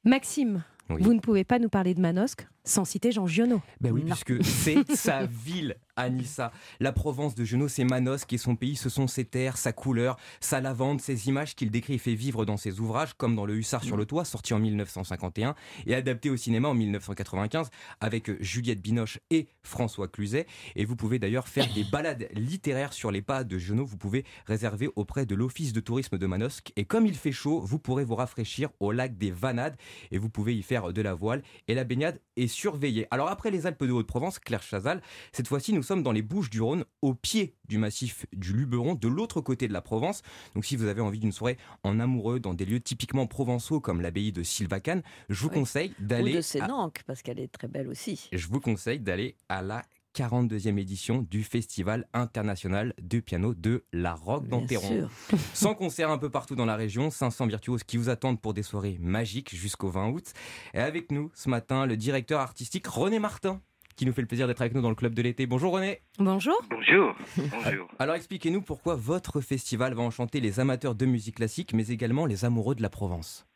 Maxime, 0.04 0.62
Oui. 0.90 1.02
vous 1.02 1.14
ne 1.14 1.20
pouvez 1.20 1.44
pas 1.44 1.58
nous 1.58 1.68
parler 1.68 1.94
de 1.94 2.00
Manosque 2.00 2.46
sans 2.68 2.84
citer 2.84 3.12
Jean 3.12 3.26
Giono. 3.26 3.62
Ben 3.80 3.92
oui, 3.92 4.02
puisque 4.04 4.44
c'est 4.44 4.86
sa 4.94 5.24
ville, 5.24 5.76
Anissa. 5.96 6.52
La 6.80 6.92
Provence 6.92 7.34
de 7.34 7.44
Giono, 7.44 7.66
c'est 7.66 7.84
Manosque 7.84 8.32
et 8.32 8.38
son 8.38 8.56
pays, 8.56 8.76
ce 8.76 8.90
sont 8.90 9.06
ses 9.06 9.24
terres, 9.24 9.56
sa 9.56 9.72
couleur, 9.72 10.18
sa 10.40 10.60
lavande, 10.60 11.00
ses 11.00 11.28
images 11.28 11.56
qu'il 11.56 11.70
décrit 11.70 11.94
et 11.94 11.98
fait 11.98 12.14
vivre 12.14 12.44
dans 12.44 12.56
ses 12.58 12.78
ouvrages, 12.78 13.14
comme 13.14 13.34
dans 13.34 13.46
Le 13.46 13.56
Hussard 13.56 13.82
sur 13.82 13.96
le 13.96 14.04
toit, 14.04 14.24
sorti 14.24 14.52
en 14.52 14.58
1951 14.58 15.54
et 15.86 15.94
adapté 15.94 16.28
au 16.30 16.36
cinéma 16.36 16.68
en 16.68 16.74
1995 16.74 17.70
avec 18.00 18.30
Juliette 18.42 18.82
Binoche 18.82 19.18
et 19.30 19.48
François 19.62 20.08
Cluzet. 20.08 20.46
Et 20.76 20.84
vous 20.84 20.94
pouvez 20.94 21.18
d'ailleurs 21.18 21.48
faire 21.48 21.72
des 21.74 21.84
balades 21.84 22.28
littéraires 22.34 22.92
sur 22.92 23.10
les 23.10 23.22
pas 23.22 23.44
de 23.44 23.58
Giono. 23.58 23.86
Vous 23.86 23.96
pouvez 23.96 24.24
réserver 24.46 24.90
auprès 24.94 25.24
de 25.24 25.34
l'Office 25.34 25.72
de 25.72 25.80
tourisme 25.80 26.18
de 26.18 26.26
Manosque. 26.26 26.72
Et 26.76 26.84
comme 26.84 27.06
il 27.06 27.16
fait 27.16 27.32
chaud, 27.32 27.60
vous 27.60 27.78
pourrez 27.78 28.04
vous 28.04 28.14
rafraîchir 28.14 28.68
au 28.78 28.92
lac 28.92 29.16
des 29.16 29.30
Vanades 29.30 29.76
et 30.10 30.18
vous 30.18 30.28
pouvez 30.28 30.54
y 30.54 30.62
faire 30.62 30.77
de 30.92 31.02
la 31.02 31.14
voile. 31.14 31.42
Et 31.66 31.74
la 31.74 31.84
baignade 31.84 32.20
est 32.36 32.46
surveillée. 32.46 33.06
Alors 33.10 33.28
après 33.28 33.50
les 33.50 33.66
Alpes 33.66 33.84
de 33.84 33.92
Haute-Provence, 33.92 34.38
Claire 34.38 34.62
Chazal, 34.62 35.02
cette 35.32 35.48
fois-ci 35.48 35.72
nous 35.72 35.82
sommes 35.82 36.02
dans 36.02 36.12
les 36.12 36.22
Bouches 36.22 36.50
du 36.50 36.60
Rhône, 36.62 36.84
au 37.02 37.14
pied 37.14 37.54
du 37.68 37.78
massif 37.78 38.26
du 38.32 38.52
Luberon, 38.52 38.94
de 38.94 39.08
l'autre 39.08 39.40
côté 39.40 39.68
de 39.68 39.72
la 39.72 39.82
Provence. 39.82 40.22
Donc 40.54 40.64
si 40.64 40.76
vous 40.76 40.86
avez 40.86 41.00
envie 41.00 41.18
d'une 41.18 41.32
soirée 41.32 41.58
en 41.82 42.00
amoureux 42.00 42.40
dans 42.40 42.54
des 42.54 42.64
lieux 42.64 42.80
typiquement 42.80 43.26
provençaux 43.26 43.80
comme 43.80 44.00
l'abbaye 44.00 44.32
de 44.32 44.42
Sylvacane, 44.42 45.02
je 45.28 45.42
vous 45.42 45.48
Oui. 45.48 45.54
conseille 45.54 45.94
Ou 46.00 46.04
d'aller. 46.04 46.32
de 46.32 46.38
à- 46.38 46.42
Sénanque, 46.42 47.02
parce 47.06 47.22
qu'elle 47.22 47.40
est 47.40 47.48
très 47.52 47.68
belle 47.68 47.88
aussi. 47.88 48.28
je 48.32 48.46
vous 48.48 48.60
conseille 48.60 49.00
d'aller 49.00 49.36
à 49.48 49.62
la 49.62 49.84
42e 50.18 50.78
édition 50.78 51.22
du 51.30 51.44
Festival 51.44 52.04
international 52.12 52.92
de 53.00 53.20
piano 53.20 53.54
de 53.54 53.84
la 53.92 54.14
Roque 54.14 54.48
Bien 54.48 54.58
d'Enterron. 54.58 54.88
sûr. 54.88 55.10
Sans 55.54 55.76
concert 55.76 56.10
un 56.10 56.18
peu 56.18 56.28
partout 56.28 56.56
dans 56.56 56.66
la 56.66 56.74
région, 56.74 57.08
500 57.10 57.46
virtuoses 57.46 57.84
qui 57.84 57.96
vous 57.96 58.08
attendent 58.08 58.40
pour 58.40 58.52
des 58.52 58.64
soirées 58.64 58.96
magiques 59.00 59.54
jusqu'au 59.54 59.90
20 59.90 60.08
août. 60.08 60.32
Et 60.74 60.80
avec 60.80 61.12
nous 61.12 61.30
ce 61.34 61.48
matin, 61.48 61.86
le 61.86 61.96
directeur 61.96 62.40
artistique 62.40 62.86
René 62.88 63.20
Martin 63.20 63.60
qui 63.94 64.06
nous 64.06 64.12
fait 64.12 64.20
le 64.20 64.28
plaisir 64.28 64.46
d'être 64.46 64.60
avec 64.60 64.74
nous 64.74 64.80
dans 64.80 64.90
le 64.90 64.94
club 64.96 65.12
de 65.14 65.22
l'été. 65.22 65.46
Bonjour 65.46 65.72
René. 65.72 66.00
Bonjour. 66.18 66.56
Bonjour. 66.70 67.16
Bonjour. 67.36 67.88
Alors 67.98 68.14
expliquez-nous 68.14 68.62
pourquoi 68.62 68.94
votre 68.96 69.40
festival 69.40 69.94
va 69.94 70.02
enchanter 70.02 70.40
les 70.40 70.58
amateurs 70.60 70.94
de 70.96 71.06
musique 71.06 71.36
classique 71.36 71.72
mais 71.74 71.88
également 71.88 72.26
les 72.26 72.44
amoureux 72.44 72.74
de 72.74 72.82
la 72.82 72.90
Provence. 72.90 73.46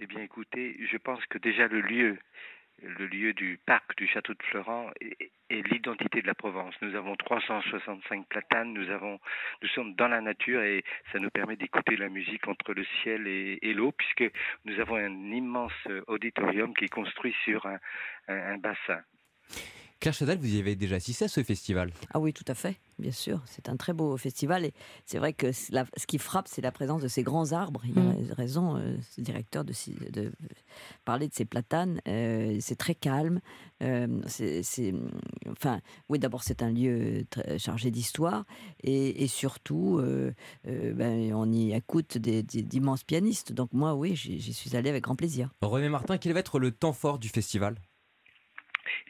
Eh 0.00 0.06
bien, 0.06 0.20
écoutez, 0.20 0.76
je 0.90 0.96
pense 0.96 1.24
que 1.26 1.38
déjà 1.38 1.66
le 1.66 1.80
lieu, 1.80 2.18
le 2.82 3.06
lieu 3.06 3.32
du 3.32 3.58
parc 3.66 3.96
du 3.96 4.06
château 4.06 4.34
de 4.34 4.38
est, 5.00 5.30
est 5.50 5.62
l'identité 5.70 6.22
de 6.22 6.26
la 6.26 6.34
Provence. 6.34 6.74
Nous 6.82 6.94
avons 6.94 7.16
365 7.16 8.26
platanes, 8.28 8.72
nous 8.72 8.90
avons, 8.90 9.18
nous 9.62 9.68
sommes 9.68 9.94
dans 9.94 10.08
la 10.08 10.20
nature 10.20 10.62
et 10.62 10.84
ça 11.12 11.18
nous 11.18 11.30
permet 11.30 11.56
d'écouter 11.56 11.96
la 11.96 12.08
musique 12.08 12.46
entre 12.48 12.74
le 12.74 12.84
ciel 13.02 13.26
et, 13.26 13.58
et 13.62 13.74
l'eau, 13.74 13.92
puisque 13.92 14.32
nous 14.64 14.78
avons 14.80 14.96
un 14.96 15.32
immense 15.32 15.88
auditorium 16.06 16.74
qui 16.74 16.84
est 16.84 16.88
construit 16.88 17.34
sur 17.44 17.66
un 18.28 18.58
bassin. 18.58 19.02
Claire 20.00 20.14
Chazal, 20.14 20.38
vous 20.38 20.54
y 20.54 20.60
avez 20.60 20.76
déjà 20.76 20.96
assisté 20.96 21.24
à 21.24 21.28
ce 21.28 21.42
festival 21.42 21.92
Ah 22.14 22.20
oui, 22.20 22.32
tout 22.32 22.44
à 22.46 22.54
fait, 22.54 22.78
bien 23.00 23.10
sûr. 23.10 23.42
C'est 23.46 23.68
un 23.68 23.76
très 23.76 23.92
beau 23.92 24.16
festival 24.16 24.64
et 24.64 24.72
c'est 25.04 25.18
vrai 25.18 25.32
que 25.32 25.48
la- 25.70 25.86
ce 25.96 26.06
qui 26.06 26.18
frappe, 26.18 26.46
c'est 26.46 26.62
la 26.62 26.70
présence 26.70 27.02
de 27.02 27.08
ces 27.08 27.24
grands 27.24 27.50
arbres. 27.50 27.82
Il 27.84 27.98
a 28.30 28.34
raison, 28.36 28.76
euh, 28.76 28.96
ce 29.10 29.20
directeur, 29.20 29.64
de, 29.64 29.72
parler 31.04 31.26
de 31.26 31.34
ces 31.34 31.44
platanes. 31.44 32.00
Euh, 32.06 32.58
c'est 32.60 32.76
très 32.76 32.94
calme. 32.94 33.40
Euh, 33.82 34.06
c'est, 34.26 34.94
enfin, 35.50 35.80
oui, 36.08 36.20
d'abord 36.20 36.44
c'est 36.44 36.62
un 36.62 36.70
lieu 36.70 37.24
très 37.28 37.58
chargé 37.58 37.90
d'histoire 37.90 38.44
et, 38.84 39.24
et 39.24 39.26
surtout, 39.26 39.98
euh, 39.98 40.32
euh, 40.68 40.92
ben, 40.94 41.34
on 41.34 41.50
y 41.50 41.72
écoute 41.72 42.18
d'immenses 42.18 43.02
pianistes. 43.02 43.52
Donc 43.52 43.72
moi, 43.72 43.94
oui, 43.96 44.14
j'y, 44.14 44.38
j'y 44.38 44.52
suis 44.52 44.76
allé 44.76 44.90
avec 44.90 45.02
grand 45.02 45.16
plaisir. 45.16 45.50
René 45.60 45.88
Martin, 45.88 46.18
quel 46.18 46.34
va 46.34 46.40
être 46.40 46.60
le 46.60 46.70
temps 46.70 46.92
fort 46.92 47.18
du 47.18 47.28
festival? 47.28 47.74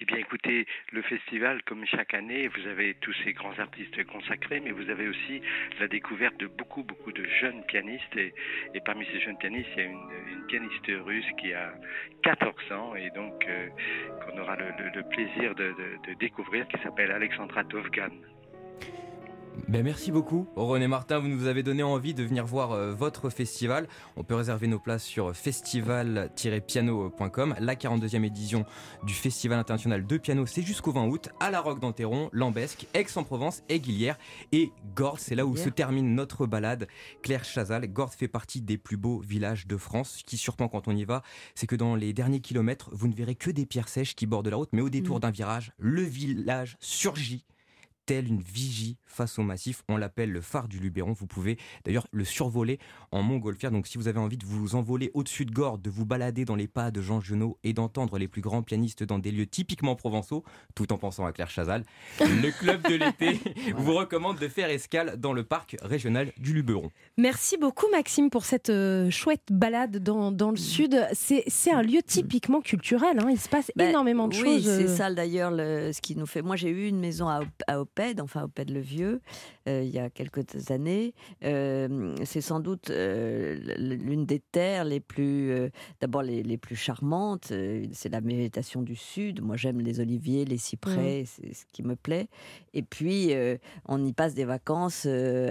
Eh 0.01 0.05
bien, 0.05 0.19
écoutez, 0.19 0.67
le 0.93 1.03
festival, 1.03 1.63
comme 1.65 1.85
chaque 1.87 2.15
année, 2.15 2.47
vous 2.47 2.67
avez 2.69 2.95
tous 3.01 3.13
ces 3.25 3.33
grands 3.33 3.59
artistes 3.59 4.05
consacrés, 4.05 4.61
mais 4.61 4.71
vous 4.71 4.89
avez 4.91 5.09
aussi 5.09 5.43
la 5.81 5.89
découverte 5.89 6.37
de 6.39 6.47
beaucoup, 6.47 6.85
beaucoup 6.85 7.11
de 7.11 7.25
jeunes 7.41 7.65
pianistes. 7.65 8.17
Et, 8.17 8.33
parmi 8.85 9.05
ces 9.07 9.21
jeunes 9.21 9.39
pianistes, 9.39 9.69
il 9.77 9.83
y 9.83 9.87
a 9.87 9.91
une, 9.91 10.47
pianiste 10.47 10.91
russe 11.05 11.27
qui 11.39 11.53
a 11.53 11.75
14 12.23 12.73
ans 12.73 12.95
et 12.95 13.11
donc 13.11 13.45
euh, 13.47 13.69
qu'on 14.25 14.39
aura 14.39 14.57
le, 14.57 15.03
plaisir 15.11 15.55
de 15.55 15.75
découvrir, 16.19 16.67
qui 16.69 16.81
s'appelle 16.83 17.11
Alexandra 17.11 17.65
Tovgan. 17.65 18.13
Ben, 19.67 19.83
merci 19.83 20.13
beaucoup 20.13 20.47
René 20.57 20.89
Martin, 20.89 21.19
vous 21.19 21.29
nous 21.29 21.47
avez 21.47 21.63
donné 21.63 21.83
envie 21.83 22.15
de 22.15 22.23
venir 22.23 22.47
voir 22.47 22.73
euh, 22.73 22.95
votre 22.95 23.29
festival. 23.31 23.89
On 24.17 24.25
peut 24.25 24.35
réserver 24.35 24.67
nos 24.67 24.79
places 24.79 25.05
sur 25.05 25.35
festival-piano.com. 25.35 27.55
La 27.59 27.75
42e 27.75 28.25
édition 28.25 28.65
du 29.03 29.15
Festival 29.15 29.59
international 29.59 30.07
de 30.07 30.17
piano, 30.17 30.47
c'est 30.47 30.63
jusqu'au 30.63 30.93
20 30.93 31.09
août 31.09 31.29
à 31.41 31.51
la 31.51 31.61
Roque 31.61 31.81
d'Enterron, 31.81 32.31
Lambesque, 32.33 32.87
Aix-en-Provence, 32.95 33.63
Aiguilière 33.69 34.17
et 34.53 34.71
Gordes. 34.95 35.19
C'est 35.19 35.35
là 35.35 35.45
où 35.45 35.57
se 35.57 35.69
termine 35.69 36.15
notre 36.15 36.47
balade. 36.47 36.87
Claire 37.23 37.45
Chazal, 37.45 37.87
Gordes 37.89 38.15
fait 38.15 38.29
partie 38.29 38.61
des 38.61 38.79
plus 38.79 38.97
beaux 38.97 39.19
villages 39.19 39.67
de 39.67 39.77
France. 39.77 40.19
Ce 40.19 40.25
qui 40.25 40.39
surprend 40.39 40.69
quand 40.69 40.89
on 40.89 40.97
y 40.97 41.05
va, 41.05 41.23
c'est 41.55 41.67
que 41.67 41.77
dans 41.77 41.95
les 41.95 42.13
derniers 42.13 42.41
kilomètres, 42.41 42.91
vous 42.93 43.09
ne 43.09 43.15
verrez 43.15 43.35
que 43.35 43.51
des 43.51 43.67
pierres 43.67 43.89
sèches 43.89 44.15
qui 44.15 44.27
bordent 44.27 44.49
la 44.49 44.57
route, 44.57 44.71
mais 44.73 44.83
au 44.83 44.89
détour 44.89 45.21
d'un 45.21 45.31
virage, 45.31 45.73
le 45.79 46.03
village 46.03 46.77
surgit 46.81 47.45
telle 48.09 48.27
une 48.29 48.41
vigie 48.41 48.97
face 49.05 49.39
au 49.39 49.43
massif. 49.43 49.83
On 49.91 49.99
l'appelle 49.99 50.33
le 50.33 50.41
phare 50.41 50.67
du 50.67 50.79
Luberon. 50.79 51.13
Vous 51.13 51.27
pouvez 51.27 51.59
d'ailleurs 51.85 52.07
le 52.11 52.25
survoler 52.25 52.79
en 53.13 53.23
montgolfière. 53.23 53.71
Donc 53.71 53.87
si 53.87 53.99
vous 53.99 54.09
avez 54.09 54.19
envie 54.19 54.39
de 54.39 54.47
vous 54.47 54.77
envoler 54.77 55.11
au-dessus 55.13 55.45
de 55.45 55.53
Gordes, 55.53 55.83
de 55.83 55.91
vous 55.91 56.07
balader 56.07 56.47
dans 56.47 56.55
les 56.57 56.69
pas 56.69 56.91
de 56.91 57.03
Jean 57.03 57.21
Genot 57.21 57.59
et 57.65 57.75
d'entendre 57.75 58.17
les 58.17 58.29
plus 58.29 58.41
grands 58.41 58.63
pianistes 58.63 59.03
dans 59.03 59.19
des 59.19 59.31
lieux 59.31 59.45
typiquement 59.47 59.95
provençaux, 59.95 60.43
tout 60.75 60.91
en 60.91 60.97
pensant 60.97 61.27
à 61.27 61.33
Claire 61.33 61.51
Chazal, 61.51 61.85
le 62.21 62.51
club 62.59 62.83
de 62.89 62.95
l'été 62.95 63.39
vous 63.77 63.93
recommande 63.95 64.39
de 64.39 64.49
faire 64.49 64.71
escale 64.71 65.17
dans 65.19 65.35
le 65.35 65.45
parc 65.45 65.77
régional 65.83 66.33
du 66.39 66.55
Luberon. 66.55 66.91
Merci 67.19 67.59
beaucoup 67.59 67.87
Maxime 67.93 68.31
pour 68.31 68.47
cette 68.47 68.71
euh, 68.71 69.11
chouette 69.11 69.49
balade 69.51 69.99
dans, 69.99 70.33
dans 70.33 70.51
le 70.51 70.57
sud. 70.57 71.07
C'est 71.13 71.45
c'est 71.47 71.73
un 71.73 71.83
lieu 71.83 72.01
typiquement 72.03 72.63
culturel. 72.63 73.19
hein. 73.19 73.29
Il 73.31 73.39
se 73.39 73.51
passe 73.51 73.71
Ben, 73.77 73.91
énormément 73.91 74.29
de 74.29 74.37
oui, 74.37 74.63
choses. 74.63 74.65
c'est 74.65 74.85
euh, 74.85 74.97
ça 74.97 75.13
d'ailleurs 75.13 75.51
le- 75.51 75.93
ce 75.93 76.01
qui 76.01 76.17
nous 76.17 76.27
fait. 76.27 76.41
Moi, 76.41 76.57
j'ai 76.57 76.71
eu 76.71 76.87
une 76.89 77.01
maison 77.01 77.29
à, 77.29 77.41
Op- 77.41 77.49
à 77.67 77.81
Opède, 77.99 78.21
enfin 78.21 78.45
Opède 78.45 78.71
le 78.71 78.79
Vieux, 78.79 79.21
euh, 79.69 79.83
il 79.83 79.91
y 79.91 79.99
a 79.99 80.09
quelques 80.09 80.71
années. 80.71 81.15
Euh, 81.43 82.15
c'est 82.25 82.41
sans 82.41 82.61
doute 82.61 82.91
euh, 82.91 83.59
l'une 83.77 84.25
des 84.25 84.39
terres 84.39 84.85
les 84.85 85.01
plus, 85.01 85.53
d'abord 86.01 86.23
les, 86.23 86.45
les 86.45 86.59
plus 86.59 86.77
charmantes. 86.77 87.53
c'est 87.93 88.09
la 88.09 88.21
végétation 88.21 88.83
du 88.83 88.95
sud. 88.95 89.43
Moi, 89.43 89.57
j'aime 89.57 89.81
les 89.81 89.99
oliviers, 89.99 90.45
les 90.45 90.59
cyprès, 90.59 91.25
c'est 91.27 91.53
ce 91.53 91.65
qui 91.73 91.83
me 91.83 91.97
plaît. 91.97 92.29
Et 92.73 92.83
puis, 92.83 93.33
on 93.87 94.05
y 94.05 94.13
passe 94.13 94.35
des 94.35 94.45
vacances 94.45 95.05
euh, 95.07 95.51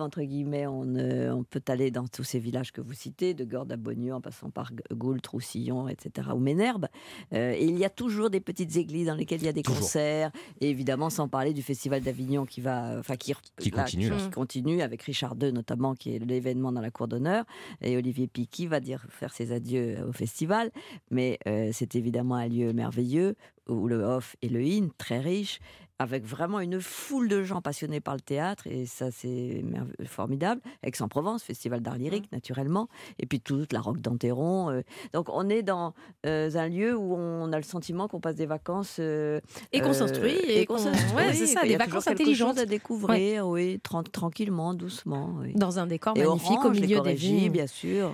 entre 0.00 0.22
guillemets. 0.22 0.66
On, 0.66 0.94
euh, 0.96 1.30
on 1.32 1.44
peut 1.44 1.62
aller 1.68 1.90
dans 1.90 2.06
tous 2.06 2.24
ces 2.24 2.38
villages 2.38 2.72
que 2.72 2.80
vous 2.80 2.92
citez, 2.94 3.34
de 3.34 3.44
Gordes 3.44 3.72
à 3.72 3.76
Beaunieu, 3.76 4.14
en 4.14 4.20
passant 4.20 4.50
par 4.50 4.68
G- 4.70 4.76
Goult, 4.94 5.26
Roussillon, 5.26 5.88
etc., 5.88 6.28
ou 6.34 6.38
Ménherbe. 6.38 6.86
Euh, 7.32 7.52
et 7.52 7.64
il 7.64 7.78
y 7.78 7.84
a 7.84 7.90
toujours 7.90 8.30
des 8.30 8.40
petites 8.40 8.76
églises 8.76 9.06
dans 9.06 9.14
lesquelles 9.14 9.40
il 9.42 9.46
y 9.46 9.48
a 9.48 9.52
des 9.52 9.62
Toujours. 9.62 9.80
concerts, 9.80 10.30
et 10.60 10.70
évidemment 10.70 11.10
sans 11.10 11.28
parler 11.28 11.52
du 11.52 11.62
festival 11.62 12.00
d'Avignon 12.02 12.46
qui 12.46 12.60
va, 12.60 12.96
enfin 12.98 13.16
qui, 13.16 13.34
Qui 13.58 13.70
continue, 13.70 14.08
là. 14.10 14.16
qui 14.16 14.30
continue 14.30 14.82
avec 14.82 15.02
Richard 15.02 15.34
II 15.40 15.52
notamment, 15.52 15.94
qui 15.94 16.14
est 16.14 16.18
l'événement 16.18 16.72
dans 16.72 16.80
la 16.80 16.90
cour 16.90 17.08
d'honneur, 17.08 17.44
et 17.80 17.96
Olivier 17.96 18.26
Piqui 18.26 18.66
va 18.66 18.80
dire 18.80 19.04
faire 19.10 19.32
ses 19.32 19.52
adieux 19.52 19.98
au 20.08 20.12
festival. 20.12 20.70
Mais 21.10 21.38
euh, 21.46 21.70
c'est 21.72 21.94
évidemment 21.94 22.36
un 22.36 22.48
lieu 22.48 22.72
merveilleux 22.72 23.34
où 23.68 23.86
le 23.86 24.02
off 24.02 24.34
et 24.40 24.48
le 24.48 24.60
in 24.60 24.88
très 24.96 25.20
riche 25.20 25.60
avec 25.98 26.24
vraiment 26.24 26.60
une 26.60 26.80
foule 26.80 27.28
de 27.28 27.42
gens 27.42 27.60
passionnés 27.60 28.00
par 28.00 28.14
le 28.14 28.20
théâtre, 28.20 28.66
et 28.66 28.86
ça 28.86 29.10
c'est 29.10 29.64
formidable. 30.06 30.60
Aix-en-Provence, 30.82 31.42
Festival 31.42 31.80
d'art 31.80 31.96
lyrique 31.98 32.30
naturellement, 32.32 32.88
et 33.18 33.26
puis 33.26 33.40
toute 33.40 33.72
la 33.72 33.80
Roque 33.80 34.00
d'Enterron. 34.00 34.70
euh. 34.70 34.82
Donc 35.12 35.26
on 35.32 35.48
est 35.48 35.62
dans 35.62 35.94
euh, 36.26 36.50
un 36.54 36.68
lieu 36.68 36.96
où 36.96 37.14
on 37.14 37.52
a 37.52 37.56
le 37.56 37.62
sentiment 37.64 38.06
qu'on 38.08 38.20
passe 38.20 38.36
des 38.36 38.46
vacances 38.46 38.96
euh, 39.00 39.40
Et 39.72 39.80
qu'on 39.80 39.88
euh, 39.90 39.92
s'instruit, 39.92 40.36
et 40.48 40.66
qu'on- 40.66 40.78
s'instruit, 40.78 41.16
ouais, 41.16 41.32
c'est 41.34 41.46
ça, 41.46 41.62
des 41.62 41.76
vacances 41.76 42.06
intelligentes. 42.08 42.58
à 42.58 42.66
découvrir, 42.66 43.48
oui, 43.48 43.80
tran- 43.82 44.02
tranquillement, 44.04 44.74
doucement. 44.74 45.34
oui. 45.40 45.52
Dans 45.54 45.78
un 45.78 45.86
décor 45.86 46.16
Et 46.16 46.24
magnifique 46.24 46.50
au 46.50 46.66
Orange, 46.66 46.76
les 46.80 46.86
milieu 46.86 47.00
des 47.00 47.14
vignes. 47.14 47.50
bien 47.50 47.66
sûr. 47.66 48.12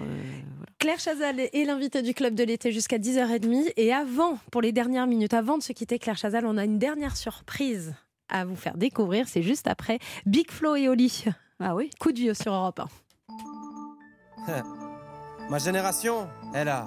Claire 0.79 0.99
Chazal 0.99 1.41
est 1.41 1.65
l'invitée 1.65 2.03
du 2.03 2.13
club 2.13 2.35
de 2.35 2.45
l'été 2.45 2.71
jusqu'à 2.71 2.99
10h30. 2.99 3.73
Et 3.79 3.93
avant, 3.93 4.39
pour 4.51 4.61
les 4.61 4.71
dernières 4.73 5.07
minutes, 5.07 5.33
avant 5.33 5.57
de 5.57 5.63
se 5.63 5.73
quitter, 5.73 5.99
Claire 5.99 6.17
Chazal, 6.19 6.45
on 6.45 6.59
a 6.59 6.65
une 6.65 6.79
dernière 6.79 7.17
surprise 7.17 7.74
à 8.29 8.45
vous 8.45 8.57
faire 8.57 8.77
découvrir. 8.77 9.29
C'est 9.29 9.43
juste 9.43 9.67
après 9.67 9.99
Big 10.27 10.51
Flo 10.51 10.77
et 10.77 10.89
Oli. 10.89 11.25
Ah 11.61 11.75
oui 11.75 11.91
Coup 12.01 12.13
de 12.13 12.19
vieux 12.19 12.35
sur 12.35 12.53
Europe 12.53 12.81
1. 14.49 14.63
Ma 15.51 15.59
génération, 15.59 16.29
elle 16.55 16.69
a 16.69 16.87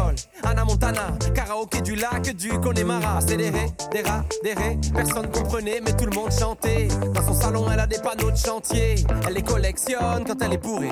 Anna 0.43 0.65
Montana, 0.65 1.17
karaoké 1.33 1.81
du 1.81 1.95
lac 1.95 2.35
du 2.35 2.49
Connemara. 2.59 3.19
C'est 3.21 3.37
des 3.37 3.49
ré, 3.49 3.65
des 3.91 4.01
rats, 4.01 4.23
des 4.43 4.53
ré. 4.53 4.77
Personne 4.93 5.29
comprenait, 5.29 5.81
mais 5.83 5.95
tout 5.95 6.05
le 6.05 6.15
monde 6.15 6.31
chantait. 6.31 6.87
Dans 7.13 7.25
son 7.25 7.33
salon, 7.33 7.65
elle 7.71 7.79
a 7.79 7.87
des 7.87 7.99
panneaux 7.99 8.31
de 8.31 8.37
chantier. 8.37 8.95
Elle 9.27 9.33
les 9.33 9.43
collectionne 9.43 10.23
quand 10.25 10.41
elle 10.41 10.53
est 10.53 10.57
bourrée. 10.57 10.91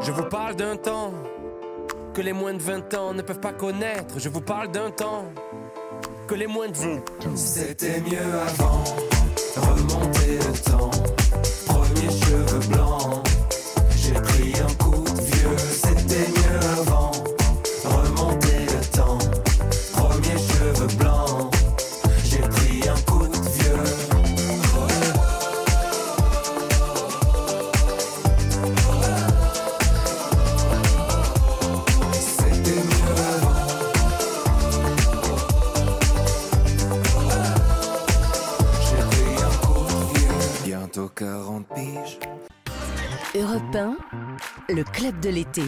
Je 0.00 0.12
vous 0.12 0.24
parle 0.24 0.56
d'un 0.56 0.76
temps 0.76 1.12
que 2.14 2.20
les 2.20 2.32
moins 2.32 2.52
de 2.54 2.62
20 2.62 2.94
ans 2.94 3.14
ne 3.14 3.22
peuvent 3.22 3.40
pas 3.40 3.52
connaître. 3.52 4.18
Je 4.18 4.28
vous 4.28 4.40
parle 4.42 4.70
d'un 4.70 4.90
temps 4.90 5.24
que 6.26 6.34
les 6.34 6.46
moins 6.46 6.68
de 6.68 6.76
20 6.76 7.00
C'était 7.34 8.00
mieux 8.00 8.18
avant, 8.46 8.84
remonter 9.56 10.38
le 10.38 10.70
temps. 10.70 11.21
40 41.22 41.66
piges. 41.68 42.18
Europe 43.36 43.76
1, 43.76 43.96
le 44.74 44.82
club 44.82 45.20
de 45.20 45.28
l'été. 45.28 45.62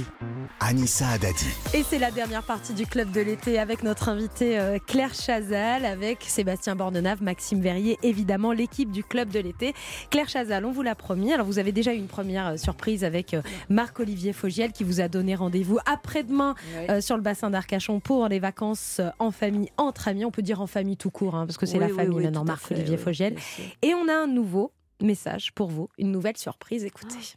Anissa 0.59 1.07
Adadi. 1.11 1.47
Et 1.75 1.85
c'est 1.85 2.01
la 2.01 2.11
dernière 2.11 2.43
partie 2.43 2.75
du 2.75 2.87
club 2.87 3.13
de 3.13 3.21
l'été 3.21 3.61
avec 3.61 3.85
notre 3.85 4.09
invité 4.09 4.59
euh, 4.59 4.79
Claire 4.85 5.15
Chazal, 5.15 5.85
avec 5.85 6.25
Sébastien 6.27 6.75
Bordenave, 6.75 7.23
Maxime 7.23 7.61
Verrier, 7.61 7.99
évidemment 8.03 8.51
l'équipe 8.51 8.91
du 8.91 9.05
club 9.05 9.29
de 9.29 9.39
l'été. 9.39 9.75
Claire 10.11 10.29
Chazal, 10.29 10.65
on 10.65 10.73
vous 10.73 10.83
l'a 10.83 10.97
promis. 10.97 11.33
Alors 11.33 11.47
vous 11.47 11.61
avez 11.61 11.71
déjà 11.71 11.95
eu 11.95 11.99
une 11.99 12.09
première 12.09 12.49
euh, 12.49 12.57
surprise 12.57 13.05
avec 13.05 13.33
euh, 13.33 13.41
Marc-Olivier 13.69 14.33
Fogiel 14.33 14.73
qui 14.73 14.83
vous 14.83 15.01
a 15.01 15.07
donné 15.07 15.37
rendez-vous 15.37 15.79
après-demain 15.87 16.57
Oui. 16.89 17.01
sur 17.01 17.15
le 17.15 17.23
bassin 17.23 17.51
d'Arcachon 17.51 18.01
pour 18.01 18.27
les 18.27 18.41
vacances 18.41 19.01
en 19.21 19.31
famille, 19.31 19.71
entre 19.77 20.09
amis. 20.09 20.25
On 20.25 20.33
peut 20.33 20.43
dire 20.43 20.61
en 20.61 20.67
famille 20.67 20.97
tout 20.97 21.11
court, 21.13 21.37
hein, 21.37 21.47
parce 21.47 21.59
que 21.59 21.67
c'est 21.67 21.79
Oui, 21.79 21.89
la 21.89 21.95
famille 21.95 22.17
oui, 22.17 22.25
maintenant, 22.25 22.45
Marc-Olivier 22.45 22.97
Fogiel. 22.97 23.37
Et 23.83 23.95
on 23.95 24.09
a 24.09 24.15
un 24.15 24.27
nouveau 24.27 24.73
message 25.01 25.53
pour 25.53 25.71
vous, 25.71 25.89
une 25.99 26.11
nouvelle 26.11 26.37
surprise. 26.37 26.85
Écoutez. 26.85 27.37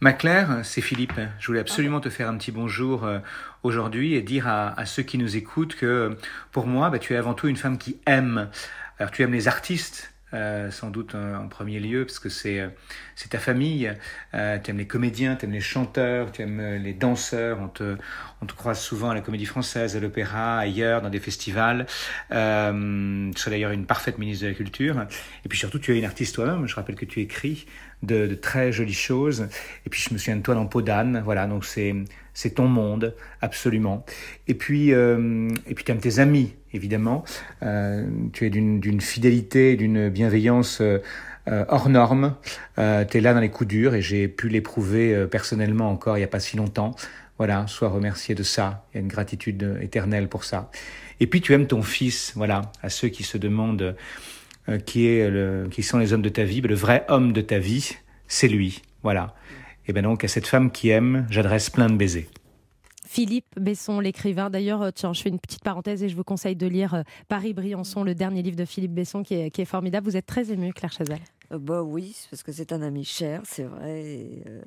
Ma 0.00 0.12
Claire, 0.12 0.60
c'est 0.64 0.80
Philippe. 0.80 1.20
Je 1.38 1.46
voulais 1.46 1.60
absolument 1.60 2.00
te 2.00 2.10
faire 2.10 2.28
un 2.28 2.36
petit 2.36 2.52
bonjour 2.52 3.04
euh, 3.04 3.20
aujourd'hui 3.62 4.14
et 4.14 4.22
dire 4.22 4.48
à, 4.48 4.84
ceux 4.86 5.02
qui 5.02 5.18
nous 5.18 5.36
écoutent 5.36 5.76
que 5.76 5.86
euh, 5.86 6.14
pour 6.52 6.66
moi, 6.66 6.90
bah, 6.90 6.98
tu 6.98 7.14
es 7.14 7.16
avant 7.16 7.34
tout 7.34 7.48
une 7.48 7.56
femme 7.56 7.78
qui 7.78 8.00
aime. 8.06 8.50
Alors 8.98 9.10
tu 9.10 9.22
aimes 9.22 9.32
les 9.32 9.48
artistes, 9.48 10.13
euh, 10.34 10.70
sans 10.70 10.90
doute 10.90 11.14
euh, 11.14 11.36
en 11.36 11.48
premier 11.48 11.80
lieu, 11.80 12.04
parce 12.04 12.18
que 12.18 12.28
c'est 12.28 12.60
euh, 12.60 12.68
c'est 13.14 13.30
ta 13.30 13.38
famille. 13.38 13.92
Euh, 14.34 14.58
tu 14.58 14.70
aimes 14.70 14.78
les 14.78 14.86
comédiens, 14.86 15.36
tu 15.36 15.46
aimes 15.46 15.52
les 15.52 15.60
chanteurs, 15.60 16.32
tu 16.32 16.42
aimes 16.42 16.82
les 16.82 16.92
danseurs. 16.92 17.60
On 17.60 17.68
te, 17.68 17.96
on 18.42 18.46
te 18.46 18.52
croise 18.52 18.80
souvent 18.80 19.10
à 19.10 19.14
la 19.14 19.20
Comédie 19.20 19.46
Française, 19.46 19.96
à 19.96 20.00
l'Opéra, 20.00 20.58
ailleurs, 20.58 21.00
dans 21.00 21.10
des 21.10 21.20
festivals. 21.20 21.86
Tu 22.28 22.34
serais 22.34 23.50
d'ailleurs 23.50 23.70
une 23.70 23.86
parfaite 23.86 24.18
ministre 24.18 24.44
de 24.44 24.48
la 24.50 24.54
Culture. 24.54 25.06
Et 25.44 25.48
puis 25.48 25.58
surtout, 25.58 25.78
tu 25.78 25.94
es 25.94 25.98
une 25.98 26.04
artiste 26.04 26.34
toi-même. 26.34 26.66
Je 26.66 26.74
rappelle 26.74 26.96
que 26.96 27.04
tu 27.04 27.20
écris 27.20 27.66
de, 28.02 28.26
de 28.26 28.34
très 28.34 28.72
jolies 28.72 28.92
choses. 28.92 29.48
Et 29.86 29.90
puis 29.90 30.00
je 30.00 30.12
me 30.12 30.18
souviens 30.18 30.36
de 30.36 30.42
toi 30.42 30.54
dans 30.54 30.66
Peau 30.66 30.82
d'âne. 30.82 31.22
Voilà, 31.24 31.46
donc 31.46 31.64
c'est 31.64 31.94
c'est 32.34 32.56
ton 32.56 32.68
monde, 32.68 33.14
absolument. 33.40 34.04
Et 34.48 34.54
puis, 34.54 34.92
euh, 34.92 35.48
et 35.66 35.74
puis 35.74 35.84
tu 35.84 35.92
aimes 35.92 36.00
tes 36.00 36.18
amis, 36.18 36.54
évidemment. 36.72 37.24
Euh, 37.62 38.06
tu 38.32 38.46
es 38.46 38.50
d'une 38.50 39.00
fidélité, 39.00 39.76
d'une 39.76 40.08
bienveillance 40.10 40.80
euh, 40.80 40.98
euh, 41.46 41.64
hors 41.68 41.88
norme. 41.88 42.36
Euh, 42.78 43.04
tu 43.04 43.18
es 43.18 43.20
là 43.20 43.34
dans 43.34 43.40
les 43.40 43.50
coups 43.50 43.68
durs 43.68 43.94
et 43.94 44.00
j'ai 44.00 44.28
pu 44.28 44.48
l'éprouver 44.48 45.14
euh, 45.14 45.26
personnellement 45.26 45.90
encore 45.90 46.16
il 46.16 46.20
n'y 46.20 46.24
a 46.24 46.28
pas 46.28 46.40
si 46.40 46.56
longtemps. 46.56 46.94
Voilà, 47.36 47.66
sois 47.66 47.88
remercié 47.88 48.34
de 48.34 48.42
ça. 48.42 48.86
Il 48.90 48.96
y 48.96 48.98
a 48.98 49.00
une 49.02 49.08
gratitude 49.08 49.78
éternelle 49.82 50.28
pour 50.28 50.44
ça. 50.44 50.70
Et 51.20 51.26
puis 51.26 51.40
tu 51.40 51.52
aimes 51.52 51.66
ton 51.66 51.82
fils, 51.82 52.32
voilà, 52.34 52.62
à 52.82 52.88
ceux 52.88 53.08
qui 53.08 53.24
se 53.24 53.38
demandent 53.38 53.96
qui, 54.86 55.08
est 55.08 55.28
le, 55.28 55.68
qui 55.70 55.82
sont 55.82 55.98
les 55.98 56.12
hommes 56.12 56.22
de 56.22 56.28
ta 56.28 56.44
vie, 56.44 56.60
ben, 56.62 56.68
le 56.68 56.74
vrai 56.74 57.04
homme 57.08 57.32
de 57.32 57.40
ta 57.40 57.58
vie, 57.58 57.96
c'est 58.28 58.48
lui. 58.48 58.82
Voilà. 59.02 59.34
Et 59.86 59.92
ben 59.92 60.02
donc 60.02 60.24
à 60.24 60.28
cette 60.28 60.46
femme 60.46 60.70
qui 60.70 60.88
aime, 60.88 61.26
j'adresse 61.30 61.70
plein 61.70 61.88
de 61.88 61.96
baisers. 61.96 62.28
Philippe 63.06 63.46
Besson, 63.60 64.00
l'écrivain. 64.00 64.50
D'ailleurs, 64.50 64.82
euh, 64.82 64.90
tiens, 64.92 65.12
je 65.12 65.22
fais 65.22 65.28
une 65.28 65.38
petite 65.38 65.62
parenthèse 65.62 66.02
et 66.02 66.08
je 66.08 66.16
vous 66.16 66.24
conseille 66.24 66.56
de 66.56 66.66
lire 66.66 66.94
euh, 66.94 67.02
Paris-Briançon, 67.28 68.02
le 68.02 68.14
dernier 68.14 68.42
livre 68.42 68.56
de 68.56 68.64
Philippe 68.64 68.92
Besson 68.92 69.22
qui 69.22 69.34
est, 69.34 69.50
qui 69.50 69.60
est 69.60 69.66
formidable. 69.66 70.06
Vous 70.06 70.16
êtes 70.16 70.26
très 70.26 70.50
ému, 70.50 70.72
Claire 70.72 70.92
Chazal. 70.92 71.20
Euh, 71.52 71.58
bah 71.58 71.82
oui, 71.82 72.16
parce 72.30 72.42
que 72.42 72.52
c'est 72.52 72.72
un 72.72 72.82
ami 72.82 73.04
cher, 73.04 73.42
c'est 73.44 73.64
vrai. 73.64 74.00
et, 74.00 74.42
euh, 74.48 74.62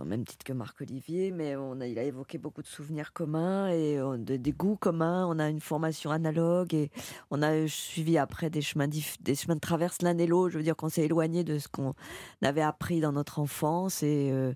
au 0.00 0.04
même 0.04 0.24
titre 0.24 0.44
que 0.44 0.52
Marc-Olivier, 0.52 1.30
mais 1.30 1.56
on 1.56 1.80
a, 1.80 1.86
il 1.86 1.98
a 1.98 2.02
évoqué 2.02 2.38
beaucoup 2.38 2.62
de 2.62 2.66
souvenirs 2.66 3.12
communs 3.12 3.68
et 3.68 3.98
euh, 3.98 4.16
de- 4.16 4.36
des 4.36 4.52
goûts 4.52 4.76
communs. 4.76 5.26
On 5.26 5.38
a 5.38 5.48
une 5.48 5.60
formation 5.60 6.10
analogue 6.10 6.74
et 6.74 6.90
on 7.30 7.42
a 7.42 7.66
suivi 7.66 8.18
après 8.18 8.50
des 8.50 8.60
chemins, 8.62 8.88
de 8.88 9.58
traverse 9.60 10.02
l'un 10.02 10.16
et 10.18 10.26
l'autre. 10.26 10.50
Je 10.52 10.58
veux 10.58 10.64
dire 10.64 10.76
qu'on 10.76 10.88
s'est 10.88 11.04
éloigné 11.04 11.44
de 11.44 11.58
ce 11.58 11.68
qu'on 11.68 11.94
avait 12.42 12.62
appris 12.62 13.00
dans 13.00 13.12
notre 13.12 13.38
enfance 13.38 14.02
et, 14.02 14.30
euh, 14.32 14.52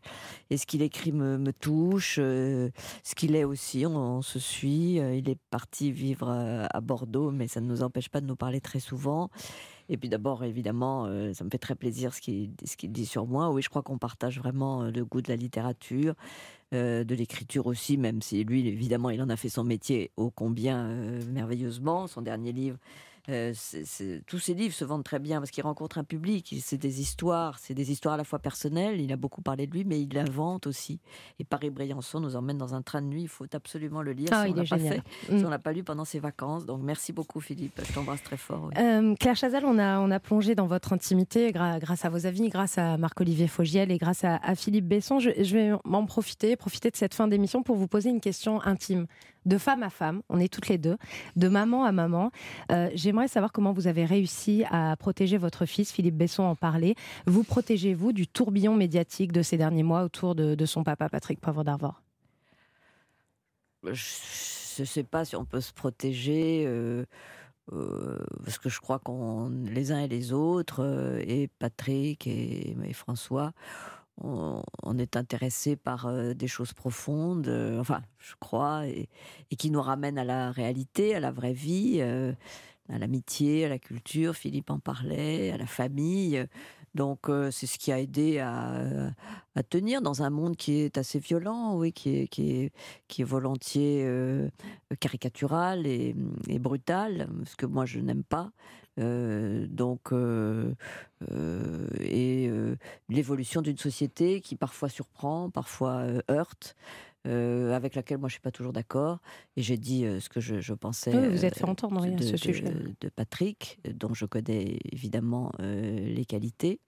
ce 0.55 0.66
qu'il 0.66 0.82
écrit 0.82 1.12
me, 1.12 1.53
touche. 1.53 2.16
euh, 2.18 2.70
ce 3.03 3.14
qu'il 3.14 3.34
est 3.34 3.45
aussi, 3.45 3.86
on, 3.86 4.22
se 4.22 4.38
suit. 4.38 4.97
Il 4.97 5.28
est 5.28 5.38
parti 5.51 5.91
vivre 5.93 6.28
à 6.28 6.80
Bordeaux, 6.80 7.30
mais 7.30 7.49
ça 7.49 7.61
ne 7.61 7.66
nous 7.66 7.82
empêche 7.82 8.09
pas 8.09 8.20
de 8.20 8.26
nous 8.26 8.36
parler 8.36 8.61
très 8.61 8.80
souvent. 8.80 9.30
Et 9.93 9.97
puis 9.97 10.09
d'abord, 10.09 10.45
évidemment, 10.45 11.07
euh, 11.07 11.34
ça 11.34 11.45
me 11.45 11.51
fait 11.51 11.59
très 11.59 11.74
plaisir 11.74 12.14
ce 12.14 12.20
qu'il 12.20 12.55
dit 12.93 13.07
sur 13.07 13.26
moi. 13.26 13.51
Oui, 13.51 13.61
je 13.61 13.68
crois 13.68 13.82
qu'on 13.82 13.99
partage 13.99 14.38
vraiment 14.38 14.84
euh, 14.84 14.91
le 14.93 15.05
goût 15.05 15.20
de 15.20 15.28
la 15.28 15.34
littérature, 15.34 16.14
euh, 16.72 17.03
de 17.03 17.14
l'écriture 17.16 17.66
aussi, 17.66 17.97
même 17.97 18.22
si 18.22 18.45
lui, 18.45 18.66
évidemment, 18.68 19.11
il 19.11 19.20
en 19.20 19.28
a 19.28 19.36
fait 19.36 19.49
son 19.49 19.64
métier 19.64 20.12
ô 20.16 20.30
combien 20.30 20.86
merveilleusement. 21.32 22.07
Son 22.07 22.22
dernier 22.22 22.53
livre, 22.53 22.78
euh, 23.29 23.53
tous 24.27 24.39
ses 24.39 24.55
livres 24.55 24.75
se 24.75 24.85
vendent 24.85 25.05
très 25.05 25.18
bien 25.18 25.39
parce 25.39 25.51
qu'il 25.51 25.62
rencontre 25.62 25.99
un 25.99 26.05
public. 26.05 26.55
C'est 26.62 26.79
des 26.79 27.01
histoires, 27.01 27.59
c'est 27.59 27.75
des 27.75 27.91
histoires 27.93 28.14
à 28.14 28.16
la 28.16 28.25
fois 28.25 28.39
personnelles. 28.39 29.01
Il 29.01 29.12
a 29.12 29.16
beaucoup 29.16 29.43
parlé 29.43 29.66
de 29.66 29.73
lui, 29.73 29.85
mais 29.85 30.01
il 30.01 30.16
invente 30.18 30.66
aussi. 30.66 31.01
Et 31.39 31.45
Paris-Briançon 31.45 32.21
nous 32.21 32.37
emmène 32.37 32.59
dans 32.59 32.75
un 32.75 32.83
train 32.83 33.03
de 33.03 33.07
nuit. 33.07 33.23
Il 33.23 33.29
faut 33.29 33.47
absolument 33.53 34.03
le 34.03 34.12
lire. 34.12 34.29
Ah, 34.33 34.45
si 34.47 34.51
il 34.51 34.55
on 34.55 34.57
l'a 34.57 34.62
pas 34.68 34.77
génial. 34.79 34.95
fait, 34.95 35.33
Mm. 35.35 35.39
si 35.39 35.45
on 35.45 35.51
l'a 35.51 35.59
pas 35.59 35.73
lu 35.73 35.83
pendant 35.85 36.05
ses 36.05 36.18
vacances. 36.21 36.64
Donc 36.66 36.81
merci 36.83 37.12
beaucoup, 37.12 37.41
Philippe. 37.41 37.81
Je 37.87 37.93
t'embrasse 37.93 38.23
très 38.23 38.37
fort. 38.37 38.68
oui. 38.71 38.83
Euh, 38.83 39.14
Claire 39.16 39.37
Chazal, 39.37 39.64
on 39.64 39.79
a, 39.79 40.01
on 40.01 40.11
a 40.11 40.21
plongé 40.21 40.55
dans 40.55 40.66
votre 40.66 40.93
intimité 40.93 41.53
grâce 41.53 42.05
à 42.05 42.09
vos 42.09 42.27
avis, 42.27 42.49
grâce 42.49 42.79
à 42.79 42.97
Marc-Olivier 42.97 43.49
Fogiel 43.49 43.91
et 43.91 43.99
grâce 43.99 44.25
à, 44.25 44.37
à 44.37 44.55
Philippe 44.55 44.87
Besson. 44.89 45.18
Je, 45.18 45.31
je 45.43 45.57
vais 45.57 45.71
m'en 45.85 46.07
profiter, 46.07 46.57
profiter 46.57 46.91
de 46.91 46.97
cette 46.97 47.14
fin 47.14 47.29
d'émission 47.29 47.62
pour 47.62 47.77
vous 47.77 47.87
poser 47.89 48.11
une 48.11 48.21
question 48.21 48.61
intime. 48.62 49.07
De 49.47 49.57
femme 49.59 49.82
à 49.82 49.91
femme, 49.91 50.22
on 50.28 50.38
est 50.38 50.53
toutes 50.53 50.68
les 50.68 50.78
deux, 50.78 50.99
de 51.36 51.49
maman 51.49 51.84
à 51.84 51.93
maman. 51.93 52.30
Euh, 52.70 52.91
J'aimerais 52.95 53.28
savoir 53.28 53.53
comment 53.53 53.72
vous 53.72 53.86
avez 53.86 54.05
réussi 54.05 54.64
à 54.70 54.95
protéger 54.97 55.38
votre 55.38 55.64
fils, 55.64 55.93
Philippe 55.93 56.16
Besson 56.16 56.43
en 56.43 56.57
parlait. 56.57 56.95
Vous 57.26 57.43
protégez-vous 57.43 58.12
du 58.12 58.26
tourbillon 58.26 58.76
médiatique 58.76 59.32
de 59.32 59.43
ces 59.43 59.57
derniers 59.57 59.82
mois 59.82 60.03
autour 60.03 60.34
de, 60.34 60.66
son 60.66 60.84
papa, 60.84 61.09
Patrick 61.09 61.41
Poivre 61.41 61.64
d'Arvor? 61.64 62.03
Je 63.84 64.82
ne 64.82 64.86
sais 64.86 65.05
pas 65.05 65.24
si 65.24 65.36
on 65.36 65.45
peut 65.45 65.61
se 65.62 65.72
protéger. 65.72 66.64
euh, 66.66 67.05
euh, 67.72 68.18
parce 68.45 68.59
que 68.59 68.68
je 68.68 68.80
crois 68.80 68.99
qu'on 68.99 69.49
les 69.49 69.93
uns 69.93 70.01
et 70.01 70.09
les 70.09 70.32
autres, 70.32 71.18
et 71.20 71.49
Patrick 71.59 72.26
et, 72.26 72.76
et 72.84 72.93
François, 72.93 73.53
on, 74.23 74.99
est 74.99 75.16
intéressés 75.16 75.77
par 75.77 76.07
euh, 76.07 76.35
des 76.35 76.49
choses 76.49 76.73
profondes, 76.73 77.49
euh, 77.49 77.81
enfin, 77.81 78.03
je 78.18 78.35
crois, 78.39 78.87
et, 78.87 79.09
qui 79.57 79.71
nous 79.71 79.83
ramènent 79.83 80.18
à 80.18 80.25
la 80.25 80.51
réalité, 80.51 81.14
à 81.14 81.21
la 81.21 81.31
vraie 81.31 81.53
vie, 81.53 81.99
euh, 82.01 82.33
à 82.89 82.99
l'amitié, 82.99 83.66
à 83.66 83.68
la 83.68 83.79
culture. 83.79 84.35
Philippe 84.35 84.71
en 84.71 84.79
parlait, 84.79 85.51
à 85.51 85.57
la 85.57 85.66
famille. 85.66 86.45
Donc 86.97 87.31
c'est 87.53 87.68
ce 87.68 87.79
qui 87.79 87.93
a 87.93 88.01
aidé 88.01 88.41
à, 88.41 89.12
tenir 89.68 90.03
dans 90.03 90.25
un 90.25 90.31
monde 90.31 90.57
qui 90.57 90.73
est 90.81 90.99
assez 90.99 91.21
violent, 91.21 91.77
oui, 91.77 91.93
qui 91.93 92.29
est, 92.29 93.23
volontiers 93.23 94.05
caricatural 94.99 95.87
et 95.87 96.14
brutal, 96.59 97.29
ce 97.45 97.55
que 97.55 97.66
moi 97.66 97.87
je 97.87 98.01
n'aime 98.01 98.25
pas. 98.25 98.51
Donc, 99.01 100.13
et 102.01 102.51
l'évolution 103.09 103.63
d'une 103.63 103.79
société 103.79 104.41
qui 104.41 104.57
parfois 104.57 104.89
surprend, 104.89 105.51
parfois 105.51 106.07
heurte. 106.31 106.77
Euh, 107.27 107.73
avec 107.75 107.95
laquelle 107.95 108.18
moi 108.18 108.29
je 108.29 108.35
suis 108.35 108.41
pas 108.41 108.51
toujours 108.51 108.73
d'accord. 108.73 109.21
Et 109.57 109.62
j'ai 109.62 109.77
dit 109.77 110.05
euh, 110.05 110.21
ce 110.21 110.29
que 110.29 110.41
je, 110.41 110.61
je 110.61 110.75
pensais 110.75 111.14
Oui, 111.14 111.29
vous 111.29 111.45
êtes 111.45 111.57
fait 111.59 111.64
euh, 111.64 111.68
entendre, 111.68 112.01
oui, 112.03 112.14
à 112.14 112.16
de, 112.16 112.23
ce 112.23 112.33
de- 112.33 112.37
sujet. 112.37 112.73
de 113.01 113.09
Patrick 113.09 113.79
dont 113.95 114.14
je 114.14 114.25
connais 114.27 114.79
évidemment 114.93 115.53
les 115.59 116.25
qualités 116.25 116.81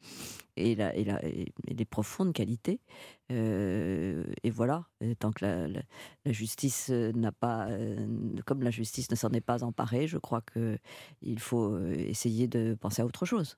et, 0.57 0.75
la, 0.75 0.95
et, 0.97 1.05
la, 1.05 1.25
et 1.27 1.53
et 1.67 1.75
les 1.75 1.85
profondes 1.85 2.33
qualités. 2.33 2.81
Et 3.31 4.51
voilà. 4.51 4.87
Tant 5.19 5.33
que 5.33 5.45
la, 5.45 5.69
la- 5.69 5.83
justice 6.33 6.91
n'a 6.91 7.33
pas 7.33 7.69
comme 8.47 8.63
la 8.63 8.71
justice 8.71 9.11
ne 9.11 9.17
s'en 9.17 9.31
est 9.31 9.41
pas 9.41 9.63
emparée 9.65 10.07
je 10.07 10.19
crois 10.19 10.41
que 10.43 10.79
il 11.23 11.39
faut 11.41 11.79
essayer 11.89 12.47
de 12.49 12.75
penser 12.81 13.03
à 13.03 13.07
autre 13.07 13.25
chose 13.27 13.57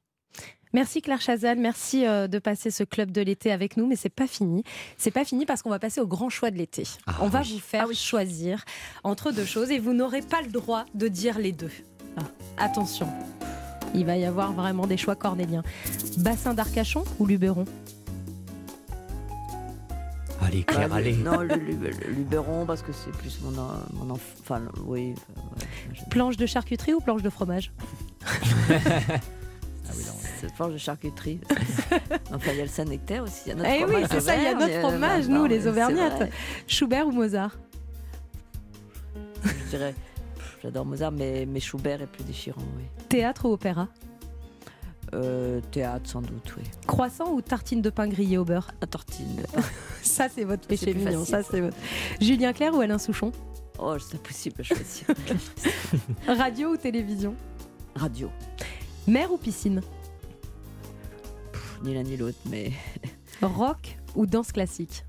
Merci 0.74 1.00
Claire 1.02 1.20
Chazal, 1.20 1.56
merci 1.58 2.04
euh, 2.04 2.26
de 2.26 2.38
passer 2.40 2.70
ce 2.72 2.82
club 2.82 3.12
de 3.12 3.20
l'été 3.20 3.52
avec 3.52 3.76
nous, 3.76 3.86
mais 3.86 3.94
c'est 3.94 4.08
pas 4.08 4.26
fini. 4.26 4.64
C'est 4.98 5.12
pas 5.12 5.24
fini 5.24 5.46
parce 5.46 5.62
qu'on 5.62 5.70
va 5.70 5.78
passer 5.78 6.00
au 6.00 6.06
grand 6.06 6.28
choix 6.30 6.50
de 6.50 6.56
l'été. 6.58 6.82
On 7.20 7.28
va 7.28 7.42
vous 7.42 7.60
faire 7.60 7.86
choisir 7.94 8.64
entre 9.04 9.30
deux 9.30 9.44
choses 9.44 9.70
et 9.70 9.78
vous 9.78 9.92
n'aurez 9.92 10.20
pas 10.20 10.42
le 10.42 10.48
droit 10.50 10.84
de 10.94 11.06
dire 11.06 11.38
les 11.38 11.52
deux. 11.52 11.70
Ah, 12.16 12.22
attention, 12.58 13.08
il 13.94 14.04
va 14.04 14.16
y 14.16 14.24
avoir 14.24 14.52
vraiment 14.52 14.86
des 14.88 14.96
choix 14.96 15.14
cornéliens. 15.14 15.62
Bassin 16.18 16.54
d'Arcachon 16.54 17.04
ou 17.20 17.26
Luberon? 17.26 17.66
Allez, 20.42 20.64
Claire, 20.64 20.88
Ah, 20.92 21.00
le- 21.00 21.06
allez. 21.06 21.16
non 21.16 21.38
le, 21.40 21.54
le- 21.54 21.90
le 21.90 22.10
Luberon 22.12 22.66
parce 22.66 22.82
que 22.82 22.92
c'est 22.92 23.12
plus 23.12 23.40
mon, 23.42 23.56
en- 23.58 23.78
mon 23.92 24.10
enfant 24.10 24.34
enfin 24.40 24.62
oui 24.84 25.14
euh, 25.38 26.00
Planche 26.10 26.36
de 26.36 26.46
charcuterie 26.46 26.92
ou 26.94 27.00
planche 27.00 27.22
de 27.22 27.30
fromage? 27.30 27.70
cette 30.40 30.54
planche 30.54 30.72
de 30.72 30.78
charcuterie. 30.78 31.40
enfin, 32.32 32.50
il 32.52 32.56
y 32.56 32.60
a 32.60 32.64
le 32.64 32.68
Saint-Nectaire 32.68 33.22
aussi. 33.22 33.42
Il 33.46 33.48
y 33.50 33.52
a 33.52 33.54
notre 33.56 33.70
Eh 33.70 33.84
oui, 33.84 34.04
c'est 34.10 34.20
ça, 34.20 34.36
il 34.36 34.42
y 34.42 34.46
a 34.46 34.54
notre 34.54 34.72
euh, 34.72 34.80
fromage, 34.80 35.28
nous 35.28 35.44
les 35.46 35.60
c'est 35.62 35.68
Auvergnates. 35.68 36.30
Schubert 36.66 37.06
ou 37.06 37.12
Mozart 37.12 37.56
Je 39.44 39.70
dirais, 39.70 39.94
j'adore 40.62 40.84
Mozart, 40.86 41.12
mais, 41.12 41.46
mais 41.46 41.60
Schubert 41.60 42.02
est 42.02 42.06
plus 42.06 42.24
déchirant, 42.24 42.62
oui. 42.76 42.84
Théâtre 43.08 43.46
ou 43.46 43.52
opéra 43.52 43.88
Euh, 45.14 45.60
théâtre, 45.70 46.08
sans 46.10 46.22
doute, 46.22 46.54
oui. 46.56 46.64
Croissant 46.86 47.32
ou 47.32 47.40
tartine 47.42 47.82
de 47.82 47.90
pain 47.90 48.08
grillé 48.08 48.38
au 48.38 48.44
beurre 48.44 48.70
Un 48.80 48.86
tortine. 48.86 49.42
Ça, 50.02 50.28
c'est 50.28 50.44
votre 50.44 50.66
péché 50.66 50.94
mignon. 50.94 51.24
Ça, 51.24 51.42
c'est 51.42 51.60
votre. 51.60 51.76
Julien 52.20 52.52
Clerc 52.52 52.74
ou 52.74 52.80
Alain 52.80 52.98
Souchon 52.98 53.32
Oh, 53.78 53.96
c'est 53.98 54.16
impossible 54.16 54.56
de 54.58 54.62
choisir. 54.62 55.06
Radio 56.28 56.70
ou 56.70 56.76
télévision 56.76 57.34
Radio. 57.96 58.30
Mer 59.06 59.30
ou 59.30 59.36
piscine 59.38 59.82
Pff, 61.52 61.80
Ni 61.82 61.94
l'un 61.94 62.02
ni 62.02 62.16
l'autre, 62.16 62.38
mais. 62.46 62.72
Rock 63.42 63.98
ou 64.14 64.26
danse 64.26 64.52
classique 64.52 65.04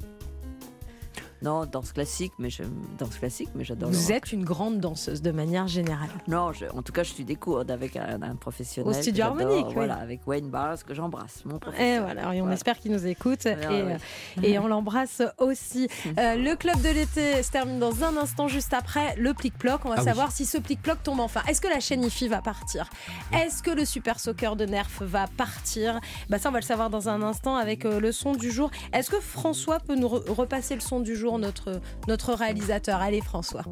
Non, 1.42 1.66
danse 1.66 1.92
classique, 1.92 2.32
mais 2.40 2.50
j'aime 2.50 2.74
danse 2.98 3.18
classique, 3.18 3.50
mais 3.56 3.64
j'adore. 3.64 3.90
le 3.92 3.96
Vous 3.96 4.02
rock. 4.08 4.12
êtes 4.12 4.32
une 4.32 4.44
grande 4.44 4.80
danseuse 4.80 5.22
de 5.22 5.32
manière 5.32 5.68
générale. 5.68 6.10
Non, 6.28 6.52
je- 6.54 6.66
en 6.66 6.82
tout 6.82 6.92
cas, 6.94 7.04
je 7.04 7.12
suis 7.14 7.26
des 7.26 7.36
cours 7.36 7.60
avec 7.70 7.96
un, 7.98 8.22
un 8.22 8.36
professionnel. 8.36 8.90
Au 8.90 8.94
studio 9.02 9.26
harmonique, 9.26 9.66
oui. 9.68 9.74
Voilà, 9.76 9.96
avec 9.96 10.26
Wayne 10.26 10.50
Barnes, 10.50 10.78
que 10.88 10.94
j'embrasse, 10.94 11.44
mon 11.46 11.58
Et 11.58 11.60
professeur. 11.60 12.04
voilà, 12.06 12.34
et 12.36 12.42
on 12.42 12.50
espère 12.50 12.80
qu'il 12.80 12.92
nous 12.94 13.06
écoute 13.06 13.46
et, 13.46 13.50
ouais. 13.56 13.58
euh, 13.72 13.98
et 14.44 14.58
on 14.60 14.68
l'embrasse 14.68 15.22
aussi. 15.40 15.88
Euh, 16.18 16.36
le 16.36 16.56
club 16.56 16.82
de 16.82 16.90
l'été 16.90 17.44
se 17.44 17.52
termine 17.52 17.78
dans 17.80 18.04
un 18.04 18.16
instant, 18.16 18.48
juste 18.48 18.74
après 18.74 19.16
le 19.18 19.34
plic-ploc. 19.34 19.82
On 19.86 19.90
va 19.90 19.96
Ah 19.98 20.00
oui. 20.02 20.06
savoir 20.06 20.32
si 20.32 20.46
ce 20.46 20.58
plic-ploc 20.58 21.04
tombe 21.04 21.20
enfin. 21.20 21.42
Est-ce 21.48 21.60
que 21.60 21.68
la 21.68 21.80
chaîne 21.82 22.04
IFI 22.04 22.28
va 22.30 22.42
partir? 22.42 22.90
Est-ce 23.34 23.62
que 23.62 23.72
le 23.72 23.84
Super 23.86 24.20
Soccer 24.20 24.56
de 24.56 24.66
Nerf 24.66 24.88
va 25.02 25.28
partir? 25.28 26.00
Bah 26.30 26.40
Ça, 26.40 26.50
on 26.50 26.52
va 26.54 26.60
le 26.60 26.66
savoir 26.66 26.90
dans 26.90 27.10
un 27.10 27.22
instant 27.22 27.56
avec 27.58 27.86
euh, 27.86 28.00
le 28.00 28.12
son 28.14 28.34
du 28.34 28.50
jour. 28.52 28.72
Est-ce 28.94 29.10
que 29.10 29.20
François 29.20 29.80
peut 29.80 29.96
nous 29.96 30.08
re- 30.08 30.30
repasser 30.32 30.76
le 30.76 30.82
son 30.82 31.00
du 31.02 31.16
jour, 31.18 31.25
notre, 31.38 31.82
notre 32.08 32.34
réalisateur 32.34 33.02
Allez, 33.02 33.22
François, 33.22 33.64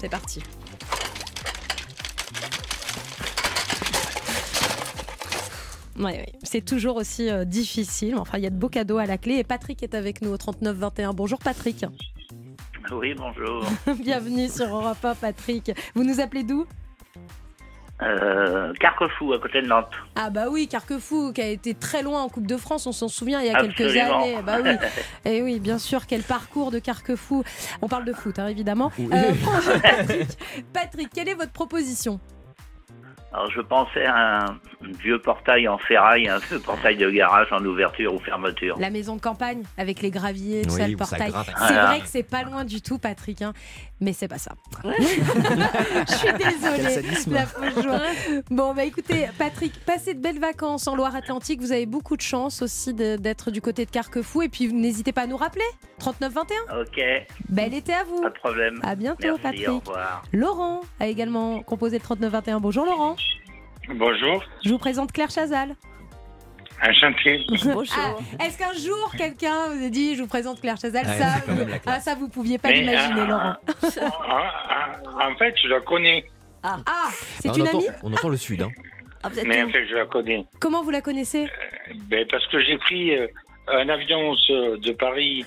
c'est 0.00 0.08
parti. 0.08 0.42
C'est 6.42 6.64
toujours 6.64 6.96
aussi 6.96 7.28
euh, 7.30 7.44
difficile. 7.44 8.16
Enfin, 8.16 8.38
il 8.38 8.44
y 8.44 8.46
a 8.46 8.50
de 8.50 8.56
beaux 8.56 8.68
cadeaux 8.68 8.98
à 8.98 9.06
la 9.06 9.18
clé. 9.18 9.36
Et 9.36 9.44
Patrick 9.44 9.82
est 9.82 9.94
avec 9.94 10.22
nous 10.22 10.30
au 10.30 10.36
3921. 10.36 11.12
Bonjour 11.12 11.38
Patrick. 11.38 11.84
Oui, 12.92 13.14
bonjour. 13.14 13.64
Bienvenue 14.00 14.48
sur 14.48 14.66
Europe 14.66 15.04
1, 15.04 15.14
Patrick. 15.14 15.72
Vous 15.94 16.04
nous 16.04 16.20
appelez 16.20 16.42
d'où? 16.42 16.66
Euh, 18.02 18.72
Carquefou, 18.80 19.32
à 19.32 19.38
côté 19.38 19.60
de 19.60 19.66
Nantes. 19.66 19.92
Ah 20.16 20.30
bah 20.30 20.44
oui, 20.50 20.68
Carquefou, 20.68 21.32
qui 21.32 21.42
a 21.42 21.48
été 21.48 21.74
très 21.74 22.02
loin 22.02 22.22
en 22.22 22.28
Coupe 22.28 22.46
de 22.46 22.56
France, 22.56 22.86
on 22.86 22.92
s'en 22.92 23.08
souvient 23.08 23.40
il 23.40 23.46
y 23.46 23.54
a 23.54 23.60
quelques 23.60 23.96
années. 23.96 24.38
Bah 24.44 24.56
oui. 24.64 24.70
Et 25.30 25.42
oui, 25.42 25.60
bien 25.60 25.78
sûr, 25.78 26.06
quel 26.06 26.22
parcours 26.22 26.70
de 26.70 26.78
Carquefou. 26.78 27.44
On 27.82 27.88
parle 27.88 28.04
de 28.04 28.12
foot, 28.12 28.38
hein, 28.38 28.48
évidemment. 28.48 28.90
Oui. 28.98 29.10
Euh, 29.12 29.32
Patrick, 29.82 30.28
Patrick, 30.72 31.10
quelle 31.14 31.28
est 31.28 31.34
votre 31.34 31.52
proposition? 31.52 32.20
Alors, 33.32 33.50
je 33.50 33.60
pensais 33.60 34.06
à 34.06 34.44
un 34.44 34.60
vieux 34.82 35.20
portail 35.20 35.68
en 35.68 35.78
ferraille, 35.78 36.28
un 36.28 36.38
vieux 36.38 36.58
portail 36.58 36.96
de 36.96 37.10
garage 37.10 37.48
en 37.52 37.64
ouverture 37.64 38.14
ou 38.14 38.18
fermeture. 38.18 38.78
La 38.78 38.90
maison 38.90 39.16
de 39.16 39.20
campagne 39.20 39.62
avec 39.76 40.00
les 40.02 40.10
graviers, 40.10 40.62
tout 40.62 40.74
Oui, 40.74 40.80
ça, 40.80 40.88
le 40.88 40.96
portail. 40.96 41.32
C'est 41.68 41.74
vrai 41.74 42.00
que 42.00 42.06
c'est 42.08 42.22
pas 42.22 42.42
loin 42.42 42.64
du 42.64 42.80
tout, 42.82 42.98
Patrick, 42.98 43.42
hein, 43.42 43.52
mais 44.00 44.12
c'est 44.12 44.28
pas 44.28 44.38
ça. 44.38 44.52
Je 44.84 46.14
suis 46.14 46.32
désolée. 46.32 47.02
La. 47.30 47.46
Bon, 48.50 48.74
bah 48.74 48.84
écoutez, 48.84 49.28
Patrick, 49.38 49.72
passez 49.84 50.14
de 50.14 50.20
belles 50.20 50.38
vacances 50.40 50.86
en 50.86 50.96
Loire-Atlantique. 50.96 51.60
Vous 51.60 51.72
avez 51.72 51.86
beaucoup 51.86 52.16
de 52.16 52.22
chance 52.22 52.62
aussi 52.62 52.94
d'être 52.94 53.50
du 53.50 53.60
côté 53.60 53.84
de 53.84 53.90
Carquefou. 53.90 54.42
Et 54.42 54.48
puis, 54.48 54.72
n'hésitez 54.72 55.12
pas 55.12 55.22
à 55.22 55.26
nous 55.26 55.36
rappeler. 55.36 55.64
3921. 55.98 56.80
Ok, 56.80 57.00
Bel 57.50 57.74
été 57.74 57.92
à 57.92 58.04
vous. 58.04 58.22
pas 58.22 58.30
de 58.30 58.34
problème. 58.34 58.80
À 58.82 58.94
bientôt, 58.94 59.18
Merci, 59.22 59.42
Patrick. 59.42 59.68
au 59.68 59.78
revoir. 59.80 60.22
Laurent 60.32 60.80
a 60.98 61.06
également 61.08 61.62
composé 61.62 61.98
le 61.98 62.02
3921. 62.02 62.60
Bonjour, 62.60 62.86
Laurent. 62.86 63.16
Bonjour, 63.94 64.42
Je 64.64 64.70
vous 64.70 64.78
présente 64.78 65.12
Claire 65.12 65.30
Chazal. 65.30 65.74
enchanté. 66.86 67.44
Ah, 67.96 68.44
Est-ce 68.44 68.58
qu'un 68.58 68.72
jour 68.72 69.12
quelqu'un 69.16 69.68
vous 69.74 69.84
a 69.84 69.88
dit 69.88 70.16
je 70.16 70.22
vous 70.22 70.28
présente 70.28 70.60
Claire 70.60 70.76
Chazal 70.80 71.06
Ouais, 71.06 71.18
ça, 71.18 71.26
la 71.46 71.76
ah, 71.86 72.00
ça 72.00 72.14
vous 72.14 72.28
pouviez 72.28 72.58
pas 72.58 72.70
l'imaginer 72.72 73.20
euh, 73.22 73.26
Laurent. 73.26 73.54
en, 75.20 75.34
fait, 75.36 75.54
je 75.62 75.68
la 75.68 75.80
connais. 75.80 76.24
Ah, 76.62 76.76
c'est 77.40 77.50
on 77.50 77.54
une 77.54 77.62
entend- 77.62 77.78
amie 77.78 77.86
on 78.02 78.12
entend 78.12 78.28
le 78.28 78.36
sud. 78.36 78.62
Hein. 78.62 78.70
Mais 79.46 79.62
en 79.62 79.68
fait, 79.68 79.86
je 79.86 79.94
la 79.94 80.06
connais. 80.06 80.44
Comment 80.60 80.82
vous 80.82 80.90
la 80.90 81.00
connaissez 81.02 81.48
Ben, 82.08 82.26
parce 82.30 82.46
que 82.48 82.60
j'ai 82.60 82.78
pris 82.78 83.16
euh, 83.16 83.26
un 83.68 83.88
avion 83.88 84.34
de 84.48 84.92
Paris 84.92 85.44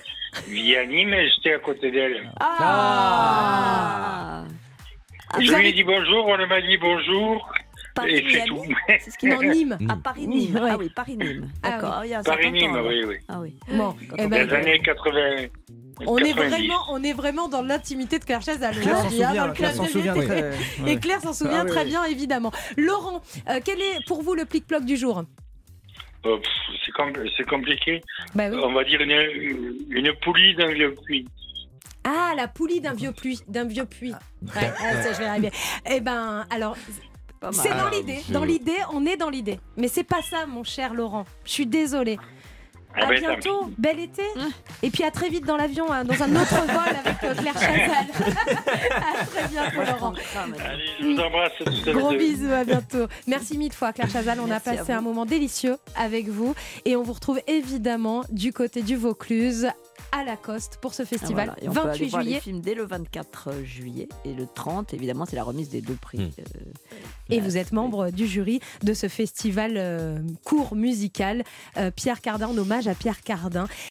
via 0.48 0.84
Nîmes 0.86 1.12
et 1.14 1.28
j'étais 1.30 1.54
à 1.54 1.58
côté 1.58 1.90
d'elle. 1.90 2.30
Ah, 2.40 4.44
Je 5.40 5.50
Vous 5.50 5.58
lui 5.58 5.68
ai 5.68 5.72
dit 5.72 5.84
bonjour, 5.84 6.26
on 6.28 6.46
m'a 6.46 6.60
dit 6.60 6.76
bonjour. 6.78 7.52
Et 8.08 8.24
c'est 8.30 8.44
tout. 8.44 8.62
C'est 9.00 9.10
ce 9.10 9.18
qui 9.18 9.26
Non, 9.26 9.40
Nîmes. 9.42 9.78
À 9.88 9.96
Paris-Nîmes. 9.96 10.60
Ah 10.62 10.76
oui, 10.78 10.90
Paris-Nîmes. 10.94 11.50
D'accord. 11.62 12.00
il 12.04 12.10
y 12.10 12.14
a 12.14 12.22
50 12.22 12.36
Paris-Nîmes, 12.36 12.70
ans, 12.70 12.74
alors. 12.74 12.86
oui, 12.88 13.04
oui. 13.06 13.16
Ah 13.28 13.40
oui. 13.40 13.54
Bon, 13.72 13.96
eh 14.18 14.22
Dans 14.22 14.28
ben, 14.28 14.46
les 14.48 14.54
années 14.54 14.78
80. 14.80 15.20
on 16.06 16.18
est 16.18 16.32
90. 16.32 16.50
vraiment, 16.50 16.80
on 16.90 17.02
est 17.04 17.12
vraiment 17.12 17.48
dans 17.48 17.62
l'intimité 17.62 18.18
de 18.18 18.24
Claire 18.24 18.42
Chazal. 18.42 18.74
Hein, 18.74 18.80
Et. 20.86 20.98
Claire 20.98 21.20
s'en 21.20 21.32
souvient 21.32 21.60
Ah 21.60 21.64
oui, 21.64 21.70
très 21.70 21.84
oui. 21.84 21.90
bien, 21.90 22.04
évidemment. 22.04 22.52
Laurent, 22.76 23.22
euh, 23.48 23.60
quel 23.64 23.80
est 23.80 24.04
pour 24.06 24.22
vous 24.22 24.34
le 24.34 24.44
plic-ploc 24.44 24.84
du 24.84 24.96
jour? 24.96 25.22
Euh, 26.26 26.36
c'est 26.84 26.92
com- 26.92 27.12
c'est 27.36 27.46
compliqué. 27.48 28.00
Bah 28.34 28.44
oui. 28.50 28.58
On 28.62 28.72
va 28.72 28.82
dire 28.84 29.00
une, 29.02 29.12
une 29.90 30.12
poulie 30.22 30.54
d'un 30.56 30.72
vieux 30.72 30.94
puits. 31.04 31.26
Ah, 32.02 32.32
la 32.36 32.48
poulie 32.48 32.80
d'un 32.80 32.92
vieux 32.94 33.12
puits, 33.12 33.40
d'un 33.48 33.64
vieux 33.64 33.84
puits. 33.86 34.12
Ouais, 34.42 34.72
ah, 34.80 35.02
ça, 35.02 35.12
je 35.12 35.18
vais 35.18 35.26
arriver. 35.26 35.50
Eh 35.90 36.00
ben, 36.00 36.44
alors. 36.50 36.76
C'est 37.52 37.68
dans 37.70 37.86
Ah, 37.86 37.90
l'idée. 37.92 38.22
Dans 38.30 38.44
l'idée, 38.44 38.76
on 38.92 39.06
est 39.06 39.16
dans 39.16 39.30
l'idée. 39.30 39.58
Mais 39.76 39.88
c'est 39.88 40.04
pas 40.04 40.22
ça, 40.22 40.46
mon 40.46 40.64
cher 40.64 40.94
Laurent. 40.94 41.24
Je 41.44 41.50
suis 41.50 41.66
désolée. 41.66 42.18
Ah 42.96 43.08
à 43.08 43.12
bientôt, 43.12 43.70
bel 43.76 43.98
été. 43.98 44.22
Et 44.82 44.90
puis 44.90 45.02
à 45.02 45.10
très 45.10 45.28
vite 45.28 45.44
dans 45.44 45.56
l'avion, 45.56 45.90
hein, 45.92 46.04
dans 46.04 46.14
un 46.22 46.36
autre 46.36 46.54
vol 46.66 46.96
avec 47.04 47.24
euh, 47.24 47.34
Claire 47.34 47.54
Chazal. 47.54 48.06
à 48.92 49.24
très 49.26 49.48
bientôt, 49.48 49.80
Laurent. 49.90 50.14
Allez, 50.64 50.84
je 51.00 51.06
vous 51.06 51.18
embrasse 51.18 51.52
les 51.84 51.92
Gros 51.92 52.12
bisous, 52.12 52.52
à 52.52 52.62
bientôt. 52.62 53.06
Merci 53.26 53.58
mille 53.58 53.72
fois, 53.72 53.92
Claire 53.92 54.10
Chazal. 54.10 54.38
On 54.38 54.46
Merci 54.46 54.68
a 54.68 54.74
passé 54.76 54.92
un 54.92 55.00
moment 55.00 55.26
délicieux 55.26 55.76
avec 55.96 56.28
vous. 56.28 56.54
Et 56.84 56.94
on 56.94 57.02
vous 57.02 57.14
retrouve 57.14 57.40
évidemment 57.48 58.22
du 58.30 58.52
côté 58.52 58.82
du 58.82 58.94
Vaucluse 58.94 59.68
à 60.16 60.22
Lacoste 60.24 60.78
pour 60.80 60.94
ce 60.94 61.02
Ah, 61.02 61.06
festival. 61.06 61.46
voilà. 61.48 61.54
Et 61.62 61.68
on 61.68 61.72
peut 61.72 61.80
aller 61.80 61.88
28 62.04 62.08
voir 62.10 62.22
les 62.22 62.26
juillet. 62.28 62.40
films 62.40 62.60
dès 62.60 62.74
le 62.74 62.84
24 62.86 63.62
juillet 63.64 64.08
et 64.24 64.32
le 64.32 64.46
30, 64.46 64.94
évidemment, 64.94 65.26
c'est 65.26 65.34
la 65.36 65.42
remise 65.42 65.68
des 65.70 65.80
deux 65.80 65.94
prix. 65.94 66.18
euh, 66.20 66.60
Et 67.30 67.40
vous 67.40 67.56
êtes 67.56 67.72
membre 67.72 68.10
du 68.10 68.26
jury 68.26 68.60
de 68.82 68.94
ce 68.94 69.08
festival 69.08 69.74
euh, 69.76 70.18
court 70.44 70.76
musical. 70.76 71.42
Euh, 71.76 71.90
Pierre 71.90 72.20
Cardin, 72.20 72.48
en 72.48 72.56
hommage 72.56 72.86
à 72.86 72.94
Pierre 72.94 73.22
Cardin. 73.22 73.66